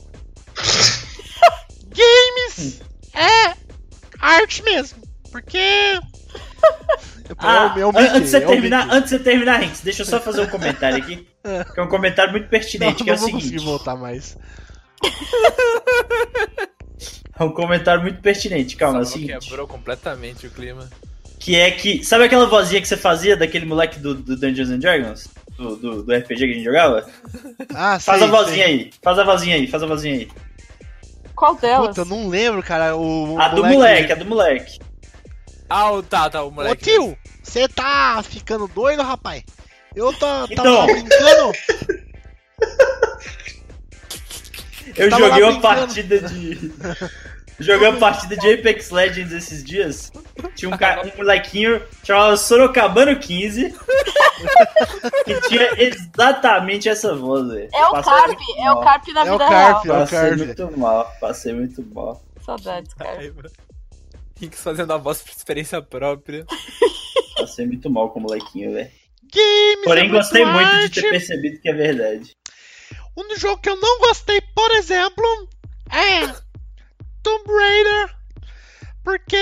Games 1.90 2.82
é 3.14 3.56
arte 4.20 4.64
mesmo. 4.64 5.02
Porque. 5.32 6.00
Ah, 7.40 7.76
é 7.78 7.86
Mickey, 7.86 8.00
antes 8.00 8.22
de 8.22 8.30
você 8.30 8.38
é 8.38 8.42
terminar, 8.42 8.88
antes 8.90 9.10
de 9.12 9.20
terminar, 9.20 9.58
Rinks, 9.60 9.82
deixa 9.82 10.02
eu 10.04 10.06
só 10.06 10.20
fazer 10.20 10.42
um 10.42 10.48
comentário 10.48 10.98
aqui. 10.98 11.28
Que 11.74 11.80
é 11.80 11.84
um 11.84 11.88
comentário 11.90 12.32
muito 12.32 12.44
Não, 12.46 12.50
pertinente, 12.50 13.04
que 13.04 13.10
é 13.10 13.14
não 13.14 13.18
o 13.18 13.20
vou 13.20 13.28
seguinte. 13.28 13.44
conseguir 13.52 13.66
voltar 13.66 13.96
mais. 13.96 14.38
É 17.40 17.44
um 17.44 17.52
comentário 17.52 18.02
muito 18.02 18.20
pertinente, 18.22 18.76
calma, 18.76 19.00
é 19.00 19.02
o 19.02 19.06
seguinte. 19.06 19.48
quebrou 19.48 19.68
completamente 19.68 20.48
o 20.48 20.50
clima. 20.52 20.90
Que 21.40 21.56
é 21.56 21.70
que. 21.70 22.04
Sabe 22.04 22.24
aquela 22.24 22.48
vozinha 22.48 22.82
que 22.82 22.88
você 22.88 22.98
fazia 22.98 23.38
daquele 23.38 23.66
moleque 23.66 24.00
do, 24.00 24.16
do 24.16 24.36
Dungeons 24.36 24.70
and 24.70 24.80
Dragons? 24.80 25.28
Do, 25.56 25.76
do, 25.76 26.04
do 26.04 26.14
RPG 26.16 26.38
que 26.38 26.44
a 26.44 26.54
gente 26.56 26.64
jogava? 26.64 27.08
Ah, 27.76 28.00
Faz 28.00 28.20
sei, 28.20 28.28
a 28.28 28.32
vozinha 28.32 28.66
sei. 28.66 28.74
aí, 28.74 28.92
faz 29.04 29.20
a 29.20 29.24
vozinha 29.24 29.56
aí, 29.56 29.68
faz 29.68 29.84
a 29.84 29.86
vozinha 29.86 30.16
aí. 30.16 30.28
Qual 31.36 31.56
delas? 31.56 31.90
Puta, 31.90 32.02
eu 32.02 32.06
não 32.06 32.28
lembro, 32.28 32.64
cara. 32.64 32.96
O, 32.96 33.34
o 33.36 33.40
A 33.42 33.50
do 33.50 33.64
moleque, 33.64 34.12
a 34.12 34.16
do 34.16 34.26
moleque. 34.26 34.80
Ah, 35.70 35.92
o- 35.92 36.04
tá, 36.04 36.30
tá, 36.30 36.44
o 36.44 36.48
Ô 36.48 36.52
moleque. 36.52 36.84
tio, 36.86 37.18
você 37.44 37.68
tá 37.68 38.22
ficando 38.24 38.68
doido, 38.68 39.04
rapaz? 39.04 39.44
Eu 39.96 40.12
Então. 40.12 40.48
tava 40.56 40.86
brincando. 40.86 41.52
Eu 44.96 45.10
Tava 45.10 45.28
joguei 45.28 45.44
uma 45.44 45.62
partida 45.62 46.20
de. 46.22 46.72
joguei 47.60 47.88
uma 47.90 48.00
partida 48.00 48.38
de 48.38 48.54
Apex 48.54 48.90
Legends 48.90 49.32
esses 49.34 49.64
dias. 49.64 50.12
Tinha 50.56 50.74
um, 50.74 50.78
ca... 50.78 51.02
um 51.04 51.18
molequinho 51.18 51.82
chamado 52.04 52.38
Sorocabano 52.38 53.16
15. 53.20 53.76
que 55.26 55.42
tinha 55.50 55.70
exatamente 55.82 56.88
essa 56.90 57.16
voz, 57.16 57.48
velho. 57.48 57.70
É 57.74 57.86
o 57.88 57.92
Passei 57.92 58.14
Carp, 58.14 58.40
é 58.60 58.72
o. 58.72 58.80
Carp 58.82 59.08
na 59.10 59.20
É 59.22 59.24
o 59.24 59.32
vida 59.34 59.48
Carp, 59.50 59.84
real. 59.84 59.96
é 59.96 59.98
o 59.98 60.02
Passei 60.02 60.20
Carve. 60.20 60.46
muito 60.46 60.78
mal, 60.80 61.14
passei 61.20 61.54
muito 61.54 61.84
mal. 61.94 62.24
Saudades, 62.46 62.94
Carp. 62.94 63.20
Rinks 64.40 64.62
fazendo 64.62 64.94
a 64.94 64.98
voz 64.98 65.22
por 65.22 65.32
experiência 65.32 65.82
própria. 65.82 66.46
Passei 67.38 67.66
muito 67.66 67.90
mal 67.90 68.12
com 68.12 68.20
o 68.20 68.24
molequinho, 68.24 68.74
velho. 68.74 68.92
Games 69.34 69.84
Porém, 69.84 70.08
é 70.08 70.10
gostei 70.10 70.46
muito 70.46 70.90
de 70.90 71.02
ter 71.02 71.10
percebido 71.10 71.60
que 71.60 71.70
é 71.70 71.74
verdade. 71.74 72.32
Um 73.16 73.36
jogo 73.36 73.62
que 73.62 73.70
eu 73.70 73.76
não 73.76 74.00
gostei, 74.00 74.42
por 74.56 74.72
exemplo, 74.72 75.50
é 75.92 76.28
Tomb 77.24 77.44
Raider. 77.48 78.16
Porque 79.04 79.38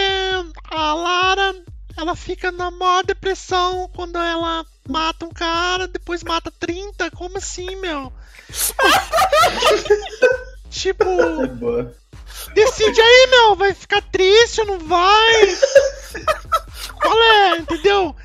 a 0.69 0.93
Lara, 0.93 1.55
ela 1.97 2.15
fica 2.15 2.51
na 2.51 2.71
maior 2.71 3.03
depressão 3.03 3.89
quando 3.95 4.17
ela 4.17 4.65
mata 4.87 5.25
um 5.25 5.29
cara, 5.29 5.87
depois 5.87 6.23
mata 6.23 6.51
30. 6.51 7.11
Como 7.11 7.37
assim, 7.37 7.75
meu? 7.77 8.13
tipo, 10.69 11.03
É 11.03 11.47
boa. 11.47 11.95
Decide 12.53 13.01
aí, 13.01 13.27
meu. 13.31 13.55
Vai 13.55 13.73
ficar 13.73 14.01
triste 14.01 14.61
ou 14.61 14.67
não 14.67 14.79
vai? 14.79 15.57
Qual 17.01 17.21
é, 17.21 17.57
entendeu? 17.57 18.15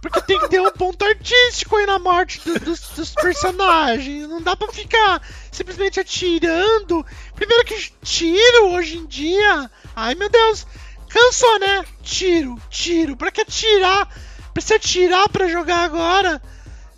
Porque 0.00 0.20
tem 0.22 0.38
que 0.38 0.48
ter 0.48 0.60
um 0.60 0.70
ponto 0.70 1.04
artístico 1.04 1.76
aí 1.76 1.86
na 1.86 1.98
morte 1.98 2.40
do- 2.44 2.58
dos, 2.60 2.80
dos 2.90 3.14
personagens. 3.14 4.28
Não 4.28 4.40
dá 4.40 4.56
pra 4.56 4.68
ficar 4.72 5.20
simplesmente 5.52 6.00
atirando. 6.00 7.04
Primeiro 7.34 7.64
que 7.64 7.92
tiro 8.02 8.68
hoje 8.70 8.96
em 8.98 9.06
dia. 9.06 9.70
Ai 9.94 10.14
meu 10.14 10.28
Deus, 10.30 10.66
cansou, 11.08 11.58
né? 11.58 11.84
Tiro, 12.02 12.60
tiro. 12.70 13.16
Pra 13.16 13.30
que 13.30 13.42
atirar? 13.42 14.08
Precisa 14.54 14.76
atirar 14.76 15.28
pra 15.28 15.48
jogar 15.48 15.84
agora? 15.84 16.40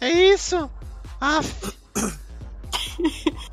É 0.01 0.09
isso? 0.11 0.71
Ah. 1.21 1.41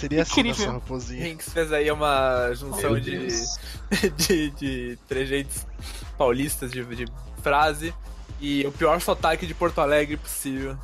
Seria 0.00 0.22
assim 0.22 0.40
Incrível. 0.40 0.66
nossa 0.66 0.78
raposinha. 0.78 1.28
Hinks 1.28 1.52
fez 1.52 1.72
aí 1.72 1.90
uma 1.90 2.52
junção 2.54 2.92
Meu 2.92 3.00
de, 3.00 3.28
de, 4.16 4.50
de 4.50 4.98
trejeitos 5.06 5.66
paulistas 6.16 6.72
de, 6.72 6.82
de 6.84 7.06
frase 7.42 7.94
e 8.40 8.66
o 8.66 8.72
pior 8.72 8.98
sotaque 9.00 9.46
de 9.46 9.52
Porto 9.54 9.78
Alegre 9.80 10.16
possível. 10.16 10.76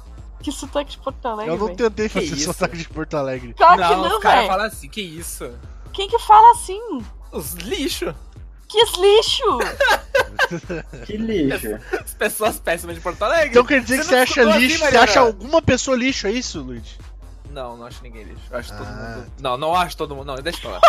Que 0.42 0.52
sotaque 0.52 0.90
de 0.92 0.98
Porto 0.98 1.26
Alegre, 1.26 1.54
Eu 1.54 1.58
não 1.58 1.74
tentei 1.74 2.08
fazer 2.10 2.26
isso? 2.26 2.52
sotaque 2.52 2.76
de 2.76 2.88
Porto 2.88 3.16
Alegre. 3.16 3.54
Claro 3.54 3.82
que 3.82 3.88
não, 3.88 4.02
não, 4.02 4.16
os 4.16 4.22
caras 4.22 4.46
falam 4.46 4.66
assim, 4.66 4.88
que 4.88 5.00
isso? 5.00 5.50
Quem 5.94 6.08
que 6.08 6.18
fala 6.18 6.52
assim? 6.52 6.80
Os 7.32 7.54
lixo. 7.54 8.14
Que 8.68 8.84
lixo! 9.00 9.58
Que 11.06 11.16
lixo. 11.16 11.78
As 12.04 12.14
pessoas 12.14 12.58
péssimas 12.60 12.94
de 12.94 13.00
Porto 13.00 13.22
Alegre. 13.22 13.48
Então 13.48 13.64
quer 13.64 13.80
dizer 13.80 13.98
que 13.98 14.04
Você 14.04 14.10
você 14.10 14.14
não 14.14 14.22
acha 14.22 14.32
escutou 14.32 14.50
assim, 14.52 14.60
lixo? 14.66 14.78
Você 14.78 14.96
acha 14.96 15.20
alguma 15.20 15.62
pessoa 15.62 15.96
lixo, 15.96 16.26
é 16.26 16.32
isso, 16.32 16.60
Luigi? 16.60 16.98
Não, 17.56 17.74
não 17.74 17.86
acho 17.86 18.02
ninguém 18.02 18.22
lixo. 18.22 18.42
Eu 18.50 18.58
acho 18.58 18.68
todo 18.76 18.86
Ah. 18.86 19.16
mundo. 19.16 19.32
Não, 19.40 19.56
não 19.56 19.74
acho 19.74 19.96
todo 19.96 20.14
mundo. 20.14 20.26
Não, 20.26 20.34
deixa 20.36 20.58
eu 20.58 20.62
falar. 20.62 20.80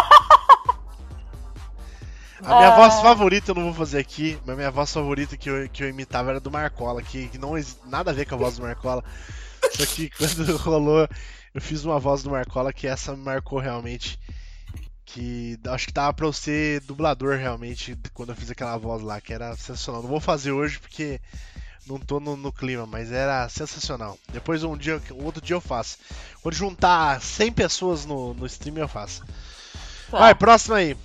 A 2.43 2.55
minha 2.57 2.73
Ah. 2.73 2.75
voz 2.75 3.01
favorita 3.01 3.51
eu 3.51 3.55
não 3.55 3.63
vou 3.63 3.73
fazer 3.73 3.99
aqui, 3.99 4.37
mas 4.45 4.53
a 4.53 4.57
minha 4.57 4.69
voz 4.69 4.91
favorita 4.91 5.37
que 5.37 5.49
eu, 5.49 5.69
que 5.69 5.81
eu 5.83 5.89
imitava 5.89 6.29
era 6.31 6.39
do 6.41 6.51
Marcola, 6.51 7.01
que, 7.01 7.29
que 7.29 7.37
não 7.37 7.53
nada 7.85 8.11
a 8.11 8.13
ver 8.13 8.25
com 8.25 8.35
a 8.35 8.37
voz 8.37 8.57
do 8.57 8.63
Marcola. 8.63 9.01
Só 9.75 9.85
que 9.85 10.09
quando 10.19 10.57
rolou, 10.57 11.07
eu 11.53 11.61
fiz 11.61 11.85
uma 11.85 11.97
voz 11.99 12.21
do 12.21 12.29
Marcola 12.29 12.73
que 12.73 12.85
essa 12.85 13.15
me 13.15 13.23
marcou 13.23 13.59
realmente. 13.59 14.19
Que 15.05 15.57
acho 15.69 15.87
que 15.87 15.93
dava 15.93 16.13
pra 16.13 16.25
eu 16.27 16.33
ser 16.33 16.81
dublador 16.81 17.37
realmente 17.37 17.97
quando 18.13 18.29
eu 18.29 18.35
fiz 18.35 18.51
aquela 18.51 18.75
voz 18.77 19.01
lá, 19.01 19.21
que 19.21 19.31
era 19.33 19.55
sensacional. 19.55 20.01
Não 20.03 20.09
vou 20.09 20.19
fazer 20.19 20.51
hoje 20.51 20.79
porque 20.79 21.21
não 21.87 21.99
tô 21.99 22.19
no, 22.19 22.35
no 22.35 22.51
clima, 22.51 22.85
mas 22.85 23.11
era 23.11 23.47
sensacional. 23.49 24.17
Depois 24.31 24.63
um 24.63 24.77
dia, 24.77 25.01
outro 25.23 25.41
dia 25.41 25.55
eu 25.55 25.61
faço. 25.61 25.97
Quando 26.41 26.55
juntar 26.55 27.21
100 27.21 27.51
pessoas 27.51 28.05
no, 28.05 28.33
no 28.33 28.45
stream 28.45 28.77
eu 28.77 28.87
faço. 28.87 29.23
Tá. 30.11 30.19
Vai, 30.19 30.35
próximo 30.35 30.75
aí. 30.75 30.97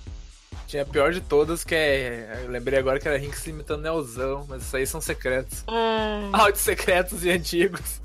Tinha 0.67 0.83
a 0.83 0.85
pior 0.85 1.13
de 1.13 1.21
todas, 1.21 1.63
que 1.63 1.75
é. 1.75 2.41
Eu 2.43 2.49
lembrei 2.49 2.79
agora 2.79 2.99
que 2.99 3.07
era 3.07 3.19
Hinks 3.19 3.45
imitando 3.47 3.81
Nelzão, 3.81 4.45
mas 4.47 4.63
isso 4.63 4.75
aí 4.75 4.87
são 4.87 5.01
secretos. 5.01 5.63
Áudios 6.33 6.61
secretos 6.61 7.23
e 7.23 7.31
antigos. 7.31 8.01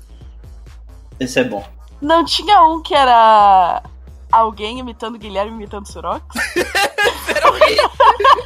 Esse 1.19 1.39
é 1.39 1.43
bom. 1.43 1.67
Não 2.01 2.23
tinha 2.23 2.63
um 2.63 2.81
que 2.81 2.93
era 2.93 3.83
alguém 4.31 4.79
imitando 4.79 5.17
Guilherme 5.17 5.51
imitando 5.51 5.87
Surox? 5.87 6.23
Era 7.29 7.51
o 7.51 7.55
Hinks, 7.55 7.99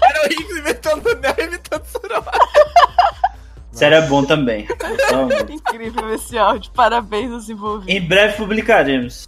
era 0.10 0.28
o 0.28 0.34
Hinks 0.34 0.58
imitando 0.58 1.10
o 1.10 1.16
Nel 1.16 1.36
e 1.38 1.44
imitando 1.44 1.86
Soroma. 1.86 2.32
Isso 3.74 3.84
era 3.84 4.02
bom 4.02 4.24
também. 4.24 4.68
Então, 4.70 5.28
Incrível 5.50 6.14
esse 6.14 6.38
áudio. 6.38 6.72
Parabéns 6.72 7.32
aos 7.32 7.50
envolvidos. 7.50 7.94
em 7.94 8.02
breve 8.08 8.38
publicaremos. 8.38 9.28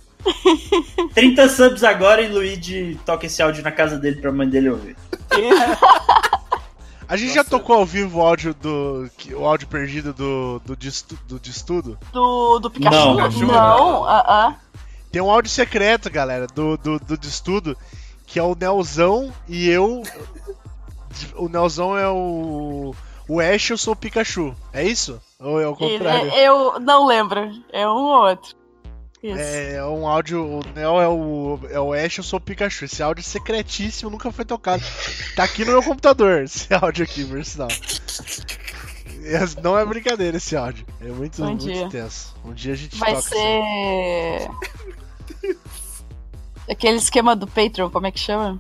30 1.14 1.50
subs 1.50 1.84
agora 1.84 2.22
e 2.22 2.28
Luigi 2.28 3.00
toca 3.06 3.26
esse 3.26 3.42
áudio 3.42 3.64
na 3.64 3.72
casa 3.72 3.98
dele 3.98 4.20
pra 4.22 4.32
mãe 4.32 4.48
dele 4.50 4.70
ouvir. 4.70 4.96
A 7.08 7.16
gente 7.18 7.34
já 7.36 7.44
tocou 7.44 7.76
ao 7.76 7.86
vivo 7.86 8.20
o 8.20 8.22
áudio 8.24 8.54
do. 8.56 9.08
o 9.36 9.46
áudio 9.46 9.68
perdido 9.68 10.12
do, 10.14 10.60
do, 10.66 10.76
de, 10.76 10.88
estu- 10.88 11.20
do 11.28 11.40
de 11.40 11.52
estudo? 11.52 11.98
Do, 12.12 12.58
do 12.60 12.72
Pikachu? 12.72 12.96
Não, 12.96 13.16
Pikachu, 13.16 13.46
não. 13.46 14.04
ah, 14.06 14.26
ah. 14.28 14.56
Tem 15.12 15.22
um 15.22 15.30
áudio 15.30 15.52
secreto, 15.52 16.10
galera, 16.10 16.48
do, 16.48 16.76
do, 16.78 17.00
do 17.00 17.16
de 17.18 17.28
estudo, 17.28 17.78
que 18.26 18.40
é 18.40 18.44
o 18.44 18.56
Nelzão 18.60 19.32
e 19.48 19.70
eu. 19.70 20.02
O 21.36 21.48
Nelzão 21.48 21.96
é 21.96 22.10
o. 22.10 22.96
O 23.28 23.40
Ash 23.40 23.70
eu 23.72 23.78
sou 23.78 23.94
o 23.94 23.96
Pikachu. 23.98 24.56
É 24.72 24.84
isso? 24.84 25.20
Ou 25.40 25.60
é 25.60 25.68
o 25.68 25.76
contrário? 25.76 26.28
Ele- 26.32 26.40
Eu 26.48 26.80
não 26.80 27.06
lembro. 27.08 27.52
É 27.74 27.88
um 27.88 27.92
ou 27.92 28.28
outro. 28.30 28.56
Isso. 29.24 29.40
É, 29.40 29.84
um 29.84 30.08
áudio. 30.08 30.44
O 30.46 30.60
Nel 30.76 31.02
é 31.02 31.08
o, 31.08 31.60
é 31.72 31.80
o 31.80 31.94
Ash, 31.94 32.18
eu 32.20 32.24
sou 32.24 32.38
o 32.38 32.42
Pikachu. 32.42 32.86
Esse 32.86 33.02
áudio 33.02 33.22
é 33.22 33.24
secretíssimo, 33.24 34.12
nunca 34.12 34.32
foi 34.32 34.46
tocado. 34.46 34.84
Tá 35.36 35.44
aqui 35.44 35.66
no 35.66 35.72
meu 35.72 35.82
computador, 35.82 36.44
esse 36.44 36.68
áudio 36.76 37.04
aqui, 37.04 37.26
por 37.26 37.44
sinal. 37.44 37.70
É- 39.24 39.62
Não 39.64 39.76
é 39.76 39.84
brincadeira 39.84 40.38
esse 40.38 40.56
áudio. 40.56 40.86
É 41.02 41.06
muito, 41.06 41.42
Um 41.42 41.48
muito 41.48 41.68
intenso. 41.72 42.36
Um 42.46 42.54
dia 42.54 42.74
a 42.74 42.76
gente 42.76 42.96
Vai 42.98 43.16
toca 43.16 43.20
assim. 43.28 43.32
ser. 45.42 45.56
Aquele 46.70 46.98
esquema 46.98 47.36
do 47.36 47.48
Patreon, 47.48 47.90
como 47.90 48.08
é 48.08 48.12
que 48.12 48.20
chama? 48.20 48.60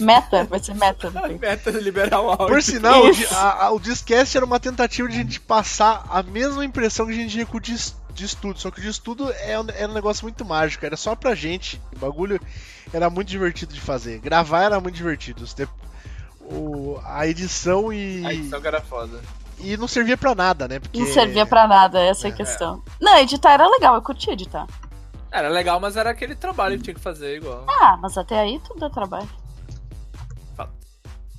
Meta, 0.00 0.44
vai 0.44 0.58
ser 0.60 0.74
meta 0.74 1.10
meta 1.40 1.72
de 1.72 1.80
liberar 1.80 2.20
o 2.20 2.30
áudio. 2.30 2.46
Por 2.46 2.62
sinal, 2.62 3.02
o, 3.04 3.10
a- 3.34 3.64
a- 3.66 3.70
o 3.72 3.78
Discast 3.80 4.36
era 4.36 4.46
uma 4.46 4.58
tentativa 4.60 5.08
de 5.08 5.14
a 5.14 5.18
gente 5.18 5.40
passar 5.40 6.04
a 6.08 6.22
mesma 6.22 6.64
impressão 6.64 7.06
que 7.06 7.12
a 7.12 7.16
gente 7.16 7.30
tinha 7.32 7.46
com 7.46 7.56
o 7.56 7.60
de, 7.60 7.72
es- 7.74 7.96
de 8.12 8.24
estudo. 8.24 8.58
Só 8.58 8.70
que 8.70 8.78
o 8.80 8.82
de 8.82 8.88
estudo 8.88 9.32
é 9.40 9.58
um, 9.60 9.66
era 9.68 9.88
um 9.90 9.94
negócio 9.94 10.24
muito 10.24 10.44
mágico, 10.44 10.84
era 10.86 10.96
só 10.96 11.14
pra 11.14 11.34
gente. 11.34 11.80
O 11.94 11.98
bagulho 11.98 12.40
era 12.92 13.08
muito 13.10 13.28
divertido 13.28 13.72
de 13.74 13.80
fazer. 13.80 14.18
Gravar 14.18 14.62
era 14.62 14.80
muito 14.80 14.94
divertido. 14.96 15.44
O- 16.40 16.98
a 17.04 17.26
edição 17.26 17.92
e. 17.92 18.24
A 18.26 18.32
edição 18.34 18.60
que 18.60 18.66
era 18.66 18.80
foda. 18.80 19.20
E 19.62 19.76
não 19.76 19.86
servia 19.86 20.16
pra 20.16 20.34
nada, 20.34 20.66
né? 20.66 20.80
Porque. 20.80 20.98
Não 20.98 21.06
servia 21.06 21.44
pra 21.46 21.68
nada, 21.68 22.00
essa 22.00 22.28
é 22.28 22.30
a 22.30 22.34
questão. 22.34 22.82
Não, 23.00 23.16
editar 23.18 23.52
era 23.52 23.68
legal, 23.68 23.94
eu 23.94 24.02
curti 24.02 24.30
editar. 24.30 24.66
Era 25.30 25.48
legal, 25.48 25.78
mas 25.78 25.96
era 25.96 26.10
aquele 26.10 26.34
trabalho 26.34 26.76
que 26.78 26.82
tinha 26.84 26.94
que 26.94 27.00
fazer 27.00 27.36
igual. 27.36 27.64
Ah, 27.68 27.96
mas 28.02 28.18
até 28.18 28.40
aí 28.40 28.60
tudo 28.66 28.84
é 28.86 28.90
trabalho. 28.90 29.28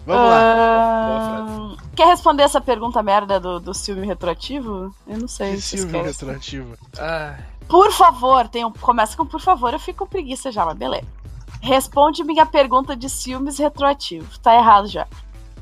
Vamos 0.05 0.29
lá. 0.29 0.37
Ah, 0.39 1.75
Quer 1.95 2.07
responder 2.07 2.43
essa 2.43 2.59
pergunta 2.61 3.03
merda 3.03 3.39
do, 3.39 3.59
do 3.59 3.73
filme 3.73 4.05
retroativo? 4.07 4.93
Eu 5.07 5.19
não 5.19 5.27
sei. 5.27 5.55
Que 5.55 5.61
se 5.61 5.77
Silvio 5.77 6.01
retroativo. 6.03 6.75
Ah, 6.97 7.35
Por 7.67 7.91
favor, 7.91 8.47
tem 8.47 8.65
um... 8.65 8.71
começa 8.71 9.15
com 9.15 9.25
por 9.25 9.39
favor, 9.41 9.73
eu 9.73 9.79
fico 9.79 10.05
com 10.05 10.09
preguiça 10.11 10.51
já, 10.51 10.65
mas 10.65 10.75
beleza. 10.77 11.05
Responde 11.61 12.23
minha 12.23 12.45
pergunta 12.45 12.95
de 12.95 13.07
ciúmes 13.09 13.59
retroativo. 13.59 14.39
Tá 14.39 14.55
errado 14.55 14.87
já. 14.87 15.05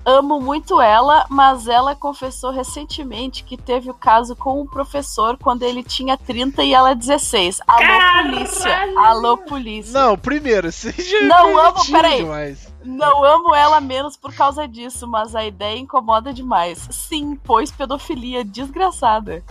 Amo 0.05 0.39
muito 0.39 0.79
ela, 0.79 1.25
mas 1.29 1.67
ela 1.67 1.93
confessou 1.93 2.51
recentemente 2.51 3.43
que 3.43 3.57
teve 3.57 3.91
o 3.91 3.93
caso 3.93 4.33
com 4.33 4.61
um 4.61 4.65
professor 4.65 5.37
quando 5.37 5.63
ele 5.63 5.83
tinha 5.83 6.17
30 6.17 6.63
e 6.63 6.73
ela 6.73 6.95
16. 6.95 7.59
Alô, 7.67 8.23
polícia! 8.23 8.77
Alô, 8.97 9.37
polícia! 9.37 9.91
Não, 9.91 10.17
primeiro, 10.17 10.71
já 10.71 11.19
Não, 11.27 11.57
amo- 11.59 11.85
peraí. 11.91 12.17
demais. 12.23 12.68
Não 12.83 13.23
amo 13.23 13.53
ela 13.53 13.81
menos 13.81 14.15
por 14.15 14.33
causa 14.33 14.67
disso, 14.67 15.07
mas 15.07 15.35
a 15.35 15.43
ideia 15.45 15.77
incomoda 15.77 16.33
demais. 16.33 16.87
Sim, 16.91 17.35
pois 17.43 17.71
pedofilia 17.71 18.43
desgraçada. 18.45 19.43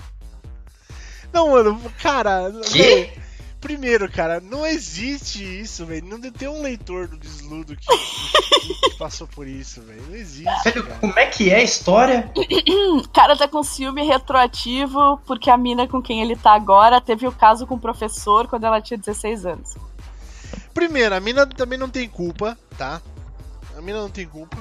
Não, 1.33 1.51
mano, 1.51 1.81
cara. 2.03 2.51
Velho, 2.73 3.29
Primeiro, 3.61 4.09
cara, 4.09 4.41
não 4.41 4.65
existe 4.65 5.43
isso, 5.43 5.85
velho. 5.85 6.07
Não 6.07 6.21
tem 6.31 6.47
um 6.49 6.63
leitor 6.63 7.09
do 7.09 7.17
Desludo 7.19 7.77
que, 7.77 7.87
que- 7.87 8.91
que 8.91 8.97
passou 8.99 9.27
por 9.27 9.49
isso, 9.49 9.83
velho. 9.83 10.01
Não 10.07 10.15
existe. 10.15 10.63
Velho, 10.65 10.85
cara. 10.87 11.01
como 11.01 11.19
é 11.19 11.27
que 11.27 11.51
é 11.51 11.57
a 11.57 11.63
história? 11.63 12.31
O 12.37 13.03
cara 13.13 13.37
tá 13.37 13.49
com 13.49 13.61
ciúme 13.65 14.05
retroativo 14.05 15.19
porque 15.27 15.51
a 15.51 15.57
mina 15.57 15.89
com 15.89 16.01
quem 16.01 16.23
ele 16.23 16.37
tá 16.37 16.55
agora 16.55 17.01
teve 17.01 17.27
o 17.27 17.33
caso 17.33 17.67
com 17.67 17.75
o 17.75 17.81
professor 17.81 18.47
quando 18.47 18.63
ela 18.65 18.81
tinha 18.81 18.97
16 18.97 19.45
anos. 19.45 19.75
Primeiro, 20.73 21.17
a 21.17 21.19
mina 21.21 21.45
também 21.45 21.77
não 21.77 21.89
tem 21.89 22.09
culpa, 22.09 22.57
tá? 22.79 23.03
A 23.79 23.81
mina 23.83 24.01
não 24.01 24.11
tem 24.11 24.27
culpa. 24.27 24.57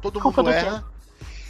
Todo 0.00 0.20
Culpa 0.20 0.42
mundo 0.42 0.52
do 0.52 0.58
quê? 0.58 0.66
erra. 0.66 0.84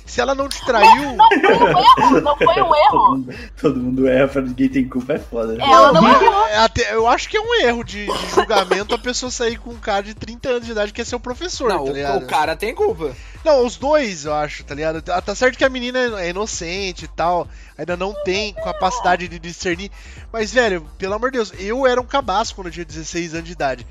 Se 0.06 0.20
ela 0.20 0.34
não 0.34 0.48
te 0.50 0.62
traiu. 0.66 1.16
Não 1.16 1.26
foi 1.30 1.48
um 1.48 1.94
erro, 2.04 2.20
não 2.20 2.36
foi 2.36 2.46
um 2.62 2.66
Todo 2.68 2.76
erro. 2.76 3.08
mundo, 3.16 3.34
todo 3.58 3.80
mundo 3.80 4.06
erra 4.08 4.28
pra 4.28 4.42
ninguém 4.42 4.68
tem 4.68 4.86
culpa, 4.86 5.14
é 5.14 5.18
foda. 5.18 5.54
né? 5.54 5.64
Ela 5.66 5.92
não 5.94 6.06
errou. 6.06 6.46
é 6.48 6.56
até- 6.58 6.94
eu 6.94 7.08
acho 7.08 7.26
que 7.28 7.38
é 7.38 7.40
um 7.40 7.54
erro 7.62 7.82
de, 7.82 8.04
de 8.06 8.28
julgamento 8.34 8.94
a 8.94 8.98
pessoa 8.98 9.30
sair 9.30 9.56
com 9.58 9.70
um 9.70 9.78
cara 9.78 10.02
de 10.02 10.12
30 10.14 10.48
anos 10.50 10.66
de 10.66 10.72
idade 10.72 10.92
que 10.92 11.00
é 11.00 11.04
seu 11.04 11.18
professor, 11.18 11.70
não, 11.70 11.84
tá 11.86 11.90
o- 11.90 11.94
ligado? 11.94 12.22
o, 12.22 12.26
cara 12.26 12.54
tem 12.54 12.74
culpa. 12.74 13.12
Não, 13.42 13.64
os 13.64 13.76
dois, 13.76 14.26
eu 14.26 14.34
acho, 14.34 14.62
tá 14.64 14.74
ligado? 14.74 15.00
Tá 15.00 15.20
tá 15.22 15.34
certo 15.34 15.56
que 15.56 15.64
a 15.64 15.70
menina 15.70 15.98
é 16.20 16.28
inocente 16.28 17.06
e 17.06 17.08
tal, 17.08 17.48
ainda 17.78 17.96
não 17.96 18.12
tem 18.24 18.52
capacidade 18.52 19.26
de 19.26 19.38
discernir. 19.38 19.90
Mas, 20.30 20.52
velho, 20.52 20.86
pelo 20.98 21.14
amor 21.14 21.30
de 21.30 21.38
Deus, 21.38 21.52
eu 21.58 21.86
era 21.86 21.98
um 22.00 22.04
cabaço 22.06 22.54
quando 22.54 22.66
eu 22.66 22.72
tinha 22.74 22.84
16 22.84 23.32
anos 23.34 23.46
de 23.46 23.52
idade. 23.52 23.86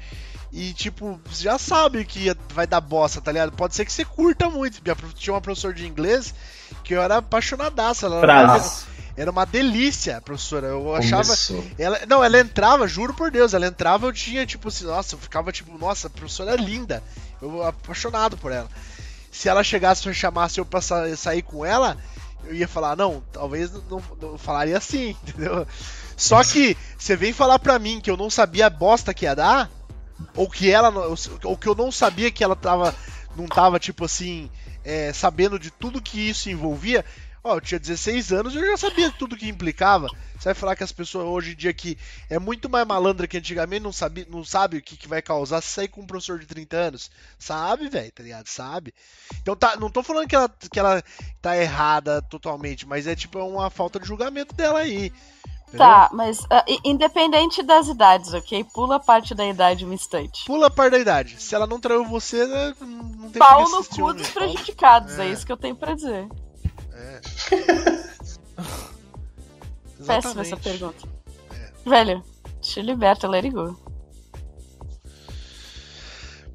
E, 0.55 0.71
tipo, 0.71 1.19
você 1.25 1.43
já 1.45 1.57
sabe 1.57 2.05
que 2.05 2.31
vai 2.53 2.67
dar 2.67 2.79
bosta, 2.79 3.19
tá 3.19 3.31
ligado? 3.31 3.51
Pode 3.53 3.73
ser 3.75 3.85
que 3.85 3.91
você 3.91 4.05
curta 4.05 4.49
muito. 4.51 4.79
Tinha 5.15 5.33
uma 5.33 5.41
professora 5.41 5.73
de 5.73 5.87
inglês 5.87 6.31
que 6.83 6.93
eu 6.93 7.01
era 7.01 7.17
apaixonadaça. 7.17 8.05
Ela 8.05 8.17
era, 8.17 8.25
uma, 8.45 8.53
Frases. 8.59 8.85
era 9.17 9.31
uma 9.31 9.45
delícia, 9.45 10.21
professora. 10.21 10.67
Eu 10.67 10.95
achava. 10.95 11.23
Começou. 11.23 11.65
Ela, 11.79 11.99
não, 12.07 12.23
ela 12.23 12.39
entrava, 12.39 12.87
juro 12.87 13.15
por 13.15 13.31
Deus, 13.31 13.55
ela 13.55 13.65
entrava, 13.65 14.05
eu 14.05 14.13
tinha 14.13 14.45
tipo 14.45 14.67
assim, 14.67 14.85
nossa, 14.85 15.15
eu 15.15 15.19
ficava 15.19 15.51
tipo, 15.51 15.75
nossa, 15.75 16.05
a 16.05 16.09
professora 16.11 16.51
é 16.53 16.57
linda. 16.57 17.01
Eu 17.41 17.63
apaixonado 17.65 18.37
por 18.37 18.51
ela. 18.51 18.69
Se 19.31 19.49
ela 19.49 19.63
chegasse 19.63 20.07
e 20.07 20.13
chamasse 20.13 20.59
eu 20.59 20.65
pra 20.67 20.81
sa- 20.81 21.15
sair 21.17 21.41
com 21.41 21.65
ela, 21.65 21.97
eu 22.45 22.53
ia 22.53 22.67
falar, 22.67 22.95
não, 22.95 23.23
talvez 23.31 23.71
não, 23.71 23.81
não- 23.89 24.03
não 24.33 24.37
falaria 24.37 24.77
assim, 24.77 25.17
entendeu? 25.27 25.65
Só 26.15 26.43
que 26.43 26.77
você 26.95 27.15
vem 27.15 27.33
falar 27.33 27.57
pra 27.57 27.79
mim 27.79 27.99
que 27.99 28.11
eu 28.11 28.15
não 28.15 28.29
sabia 28.29 28.67
a 28.67 28.69
bosta 28.69 29.15
que 29.15 29.25
ia 29.25 29.35
dar, 29.35 29.67
ou 30.35 30.49
que 30.49 30.69
ela, 30.69 30.91
ou 31.43 31.57
que 31.57 31.67
eu 31.67 31.75
não 31.75 31.91
sabia 31.91 32.31
que 32.31 32.43
ela 32.43 32.55
tava, 32.55 32.95
não 33.35 33.45
tava, 33.45 33.79
tipo 33.79 34.05
assim, 34.05 34.49
é, 34.83 35.11
sabendo 35.13 35.57
de 35.57 35.71
tudo 35.71 36.01
que 36.01 36.19
isso 36.19 36.49
envolvia. 36.49 37.05
Ó, 37.45 37.55
eu 37.55 37.61
tinha 37.61 37.79
16 37.79 38.31
anos 38.31 38.53
e 38.53 38.57
eu 38.57 38.65
já 38.67 38.77
sabia 38.77 39.11
tudo 39.11 39.35
que 39.35 39.49
implicava. 39.49 40.07
Você 40.37 40.45
vai 40.45 40.53
falar 40.53 40.75
que 40.77 40.83
as 40.83 40.93
pessoas 40.93 41.25
hoje 41.25 41.51
em 41.51 41.55
dia 41.55 41.73
que 41.73 41.97
é 42.29 42.39
muito 42.39 42.69
mais 42.69 42.87
malandra 42.87 43.27
que 43.27 43.37
antigamente, 43.37 43.83
não 43.83 43.91
sabe, 43.91 44.25
não 44.29 44.45
sabe 44.45 44.77
o 44.77 44.81
que, 44.81 44.95
que 44.95 45.09
vai 45.09 45.21
causar 45.21 45.61
se 45.61 45.67
sair 45.67 45.89
com 45.89 46.01
um 46.01 46.07
professor 46.07 46.39
de 46.39 46.45
30 46.45 46.77
anos? 46.77 47.11
Sabe, 47.37 47.89
velho, 47.89 48.11
tá 48.13 48.23
ligado? 48.23 48.47
Sabe. 48.47 48.93
Então 49.41 49.57
tá, 49.57 49.75
não 49.75 49.89
tô 49.89 50.01
falando 50.01 50.27
que 50.27 50.35
ela, 50.35 50.49
que 50.71 50.79
ela 50.79 51.03
tá 51.41 51.57
errada 51.57 52.21
totalmente, 52.21 52.87
mas 52.87 53.07
é 53.07 53.15
tipo 53.15 53.37
é 53.37 53.43
uma 53.43 53.69
falta 53.69 53.99
de 53.99 54.07
julgamento 54.07 54.55
dela 54.55 54.79
aí. 54.79 55.11
Tá, 55.77 56.09
mas 56.13 56.39
i- 56.67 56.79
independente 56.83 57.63
das 57.63 57.87
idades, 57.87 58.33
ok? 58.33 58.63
Pula 58.73 58.97
a 58.97 58.99
parte 58.99 59.33
da 59.33 59.45
idade 59.45 59.85
um 59.85 59.91
instante. 59.93 60.45
Pula 60.45 60.67
a 60.67 60.71
par 60.71 60.91
da 60.91 60.99
idade. 60.99 61.41
Se 61.41 61.55
ela 61.55 61.65
não 61.65 61.79
traiu 61.79 62.05
você, 62.05 62.45
né, 62.45 62.73
não 62.81 63.29
tem 63.31 63.39
Pau 63.39 63.67
no 63.69 63.83
cu 63.83 64.13
dos 64.13 64.29
prejudicados, 64.29 65.17
é. 65.17 65.27
É. 65.27 65.31
isso 65.31 65.45
que 65.45 65.51
eu 65.51 65.57
tenho 65.57 65.75
pra 65.75 65.95
dizer. 65.95 66.27
É. 66.93 67.21
Péssima 70.05 70.41
essa 70.41 70.57
pergunta. 70.57 71.07
Velho, 71.85 72.23
te 72.61 72.81
liberta, 72.81 73.27
let 73.27 73.45
it 73.45 73.53
go. 73.55 73.77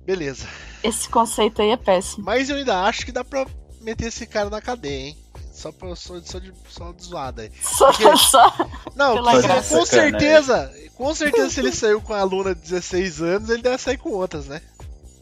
Beleza. 0.05 0.47
Esse 0.83 1.09
conceito 1.09 1.61
aí 1.61 1.71
é 1.71 1.77
péssimo. 1.77 2.25
Mas 2.25 2.49
eu 2.49 2.57
ainda 2.57 2.83
acho 2.85 3.05
que 3.05 3.13
dá 3.13 3.25
pra 3.25 3.47
meter 3.81 4.07
esse 4.07 4.27
cara 4.27 4.49
na 4.49 4.61
cadeia, 4.61 5.09
hein? 5.09 5.19
Só, 5.59 5.73
pra, 5.73 5.97
só, 5.97 6.15
só 6.25 6.39
de, 6.39 6.53
só 6.69 6.93
de 6.93 7.03
zoada 7.05 7.43
aí. 7.43 7.51
Só, 7.61 7.87
Porque- 7.93 8.17
só 8.17 8.55
Não, 8.95 9.17
porque 9.23 9.43
graça. 9.43 9.77
com 9.77 9.85
Sacanagem. 9.85 9.87
certeza, 10.21 10.75
com 10.97 11.15
certeza 11.15 11.51
se 11.51 11.61
ele 11.61 11.73
saiu 11.73 12.01
com 12.01 12.15
a 12.15 12.21
aluna 12.21 12.55
de 12.55 12.61
16 12.61 13.21
anos, 13.21 13.51
ele 13.51 13.63
deve 13.63 13.79
sair 13.79 13.97
com 13.99 14.11
outras, 14.11 14.47
né? 14.47 14.63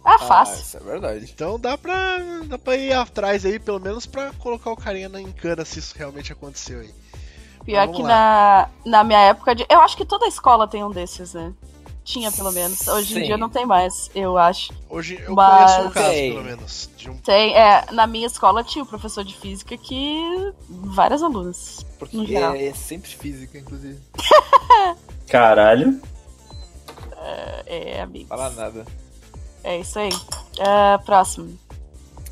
Ah, 0.04 0.14
Ah, 0.14 0.18
fácil. 0.18 0.62
isso 0.62 0.76
é 0.76 0.80
verdade. 0.80 1.30
Então 1.34 1.58
dá 1.58 1.76
pra, 1.78 2.18
dá 2.44 2.58
pra 2.58 2.76
ir 2.76 2.92
atrás 2.92 3.44
aí, 3.46 3.58
pelo 3.58 3.80
menos 3.80 4.04
pra 4.06 4.30
colocar 4.34 4.70
o 4.70 4.76
carinha 4.76 5.08
na 5.08 5.20
encana 5.20 5.64
se 5.64 5.78
isso 5.78 5.94
realmente 5.96 6.32
aconteceu 6.32 6.80
aí. 6.80 6.94
Pior 7.64 7.88
que 7.90 8.02
lá. 8.02 8.08
na, 8.84 8.90
na 8.98 9.04
minha 9.04 9.18
época 9.20 9.52
de. 9.54 9.66
Eu 9.68 9.80
acho 9.80 9.96
que 9.96 10.04
toda 10.04 10.28
escola 10.28 10.68
tem 10.68 10.84
um 10.84 10.90
desses, 10.92 11.34
né? 11.34 11.52
Tinha 12.06 12.30
pelo 12.30 12.52
menos. 12.52 12.86
Hoje 12.86 13.14
em 13.14 13.20
Sim. 13.20 13.26
dia 13.26 13.36
não 13.36 13.50
tem 13.50 13.66
mais, 13.66 14.08
eu 14.14 14.38
acho. 14.38 14.72
Hoje 14.88 15.20
eu 15.26 15.34
Mas- 15.34 15.72
conheço 15.72 15.88
um 15.88 15.90
caso, 15.90 16.06
Sei. 16.08 16.30
pelo 16.32 16.44
menos, 16.44 16.90
de 16.96 17.10
um 17.10 17.16
Tem, 17.18 17.54
é, 17.56 17.84
na 17.90 18.06
minha 18.06 18.28
escola 18.28 18.62
tinha 18.62 18.84
um 18.84 18.86
professor 18.86 19.24
de 19.24 19.36
física 19.36 19.76
que. 19.76 20.52
várias 20.68 21.20
alunas. 21.20 21.84
Porque 21.98 22.16
é, 22.36 22.66
é 22.68 22.72
sempre 22.74 23.10
física, 23.10 23.58
inclusive. 23.58 23.98
Caralho. 25.28 26.00
É, 27.66 28.00
amigo. 28.00 28.28
Falar 28.28 28.50
nada. 28.50 28.86
É 29.64 29.80
isso 29.80 29.98
aí. 29.98 30.10
É, 30.58 30.98
próximo. 30.98 31.58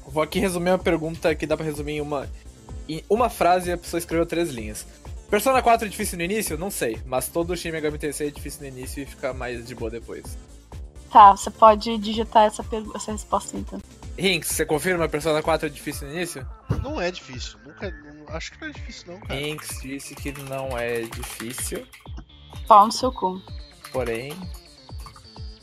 Vou 0.07 0.23
aqui 0.23 0.39
resumir 0.39 0.71
uma 0.71 0.79
pergunta 0.79 1.35
que 1.35 1.47
dá 1.49 1.57
pra 1.57 1.67
resumir 1.67 1.95
em 1.95 2.01
uma, 2.01 2.29
em 2.89 3.03
uma 3.11 3.29
frase 3.29 3.71
e 3.71 3.73
a 3.73 3.77
pessoa 3.79 3.99
escreveu 3.99 4.25
três 4.25 4.51
linhas. 4.51 4.87
Persona 5.35 5.61
4 5.61 5.89
é 5.89 5.91
difícil 5.91 6.17
no 6.17 6.23
início? 6.23 6.57
Não 6.57 6.71
sei, 6.71 7.03
mas 7.05 7.27
todo 7.27 7.51
o 7.53 7.57
Shin 7.57 7.73
Megami 7.73 7.99
Tensei 7.99 8.29
é 8.29 8.31
difícil 8.31 8.61
no 8.61 8.69
início 8.69 9.03
e 9.03 9.05
fica 9.05 9.35
mais 9.35 9.67
de 9.67 9.75
boa 9.75 9.91
depois. 9.91 10.39
Tá, 11.11 11.33
você 11.33 11.51
pode 11.51 11.99
digitar 11.99 12.45
essa, 12.45 12.65
essa 12.95 13.11
resposta 13.11 13.57
então. 13.57 13.81
Rinks, 14.17 14.51
você 14.51 14.65
confirma 14.65 15.09
Persona 15.09 15.43
4 15.43 15.67
é 15.67 15.71
difícil 15.71 16.07
no 16.07 16.15
início? 16.15 16.47
Não 16.85 17.01
é 17.01 17.11
difícil. 17.11 17.59
Nunca. 17.67 17.91
não- 17.91 18.33
acho 18.37 18.53
que 18.53 18.61
não 18.61 18.69
é 18.69 18.71
difícil, 18.71 19.13
não, 19.13 19.21
cara. 19.23 19.41
Rinks 19.41 19.81
disse 19.83 20.15
que 20.15 20.31
não 20.49 20.79
é 20.79 21.01
difícil, 21.01 21.85
Pau 22.69 22.87
no 22.87 22.93
seu 22.93 23.11
cu. 23.11 23.43
porém. 23.93 24.33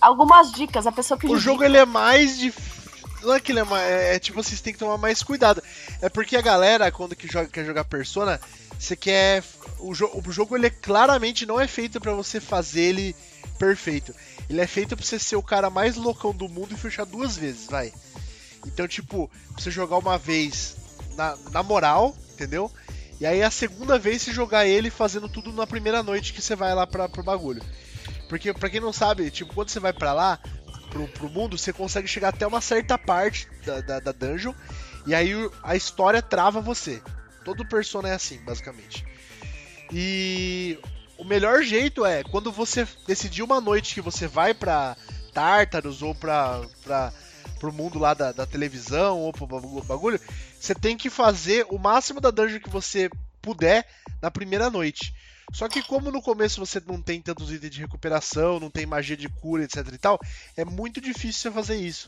Algumas 0.02 0.52
dicas, 0.52 0.86
a 0.86 0.92
pessoa 0.92 1.18
pediu 1.18 1.34
O 1.38 1.40
jogo 1.40 1.64
ele 1.64 1.78
é 1.78 1.86
mais 1.86 2.38
difícil. 2.38 2.81
Não 3.22 3.34
é 3.34 3.40
que 3.40 3.52
ele 3.52 3.60
é 3.60 3.64
mais. 3.64 3.84
É, 3.84 4.16
é 4.16 4.20
tipo, 4.20 4.42
vocês 4.42 4.62
têm 4.62 4.74
que 4.74 4.80
tomar 4.80 4.98
mais 4.98 5.22
cuidado. 5.24 5.62
É 6.02 6.10
porque 6.10 6.36
a 6.36 6.42
galera, 6.42 6.92
quando 6.92 7.16
que 7.16 7.28
joga, 7.28 7.48
quer 7.48 7.66
jogar 7.66 7.84
Persona, 7.86 8.40
você 8.78 8.96
quer. 8.96 9.44
O, 9.80 9.94
jo 9.94 10.10
o 10.14 10.32
jogo 10.32 10.56
ele 10.56 10.68
é, 10.68 10.70
claramente 10.70 11.46
não 11.46 11.60
é 11.60 11.68
feito 11.68 12.00
pra 12.00 12.14
você 12.14 12.40
fazer 12.40 12.82
ele 12.82 13.16
perfeito. 13.58 14.14
Ele 14.50 14.60
é 14.60 14.68
feito 14.68 14.96
pra 14.96 15.06
você 15.06 15.20
ser 15.20 15.36
o 15.36 15.44
cara 15.44 15.70
mais 15.70 15.96
loucão 15.96 16.34
do 16.34 16.50
mundo 16.50 16.74
e 16.74 16.78
fechar 16.78 17.06
duas 17.06 17.38
vezes, 17.38 17.68
vai. 17.68 17.94
Então, 18.66 18.88
tipo, 18.88 19.30
pra 19.54 19.64
você 19.64 19.72
jogar 19.72 19.98
uma 19.98 20.18
vez 20.18 20.76
na, 21.16 21.38
na 21.52 21.64
moral, 21.64 22.16
entendeu? 22.34 22.72
E 23.20 23.26
aí 23.26 23.44
a 23.44 23.52
segunda 23.52 24.00
vez 24.00 24.22
você 24.22 24.34
jogar 24.34 24.66
ele 24.66 24.90
fazendo 24.90 25.30
tudo 25.30 25.54
na 25.54 25.68
primeira 25.68 26.02
noite 26.02 26.34
que 26.34 26.42
você 26.42 26.56
vai 26.56 26.74
lá 26.74 26.88
pra, 26.88 27.08
pro 27.08 27.24
bagulho. 27.24 27.62
Porque, 28.28 28.54
pra 28.54 28.70
quem 28.70 28.80
não 28.80 28.94
sabe, 28.94 29.30
tipo, 29.30 29.54
quando 29.54 29.70
você 29.70 29.80
vai 29.80 29.94
pra 29.94 30.14
lá, 30.14 30.40
pro, 30.92 31.08
pro 31.08 31.30
mundo, 31.30 31.58
você 31.58 31.74
consegue 31.74 32.08
chegar 32.08 32.30
até 32.30 32.46
uma 32.46 32.62
certa 32.62 32.98
parte 32.98 33.48
da, 33.66 33.82
da, 33.82 34.00
da 34.00 34.12
dungeon, 34.12 34.54
e 35.08 35.16
aí 35.16 35.32
a 35.64 35.76
história 35.76 36.22
trava 36.22 36.62
você. 36.62 37.02
Todo 37.44 37.66
Persona 37.66 38.10
é 38.10 38.14
assim, 38.14 38.38
basicamente. 38.44 39.04
E 39.92 40.78
o 41.18 41.24
melhor 41.24 41.64
jeito 41.64 42.06
é, 42.06 42.24
quando 42.24 42.52
você 42.52 42.88
decidir 43.08 43.42
uma 43.42 43.60
noite 43.60 43.96
que 43.96 44.02
você 44.02 44.28
vai 44.28 44.54
pra 44.54 44.96
Tartarus 45.34 46.02
ou 46.02 46.14
pra, 46.14 46.62
pra, 46.84 47.12
pro 47.60 47.74
mundo 47.74 47.98
lá 47.98 48.14
da, 48.14 48.32
da 48.32 48.46
televisão 48.46 49.18
ou 49.20 49.34
pro 49.34 49.48
bagu- 49.48 49.84
bagulho, 49.84 50.20
você 50.60 50.76
tem 50.76 50.96
que 50.96 51.10
fazer 51.10 51.66
o 51.70 51.80
máximo 51.80 52.22
da 52.22 52.30
dungeon 52.30 52.60
que 52.60 52.70
você 52.70 53.10
puder 53.42 53.88
na 54.22 54.30
primeira 54.30 54.70
noite. 54.70 55.14
Só 55.52 55.68
que 55.68 55.84
como 55.84 56.12
no 56.12 56.22
começo 56.22 56.66
você 56.66 56.82
não 56.86 57.02
tem 57.02 57.22
tantos 57.22 57.52
itens 57.52 57.72
de 57.74 57.82
recuperação, 57.82 58.60
não 58.60 58.70
tem 58.70 58.86
magia 58.86 59.18
de 59.18 59.28
cura, 59.28 59.64
etc 59.64 59.88
e 59.92 59.98
tal, 59.98 60.20
é 60.56 60.64
muito 60.64 61.02
difícil 61.02 61.42
você 61.42 61.52
fazer 61.52 61.76
isso. 61.76 62.08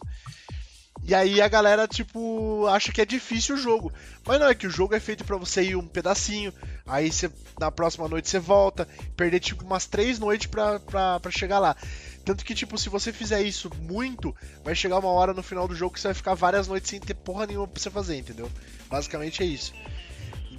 E 1.05 1.13
aí 1.13 1.41
a 1.41 1.47
galera, 1.49 1.85
tipo, 1.87 2.65
acha 2.67 2.91
que 2.91 3.01
é 3.01 3.05
difícil 3.05 3.55
o 3.55 3.57
jogo. 3.57 3.91
Mas 4.25 4.39
não, 4.39 4.47
é 4.47 4.55
que 4.55 4.67
o 4.67 4.69
jogo 4.69 4.95
é 4.95 4.99
feito 4.99 5.25
pra 5.25 5.35
você 5.35 5.63
ir 5.63 5.75
um 5.75 5.85
pedacinho, 5.85 6.53
aí 6.85 7.11
você, 7.11 7.29
na 7.59 7.69
próxima 7.69 8.07
noite 8.07 8.29
você 8.29 8.39
volta, 8.39 8.87
perder 9.17 9.41
tipo 9.41 9.65
umas 9.65 9.85
três 9.85 10.17
noites 10.17 10.47
pra, 10.47 10.79
pra, 10.79 11.19
pra 11.19 11.31
chegar 11.31 11.59
lá. 11.59 11.75
Tanto 12.23 12.45
que, 12.45 12.55
tipo, 12.55 12.77
se 12.77 12.87
você 12.87 13.11
fizer 13.11 13.41
isso 13.41 13.69
muito, 13.81 14.33
vai 14.63 14.73
chegar 14.73 14.97
uma 14.97 15.09
hora 15.09 15.33
no 15.33 15.43
final 15.43 15.67
do 15.67 15.75
jogo 15.75 15.93
que 15.93 15.99
você 15.99 16.07
vai 16.07 16.15
ficar 16.15 16.35
várias 16.35 16.69
noites 16.69 16.89
sem 16.89 16.99
ter 16.99 17.15
porra 17.15 17.45
nenhuma 17.45 17.67
pra 17.67 17.81
você 17.81 17.89
fazer, 17.89 18.17
entendeu? 18.17 18.49
Basicamente 18.89 19.43
é 19.43 19.45
isso. 19.45 19.73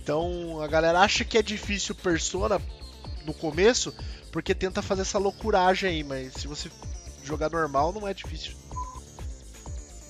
Então 0.04 0.60
a 0.60 0.66
galera 0.66 1.00
acha 1.00 1.24
que 1.24 1.38
é 1.38 1.42
difícil 1.42 1.94
Persona 1.94 2.60
no 3.24 3.32
começo, 3.32 3.92
porque 4.30 4.54
tenta 4.54 4.82
fazer 4.82 5.00
essa 5.00 5.18
loucuragem 5.18 5.88
aí, 5.88 6.04
mas 6.04 6.34
se 6.34 6.46
você 6.46 6.70
jogar 7.22 7.48
normal 7.48 7.90
não 7.90 8.06
é 8.06 8.12
difícil. 8.12 8.52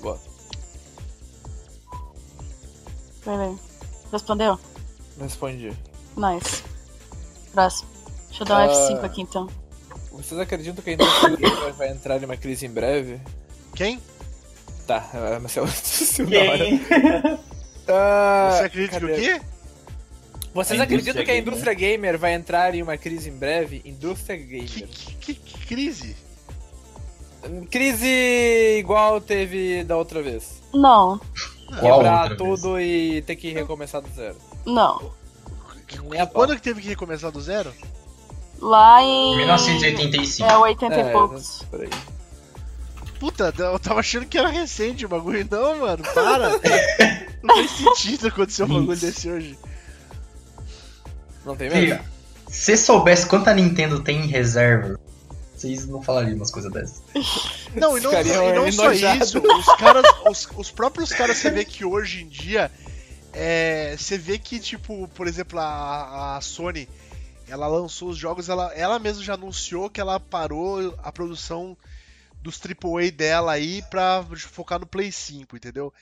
Boa. 0.02 0.20
Beleza. 3.24 3.58
Respondeu? 4.10 4.58
Respondi. 5.20 5.72
Nice. 6.16 6.64
Próximo. 7.52 7.88
Deixa 8.28 8.42
eu 8.42 8.46
dar 8.48 8.68
um 8.68 8.70
Ah. 8.70 8.74
F5 8.74 9.04
aqui 9.04 9.22
então. 9.22 9.48
Vocês 10.10 10.40
acreditam 10.40 10.82
que 10.82 10.90
a 10.90 10.92
indústria 10.94 11.72
vai 11.74 11.90
entrar 11.90 12.20
em 12.20 12.24
uma 12.24 12.36
crise 12.36 12.66
em 12.66 12.70
breve? 12.70 13.20
Quem? 13.76 14.02
Tá, 14.88 15.08
é, 15.14 15.38
mas 15.38 15.56
eu 15.56 15.64
esqueci 15.66 16.22
na 16.24 16.38
hora. 16.50 16.58
Quem? 16.64 16.80
Ah, 17.86 18.48
Você 18.50 18.64
acredita 18.64 18.98
que 18.98 19.04
o 19.04 19.14
quê? 19.14 19.42
Vocês 20.54 20.78
A 20.80 20.84
acreditam 20.84 21.10
indústria 21.12 21.24
que 21.24 21.30
a 21.30 21.34
gamer. 21.34 21.48
indústria 21.48 21.74
gamer 21.74 22.18
vai 22.18 22.32
entrar 22.34 22.74
em 22.74 22.82
uma 22.82 22.96
crise 22.96 23.28
em 23.28 23.36
breve? 23.36 23.82
Indústria 23.84 24.36
gamer. 24.38 24.68
Que, 24.68 24.82
que, 24.86 25.14
que- 25.14 25.34
que 25.34 25.66
crise? 25.66 26.16
Crise 27.70 28.78
igual 28.78 29.20
teve 29.20 29.84
da 29.84 29.96
outra 29.96 30.22
vez. 30.22 30.62
Não, 30.72 31.20
Qual 31.80 31.98
Quebrar 31.98 32.22
outra 32.30 32.36
vez? 32.36 32.38
tudo 32.60 32.80
e 32.80 33.20
ter 33.22 33.36
que 33.36 33.52
recomeçar 33.52 34.00
do 34.00 34.08
zero. 34.14 34.36
não. 34.64 35.12
Nem 36.10 36.20
a 36.20 36.26
pau. 36.26 36.34
Quando 36.46 36.56
que 36.56 36.62
teve 36.62 36.80
que 36.80 36.88
recomeçar 36.88 37.30
do 37.30 37.40
zero? 37.40 37.72
Lá 38.60 39.00
em. 39.02 39.36
1985. 39.36 40.50
É, 40.50 40.56
80 40.56 40.94
É, 40.94 41.08
e 41.08 41.12
poucos. 41.12 41.62
por 41.70 41.82
aí. 41.82 41.90
Puta, 43.20 43.54
eu 43.56 43.78
tava 43.78 44.00
achando 44.00 44.26
que 44.26 44.36
era 44.38 44.48
recente 44.48 45.04
o 45.04 45.08
bagulho. 45.08 45.46
Não, 45.48 45.78
mano, 45.80 46.02
para. 46.14 46.48
não 47.42 47.54
faz 47.56 47.70
sentido 47.70 48.26
acontecer 48.28 48.64
um 48.64 48.68
bagulho 48.68 48.96
desse 48.98 49.30
hoje. 49.30 49.56
Não 51.44 51.56
tem 51.56 51.68
mesmo? 51.68 51.96
Filho, 51.96 52.14
se 52.48 52.76
soubesse 52.76 53.26
quanta 53.26 53.52
Nintendo 53.54 54.02
tem 54.02 54.24
em 54.24 54.26
reserva, 54.26 54.98
vocês 55.54 55.86
não 55.86 56.02
falariam 56.02 56.36
umas 56.36 56.50
coisas 56.50 56.72
dessas. 56.72 57.02
Não, 57.74 57.98
e 57.98 58.00
não, 58.00 58.12
e 58.12 58.52
não 58.52 58.70
só 58.70 58.92
isso, 58.92 59.38
os 59.40 59.76
caras, 59.76 60.04
os, 60.30 60.48
os 60.56 60.70
próprios 60.70 61.10
caras, 61.10 61.38
você 61.38 61.50
vê 61.50 61.64
que 61.64 61.84
hoje 61.84 62.22
em 62.22 62.28
dia, 62.28 62.70
é, 63.32 63.96
você 63.98 64.16
vê 64.16 64.38
que, 64.38 64.60
tipo, 64.60 65.08
por 65.08 65.26
exemplo, 65.26 65.58
a, 65.58 66.36
a 66.36 66.40
Sony, 66.40 66.88
ela 67.48 67.66
lançou 67.66 68.10
os 68.10 68.16
jogos, 68.16 68.48
ela, 68.48 68.72
ela 68.74 69.00
mesma 69.00 69.24
já 69.24 69.34
anunciou 69.34 69.90
que 69.90 70.00
ela 70.00 70.20
parou 70.20 70.94
a 71.02 71.10
produção 71.10 71.76
dos 72.40 72.60
AAA 72.60 73.10
dela 73.10 73.52
aí 73.52 73.82
pra 73.90 74.24
focar 74.38 74.78
no 74.78 74.86
Play 74.86 75.10
5, 75.10 75.56
entendeu? 75.56 75.92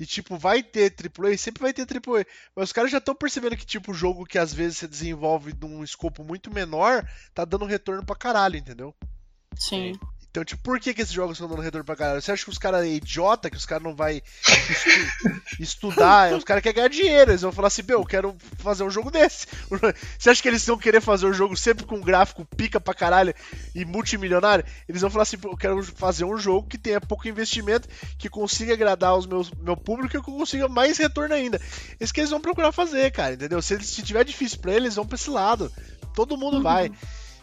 E 0.00 0.06
tipo, 0.06 0.38
vai 0.38 0.62
ter 0.62 0.90
AAA, 0.90 1.36
sempre 1.36 1.62
vai 1.62 1.74
ter 1.74 1.82
AAA. 1.82 2.24
Mas 2.56 2.70
os 2.70 2.72
caras 2.72 2.90
já 2.90 2.96
estão 2.96 3.14
percebendo 3.14 3.54
que 3.54 3.66
tipo, 3.66 3.90
o 3.90 3.94
jogo 3.94 4.24
que 4.24 4.38
às 4.38 4.50
vezes 4.52 4.78
você 4.78 4.88
desenvolve 4.88 5.54
num 5.60 5.84
escopo 5.84 6.24
muito 6.24 6.50
menor, 6.50 7.06
tá 7.34 7.44
dando 7.44 7.66
retorno 7.66 8.02
pra 8.02 8.16
caralho, 8.16 8.56
entendeu? 8.56 8.94
Sim. 9.54 9.92
Então, 10.30 10.44
tipo, 10.44 10.62
por 10.62 10.78
que, 10.78 10.94
que 10.94 11.02
esses 11.02 11.12
jogos 11.12 11.32
estão 11.36 11.48
dando 11.48 11.60
retorno 11.60 11.84
pra 11.84 11.96
caralho? 11.96 12.22
Você 12.22 12.30
acha 12.30 12.44
que 12.44 12.50
os 12.50 12.58
caras 12.58 12.84
é 12.84 12.88
idiota, 12.88 13.50
que 13.50 13.56
os 13.56 13.66
caras 13.66 13.82
não 13.82 13.96
vai 13.96 14.22
estu- 14.46 15.52
estudar? 15.58 16.32
Os 16.34 16.44
caras 16.44 16.62
querem 16.62 16.76
ganhar 16.76 16.88
dinheiro. 16.88 17.32
Eles 17.32 17.42
vão 17.42 17.50
falar 17.50 17.66
assim, 17.68 17.82
meu, 17.82 17.98
eu 18.00 18.06
quero 18.06 18.36
fazer 18.58 18.84
um 18.84 18.90
jogo 18.90 19.10
desse. 19.10 19.46
Você 20.18 20.30
acha 20.30 20.40
que 20.40 20.46
eles 20.48 20.64
vão 20.64 20.78
querer 20.78 21.00
fazer 21.00 21.26
um 21.26 21.32
jogo 21.32 21.56
sempre 21.56 21.84
com 21.84 22.00
gráfico 22.00 22.44
pica 22.56 22.80
pra 22.80 22.94
caralho 22.94 23.34
e 23.74 23.84
multimilionário? 23.84 24.64
Eles 24.88 25.00
vão 25.00 25.10
falar 25.10 25.22
assim, 25.24 25.36
"Pô, 25.38 25.48
eu 25.50 25.56
quero 25.56 25.82
fazer 25.82 26.24
um 26.24 26.36
jogo 26.38 26.68
que 26.68 26.78
tenha 26.78 27.00
pouco 27.00 27.26
investimento, 27.26 27.88
que 28.16 28.28
consiga 28.28 28.72
agradar 28.72 29.16
os 29.16 29.26
meus 29.26 29.50
meu 29.50 29.76
público 29.76 30.08
e 30.08 30.10
que 30.22 30.30
eu 30.30 30.36
consiga 30.36 30.68
mais 30.68 30.96
retorno 30.96 31.34
ainda. 31.34 31.60
Isso 31.98 32.14
que 32.14 32.20
eles 32.20 32.30
vão 32.30 32.40
procurar 32.40 32.70
fazer, 32.70 33.10
cara, 33.10 33.34
entendeu? 33.34 33.60
Se, 33.60 33.78
se 33.82 34.02
tiver 34.02 34.24
difícil 34.24 34.58
pra 34.60 34.70
eles, 34.72 34.84
eles 34.84 34.94
vão 34.94 35.06
pra 35.06 35.16
esse 35.16 35.28
lado. 35.28 35.72
Todo 36.14 36.36
mundo 36.36 36.62
vai. 36.62 36.90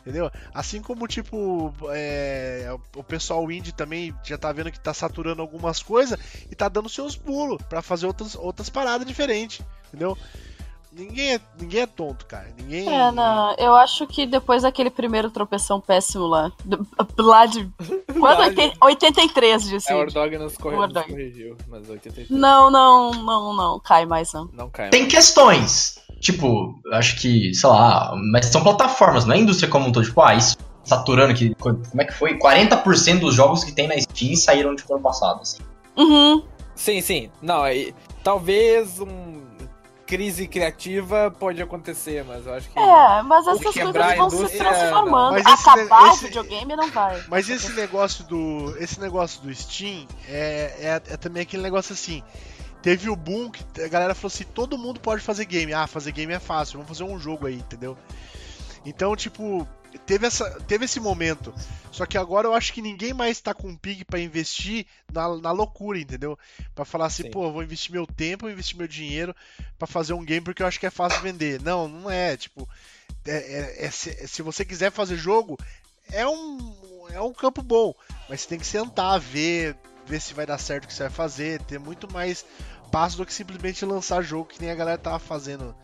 Entendeu? 0.07 0.31
Assim 0.53 0.81
como, 0.81 1.05
tipo, 1.05 1.73
é, 1.89 2.73
o 2.95 3.03
pessoal 3.03 3.51
indie 3.51 3.73
também 3.73 4.15
já 4.23 4.37
tá 4.37 4.53
vendo 4.53 4.71
que 4.71 4.79
tá 4.79 4.93
saturando 4.93 5.41
algumas 5.41 5.83
coisas 5.83 6.17
e 6.49 6.55
tá 6.55 6.69
dando 6.69 6.87
seus 6.87 7.13
pulos 7.13 7.61
pra 7.67 7.81
fazer 7.81 8.07
outras, 8.07 8.33
outras 8.35 8.69
paradas 8.69 9.05
diferentes, 9.05 9.59
entendeu? 9.89 10.17
Ninguém 10.93 11.33
é, 11.33 11.41
ninguém 11.59 11.81
é 11.81 11.85
tonto, 11.85 12.25
cara. 12.25 12.47
Ninguém. 12.57 12.87
É, 12.87 13.11
não, 13.11 13.53
eu 13.57 13.75
acho 13.75 14.07
que 14.07 14.25
depois 14.25 14.63
daquele 14.63 14.89
primeiro 14.89 15.29
tropeção 15.29 15.81
péssimo 15.81 16.25
lá, 16.25 16.49
lá 17.19 17.45
de. 17.45 17.69
Quando? 18.07 18.39
Lá 18.39 18.47
de- 18.49 18.55
80 18.55 18.77
83 18.81 19.63
de 19.67 19.75
É, 19.91 19.93
o. 19.93 19.97
Ordog 19.99 20.37
nos, 20.37 20.55
corrigiu, 20.57 21.57
mas 21.67 21.89
83 21.89 22.29
Não, 22.29 22.71
não, 22.71 23.11
não, 23.11 23.53
não, 23.53 23.79
cai 23.81 24.05
mais 24.05 24.31
não. 24.31 24.49
não 24.53 24.69
cai. 24.69 24.89
Tem 24.89 25.05
questões. 25.05 25.99
Tipo, 26.19 26.79
acho 26.93 27.15
que, 27.19 27.53
sei 27.53 27.69
lá, 27.69 28.13
mas 28.31 28.47
são 28.47 28.63
plataformas, 28.63 29.25
não 29.25 29.35
é 29.35 29.39
indústria 29.39 29.69
como 29.69 29.87
um 29.87 29.91
todo. 29.91 30.05
Tipo, 30.05 30.21
ah, 30.21 30.35
isso 30.35 30.57
saturando 30.83 31.33
que. 31.33 31.53
Como 31.55 31.79
é 31.99 32.05
que 32.05 32.13
foi? 32.13 32.37
40% 32.39 33.19
dos 33.19 33.35
jogos 33.35 33.63
que 33.63 33.71
tem 33.71 33.87
na 33.87 33.99
Steam 33.99 34.35
saíram 34.35 34.75
tipo 34.75 34.93
ano 34.93 35.03
passado. 35.03 35.41
Assim. 35.41 35.59
Uhum. 35.97 36.43
Sim, 36.75 37.01
sim. 37.01 37.29
Não, 37.41 37.61
aí, 37.63 37.93
talvez 38.23 38.99
um 38.99 39.37
crise 40.05 40.47
criativa 40.47 41.29
pode 41.37 41.61
acontecer, 41.61 42.23
mas 42.25 42.45
eu 42.47 42.53
acho 42.53 42.69
que 42.69 42.79
É, 42.79 43.21
mas 43.23 43.45
essas 43.45 43.73
coisas 43.73 43.95
a 43.95 44.15
vão 44.15 44.29
se 44.29 44.57
transformando. 44.57 45.31
Mas 45.33 45.45
esse 45.45 45.69
Acabar 45.69 46.03
ne- 46.03 46.09
o 46.09 46.13
esse- 46.13 46.25
videogame 46.27 46.75
não 46.77 46.89
vai. 46.89 47.21
Mas 47.27 47.49
esse 47.49 47.73
negócio 47.73 48.23
do. 48.23 48.73
Esse 48.79 48.99
negócio 49.01 49.41
do 49.41 49.53
Steam 49.53 50.07
é, 50.29 50.73
é, 50.79 51.13
é 51.13 51.17
também 51.17 51.43
aquele 51.43 51.61
negócio 51.61 51.91
assim. 51.93 52.23
Teve 52.87 53.09
o 53.09 53.17
boom 53.17 53.51
que 53.51 53.81
a 53.81 53.89
galera 53.89 54.15
falou 54.15 54.33
assim: 54.33 54.45
todo 54.45 54.77
mundo 54.77 54.97
pode 54.97 55.21
fazer 55.21 55.43
game. 55.43 55.73
Ah, 55.73 55.85
fazer 55.87 56.13
game 56.13 56.31
é 56.31 56.39
fácil, 56.39 56.77
vamos 56.79 56.87
fazer 56.87 57.03
um 57.03 57.19
jogo 57.19 57.45
aí, 57.45 57.55
entendeu? 57.55 57.97
Então, 58.85 59.13
tipo, 59.13 59.67
teve, 60.05 60.25
essa, 60.25 60.49
teve 60.61 60.85
esse 60.85 60.97
momento. 60.97 61.53
Só 61.91 62.05
que 62.05 62.17
agora 62.17 62.47
eu 62.47 62.53
acho 62.53 62.71
que 62.71 62.81
ninguém 62.81 63.13
mais 63.13 63.41
tá 63.41 63.53
com 63.53 63.75
pique 63.75 64.05
pra 64.05 64.21
investir 64.21 64.85
na, 65.11 65.35
na 65.35 65.51
loucura, 65.51 65.99
entendeu? 65.99 66.39
Pra 66.73 66.85
falar 66.85 67.07
assim, 67.07 67.23
Sim. 67.23 67.31
pô, 67.31 67.47
eu 67.47 67.51
vou 67.51 67.61
investir 67.61 67.91
meu 67.91 68.07
tempo, 68.07 68.45
vou 68.45 68.51
investir 68.51 68.77
meu 68.77 68.87
dinheiro 68.87 69.35
pra 69.77 69.85
fazer 69.85 70.13
um 70.13 70.23
game 70.23 70.39
porque 70.45 70.63
eu 70.63 70.67
acho 70.67 70.79
que 70.79 70.85
é 70.85 70.89
fácil 70.89 71.21
vender. 71.21 71.61
Não, 71.61 71.89
não 71.89 72.09
é. 72.09 72.37
Tipo, 72.37 72.69
é- 73.25 73.35
é- 73.81 73.85
é 73.87 73.91
se, 73.91 74.29
se 74.29 74.41
você 74.41 74.63
quiser 74.63 74.93
fazer 74.93 75.17
jogo, 75.17 75.59
é 76.09 76.25
um, 76.25 76.73
é 77.11 77.19
um 77.19 77.33
campo 77.33 77.61
bom. 77.61 77.93
Mas 78.29 78.39
você 78.39 78.47
tem 78.47 78.59
que 78.59 78.65
sentar, 78.65 79.19
ver, 79.19 79.75
ver 80.05 80.21
se 80.21 80.33
vai 80.33 80.45
dar 80.45 80.57
certo 80.57 80.85
o 80.85 80.87
que 80.87 80.93
você 80.93 81.03
vai 81.03 81.11
fazer, 81.11 81.61
ter 81.63 81.79
muito 81.79 82.09
mais 82.13 82.45
passo 82.91 83.17
do 83.17 83.25
que 83.25 83.33
simplesmente 83.33 83.85
lançar 83.85 84.21
jogo 84.21 84.45
que 84.45 84.61
nem 84.61 84.71
a 84.71 84.75
galera 84.75 84.97
tava 84.97 85.19
fazendo 85.19 85.75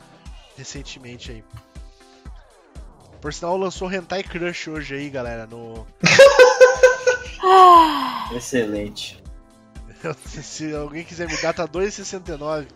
recentemente 0.57 1.31
aí. 1.31 1.43
Por 3.21 3.33
sinal, 3.33 3.57
lançou 3.57 3.91
Hentai 3.91 4.23
Crush 4.23 4.67
hoje 4.69 4.95
aí, 4.95 5.09
galera, 5.09 5.47
no... 5.47 5.85
Excelente. 8.35 9.21
Se 10.25 10.73
alguém 10.75 11.03
quiser 11.03 11.27
me 11.27 11.37
dar, 11.41 11.53
tá 11.53 11.67
2,69. 11.67 12.67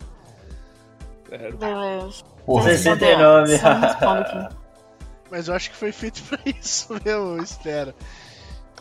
É, 1.30 1.52
Beleza. 1.52 2.24
Porra, 2.46 2.62
Você 2.70 2.78
69. 2.78 3.52
respondeu? 3.52 3.80
Você 3.80 3.86
responde 3.86 4.20
aqui. 4.22 4.56
Mas 5.30 5.48
eu 5.48 5.54
acho 5.54 5.70
que 5.70 5.76
foi 5.76 5.92
feito 5.92 6.22
pra 6.22 6.38
isso 6.46 6.88
mesmo, 7.04 7.36
eu 7.36 7.42
espero. 7.42 7.94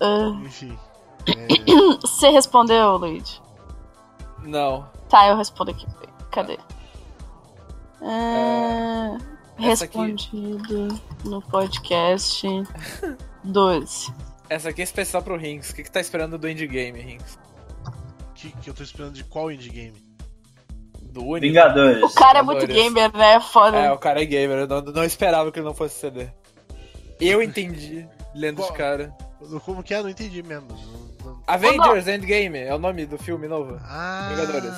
Ah, 0.02 0.32
Enfim. 0.46 0.78
É, 1.28 2.08
Você 2.08 2.30
respondeu, 2.30 2.96
Luigi? 2.96 3.42
Não. 4.44 4.90
Tá, 5.10 5.28
eu 5.28 5.38
respondo 5.38 5.72
aqui. 5.72 5.86
Cadê? 6.32 6.58
Ah, 8.02 9.18
essa 9.60 9.86
aqui- 9.86 9.98
respondido 9.98 11.02
no 11.26 11.42
podcast 11.42 12.48
12. 13.44 14.14
Essa 14.50 14.70
aqui 14.70 14.82
é 14.82 14.84
especial 14.84 15.22
pro 15.24 15.38
Rings. 15.38 15.72
O 15.72 15.76
que, 15.76 15.84
que 15.84 15.92
tá 15.92 16.00
esperando 16.00 16.38
do 16.38 16.50
indie 16.50 16.68
game, 16.68 17.00
Rings? 17.02 17.38
que, 18.38 18.52
que 18.52 18.70
eu 18.70 18.74
tô 18.74 18.84
esperando 18.84 19.14
de 19.14 19.24
qual 19.24 19.52
indie 19.52 19.70
game? 19.70 20.08
Do 21.02 21.26
único? 21.26 21.48
Vingadores. 21.48 22.04
O 22.04 22.14
cara 22.14 22.40
é 22.40 22.42
muito 22.42 22.68
gamer, 22.68 23.12
né? 23.16 23.40
Foda. 23.40 23.78
É, 23.78 23.92
o 23.92 23.98
cara 23.98 24.22
é 24.22 24.26
gamer. 24.26 24.60
Eu 24.60 24.68
não, 24.68 24.82
não 24.82 25.04
esperava 25.04 25.52
que 25.52 25.60
ele 25.60 25.66
não 25.66 25.74
fosse 25.74 25.96
CD. 26.00 26.28
Eu 27.20 27.42
entendi, 27.42 28.08
lendo 28.36 28.58
de 28.58 28.68
Qual? 28.68 28.74
cara. 28.74 29.16
Como 29.66 29.82
que 29.82 29.94
é? 29.94 30.02
Não 30.02 30.10
entendi 30.10 30.44
mesmo. 30.44 30.68
Avengers 31.48 32.08
Endgame 32.08 32.60
é 32.60 32.74
o 32.74 32.78
nome 32.78 33.06
do 33.06 33.18
filme 33.18 33.48
novo. 33.48 33.80
Ah, 33.84 34.30
Vingadores. 34.32 34.74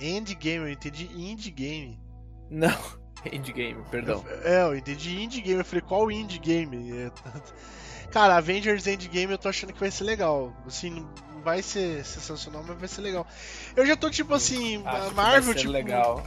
Endgame, 0.00 0.66
eu 0.66 0.70
entendi 0.70 1.10
indie 1.14 1.50
game. 1.50 1.98
Não, 2.50 2.76
Endgame, 3.32 3.82
perdão. 3.90 4.24
É, 4.42 4.62
eu 4.62 4.76
entendi 4.76 5.22
indie 5.22 5.40
game. 5.40 5.58
Eu 5.58 5.64
falei, 5.64 5.82
qual 5.82 6.10
indie 6.10 6.38
game? 6.38 6.92
É, 6.92 7.10
Cara, 8.10 8.36
Avengers 8.36 8.86
Endgame 8.86 9.32
eu 9.32 9.38
tô 9.38 9.48
achando 9.48 9.72
que 9.72 9.80
vai 9.80 9.90
ser 9.90 10.04
legal. 10.04 10.52
Assim, 10.66 11.04
não 11.32 11.40
vai 11.42 11.62
ser 11.62 12.04
sensacional, 12.04 12.62
mas 12.66 12.78
vai 12.78 12.88
ser 12.88 13.00
legal. 13.00 13.26
Eu 13.74 13.84
já 13.84 13.96
tô 13.96 14.08
tipo 14.08 14.32
assim, 14.34 14.76
Acho 14.86 15.06
a 15.06 15.08
que 15.08 15.14
Marvel, 15.14 15.42
vai 15.42 15.52
ser 15.54 15.60
tipo. 15.60 15.72
legal. 15.72 16.26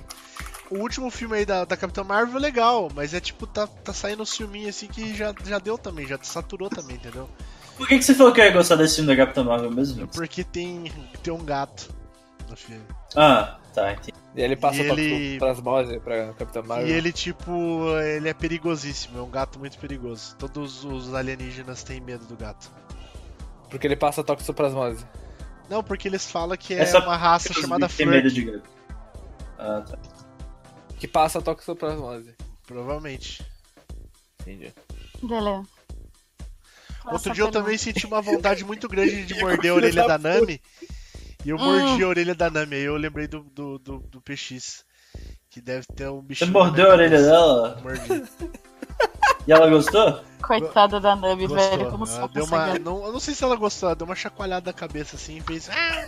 O 0.70 0.80
último 0.80 1.10
filme 1.10 1.38
aí 1.38 1.46
da, 1.46 1.64
da 1.64 1.78
Capitã 1.78 2.04
Marvel 2.04 2.36
é 2.36 2.40
legal, 2.42 2.90
mas 2.94 3.14
é 3.14 3.22
tipo, 3.22 3.48
tá, 3.48 3.66
tá 3.68 3.94
saindo 3.94 4.22
uns 4.22 4.36
filminhos 4.36 4.76
assim 4.76 4.88
que 4.88 5.16
já, 5.16 5.34
já 5.46 5.60
deu 5.60 5.78
também, 5.78 6.06
já 6.06 6.20
saturou 6.22 6.70
também, 6.70 6.98
entendeu? 6.98 7.30
Por 7.78 7.88
que, 7.88 7.98
que 7.98 8.04
você 8.04 8.14
falou 8.14 8.34
que 8.34 8.42
eu 8.42 8.46
ia 8.46 8.52
gostar 8.52 8.76
desse 8.76 8.96
filme 8.96 9.08
da 9.08 9.16
Capitã 9.16 9.46
Marvel 9.46 9.72
mesmo? 9.72 10.06
Porque 10.10 10.44
tem, 10.44 10.92
tem 11.24 11.34
um 11.34 11.46
gato 11.46 11.96
no 12.50 12.56
filme. 12.56 12.84
Ah, 13.16 13.58
tá, 13.74 13.94
entendi. 13.94 14.14
E 14.36 14.42
ele 14.42 14.56
passa 14.56 14.82
E 14.82 14.84
pra 14.88 14.94
ele- 15.02 15.40
plasmose 15.40 16.00
pra 16.00 16.34
Capitã 16.34 16.62
Marvel. 16.62 16.88
E 16.88 16.92
ele, 16.92 17.12
tipo, 17.12 17.52
ele 18.00 18.30
é 18.30 18.34
perigosíssimo, 18.34 19.18
é 19.20 19.22
um 19.22 19.30
gato 19.30 19.58
muito 19.60 19.78
perigoso. 19.80 20.36
Todos 20.38 20.84
os 20.86 21.14
alienígenas 21.14 21.84
têm 21.84 22.00
medo 22.02 22.26
do 22.26 22.36
gato. 22.36 22.72
Porque 23.70 23.86
ele 23.88 23.96
passa 23.96 24.24
toxoplasmose. 24.24 25.06
Não, 25.70 25.84
porque 25.84 26.08
eles 26.08 26.30
falam 26.32 26.56
que 26.56 26.74
é, 26.74 26.84
É 26.90 26.98
uma 27.00 27.18
raça 27.18 27.52
chamada 27.54 27.90
tem 27.90 28.06
medo 28.06 28.32
de 28.32 28.44
gato. 28.46 28.70
Ah, 29.60 29.82
tá. 29.82 29.98
Que 31.00 31.08
passa 31.08 31.42
toxoplasmose. 31.42 32.34
Provavelmente. 32.66 33.46
Entendi. 34.42 34.74
Beleza. 35.22 35.64
Outro 37.06 37.34
dia 37.34 37.44
eu 37.46 37.52
também 37.52 37.78
senti 37.78 38.06
uma 38.06 38.22
vontade 38.22 38.64
muito 38.66 38.88
grande 38.88 39.26
de 39.26 39.34
morder 39.40 39.72
a 39.72 39.76
orelha 39.76 40.06
da 40.08 40.18
Nami. 40.18 40.62
E 41.48 41.50
eu 41.50 41.58
mordi 41.58 42.04
a 42.04 42.08
orelha 42.10 42.36
da 42.36 42.50
Nami, 42.50 42.76
aí 42.76 42.84
eu 42.84 42.98
lembrei 42.98 43.26
do, 43.26 43.40
do, 43.40 43.80
do, 43.80 44.00
do 44.00 44.22
PX. 44.22 44.84
Que 45.50 45.62
deve 45.62 45.86
ter 45.96 46.10
um 46.10 46.22
bicho. 46.22 46.44
Você 46.46 46.52
mordeu 46.52 46.92
a 46.92 46.96
orelha 46.96 47.22
dela? 47.22 47.80
Mordi. 47.82 48.26
E 49.48 49.52
ela 49.54 49.70
gostou? 49.70 50.22
Coitada 50.46 51.00
da 51.00 51.16
Nami, 51.16 51.48
Gostou. 51.48 51.70
velho. 51.70 51.90
Como 51.90 52.04
Ela 52.04 52.14
só 52.14 52.28
deu 52.28 52.44
uma, 52.44 52.78
não, 52.80 53.06
eu 53.06 53.14
não 53.14 53.20
sei 53.22 53.34
se 53.34 53.46
ela 53.46 53.56
gostou, 53.56 53.88
ela 53.88 53.96
deu 53.96 54.06
uma 54.06 54.14
chacoalhada 54.14 54.66
da 54.66 54.74
cabeça 54.74 55.16
assim 55.16 55.38
e 55.38 55.42
fez. 55.42 55.70
"Ah!" 55.70 56.06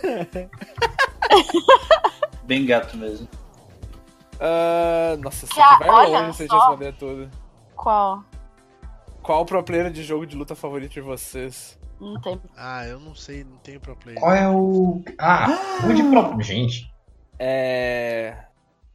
Bem 2.44 2.66
gato 2.66 2.98
mesmo. 2.98 3.26
Ah, 4.38 5.16
nossa, 5.20 5.46
aqui 5.46 5.56
vai 5.78 5.88
olha 5.88 6.20
longe 6.20 6.36
se 6.36 6.42
responder 6.42 6.92
tudo. 6.98 7.30
Qual? 7.74 8.22
Qual 9.22 9.40
o 9.40 9.46
pro 9.46 9.62
player 9.62 9.90
de 9.90 10.02
jogo 10.02 10.26
de 10.26 10.36
luta 10.36 10.54
favorito 10.54 10.92
de 10.92 11.00
vocês? 11.00 11.79
Não 12.00 12.20
tem. 12.20 12.40
Ah, 12.56 12.86
eu 12.86 12.98
não 12.98 13.14
sei, 13.14 13.44
não 13.44 13.58
tenho 13.58 13.78
pro 13.78 13.94
player. 13.96 14.18
Qual 14.18 14.34
é 14.34 14.48
o. 14.48 15.02
Ah, 15.18 15.48
um 15.84 15.94
de 15.94 16.02
próprio. 16.04 16.42
Gente. 16.42 16.90
É. 17.38 18.36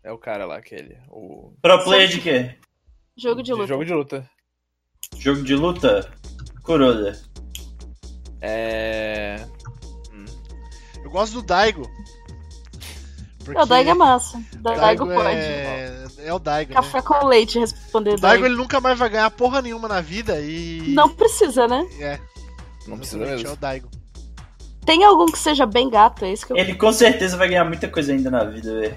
É 0.04 0.12
o 0.12 0.18
cara 0.18 0.46
lá, 0.46 0.58
aquele. 0.58 0.98
O. 1.10 1.54
Pro 1.62 1.84
player 1.84 2.08
de 2.08 2.20
quê? 2.22 2.56
Jogo 3.18 3.42
de 3.44 3.54
luta. 3.54 3.68
jogo 3.68 3.86
de 3.86 3.94
luta. 3.94 4.30
Jogo 5.18 5.44
de 5.44 5.56
luta? 5.56 6.12
Kuroda. 6.64 7.20
É. 8.42 9.46
Eu 11.04 11.10
gosto 11.12 11.34
do 11.34 11.42
Daigo. 11.44 11.88
Porque 13.44 13.62
O 13.62 13.66
Daigo 13.66 13.92
é 13.92 13.94
massa. 13.94 14.38
O 14.38 14.58
Daigo, 14.58 15.06
pode. 15.06 15.30
É... 15.30 16.06
é 16.18 16.34
o 16.34 16.40
Daigo, 16.40 16.72
né? 16.74 16.76
Café 16.76 17.02
com 17.02 17.26
leite 17.28 17.60
responder 17.60 18.16
O 18.16 18.18
Daigo 18.20 18.22
Daigo. 18.22 18.46
ele 18.48 18.56
nunca 18.56 18.82
mais 18.82 18.98
vai 18.98 19.10
ganhar 19.10 19.30
porra 19.30 19.62
nenhuma 19.62 19.88
na 19.88 20.02
vida 20.02 20.42
e. 20.42 20.82
Não 20.90 21.10
precisa, 21.10 21.68
né? 21.68 21.88
É, 22.00 22.20
Não 22.88 22.98
precisa 22.98 23.18
mesmo. 23.18 23.48
é 23.48 23.52
o 23.52 23.56
Daigo. 23.56 23.90
Tem 24.86 25.04
algum 25.04 25.26
que 25.26 25.38
seja 25.40 25.66
bem 25.66 25.90
gato, 25.90 26.26
é 26.26 26.32
isso 26.32 26.46
que 26.46 26.54
eu. 26.54 26.58
Ele 26.58 26.76
com 26.76 26.92
certeza 26.92 27.36
vai 27.38 27.48
ganhar 27.50 27.66
muita 27.66 27.88
coisa 27.88 28.12
ainda 28.12 28.30
na 28.30 28.44
vida, 28.44 28.80
velho. 28.80 28.96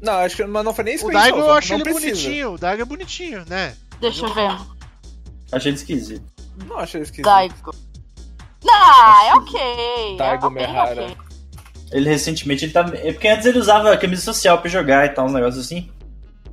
Não, 0.00 0.12
acho 0.14 0.36
que 0.36 0.44
mas 0.44 0.64
não 0.64 0.74
foi 0.74 0.84
nem 0.84 0.94
isso 0.94 1.06
O 1.08 1.10
Daigo 1.10 1.38
eu 1.38 1.52
acho 1.52 1.72
ele 1.72 1.82
precisa. 1.82 2.10
bonitinho. 2.10 2.52
O 2.52 2.58
Daigo 2.58 2.82
é 2.82 2.84
bonitinho, 2.84 3.44
né? 3.48 3.74
Deixa 4.00 4.26
eu 4.26 4.34
ver. 4.34 4.54
Achei 5.50 5.70
ele 5.70 5.76
esquisito. 5.76 6.24
Não 6.66 6.78
achei 6.78 7.00
esquisito. 7.00 7.24
Daigo. 7.24 7.74
Não, 8.62 9.26
é 9.26 9.34
ok. 9.34 10.16
Daigo 10.18 10.46
é 10.46 10.50
bem 10.50 10.66
Mehara. 10.66 11.02
ok. 11.04 11.16
Ele 11.90 12.08
recentemente 12.08 12.64
ele 12.64 12.72
tá. 12.72 12.80
É 12.94 13.12
porque 13.12 13.28
antes 13.28 13.46
ele 13.46 13.58
usava 13.58 13.96
camisa 13.96 14.22
social 14.22 14.58
pra 14.58 14.68
jogar 14.70 15.06
e 15.06 15.08
tal, 15.10 15.26
uns 15.26 15.32
negócios 15.32 15.64
assim. 15.64 15.90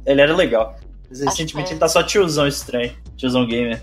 Ele 0.05 0.21
era 0.21 0.35
legal. 0.35 0.75
Mas 1.09 1.19
recentemente 1.19 1.69
é. 1.69 1.73
ele 1.73 1.79
tá 1.79 1.87
só 1.89 2.01
tiozão 2.01 2.47
estranho. 2.47 2.95
Tiozão 3.17 3.45
gamer. 3.45 3.81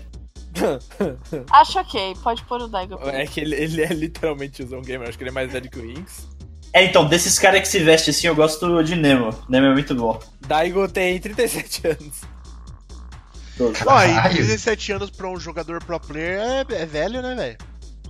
Acho 1.51 1.79
ok, 1.79 2.15
pode 2.23 2.43
pôr 2.43 2.61
o 2.61 2.67
Daigo. 2.67 2.99
É 3.07 3.25
que 3.25 3.39
ele, 3.39 3.55
ele 3.55 3.81
é 3.81 3.87
literalmente 3.87 4.63
um 4.63 4.81
gamer, 4.81 5.07
acho 5.07 5.17
que 5.17 5.23
ele 5.23 5.29
é 5.29 5.33
mais 5.33 5.51
velho 5.51 5.69
que 5.69 5.79
o 5.79 5.89
Inks. 5.89 6.27
É, 6.71 6.85
então, 6.85 7.05
desses 7.07 7.39
caras 7.39 7.61
que 7.61 7.67
se 7.67 7.79
vestem 7.79 8.11
assim, 8.11 8.27
eu 8.27 8.35
gosto 8.35 8.83
de 8.83 8.95
Nemo. 8.95 9.33
Nemo 9.49 9.67
é 9.67 9.73
muito 9.73 9.95
bom. 9.95 10.19
Daigo 10.47 10.87
tem 10.87 11.19
37 11.19 11.87
anos. 11.87 12.21
Ó, 13.59 14.03
e 14.03 14.13
Caralho. 14.13 14.35
17 14.35 14.91
anos 14.93 15.09
pra 15.09 15.29
um 15.29 15.39
jogador 15.39 15.83
pro 15.83 15.99
player 15.99 16.39
é, 16.39 16.65
é 16.69 16.85
velho, 16.85 17.21
né, 17.21 17.35
velho? 17.35 17.57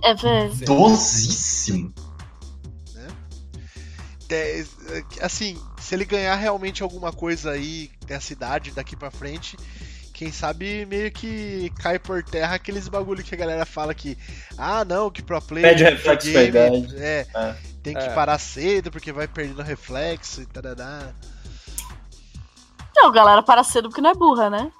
É 0.02 0.14
velho. 0.14 0.54
Dosíssimo. 0.64 1.92
É, 4.30 4.60
é, 4.60 4.64
assim, 5.22 5.60
se 5.80 5.94
ele 5.94 6.04
ganhar 6.04 6.36
realmente 6.36 6.82
alguma 6.82 7.12
coisa 7.12 7.50
aí 7.50 7.90
nessa 8.08 8.32
idade 8.32 8.70
daqui 8.70 8.94
pra 8.94 9.10
frente, 9.10 9.56
quem 10.20 10.30
sabe 10.30 10.84
meio 10.84 11.10
que 11.10 11.72
cai 11.78 11.98
por 11.98 12.22
terra 12.22 12.54
aqueles 12.54 12.86
bagulho 12.88 13.24
que 13.24 13.34
a 13.34 13.38
galera 13.38 13.64
fala 13.64 13.94
que, 13.94 14.18
ah, 14.58 14.84
não, 14.84 15.10
que 15.10 15.22
pro 15.22 15.40
player 15.40 15.70
Perde 15.70 15.82
o 15.84 15.86
reflexo 15.86 16.28
idade. 16.28 16.94
é, 16.98 17.26
É. 17.34 17.56
tem 17.82 17.94
que 17.94 18.02
É. 18.02 18.10
parar 18.10 18.36
cedo 18.38 18.90
porque 18.90 19.12
vai 19.12 19.26
perdendo 19.26 19.62
reflexo 19.62 20.42
e 20.42 20.46
tarará. 20.46 21.14
Não, 22.94 23.10
galera, 23.10 23.42
para 23.42 23.64
cedo 23.64 23.88
porque 23.88 24.02
não 24.02 24.10
é 24.10 24.14
burra, 24.14 24.50
né? 24.50 24.70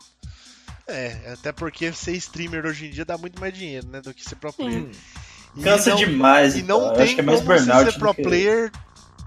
É, 0.87 1.33
até 1.33 1.53
porque 1.53 1.91
ser 1.95 2.13
streamer 2.17 2.67
hoje 2.67 2.89
em 2.89 2.91
dia 2.91 3.07
dá 3.07 3.17
muito 3.17 3.41
mais 3.41 3.55
dinheiro, 3.55 3.87
né, 3.89 4.03
do 4.03 4.13
que 4.13 4.23
ser 4.23 4.35
pro 4.37 4.53
player. 4.53 4.89
Sim. 4.93 5.63
Cansa 5.63 5.91
não- 5.91 5.97
demais. 5.97 6.55
E 6.55 6.61
então. 6.61 6.81
não 6.81 6.87
Eu 6.89 6.93
tem 6.97 7.03
acho 7.05 7.15
que 7.15 7.21
é 7.21 7.25
mais 7.25 7.41
como 7.41 7.55
burnout 7.57 7.93
ser 7.93 7.99
pro 7.99 8.15
que- 8.15 8.23
player 8.23 8.71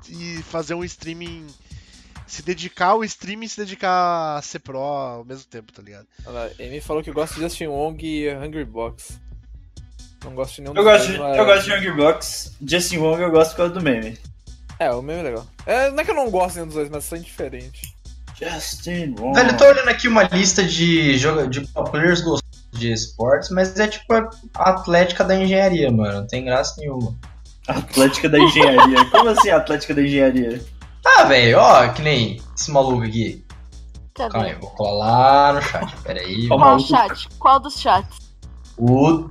e 0.10 0.44
fazer 0.44 0.76
um 0.76 0.84
streaming. 0.84 1.48
Se 2.34 2.41
dedicar 2.41 2.88
ao 2.88 3.03
streaming 3.03 3.45
e 3.45 3.49
se 3.49 3.57
dedicar 3.64 4.38
a 4.38 4.41
ser 4.41 4.57
pro 4.57 4.80
ao 4.80 5.23
mesmo 5.23 5.45
tempo, 5.45 5.72
tá 5.72 5.84
ligado? 5.84 6.07
Olha 6.26 6.39
lá, 6.39 6.49
Amy 6.60 6.81
falou 6.81 7.03
que 7.03 7.11
gosta 7.11 7.35
de 7.35 7.41
Justin 7.41 7.68
Wong 7.68 8.03
e 8.03 8.27
Hungry 8.34 8.65
Box. 8.65 9.19
Não 10.26 10.34
gosto 10.34 10.55
de 10.55 10.61
nenhum 10.64 10.73
Eu 10.76 10.84
dos 10.84 10.91
gosto, 10.91 11.11
de, 11.11 11.18
eu 11.38 11.45
gosto 11.45 11.65
de 11.65 11.73
Hungry 11.73 11.91
Box. 11.91 12.55
Justin 12.68 12.97
Wong 12.97 13.22
eu 13.22 13.30
gosto 13.30 13.51
por 13.51 13.57
causa 13.57 13.73
do 13.76 13.81
meme. 13.81 14.18
É, 14.80 14.89
o 14.91 15.03
meme 15.03 15.19
é 15.19 15.23
legal. 15.23 15.45
É, 15.68 15.91
não 15.91 15.99
é 15.99 16.03
que 16.03 16.10
eu 16.10 16.15
não 16.15 16.31
gosto 16.31 16.49
de 16.49 16.55
nenhum 16.55 16.68
dos 16.68 16.76
dois, 16.76 16.89
mas 16.89 17.03
são 17.05 17.19
diferentes. 17.19 17.93
Justin 18.39 19.14
Wong. 19.19 19.35
Velho, 19.38 19.51
eu 19.51 19.57
tô 19.57 19.65
olhando 19.65 19.89
aqui 19.89 20.07
uma 20.07 20.23
lista 20.23 20.64
de, 20.64 21.15
joga- 21.19 21.45
de 21.47 21.61
players 21.91 22.22
gostosos 22.22 22.41
de 22.72 22.91
esportes, 22.91 23.51
mas 23.51 23.80
é 23.80 23.88
tipo 23.88 24.11
a 24.11 24.69
Atlética 24.72 25.23
da 25.23 25.35
Engenharia, 25.35 25.91
mano. 25.91 26.22
Não 26.22 26.27
tem 26.27 26.45
graça 26.45 26.73
nenhuma. 26.80 27.15
Atlética 27.68 28.27
da 28.27 28.39
Engenharia. 28.39 29.05
Como 29.11 29.30
assim 29.30 29.49
Atlética 29.51 29.93
da 29.93 30.01
Engenharia? 30.01 30.60
Ah, 31.05 31.23
velho, 31.25 31.59
ó, 31.59 31.88
que 31.89 32.01
nem 32.01 32.41
esse 32.55 32.71
maluco 32.71 33.03
aqui. 33.03 33.43
Calma 34.15 34.43
aí, 34.45 34.53
vou 34.55 34.69
colar 34.71 35.51
lá 35.51 35.53
no 35.53 35.61
chat. 35.61 35.95
Pera 36.03 36.19
aí. 36.21 36.47
Qual 36.47 36.59
Qual 36.59 36.69
maluco? 36.71 36.88
chat? 36.88 37.30
Qual 37.39 37.59
dos 37.59 37.80
chats? 37.80 38.17
O. 38.77 39.27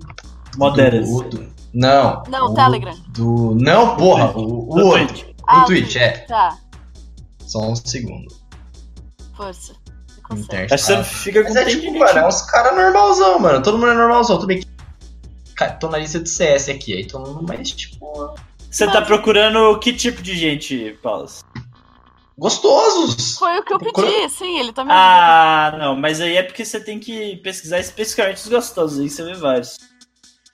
Moderas. 0.56 1.08
do- 1.08 1.22
do- 1.30 1.52
não. 1.72 2.22
Não, 2.28 2.50
o 2.50 2.54
Telegram. 2.54 2.94
Do, 3.08 3.54
não, 3.54 3.96
porra. 3.96 4.36
O, 4.36 4.70
o 4.70 4.74
Do 4.76 4.86
outro. 4.86 5.06
Twitch. 5.06 5.24
O 5.48 5.64
Twitch, 5.64 5.96
é. 5.96 6.08
Tá, 6.26 6.58
Só 7.46 7.60
um 7.60 7.74
segundo. 7.76 8.28
força. 9.36 9.74
Internet 10.30 10.70
você 10.80 10.92
tá- 10.92 10.98
não 10.98 11.04
fica 11.04 11.42
com 11.42 11.48
Mas 11.52 11.56
é 11.56 11.64
tipo, 11.66 11.98
mano, 11.98 12.18
é 12.18 12.26
uns 12.26 12.42
caras 12.42 12.74
normalzão, 12.74 13.38
mano. 13.38 13.62
Todo 13.62 13.76
mundo 13.78 13.90
é 13.90 13.94
normalzão. 13.94 14.36
Tudo 14.36 14.46
bem 14.46 14.60
que. 14.60 14.66
Ca- 15.54 15.72
Tô 15.72 15.88
na 15.88 15.98
lista 15.98 16.18
de 16.20 16.28
CS 16.30 16.70
aqui, 16.70 16.94
aí 16.94 17.06
todo 17.06 17.28
mundo 17.30 17.46
mais, 17.46 17.70
tipo. 17.70 18.34
Você 18.70 18.86
tá 18.86 19.02
procurando 19.02 19.78
que 19.78 19.92
tipo 19.92 20.22
de 20.22 20.34
gente, 20.34 20.98
Paulo? 21.02 21.26
Gostosos! 22.42 23.36
Foi 23.38 23.56
o 23.56 23.62
que 23.62 23.72
eu 23.72 23.78
pedi, 23.78 24.28
sim, 24.28 24.58
ele 24.58 24.72
tá 24.72 24.84
me 24.84 24.90
Ah, 24.92 25.76
não, 25.78 25.94
mas 25.94 26.20
aí 26.20 26.36
é 26.36 26.42
porque 26.42 26.64
você 26.64 26.80
tem 26.80 26.98
que 26.98 27.36
pesquisar 27.36 27.78
especificamente 27.78 28.38
os 28.38 28.48
gostosos, 28.48 28.98
aí 28.98 29.08
você 29.08 29.22
vê 29.22 29.34
vários. 29.34 29.78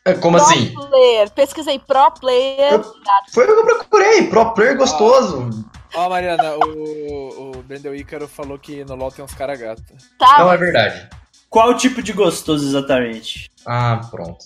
É, 0.04 0.12
Como 0.12 0.36
Pro 0.36 0.46
assim? 0.46 0.74
player. 0.74 1.30
Pesquisei 1.30 1.78
pro 1.78 2.10
player. 2.10 2.74
Eu- 2.74 2.84
Foi 3.32 3.44
o 3.44 3.54
que 3.54 3.60
eu 3.60 3.64
procurei, 3.78 4.26
pro 4.28 4.52
player 4.52 4.76
gostoso. 4.76 5.48
Ó, 5.94 6.10
Mariana, 6.10 6.56
o, 6.58 7.52
o 7.56 7.62
Brandon 7.62 7.94
Ícaro 7.94 8.28
falou 8.28 8.58
que 8.58 8.84
no 8.84 8.94
LoL 8.94 9.10
tem 9.10 9.24
uns 9.24 9.32
cara 9.32 9.56
gato. 9.56 9.82
Tá, 10.18 10.40
Não 10.40 10.52
é 10.52 10.58
verdade. 10.58 11.08
Qual 11.48 11.74
tipo 11.74 12.02
de 12.02 12.12
gostoso 12.12 12.68
exatamente? 12.68 13.50
Ah, 13.64 14.02
pronto. 14.10 14.44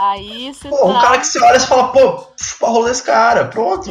Aí 0.00 0.52
você 0.54 0.68
Pô, 0.68 0.88
um 0.88 0.94
tá. 0.94 1.00
cara 1.02 1.18
que 1.18 1.26
você 1.26 1.42
olha 1.42 1.56
e 1.56 1.60
fala, 1.60 1.88
pô, 1.88 2.26
chupa 2.36 2.66
a 2.66 2.70
rola 2.70 2.88
desse 2.88 3.02
cara, 3.02 3.44
pronto. 3.46 3.90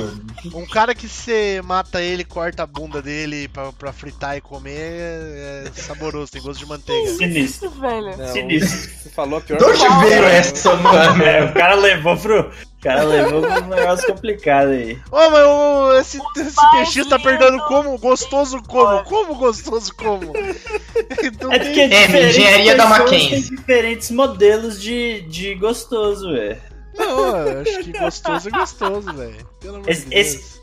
Um 0.53 0.65
cara 0.65 0.95
que 0.95 1.07
você 1.07 1.61
mata 1.63 2.01
ele, 2.01 2.23
corta 2.23 2.63
a 2.63 2.67
bunda 2.67 3.01
dele 3.01 3.47
pra, 3.49 3.71
pra 3.73 3.93
fritar 3.93 4.37
e 4.37 4.41
comer 4.41 4.71
é, 4.79 5.63
é 5.67 5.71
saboroso, 5.81 6.31
tem 6.31 6.41
gosto 6.41 6.59
de 6.59 6.65
manteiga. 6.65 7.09
Sinistro. 7.15 7.69
Velho. 7.71 8.17
Não, 8.17 8.27
Sinistro. 8.33 8.91
Você 9.03 9.09
falou 9.09 9.39
a 9.39 9.41
pior 9.41 9.57
De 9.57 9.63
onde 9.65 9.79
coisa. 9.79 9.99
veio 9.99 10.23
essa, 10.25 10.75
mano? 10.75 11.23
É, 11.23 11.43
o 11.49 11.53
cara 11.53 11.75
levou 11.75 12.17
pro. 12.17 12.51
O 12.79 12.81
cara 12.81 13.03
levou 13.03 13.41
pro 13.41 13.67
negócio 13.67 14.07
complicado 14.07 14.69
aí. 14.69 14.97
Ô, 15.11 15.29
mas 15.29 15.45
o- 15.45 15.93
esse, 15.99 16.17
esse 16.37 16.71
peixinho 16.71 17.09
tá 17.09 17.17
lindo. 17.17 17.27
perguntando 17.29 17.63
como? 17.67 17.97
Gostoso 17.97 18.61
como? 18.63 19.03
Como 19.03 19.35
gostoso 19.35 19.93
como? 19.95 20.31
Não 21.41 21.51
É 21.51 21.59
tem- 21.59 21.67
porque 21.73 21.79
É, 21.81 22.29
engenharia 22.29 22.75
da 22.77 22.85
Mackenzie. 22.85 23.29
têm 23.29 23.41
diferentes 23.57 24.09
modelos 24.11 24.81
de, 24.81 25.21
de 25.23 25.55
gostoso, 25.55 26.31
velho. 26.31 26.61
Não, 26.97 27.35
eu 27.37 27.61
acho 27.61 27.79
que 27.83 27.99
gostoso 27.99 28.47
é 28.47 28.51
gostoso, 28.51 29.13
velho. 29.13 29.47
Pelo 29.59 29.75
amor 29.75 29.89
Esse- 29.89 30.03
de 30.05 30.09
Deus. 30.11 30.27
esse- 30.27 30.59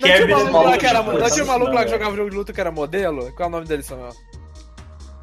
Não 0.00 0.08
tinha 0.08 0.26
um 0.38 0.50
maluco 0.52 0.64
lá 0.70 0.78
que 0.78 0.86
era, 0.86 1.02
não 1.02 1.30
tinha 1.30 1.44
um 1.44 1.46
maluco 1.46 1.72
lá 1.72 1.84
que 1.84 1.90
não, 1.90 1.98
jogava 1.98 2.16
jogo 2.16 2.30
de 2.30 2.36
luta 2.36 2.52
que 2.52 2.60
era 2.60 2.70
modelo? 2.72 3.32
Qual 3.32 3.46
é 3.46 3.48
o 3.48 3.52
nome 3.52 3.66
dele, 3.66 3.82
Samuel? 3.84 4.12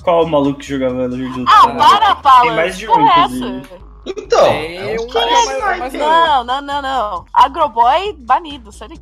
Qual 0.04 0.24
o 0.24 0.28
maluco 0.30 0.60
que 0.60 0.68
jogava 0.68 1.08
no 1.08 1.18
jogo 1.18 1.34
de 1.34 1.40
luta? 1.40 1.52
Ah, 1.54 1.70
para, 1.70 2.16
Paula. 2.16 2.42
Tem 2.48 2.56
mais 2.56 2.78
de 2.78 2.88
um, 2.90 2.94
é 3.10 3.20
inclusive. 3.26 3.62
Então, 4.06 4.46
é 4.48 4.96
um 5.00 5.20
é 5.20 5.78
mais- 5.78 5.94
Não, 5.94 6.44
não, 6.44 6.62
não, 6.62 6.82
não. 6.82 7.26
Agroboy 7.34 8.14
banido, 8.20 8.72
sério. 8.72 8.98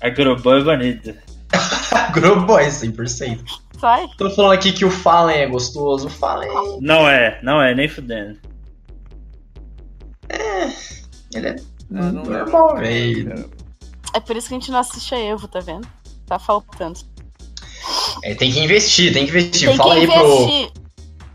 Agroboy 0.00 0.64
banido. 0.64 1.14
Agroboy, 1.92 2.64
100%. 2.64 3.40
Sai. 3.78 4.08
Tô 4.18 4.30
falando 4.30 4.52
aqui 4.52 4.72
que 4.72 4.84
o 4.84 4.90
Fallen 4.90 5.36
é 5.36 5.46
gostoso. 5.46 6.06
O 6.06 6.10
Fallen, 6.10 6.50
Não 6.80 7.08
é, 7.08 7.38
não 7.42 7.60
é, 7.62 7.74
nem 7.74 7.88
fudendo. 7.88 8.38
ele 11.34 11.48
é 11.48 11.56
Ah, 11.94 12.10
não 12.12 12.24
normal, 12.24 12.76
velho. 12.76 13.50
É 14.14 14.20
por 14.20 14.36
isso 14.36 14.48
que 14.48 14.54
a 14.54 14.58
gente 14.58 14.70
não 14.70 14.78
assiste 14.78 15.14
a 15.14 15.18
Evo, 15.18 15.46
tá 15.48 15.60
vendo? 15.60 15.86
Tá 16.26 16.38
faltando. 16.38 16.98
É, 18.22 18.34
tem 18.34 18.50
que 18.50 18.60
investir, 18.60 19.12
tem 19.12 19.24
que 19.26 19.30
investir. 19.30 19.68
Tem 19.68 19.76
Fala 19.76 19.94
que 19.94 20.00
aí 20.00 20.06
pro. 20.06 20.83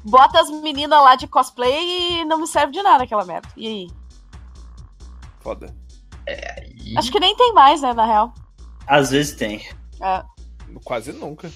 Bota 0.04 0.40
as 0.40 0.50
meninas 0.50 1.02
lá 1.04 1.16
de 1.16 1.28
cosplay 1.28 2.22
e 2.22 2.26
não 2.26 2.38
me 2.40 2.48
serve 2.48 2.72
de 2.74 2.82
nada 2.82 3.04
aquela 3.04 3.26
merda. 3.26 3.48
E 3.58 3.68
aí? 3.68 3.88
Foda. 5.40 5.76
Ih, 6.28 6.98
Acho 6.98 7.12
que 7.12 7.20
nem 7.20 7.36
tem 7.36 7.54
mais, 7.54 7.82
né, 7.82 7.94
na 7.94 8.06
real. 8.06 8.34
Às 8.88 9.12
vezes 9.12 9.36
tem. 9.36 9.68
É. 10.02 10.24
Quase 10.84 11.12
nunca. 11.12 11.52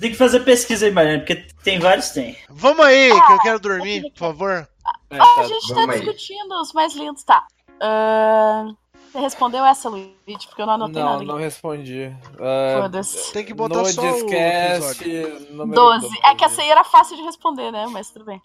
Tem 0.00 0.10
que 0.10 0.16
fazer 0.16 0.40
pesquisa 0.40 0.86
aí, 0.86 0.92
Mariana, 0.92 1.18
porque 1.20 1.46
tem 1.62 1.78
vários, 1.78 2.10
tem. 2.10 2.36
Vamos 2.50 2.84
aí, 2.84 3.10
que 3.10 3.32
eu 3.32 3.38
quero 3.40 3.60
dormir, 3.60 4.10
por 4.12 4.18
favor. 4.18 4.68
É, 5.10 5.18
Ah, 5.18 5.24
tá. 5.36 5.40
a 5.42 5.46
gente 5.48 5.74
tá 5.74 5.80
aí. 5.80 6.00
discutindo 6.00 6.52
os 6.60 6.72
mais 6.72 6.94
lindos, 6.94 7.22
tá. 7.24 7.46
Ahn, 7.80 8.74
você 9.16 9.20
respondeu 9.20 9.64
essa, 9.64 9.88
Luigi, 9.88 10.46
porque 10.46 10.60
eu 10.62 10.66
não 10.66 10.74
anotei 10.74 11.02
Não, 11.02 11.12
nada 11.12 11.24
não 11.24 11.34
aqui. 11.34 11.44
respondi. 11.44 12.14
Ah, 12.38 12.82
Foda-se. 12.82 13.32
Tem 13.32 13.44
que 13.44 13.54
botar 13.54 13.78
no 13.78 13.86
só 13.86 14.02
o 14.02 14.12
Discast, 14.12 15.02
episódio. 15.04 15.54
número 15.56 15.80
12. 15.80 16.08
É 16.24 16.34
que 16.34 16.44
essa 16.44 16.62
aí 16.62 16.68
era 16.70 16.84
fácil 16.84 17.16
de 17.16 17.22
responder, 17.22 17.70
né? 17.72 17.86
Mas 17.90 18.10
tudo 18.10 18.24
bem. 18.26 18.40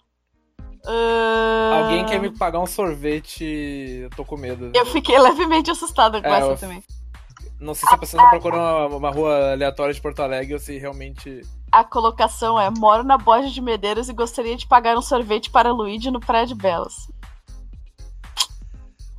Ahn, 0.84 1.82
Alguém 1.84 2.06
quer 2.06 2.20
me 2.20 2.30
pagar 2.30 2.58
um 2.58 2.66
sorvete, 2.66 3.44
eu 4.02 4.10
tô 4.10 4.24
com 4.24 4.36
medo. 4.36 4.70
Eu 4.74 4.84
fiquei 4.86 5.18
levemente 5.18 5.70
assustada 5.70 6.20
com 6.20 6.28
É, 6.28 6.38
essa 6.38 6.46
eu- 6.48 6.56
também. 6.56 6.82
Não 7.60 7.74
sei 7.74 7.88
se 7.88 7.94
a 7.94 7.98
pessoa 7.98 8.22
tá 8.24 8.30
procurando 8.30 8.60
uma, 8.88 8.96
uma 8.96 9.10
rua 9.10 9.52
aleatória 9.52 9.94
de 9.94 10.00
Porto 10.00 10.20
Alegre 10.20 10.54
ou 10.54 10.58
se 10.58 10.76
realmente. 10.78 11.42
A 11.70 11.84
colocação 11.84 12.58
é: 12.58 12.68
moro 12.70 13.04
na 13.04 13.16
Borja 13.16 13.48
de 13.50 13.60
Medeiros 13.60 14.08
e 14.08 14.12
gostaria 14.12 14.56
de 14.56 14.66
pagar 14.66 14.98
um 14.98 15.02
sorvete 15.02 15.48
para 15.48 15.70
Luigi 15.72 16.10
no 16.10 16.18
de 16.18 16.54
Belas. 16.56 17.08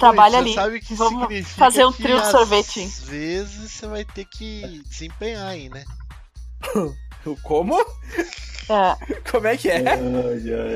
Trabalha 0.04 0.38
ali. 0.40 0.50
Você 0.50 0.56
sabe 0.56 0.82
que 0.82 0.96
Vamos 0.96 1.22
significa 1.22 1.56
fazer 1.58 1.86
um 1.86 1.92
que 1.92 2.04
trio 2.04 2.18
de 2.18 2.24
às 2.24 2.28
sorvete. 2.32 2.86
vezes 3.06 3.72
você 3.72 3.88
vai 3.88 4.06
ter 4.06 4.26
que 4.26 4.82
se 4.90 5.06
empenhar 5.06 5.48
aí, 5.48 5.70
né? 5.70 5.84
Como? 7.44 7.80
É. 8.70 9.22
Como 9.32 9.48
é 9.48 9.58
que 9.58 9.70
é? 9.70 9.94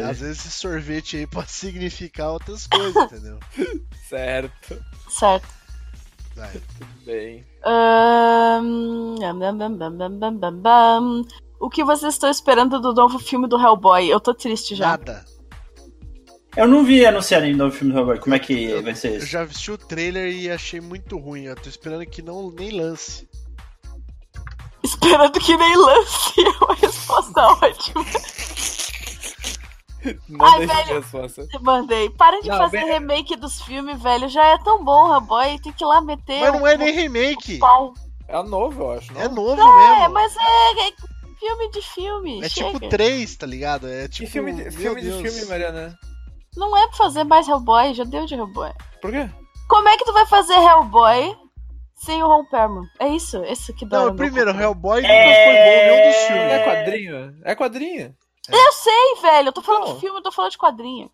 Às 0.04 0.20
vezes 0.20 0.46
esse 0.46 0.52
sorvete 0.52 1.18
aí 1.18 1.28
pode 1.28 1.52
significar 1.52 2.32
outras 2.32 2.68
coisas, 2.68 2.96
entendeu? 2.96 3.40
Certo. 4.08 4.82
Certo. 5.10 5.48
Vai. 6.36 6.52
Tudo 6.52 7.06
bem. 7.06 7.46
Ahn, 7.66 9.16
bam, 9.20 9.58
bam, 9.58 9.78
bam, 9.78 9.98
bam, 9.98 10.20
bam, 10.20 10.38
bam, 10.38 10.62
bam. 10.62 11.26
O 11.60 11.70
que 11.70 11.84
vocês 11.84 12.14
estão 12.14 12.30
esperando 12.30 12.80
do 12.80 12.94
novo 12.94 13.18
filme 13.20 13.48
do 13.48 13.60
Hellboy? 13.60 14.08
Eu 14.08 14.20
tô 14.20 14.34
triste 14.34 14.76
já. 14.76 14.90
Nada. 14.90 15.26
Eu 16.58 16.68
não 16.68 16.84
vi 16.84 17.06
anunciarem 17.06 17.54
o 17.54 17.58
novo 17.58 17.76
filme 17.76 17.94
do 17.94 18.00
Hellboy. 18.00 18.20
Como 18.20 18.36
é 18.36 18.40
que 18.40 18.82
vai 18.82 18.96
ser 18.96 19.12
Eu 19.12 19.18
isso? 19.18 19.28
já 19.28 19.44
assisti 19.44 19.72
o 19.72 19.78
trailer 19.78 20.32
e 20.34 20.50
achei 20.50 20.82
muito 20.82 21.18
ruim. 21.18 21.44
Eu 21.44 21.56
tô 21.56 21.70
esperando 21.70 22.06
que 22.06 22.22
não 22.22 22.50
nem 22.52 22.72
lance. 22.72 23.28
Esperando 24.84 25.40
que 25.40 25.56
nem 25.56 25.76
lance 25.78 26.34
é 26.42 26.64
uma 26.66 26.74
resposta 26.76 27.42
ótima. 27.42 28.06
Manda 30.30 30.74
aí 30.74 30.92
a 30.94 31.00
velho. 31.00 31.46
mandei. 31.62 32.10
Para 32.12 32.40
de 32.42 32.48
Não, 32.48 32.58
fazer 32.58 32.78
bem- 32.80 32.88
remake 32.94 33.36
dos 33.36 33.62
filmes, 33.62 34.02
velho. 34.02 34.30
Já 34.30 34.46
é 34.46 34.58
tão 34.64 34.84
bom, 34.84 35.14
Hellboy. 35.14 35.60
Tem 35.60 35.72
que 35.74 35.84
ir 35.84 35.88
lá 35.88 36.00
meter. 36.02 36.40
Mas 36.42 36.54
não 36.54 36.66
é 36.68 36.78
nem 36.78 36.92
remake. 36.94 37.58
pau. 37.60 37.94
É 38.28 38.42
novo, 38.44 38.84
eu 38.84 38.92
acho, 38.92 39.14
não? 39.14 39.22
É 39.22 39.28
novo 39.28 39.62
É, 39.62 40.00
mesmo. 40.00 40.14
mas 40.14 40.36
é, 40.36 40.88
é 40.88 40.92
filme 41.40 41.72
de 41.72 41.82
filme. 41.82 42.44
É 42.44 42.50
chega. 42.50 42.72
tipo 42.74 42.90
3, 42.90 43.36
tá 43.36 43.46
ligado? 43.46 43.88
É 43.88 44.08
tipo. 44.08 44.26
Que 44.26 44.32
filme 44.32 44.54
de, 44.54 44.72
filme, 44.72 45.02
de 45.02 45.12
filme, 45.12 45.46
Mariana? 45.46 45.98
Não 46.58 46.76
é 46.76 46.88
pra 46.88 46.98
fazer 46.98 47.24
mais 47.24 47.48
Hellboy, 47.48 47.94
já 47.94 48.04
deu 48.04 48.26
de 48.26 48.34
Hellboy. 48.36 48.72
Por 49.02 49.12
quê? 49.12 49.30
Como 49.70 49.88
é 49.90 49.98
que 49.98 50.06
tu 50.06 50.12
vai 50.14 50.26
fazer 50.26 50.56
Hellboy 50.56 51.38
sem 51.96 52.22
o 52.24 52.28
Ron 52.28 52.46
Perlman? 52.46 52.88
É 53.00 53.08
isso, 53.10 53.44
isso 53.46 53.74
que 53.74 53.86
dá. 53.86 54.06
Não, 54.06 54.16
primeiro. 54.16 54.50
Hellboy 54.52 55.02
nunca 55.02 55.14
foi 55.14 55.24
bom 55.24 55.52
nenhum 55.54 56.08
dos 56.08 56.16
É 56.16 56.28
filmes. 56.28 56.64
quadrinho? 56.66 57.36
É 57.44 57.56
quadrinho. 57.56 58.16
Eu 58.50 58.72
sei, 58.72 59.16
velho. 59.22 59.50
Eu 59.50 59.54
tô 59.54 59.62
falando 59.62 59.88
Não. 59.88 59.94
de 59.96 60.00
filme, 60.00 60.20
eu 60.20 60.24
tô 60.24 60.32
falando 60.32 60.52
de 60.52 60.58
quadrinho. 60.58 61.12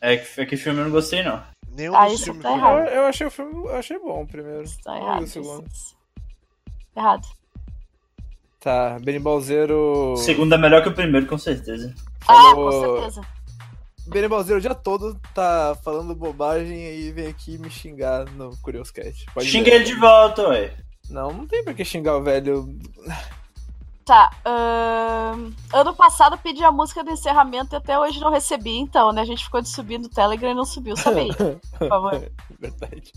É 0.00 0.16
que, 0.16 0.40
é 0.40 0.46
que 0.46 0.56
filme 0.56 0.78
eu 0.80 0.84
não 0.84 0.90
gostei, 0.92 1.22
não. 1.22 1.42
Nenhum 1.70 1.94
Ah, 1.96 2.04
dos 2.04 2.14
isso 2.14 2.24
filmes 2.24 2.42
tá. 2.42 2.50
Eu, 2.50 2.84
eu 2.86 3.06
achei 3.06 3.26
o 3.26 3.30
filme, 3.30 3.54
eu 3.66 3.76
achei 3.76 3.98
bom 3.98 4.22
o 4.22 4.26
primeiro. 4.26 4.64
Tá 4.84 4.92
Não 4.92 5.00
vi 5.00 5.06
errado. 5.06 5.22
o 5.22 5.26
segundo. 5.26 5.66
isso. 5.66 5.96
Errado. 6.96 7.26
Tá, 8.60 8.98
Berimbau 9.00 9.40
Zero. 9.40 10.12
O 10.12 10.16
segundo 10.16 10.54
é 10.54 10.58
melhor 10.58 10.82
que 10.82 10.88
o 10.88 10.94
primeiro, 10.94 11.26
com 11.26 11.38
certeza. 11.38 11.94
Ah, 12.22 12.34
Falou- 12.34 12.70
com 12.70 13.00
certeza. 13.00 13.20
Berimbau 14.08 14.42
Zero 14.42 14.58
o 14.58 14.60
dia 14.60 14.74
todo 14.74 15.20
tá 15.34 15.76
falando 15.84 16.14
bobagem 16.14 16.78
e 16.78 17.12
vem 17.12 17.26
aqui 17.26 17.58
me 17.58 17.70
xingar 17.70 18.24
no 18.30 18.56
Curioscat. 18.58 19.26
Pode 19.34 19.46
Xinga 19.46 19.70
ver. 19.70 19.76
ele 19.76 19.84
de 19.84 19.94
volta, 19.94 20.48
ué. 20.48 20.74
Não, 21.10 21.32
não 21.32 21.46
tem 21.46 21.62
por 21.62 21.74
que 21.74 21.84
xingar 21.84 22.16
o 22.16 22.22
velho. 22.22 22.78
Tá. 24.04 24.30
ano 25.70 25.94
passado 25.94 26.34
eu 26.34 26.38
pedi 26.38 26.64
a 26.64 26.72
música 26.72 27.04
do 27.04 27.10
encerramento 27.10 27.74
e 27.74 27.76
até 27.76 27.98
hoje 27.98 28.20
não 28.20 28.30
recebi, 28.30 28.78
então, 28.78 29.12
né? 29.12 29.20
A 29.20 29.26
gente 29.26 29.44
ficou 29.44 29.60
de 29.60 29.68
subir 29.68 29.98
no 29.98 30.08
Telegram 30.08 30.50
e 30.50 30.54
não 30.54 30.64
subiu. 30.64 30.96
Sobe 30.96 31.20
aí, 31.20 31.34
por 31.78 31.88
favor. 31.88 32.32
Verdade. 32.58 33.12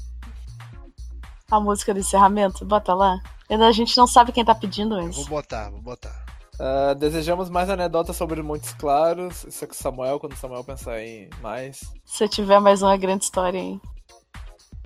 A 1.50 1.60
música 1.60 1.94
do 1.94 2.02
encerramento, 2.02 2.66
bota 2.66 2.94
lá. 2.94 3.18
Ainda 3.50 3.68
a 3.68 3.72
gente 3.72 3.96
não 3.98 4.08
sabe 4.08 4.32
quem 4.34 4.44
tá 4.44 4.54
pedindo 4.56 4.96
mas 4.96 5.16
Vou 5.16 5.26
botar, 5.26 5.70
vou 5.70 5.82
botar. 5.82 6.31
Ah, 6.64 6.94
desejamos 6.94 7.50
mais 7.50 7.72
anedotas 7.72 8.16
sobre 8.16 8.40
Montes 8.44 8.72
Claros. 8.74 9.44
Isso 9.46 9.64
é 9.64 9.68
com 9.68 9.74
o 9.74 9.76
Samuel, 9.76 10.20
quando 10.20 10.34
o 10.34 10.38
Samuel 10.38 10.64
pensar 10.64 11.02
em 11.02 11.28
mais. 11.42 11.82
Se 12.06 12.24
eu 12.24 12.30
tiver 12.30 12.60
mais 12.60 12.84
uma 12.84 12.96
grande 12.98 13.24
história 13.24 13.60
aí. 13.60 13.80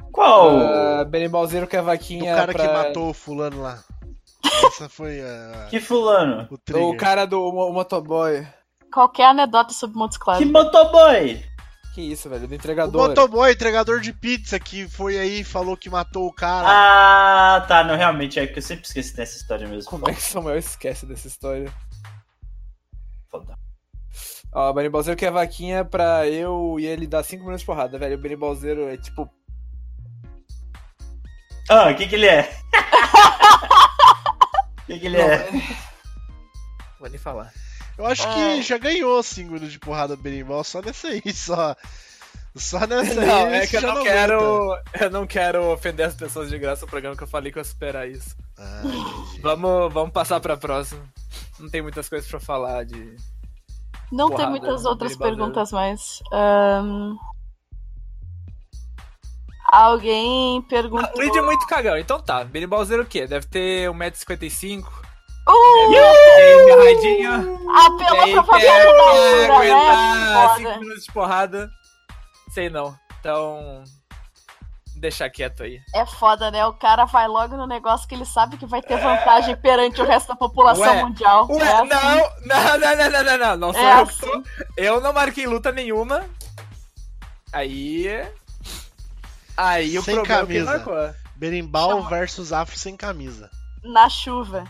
Qual? 0.10 0.56
Uh, 0.56 1.06
Berimbau 1.06 1.46
Zero 1.46 1.68
que 1.68 1.76
é 1.76 1.80
a 1.80 1.82
vaquinha 1.82 2.34
cara 2.34 2.54
pra... 2.54 2.66
que 2.66 2.74
matou 2.74 3.10
o 3.10 3.14
fulano 3.14 3.62
lá. 3.62 3.84
Essa 4.68 4.88
foi 4.88 5.20
a. 5.20 5.68
Que 5.70 5.82
fulano? 5.82 6.48
O. 6.50 6.92
O 6.92 6.96
cara 6.96 7.26
do 7.26 7.44
o 7.44 7.74
motoboy. 7.74 8.48
Qualquer 8.90 9.26
anedota 9.26 9.74
sobre 9.74 9.98
Montes 9.98 10.18
Claros. 10.18 10.42
Que 10.42 10.50
motoboy? 10.50 11.44
Que 11.96 12.02
isso, 12.02 12.30
velho, 12.30 12.46
do 12.46 12.52
O 12.52 12.56
entregador. 12.56 13.08
motoboy, 13.08 13.54
entregador 13.54 14.02
de 14.02 14.12
pizza, 14.12 14.60
que 14.60 14.86
foi 14.86 15.18
aí 15.18 15.40
e 15.40 15.44
falou 15.46 15.78
que 15.78 15.90
matou 15.90 16.28
o 16.28 16.34
cara. 16.34 16.68
Ah, 16.68 17.66
tá. 17.66 17.86
Não, 17.86 17.96
realmente, 17.96 18.38
é 18.38 18.46
que 18.46 18.60
eu 18.60 18.62
sempre 18.62 18.86
esqueci 18.86 19.16
dessa 19.16 19.38
história 19.38 19.66
mesmo. 19.66 19.90
Como 19.90 20.10
é 20.10 20.14
que 20.14 20.20
o 20.20 20.22
Samuel 20.22 20.58
esquece 20.58 21.06
dessa 21.06 21.30
história? 21.30 21.74
Foda. 23.32 23.58
Ó, 24.54 24.72
o 24.72 24.74
Berimbau 24.74 25.02
Zero 25.04 25.16
que 25.16 25.24
é 25.24 25.30
a 25.30 25.32
vaquinha 25.32 25.86
pra 25.86 26.28
eu 26.28 26.76
e 26.78 26.86
ele 26.86 27.08
dar 27.08 27.24
5 27.24 27.42
minutos 27.42 27.62
de 27.62 27.66
porrada, 27.66 27.98
velho. 27.98 28.16
O 28.16 28.22
Berimbau 28.22 28.54
Zero 28.56 28.90
é 28.90 28.98
tipo. 28.98 29.30
Ah, 31.70 31.92
o 31.92 31.96
que 31.96 32.08
que 32.08 32.16
ele 32.16 32.28
é? 32.28 32.50
O 34.84 34.86
que 34.86 35.00
que 35.00 35.06
ele 35.08 35.18
é? 35.18 35.50
Vou 37.00 37.10
nem 37.10 37.18
falar. 37.18 37.52
Eu 37.98 38.06
acho 38.06 38.28
Ah. 38.28 38.34
que 38.34 38.62
já 38.62 38.78
ganhou 38.78 39.22
5 39.24 39.48
minutos 39.52 39.72
de 39.72 39.80
porrada 39.80 40.16
do 40.16 40.22
berimbau 40.22 40.64
só 40.64 40.82
nessa 40.82 41.08
aí, 41.08 41.22
só. 41.34 41.76
Só 42.56 42.80
nessa 42.88 43.20
Não, 43.22 43.46
aí. 43.48 43.54
é 43.56 43.68
que 43.68 43.76
eu 43.78 43.82
já 43.82 43.88
não 43.88 43.96
aguenta. 44.02 44.14
quero. 44.14 44.78
Eu 45.02 45.10
não 45.12 45.28
quero 45.28 45.66
ofender 45.72 46.08
as 46.08 46.16
pessoas 46.16 46.50
de 46.50 46.58
graça 46.58 46.86
no 46.86 46.90
programa 46.92 47.16
que 47.16 47.24
eu 47.24 47.28
falei 47.28 47.52
que 47.52 47.58
eu 47.58 47.62
ia 47.62 47.66
superar 47.66 48.10
isso. 48.10 48.36
Ah. 48.58 48.82
Vamos, 49.42 49.94
vamos 49.94 50.12
passar 50.14 50.40
pra 50.40 50.56
próxima. 50.58 51.02
Não 51.60 51.70
tem 51.70 51.82
muitas 51.82 52.08
coisas 52.10 52.30
pra 52.30 52.40
falar 52.40 52.86
de. 52.86 53.16
Não 54.12 54.30
Porrada, 54.30 54.44
tem 54.52 54.62
muitas 54.62 54.86
outras 54.86 55.16
Berimbau 55.16 55.38
perguntas 55.48 55.72
mais. 55.72 56.22
Ahn, 56.32 57.16
Alguém 59.72 60.62
perguntou. 60.64 61.10
O 61.16 61.18
Luigi 61.18 61.38
é 61.38 61.42
muito 61.42 61.66
cagão, 61.68 61.98
então 61.98 62.22
tá. 62.22 62.44
Berimbau 62.44 62.86
Zero 62.86 63.04
o 63.04 63.06
quê? 63.06 63.26
Deve 63.28 63.48
ter 63.48 63.90
1,55m. 63.90 64.84
Uh, 65.48 65.92
minha 66.36 66.76
raidinha. 66.78 67.36
apelou 67.38 68.24
Tem 68.24 68.34
pra 68.34 68.44
que 68.44 68.50
família 68.50 68.84
da 68.84 69.10
altura, 69.10 69.54
aguentar 69.56 70.56
5 70.56 70.62
né? 70.62 70.66
Foda. 70.74 70.80
minutos 70.80 71.04
de 71.06 71.12
porrada. 71.12 71.72
Sei 72.52 72.70
não. 72.70 72.98
Então. 73.20 73.84
Deixar 74.98 75.30
quieto 75.30 75.62
aí. 75.62 75.82
É 75.94 76.06
foda, 76.06 76.50
né? 76.50 76.66
O 76.66 76.74
cara 76.74 77.04
vai 77.06 77.28
logo 77.28 77.56
no 77.58 77.68
negócio 77.68 78.08
que 78.08 78.16
ele 78.16 78.26
sabe 78.26 78.56
que 78.58 78.66
vai 78.66 78.82
ter 78.82 78.98
vantagem 78.98 79.56
perante 79.58 80.02
o 80.02 80.06
resto 80.06 80.30
da 80.30 80.36
população 80.36 80.84
Ué, 80.86 81.04
mundial. 81.04 81.48
Ué, 81.52 81.62
é 81.62 81.72
assim. 81.74 81.88
não, 81.90 82.30
não, 82.46 82.78
não, 82.80 82.96
não, 82.96 83.10
não, 83.12 83.24
não, 83.24 83.38
não. 83.38 83.58
Não 83.58 83.74
sou 83.74 83.82
É 83.82 84.02
eu. 84.02 84.08
que 84.08 84.20
tô- 84.20 84.44
Eu 84.78 85.02
não 85.02 85.12
marquei 85.14 85.46
luta 85.46 85.72
nenhuma. 85.72 86.24
Aí. 87.52 88.08
Aí 89.58 89.98
o 89.98 90.02
Sem 90.04 90.16
problema 90.16 90.44
é 90.44 90.46
que 90.46 90.54
ele 90.54 90.66
camisa. 90.66 90.86
marcou. 90.86 91.16
Berimbau 91.36 91.90
Chama- 91.98 92.10
versus 92.10 92.54
Afro 92.54 92.78
sem 92.78 92.96
camisa. 92.96 93.50
Na 93.84 94.10
chuva. 94.10 94.64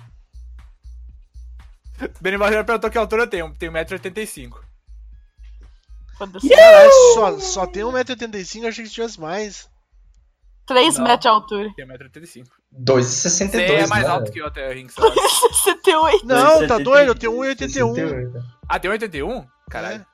Benimal 2.22 2.52
já 2.52 2.64
perguntou 2.64 2.90
que 2.90 2.98
altura 2.98 3.24
eu 3.24 3.28
tenho. 3.28 3.54
Tenho 3.56 3.72
1,85m. 3.72 4.54
Foda-se. 6.18 6.50
Caralho, 6.50 6.92
só, 7.14 7.40
só 7.40 7.68
tem 7.68 7.84
1,85m, 7.84 8.64
eu 8.64 8.70
achei 8.70 8.86
que 8.86 8.90
tivesse 8.90 9.20
mais. 9.20 9.70
3 10.66 10.98
Não. 10.98 11.04
metros 11.04 11.22
de 11.22 11.28
altura. 11.28 11.74
Tenho 11.76 11.88
1,85m. 11.90 12.48
2,62, 12.84 13.50
Você 13.52 13.62
é 13.62 13.88
mais 13.88 14.04
né? 14.04 14.10
alto 14.10 14.32
que 14.32 14.40
eu 14.40 14.48
até, 14.48 14.74
Rinks. 14.74 14.98
eu 14.98 15.08
acho. 15.08 15.54
68. 15.64 16.26
Não, 16.26 16.68
tá 16.68 16.78
1,70. 16.78 16.84
doido? 16.84 17.08
Eu 17.10 17.16
tenho 17.16 17.34
1,81m. 17.34 17.96
68. 17.96 18.46
Ah, 18.68 18.80
tem 18.80 18.92
1,81m? 18.92 19.48
Caralho. 19.70 20.06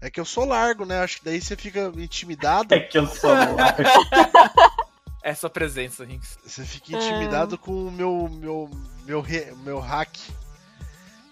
É. 0.00 0.06
é 0.06 0.10
que 0.10 0.20
eu 0.20 0.24
sou 0.24 0.44
largo, 0.44 0.84
né? 0.84 1.00
Acho 1.00 1.18
que 1.18 1.24
daí 1.24 1.40
você 1.40 1.56
fica 1.56 1.92
intimidado. 1.96 2.72
É 2.74 2.80
que 2.80 2.98
eu 2.98 3.06
sou 3.06 3.30
largo. 3.30 3.82
É 5.26 5.34
sua 5.34 5.50
presença, 5.50 6.04
Rinks. 6.04 6.38
Você 6.46 6.64
fica 6.64 6.96
intimidado 6.96 7.58
com 7.58 7.72
o 7.72 7.90
meu, 7.90 8.28
meu, 8.30 8.70
meu, 9.04 9.24
meu 9.64 9.80
hack. 9.80 10.16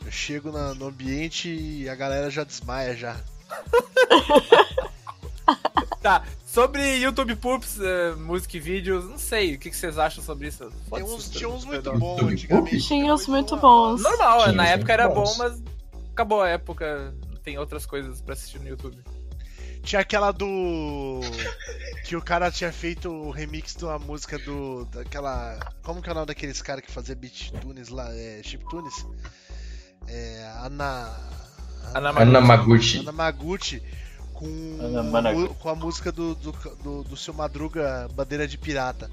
Eu 0.05 0.10
chego 0.12 0.52
na- 0.52 0.74
no 0.74 0.86
ambiente 0.89 1.48
e 1.48 1.89
a 1.89 1.94
galera 1.94 2.31
já 2.31 2.44
desmaia 2.44 2.97
já. 2.97 3.16
Tá, 6.01 6.22
sobre 6.44 6.97
YouTube 6.98 7.35
Poops, 7.36 7.78
eh, 7.81 8.12
música 8.16 8.59
e 8.59 8.60
vídeos, 8.60 9.06
não 9.09 9.16
sei, 9.16 9.55
o 9.55 9.59
que, 9.59 9.70
que 9.70 9.76
vocês 9.76 9.98
acham 9.98 10.22
sobre 10.22 10.48
isso? 10.48 10.70
Tem 10.93 11.02
uns, 11.02 11.31
tinha 11.31 11.48
uns 11.48 11.64
muito 11.64 11.90
bons 11.98 12.20
antigamente. 12.22 12.81
Tinha 12.82 13.14
uns 13.14 13.26
muito 13.26 13.56
bons. 13.56 14.02
Normal, 14.02 14.40
Tinha 14.43 14.52
na 14.52 14.66
época 14.68 14.93
era 14.93 15.09
bons. 15.09 15.31
bom, 15.31 15.36
mas 15.39 15.62
acabou 16.12 16.43
a 16.43 16.48
época, 16.51 17.14
tem 17.43 17.56
outras 17.59 17.86
coisas 17.86 18.20
pra 18.20 18.35
assistir 18.35 18.59
no 18.60 18.68
YouTube. 18.68 18.98
Tinha 19.82 20.01
aquela 20.02 20.31
do. 20.31 21.20
Que 22.06 22.16
o 22.16 22.22
cara 22.22 22.51
tinha 22.51 22.72
feito 22.72 23.10
o 23.10 23.31
remix 23.31 23.74
de 23.74 23.85
uma 23.86 23.98
música 23.98 24.39
do. 24.39 24.85
daquela. 24.86 25.59
Como 25.82 26.02
que 26.02 26.09
é 26.10 26.12
o 26.12 26.14
nome 26.14 26.26
daqueles 26.26 26.60
caras 26.60 26.85
que 26.85 26.90
fazia 26.93 27.14
beat 27.14 27.51
tunes 27.62 27.89
lá? 27.89 28.10
É. 28.14 28.43
Chiptunes? 28.43 29.06
É. 30.09 30.51
Ana. 30.62 31.10
Ana 31.94 32.10
Ana 32.10 32.40
Maguchi. 32.40 33.01
Ana 33.01 33.12
Maguchi 33.12 33.82
com, 34.35 35.16
Ana 35.16 35.32
com 35.59 35.68
a 35.68 35.74
música 35.74 36.12
do, 36.12 36.35
do, 36.35 36.52
do, 36.82 37.05
do 37.05 37.16
seu 37.16 37.32
Madruga 37.32 38.09
Bandeira 38.12 38.47
de 38.47 38.59
Pirata. 38.59 39.10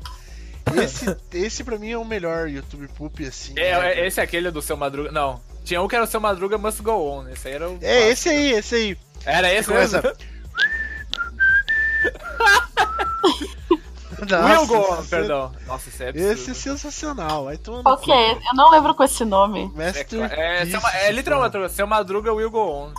Esse, 0.75 1.17
esse 1.33 1.63
pra 1.63 1.77
mim 1.77 1.89
é 1.89 1.97
o 1.97 2.05
melhor 2.05 2.47
YouTube 2.47 2.87
Poop, 2.89 3.25
assim. 3.25 3.53
É, 3.57 3.79
né? 3.79 3.93
é, 3.93 4.07
esse 4.07 4.21
é 4.21 4.23
aquele 4.23 4.51
do 4.51 4.61
Seu 4.61 4.77
Madruga. 4.77 5.11
Não, 5.11 5.41
tinha 5.65 5.81
um 5.81 5.87
que 5.87 5.95
era 5.95 6.03
o 6.03 6.07
Seu 6.07 6.21
Madruga 6.21 6.55
Must 6.55 6.83
Go 6.83 6.91
On. 6.91 7.27
Esse 7.27 7.47
aí 7.47 7.53
era 7.55 7.67
o. 7.67 7.79
É, 7.81 8.09
esse 8.09 8.29
aí, 8.29 8.51
esse 8.51 8.75
aí. 8.75 8.97
Era 9.25 9.51
esse 9.51 9.71
mesmo? 9.71 10.01
Nossa, 14.29 14.45
Will 14.59 14.67
Go 14.67 14.75
On, 14.93 14.99
esse- 14.99 15.09
perdão. 15.09 15.51
Nossa, 15.67 15.89
esse 15.89 16.03
é 16.03 16.09
absurdo. 16.09 16.31
Esse 16.31 16.51
é 16.51 16.53
sensacional. 16.53 17.45
Vai 17.45 17.57
tomando. 17.57 17.83
Qual 17.83 17.97
que 17.97 18.11
é? 18.11 18.33
Eu 18.33 18.53
não 18.55 18.69
lembro 18.71 18.93
com 18.93 19.03
esse 19.03 19.25
nome. 19.25 19.71
É, 19.77 19.85
Master 19.85 20.31
é, 20.31 20.65
seu, 20.65 20.81
Ma- 20.81 20.93
é 20.95 21.11
literalmente, 21.11 21.69
Seu 21.73 21.87
Madruga 21.87 22.33
Will 22.33 22.51
Go 22.51 22.59
On. 22.59 22.93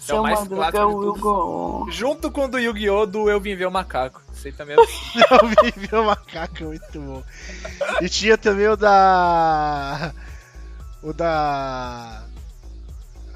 Seu 0.00 0.22
mais 0.22 0.38
Madruga 0.38 0.70
clássico 0.70 0.98
will 1.00 1.14
go 1.14 1.82
on. 1.84 1.90
Junto 1.90 2.30
com 2.30 2.44
o 2.44 2.48
do 2.48 2.60
Yu-Gi-Oh! 2.60 3.06
do 3.06 3.28
Eu 3.28 3.40
Vim 3.40 3.56
Ver 3.56 3.66
o 3.66 3.72
Macaco. 3.72 4.22
Isso 4.32 4.46
aí 4.46 4.52
também 4.52 4.76
é 4.76 4.78
Eu 5.34 5.48
vi 5.48 5.88
meu 5.90 6.04
macaco, 6.04 6.62
muito 6.64 7.00
bom. 7.00 7.22
E 8.00 8.08
tinha 8.08 8.38
também 8.38 8.68
o 8.68 8.76
da. 8.76 10.12
O 11.02 11.12
da. 11.12 12.22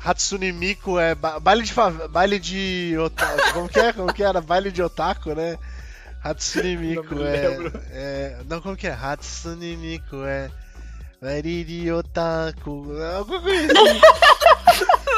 Hatsune 0.05 0.53
Miku 0.53 0.99
é 0.99 1.15
ba- 1.15 1.41
baile 1.41 1.63
de 1.63 1.73
fa- 1.73 1.91
baile 2.09 2.39
de 2.39 2.97
otaku. 2.99 3.53
Como 3.53 3.69
que 3.69 3.81
é? 3.81 3.93
Como 3.93 4.13
que 4.15 4.23
era? 4.23 4.41
Baile 4.41 4.71
de 4.71 4.83
otaku, 4.83 5.35
né? 5.35 5.59
Hatsune 6.23 6.77
Miku 6.77 7.15
Não 7.15 7.23
me 7.23 7.29
é, 7.29 7.71
é. 7.93 8.37
Não, 8.49 8.61
como 8.61 8.77
que 8.77 8.87
é? 8.87 8.93
Hatsune 8.93 9.77
Miku 9.77 10.25
é. 10.25 10.51
De 11.23 11.93
otaku. 11.93 12.87
Alguma 13.17 13.41
coisa 13.43 13.73
assim. 13.73 14.01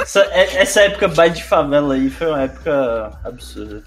Essa, 0.02 0.20
é- 0.32 0.56
essa 0.56 0.80
época 0.80 1.06
baile 1.08 1.36
de 1.36 1.44
favela 1.44 1.94
aí 1.94 2.10
foi 2.10 2.26
uma 2.26 2.42
época 2.42 3.18
absurda. 3.24 3.82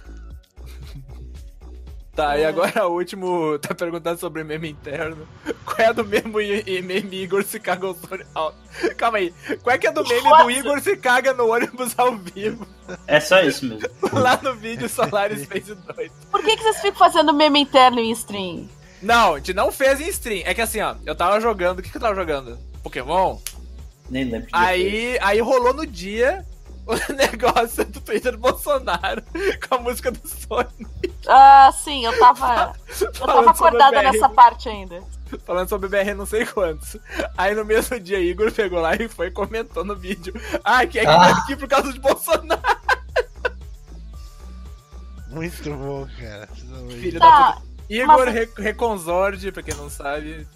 Tá, 2.16 2.38
e 2.38 2.46
agora 2.46 2.88
o 2.88 2.94
último 2.94 3.60
tá 3.60 3.76
perguntando 3.76 4.18
sobre 4.18 4.42
meme 4.44 4.70
interno. 4.70 5.28
Qual 5.66 5.78
é 5.80 5.88
a 5.88 5.92
do 5.92 6.06
mesmo 6.06 6.40
i- 6.40 6.82
meme 6.82 7.22
Igor 7.24 7.44
se 7.44 7.60
caga 7.60 7.88
no 7.88 7.98
ônibus? 8.10 8.96
Calma 8.96 9.18
aí. 9.18 9.34
Qual 9.62 9.76
é 9.76 9.78
que 9.78 9.88
é 9.88 9.92
do 9.92 10.02
meme 10.08 10.22
do 10.22 10.30
What? 10.30 10.54
Igor 10.58 10.80
se 10.80 10.96
caga 10.96 11.34
no 11.34 11.52
ônibus 11.52 11.94
ao 11.98 12.16
vivo? 12.16 12.66
É 13.06 13.20
só 13.20 13.42
isso 13.42 13.66
mesmo. 13.66 13.90
Lá 14.14 14.40
no 14.42 14.54
vídeo 14.56 14.88
Solaris 14.88 15.46
fez 15.46 15.66
dois. 15.68 16.10
Por 16.32 16.42
que, 16.42 16.56
que 16.56 16.64
vocês 16.64 16.78
ficam 16.82 16.98
fazendo 17.00 17.34
meme 17.34 17.60
interno 17.60 18.00
em 18.00 18.12
stream? 18.12 18.70
Não, 19.02 19.34
a 19.34 19.38
gente 19.38 19.54
não 19.54 19.70
fez 19.70 20.00
em 20.00 20.08
stream. 20.08 20.44
É 20.46 20.54
que 20.54 20.62
assim, 20.62 20.80
ó, 20.80 20.96
eu 21.06 21.16
tava 21.16 21.42
jogando. 21.42 21.80
O 21.80 21.82
que, 21.84 21.90
que 21.90 21.98
eu 21.98 22.02
tava 22.02 22.16
jogando? 22.16 22.58
Pokémon? 22.82 23.40
Nem 24.10 24.24
lembro. 24.24 24.48
de 24.48 24.54
que 24.54 24.58
foi. 24.58 24.68
Aí, 24.68 25.18
aí 25.22 25.42
rolou 25.42 25.74
no 25.74 25.86
dia 25.86 26.46
o 27.10 27.14
negócio 27.14 27.84
do 27.86 28.00
Twitter 28.02 28.34
do 28.34 28.38
Bolsonaro 28.38 29.24
com 29.68 29.76
a 29.76 29.80
música 29.80 30.12
do 30.12 30.28
Sonic. 30.28 31.14
Ah, 31.28 31.72
sim, 31.74 32.06
eu 32.06 32.18
tava. 32.20 32.74
Eu 33.02 33.12
tava 33.12 33.50
acordada 33.52 34.02
nessa 34.04 34.30
parte 34.30 34.70
ainda. 34.70 35.02
Falando 35.46 35.68
sobre 35.68 35.90
BR 35.90 36.14
não 36.16 36.26
sei 36.26 36.46
quantos. 36.46 36.96
Aí 37.38 37.54
no 37.56 37.66
mesmo 37.66 38.00
dia, 38.00 38.20
Igor 38.20 38.52
pegou 38.52 38.80
lá 38.80 38.96
e 38.96 39.08
foi 39.10 39.28
e 39.28 39.32
comentou 39.32 39.84
no 39.84 39.96
vídeo. 39.96 40.34
Ah, 40.64 40.86
que 40.86 41.00
é 41.00 41.02
que 41.02 41.08
Ah. 41.08 41.18
tá 41.20 41.38
aqui 41.40 41.56
por 41.56 41.68
causa 41.68 41.92
de 41.92 42.00
Bolsonaro. 42.00 42.62
Muito 45.28 45.64
bom, 45.76 46.08
cara. 46.20 46.48
Filho 46.90 47.20
Tá, 47.20 47.30
da 47.50 47.54
puta. 47.54 47.66
Igor 47.90 48.26
mas- 48.26 48.34
Re- 48.34 48.50
Reconzorde, 48.58 49.52
pra 49.52 49.64
quem 49.64 49.76
não 49.76 49.90
sabe. 49.90 50.48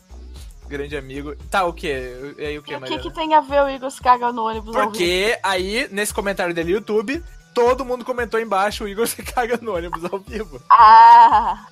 Grande 0.69 0.95
amigo. 0.95 1.35
Tá, 1.49 1.65
o 1.65 1.73
quê? 1.73 2.35
E 2.37 2.45
aí 2.45 2.57
o 2.59 2.61
E 2.61 2.63
quê, 2.63 2.75
o 2.75 2.81
que, 2.81 2.99
que 2.99 3.11
tem 3.11 3.33
a 3.33 3.41
ver 3.41 3.63
o 3.63 3.69
Igor 3.69 3.89
se 3.89 3.99
caga 4.01 4.31
no 4.31 4.43
ônibus 4.45 4.75
ao 4.75 4.81
vivo? 4.83 4.91
Porque 4.91 5.39
aí, 5.41 5.87
nesse 5.91 6.13
comentário 6.13 6.53
dele 6.53 6.69
no 6.69 6.75
YouTube, 6.77 7.23
todo 7.55 7.83
mundo 7.83 8.05
comentou 8.05 8.39
embaixo, 8.39 8.83
o 8.83 8.87
Igor 8.87 9.07
se 9.07 9.23
caga 9.23 9.57
no 9.59 9.75
ônibus 9.75 10.05
ao 10.05 10.19
vivo. 10.19 10.61
Ah, 10.69 11.65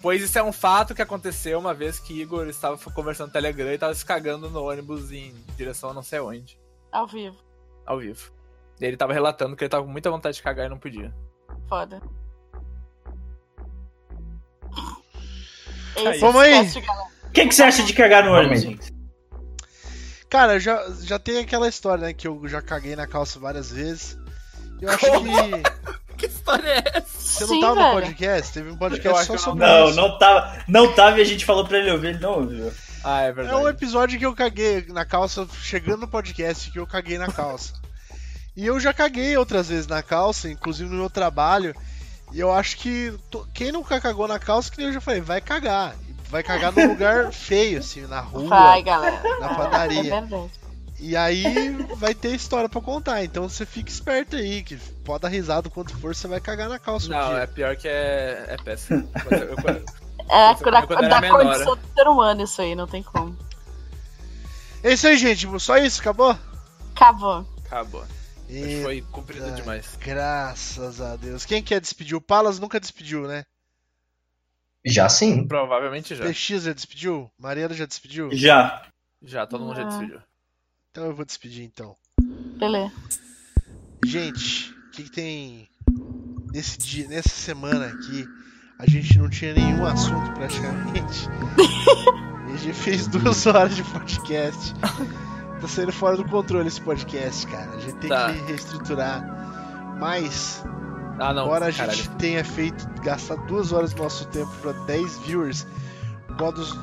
Pois 0.00 0.22
isso 0.22 0.38
é 0.38 0.42
um 0.42 0.52
fato 0.52 0.94
que 0.94 1.02
aconteceu 1.02 1.58
uma 1.58 1.74
vez 1.74 1.98
que 1.98 2.18
Igor 2.22 2.46
estava 2.48 2.78
conversando 2.92 3.26
no 3.26 3.32
Telegram 3.32 3.68
e 3.68 3.74
estava 3.74 3.92
se 3.94 4.04
cagando 4.04 4.48
no 4.48 4.62
ônibus 4.62 5.10
em 5.12 5.34
direção 5.56 5.90
a 5.90 5.94
não 5.94 6.02
sei 6.04 6.20
onde, 6.20 6.58
ao 6.92 7.06
vivo. 7.06 7.36
ao 7.84 7.98
vivo. 7.98 8.30
E 8.80 8.84
ele 8.84 8.96
tava 8.96 9.12
relatando 9.12 9.56
que 9.56 9.64
ele 9.64 9.68
tava 9.68 9.84
com 9.84 9.90
muita 9.90 10.08
vontade 10.10 10.36
de 10.36 10.42
cagar 10.42 10.66
e 10.66 10.68
não 10.68 10.78
podia. 10.78 11.12
Foda. 11.68 12.00
Aí. 15.96 16.06
Esse 16.06 16.20
Vamos 16.20 16.40
aí. 16.42 16.64
O 17.28 17.30
que, 17.30 17.46
que 17.46 17.54
você 17.54 17.62
acha 17.62 17.82
de 17.82 17.92
cagar 17.92 18.24
no 18.24 18.32
ônibus, 18.32 18.62
gente? 18.62 18.92
Cara, 20.28 20.58
já, 20.60 20.84
já 21.02 21.18
tem 21.18 21.38
aquela 21.38 21.68
história, 21.68 22.06
né? 22.08 22.12
Que 22.12 22.26
eu 22.28 22.42
já 22.48 22.60
caguei 22.60 22.94
na 22.96 23.06
calça 23.06 23.38
várias 23.38 23.70
vezes. 23.70 24.18
Eu 24.80 24.90
acho 24.90 24.98
que. 25.00 25.88
Que 26.18 26.26
história 26.26 26.66
é 26.68 26.82
essa? 26.98 27.06
Você 27.16 27.44
não 27.44 27.48
Sim, 27.54 27.60
tava 27.60 27.74
no 27.76 27.80
velho. 27.80 27.92
podcast? 28.06 28.52
Teve 28.52 28.70
um 28.70 28.72
Eu 28.72 28.76
podcast 28.76 29.18
acho 29.20 29.26
só 29.26 29.32
que 29.34 29.38
eu 29.38 29.44
sobre 29.44 29.64
Não, 29.64 29.86
isso. 29.88 29.96
não 29.96 30.18
tava, 30.18 30.64
não 30.66 30.92
tava 30.92 31.18
e 31.18 31.22
a 31.22 31.24
gente 31.24 31.44
falou 31.44 31.64
pra 31.64 31.78
ele 31.78 31.92
ouvir, 31.92 32.08
ele 32.08 32.18
não 32.18 32.40
ouviu. 32.40 32.72
Ah, 33.04 33.22
é 33.22 33.28
É 33.28 33.32
verdade. 33.32 33.56
um 33.62 33.68
episódio 33.68 34.18
que 34.18 34.26
eu 34.26 34.34
caguei 34.34 34.84
na 34.88 35.04
calça, 35.04 35.46
chegando 35.62 36.00
no 36.00 36.08
podcast, 36.08 36.72
que 36.72 36.78
eu 36.80 36.88
caguei 36.88 37.18
na 37.18 37.28
calça. 37.30 37.72
E 38.56 38.66
eu 38.66 38.80
já 38.80 38.92
caguei 38.92 39.36
outras 39.36 39.68
vezes 39.68 39.86
na 39.86 40.02
calça, 40.02 40.50
inclusive 40.50 40.90
no 40.90 40.96
meu 40.96 41.08
trabalho. 41.08 41.72
E 42.32 42.40
eu 42.40 42.52
acho 42.52 42.78
que 42.78 43.14
to- 43.30 43.46
quem 43.54 43.70
nunca 43.70 44.00
cagou 44.00 44.26
na 44.26 44.40
calça, 44.40 44.72
que 44.72 44.78
nem 44.78 44.88
eu 44.88 44.92
já 44.94 45.00
falei, 45.00 45.20
vai 45.20 45.40
cagar. 45.40 45.94
Vai 46.30 46.42
cagar 46.42 46.72
num 46.72 46.86
lugar 46.88 47.30
feio, 47.32 47.78
assim, 47.78 48.02
na 48.06 48.20
rua, 48.20 48.48
Vai, 48.48 48.82
galera. 48.82 49.22
na 49.40 49.50
É 49.50 49.54
padaria. 49.56 50.02
verdade. 50.02 50.50
E 51.00 51.16
aí 51.16 51.70
vai 51.96 52.12
ter 52.12 52.34
história 52.34 52.68
pra 52.68 52.80
contar. 52.80 53.22
Então 53.22 53.48
você 53.48 53.64
fica 53.64 53.88
esperto 53.88 54.34
aí, 54.36 54.62
que 54.64 54.76
pode 55.04 55.22
dar 55.22 55.28
risada 55.28 55.68
o 55.68 55.70
quanto 55.70 55.96
for, 55.96 56.14
você 56.14 56.26
vai 56.26 56.40
cagar 56.40 56.68
na 56.68 56.78
calça 56.78 57.06
um 57.06 57.10
Não, 57.10 57.28
dia. 57.28 57.38
é 57.38 57.46
pior 57.46 57.76
que 57.76 57.86
é, 57.86 58.46
é 58.48 58.56
péssimo. 58.56 59.08
Eu- 59.30 59.88
É 60.30 60.54
da, 60.54 60.80
da 61.20 61.30
condição 61.30 61.76
do 61.76 61.82
ser 61.94 62.08
humano 62.08 62.42
isso 62.42 62.60
aí, 62.60 62.74
não 62.74 62.86
tem 62.86 63.02
como. 63.02 63.34
É 64.82 64.92
isso 64.92 65.06
aí, 65.06 65.16
gente. 65.16 65.48
Só 65.60 65.76
isso, 65.78 66.00
acabou? 66.00 66.36
Acabou. 66.94 67.46
Acabou. 67.64 68.04
E... 68.48 68.82
Foi 68.82 69.00
comprido 69.12 69.44
Ai, 69.46 69.52
demais. 69.52 69.96
Graças 70.00 71.00
a 71.00 71.16
Deus. 71.16 71.44
Quem 71.44 71.62
quer 71.62 71.80
despedir? 71.80 72.16
O 72.16 72.20
Palas 72.20 72.58
nunca 72.58 72.80
despediu, 72.80 73.26
né? 73.28 73.44
Já 74.88 75.08
sim. 75.08 75.46
Provavelmente 75.46 76.14
já. 76.14 76.24
PX 76.24 76.62
já 76.64 76.72
despediu? 76.72 77.30
Mariana 77.38 77.74
já 77.74 77.86
despediu? 77.86 78.30
Já. 78.32 78.82
Já, 79.22 79.46
todo 79.46 79.64
mundo 79.64 79.76
já 79.76 79.84
decidiu. 79.84 80.20
Então 80.90 81.04
eu 81.06 81.14
vou 81.14 81.24
despedir 81.24 81.64
então. 81.64 81.94
Beleza. 82.58 82.92
Gente, 84.04 84.70
o 84.72 84.90
que, 84.92 85.02
que 85.04 85.10
tem 85.10 85.68
nesse 86.52 86.78
dia, 86.78 87.08
nessa 87.08 87.28
semana 87.30 87.86
aqui? 87.86 88.26
A 88.78 88.88
gente 88.88 89.18
não 89.18 89.28
tinha 89.28 89.52
nenhum 89.54 89.84
assunto 89.84 90.32
praticamente. 90.34 91.26
e 92.48 92.52
a 92.54 92.56
gente 92.56 92.74
fez 92.74 93.08
duas 93.08 93.44
horas 93.46 93.74
de 93.74 93.82
podcast. 93.82 94.72
Tá 95.60 95.66
saindo 95.66 95.92
fora 95.92 96.16
do 96.16 96.24
controle 96.24 96.68
esse 96.68 96.80
podcast, 96.80 97.44
cara. 97.48 97.72
A 97.72 97.80
gente 97.80 97.96
tem 97.96 98.08
Tá. 98.08 98.32
que 98.32 98.38
reestruturar. 98.42 99.96
Mas, 99.98 100.62
Ah, 101.18 101.32
não. 101.34 101.44
embora 101.44 101.68
a 101.68 101.72
caralho. 101.72 101.96
gente 101.96 102.10
tenha 102.16 102.44
feito 102.44 102.86
gastar 103.02 103.36
duas 103.46 103.72
horas 103.72 103.92
do 103.92 104.02
nosso 104.02 104.26
tempo 104.28 104.50
para 104.62 104.72
10 104.84 105.18
viewers, 105.20 105.66
qual 106.36 106.52
dos 106.52 106.76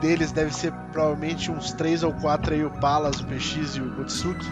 deles 0.00 0.32
deve 0.32 0.54
ser 0.54 0.72
provavelmente 0.92 1.50
uns 1.50 1.72
3 1.72 2.02
ou 2.02 2.12
4 2.14 2.54
aí, 2.54 2.64
o 2.64 2.70
Palas, 2.80 3.20
o 3.20 3.26
PX 3.26 3.76
e 3.76 3.80
o 3.80 3.94
Gotsuki. 3.96 4.46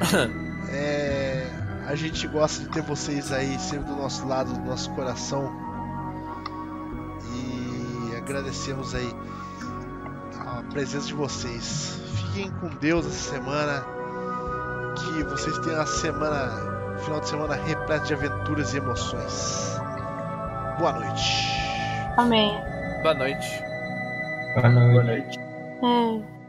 É, 0.74 1.46
a 1.86 1.94
gente 1.94 2.26
gosta 2.28 2.62
de 2.62 2.70
ter 2.70 2.80
vocês 2.80 3.30
aí 3.30 3.58
sempre 3.58 3.90
do 3.90 3.96
nosso 3.96 4.26
lado, 4.26 4.54
do 4.54 4.60
nosso 4.60 4.88
coração. 4.92 5.52
E 7.30 8.16
agradecemos 8.16 8.94
aí 8.94 9.14
a 10.38 10.62
presença 10.72 11.08
de 11.08 11.12
vocês. 11.12 12.00
Fiquem 12.14 12.50
com 12.52 12.68
Deus 12.68 13.04
essa 13.04 13.32
semana. 13.32 13.84
Que 14.96 15.24
vocês 15.24 15.58
tenham 15.58 15.78
uma 15.80 15.86
semana, 15.86 16.71
final 17.02 17.20
de 17.20 17.28
semana 17.28 17.54
repleto 17.54 18.06
de 18.06 18.14
aventuras 18.14 18.74
e 18.74 18.78
emoções. 18.78 19.78
Boa 20.78 20.92
noite. 20.92 21.46
Amém. 22.16 22.58
Boa 23.02 23.14
noite. 23.14 23.62
Boa 24.54 24.68
noite. 24.70 24.92
Boa 24.92 25.04
noite. 25.04 25.38
É. 25.38 26.41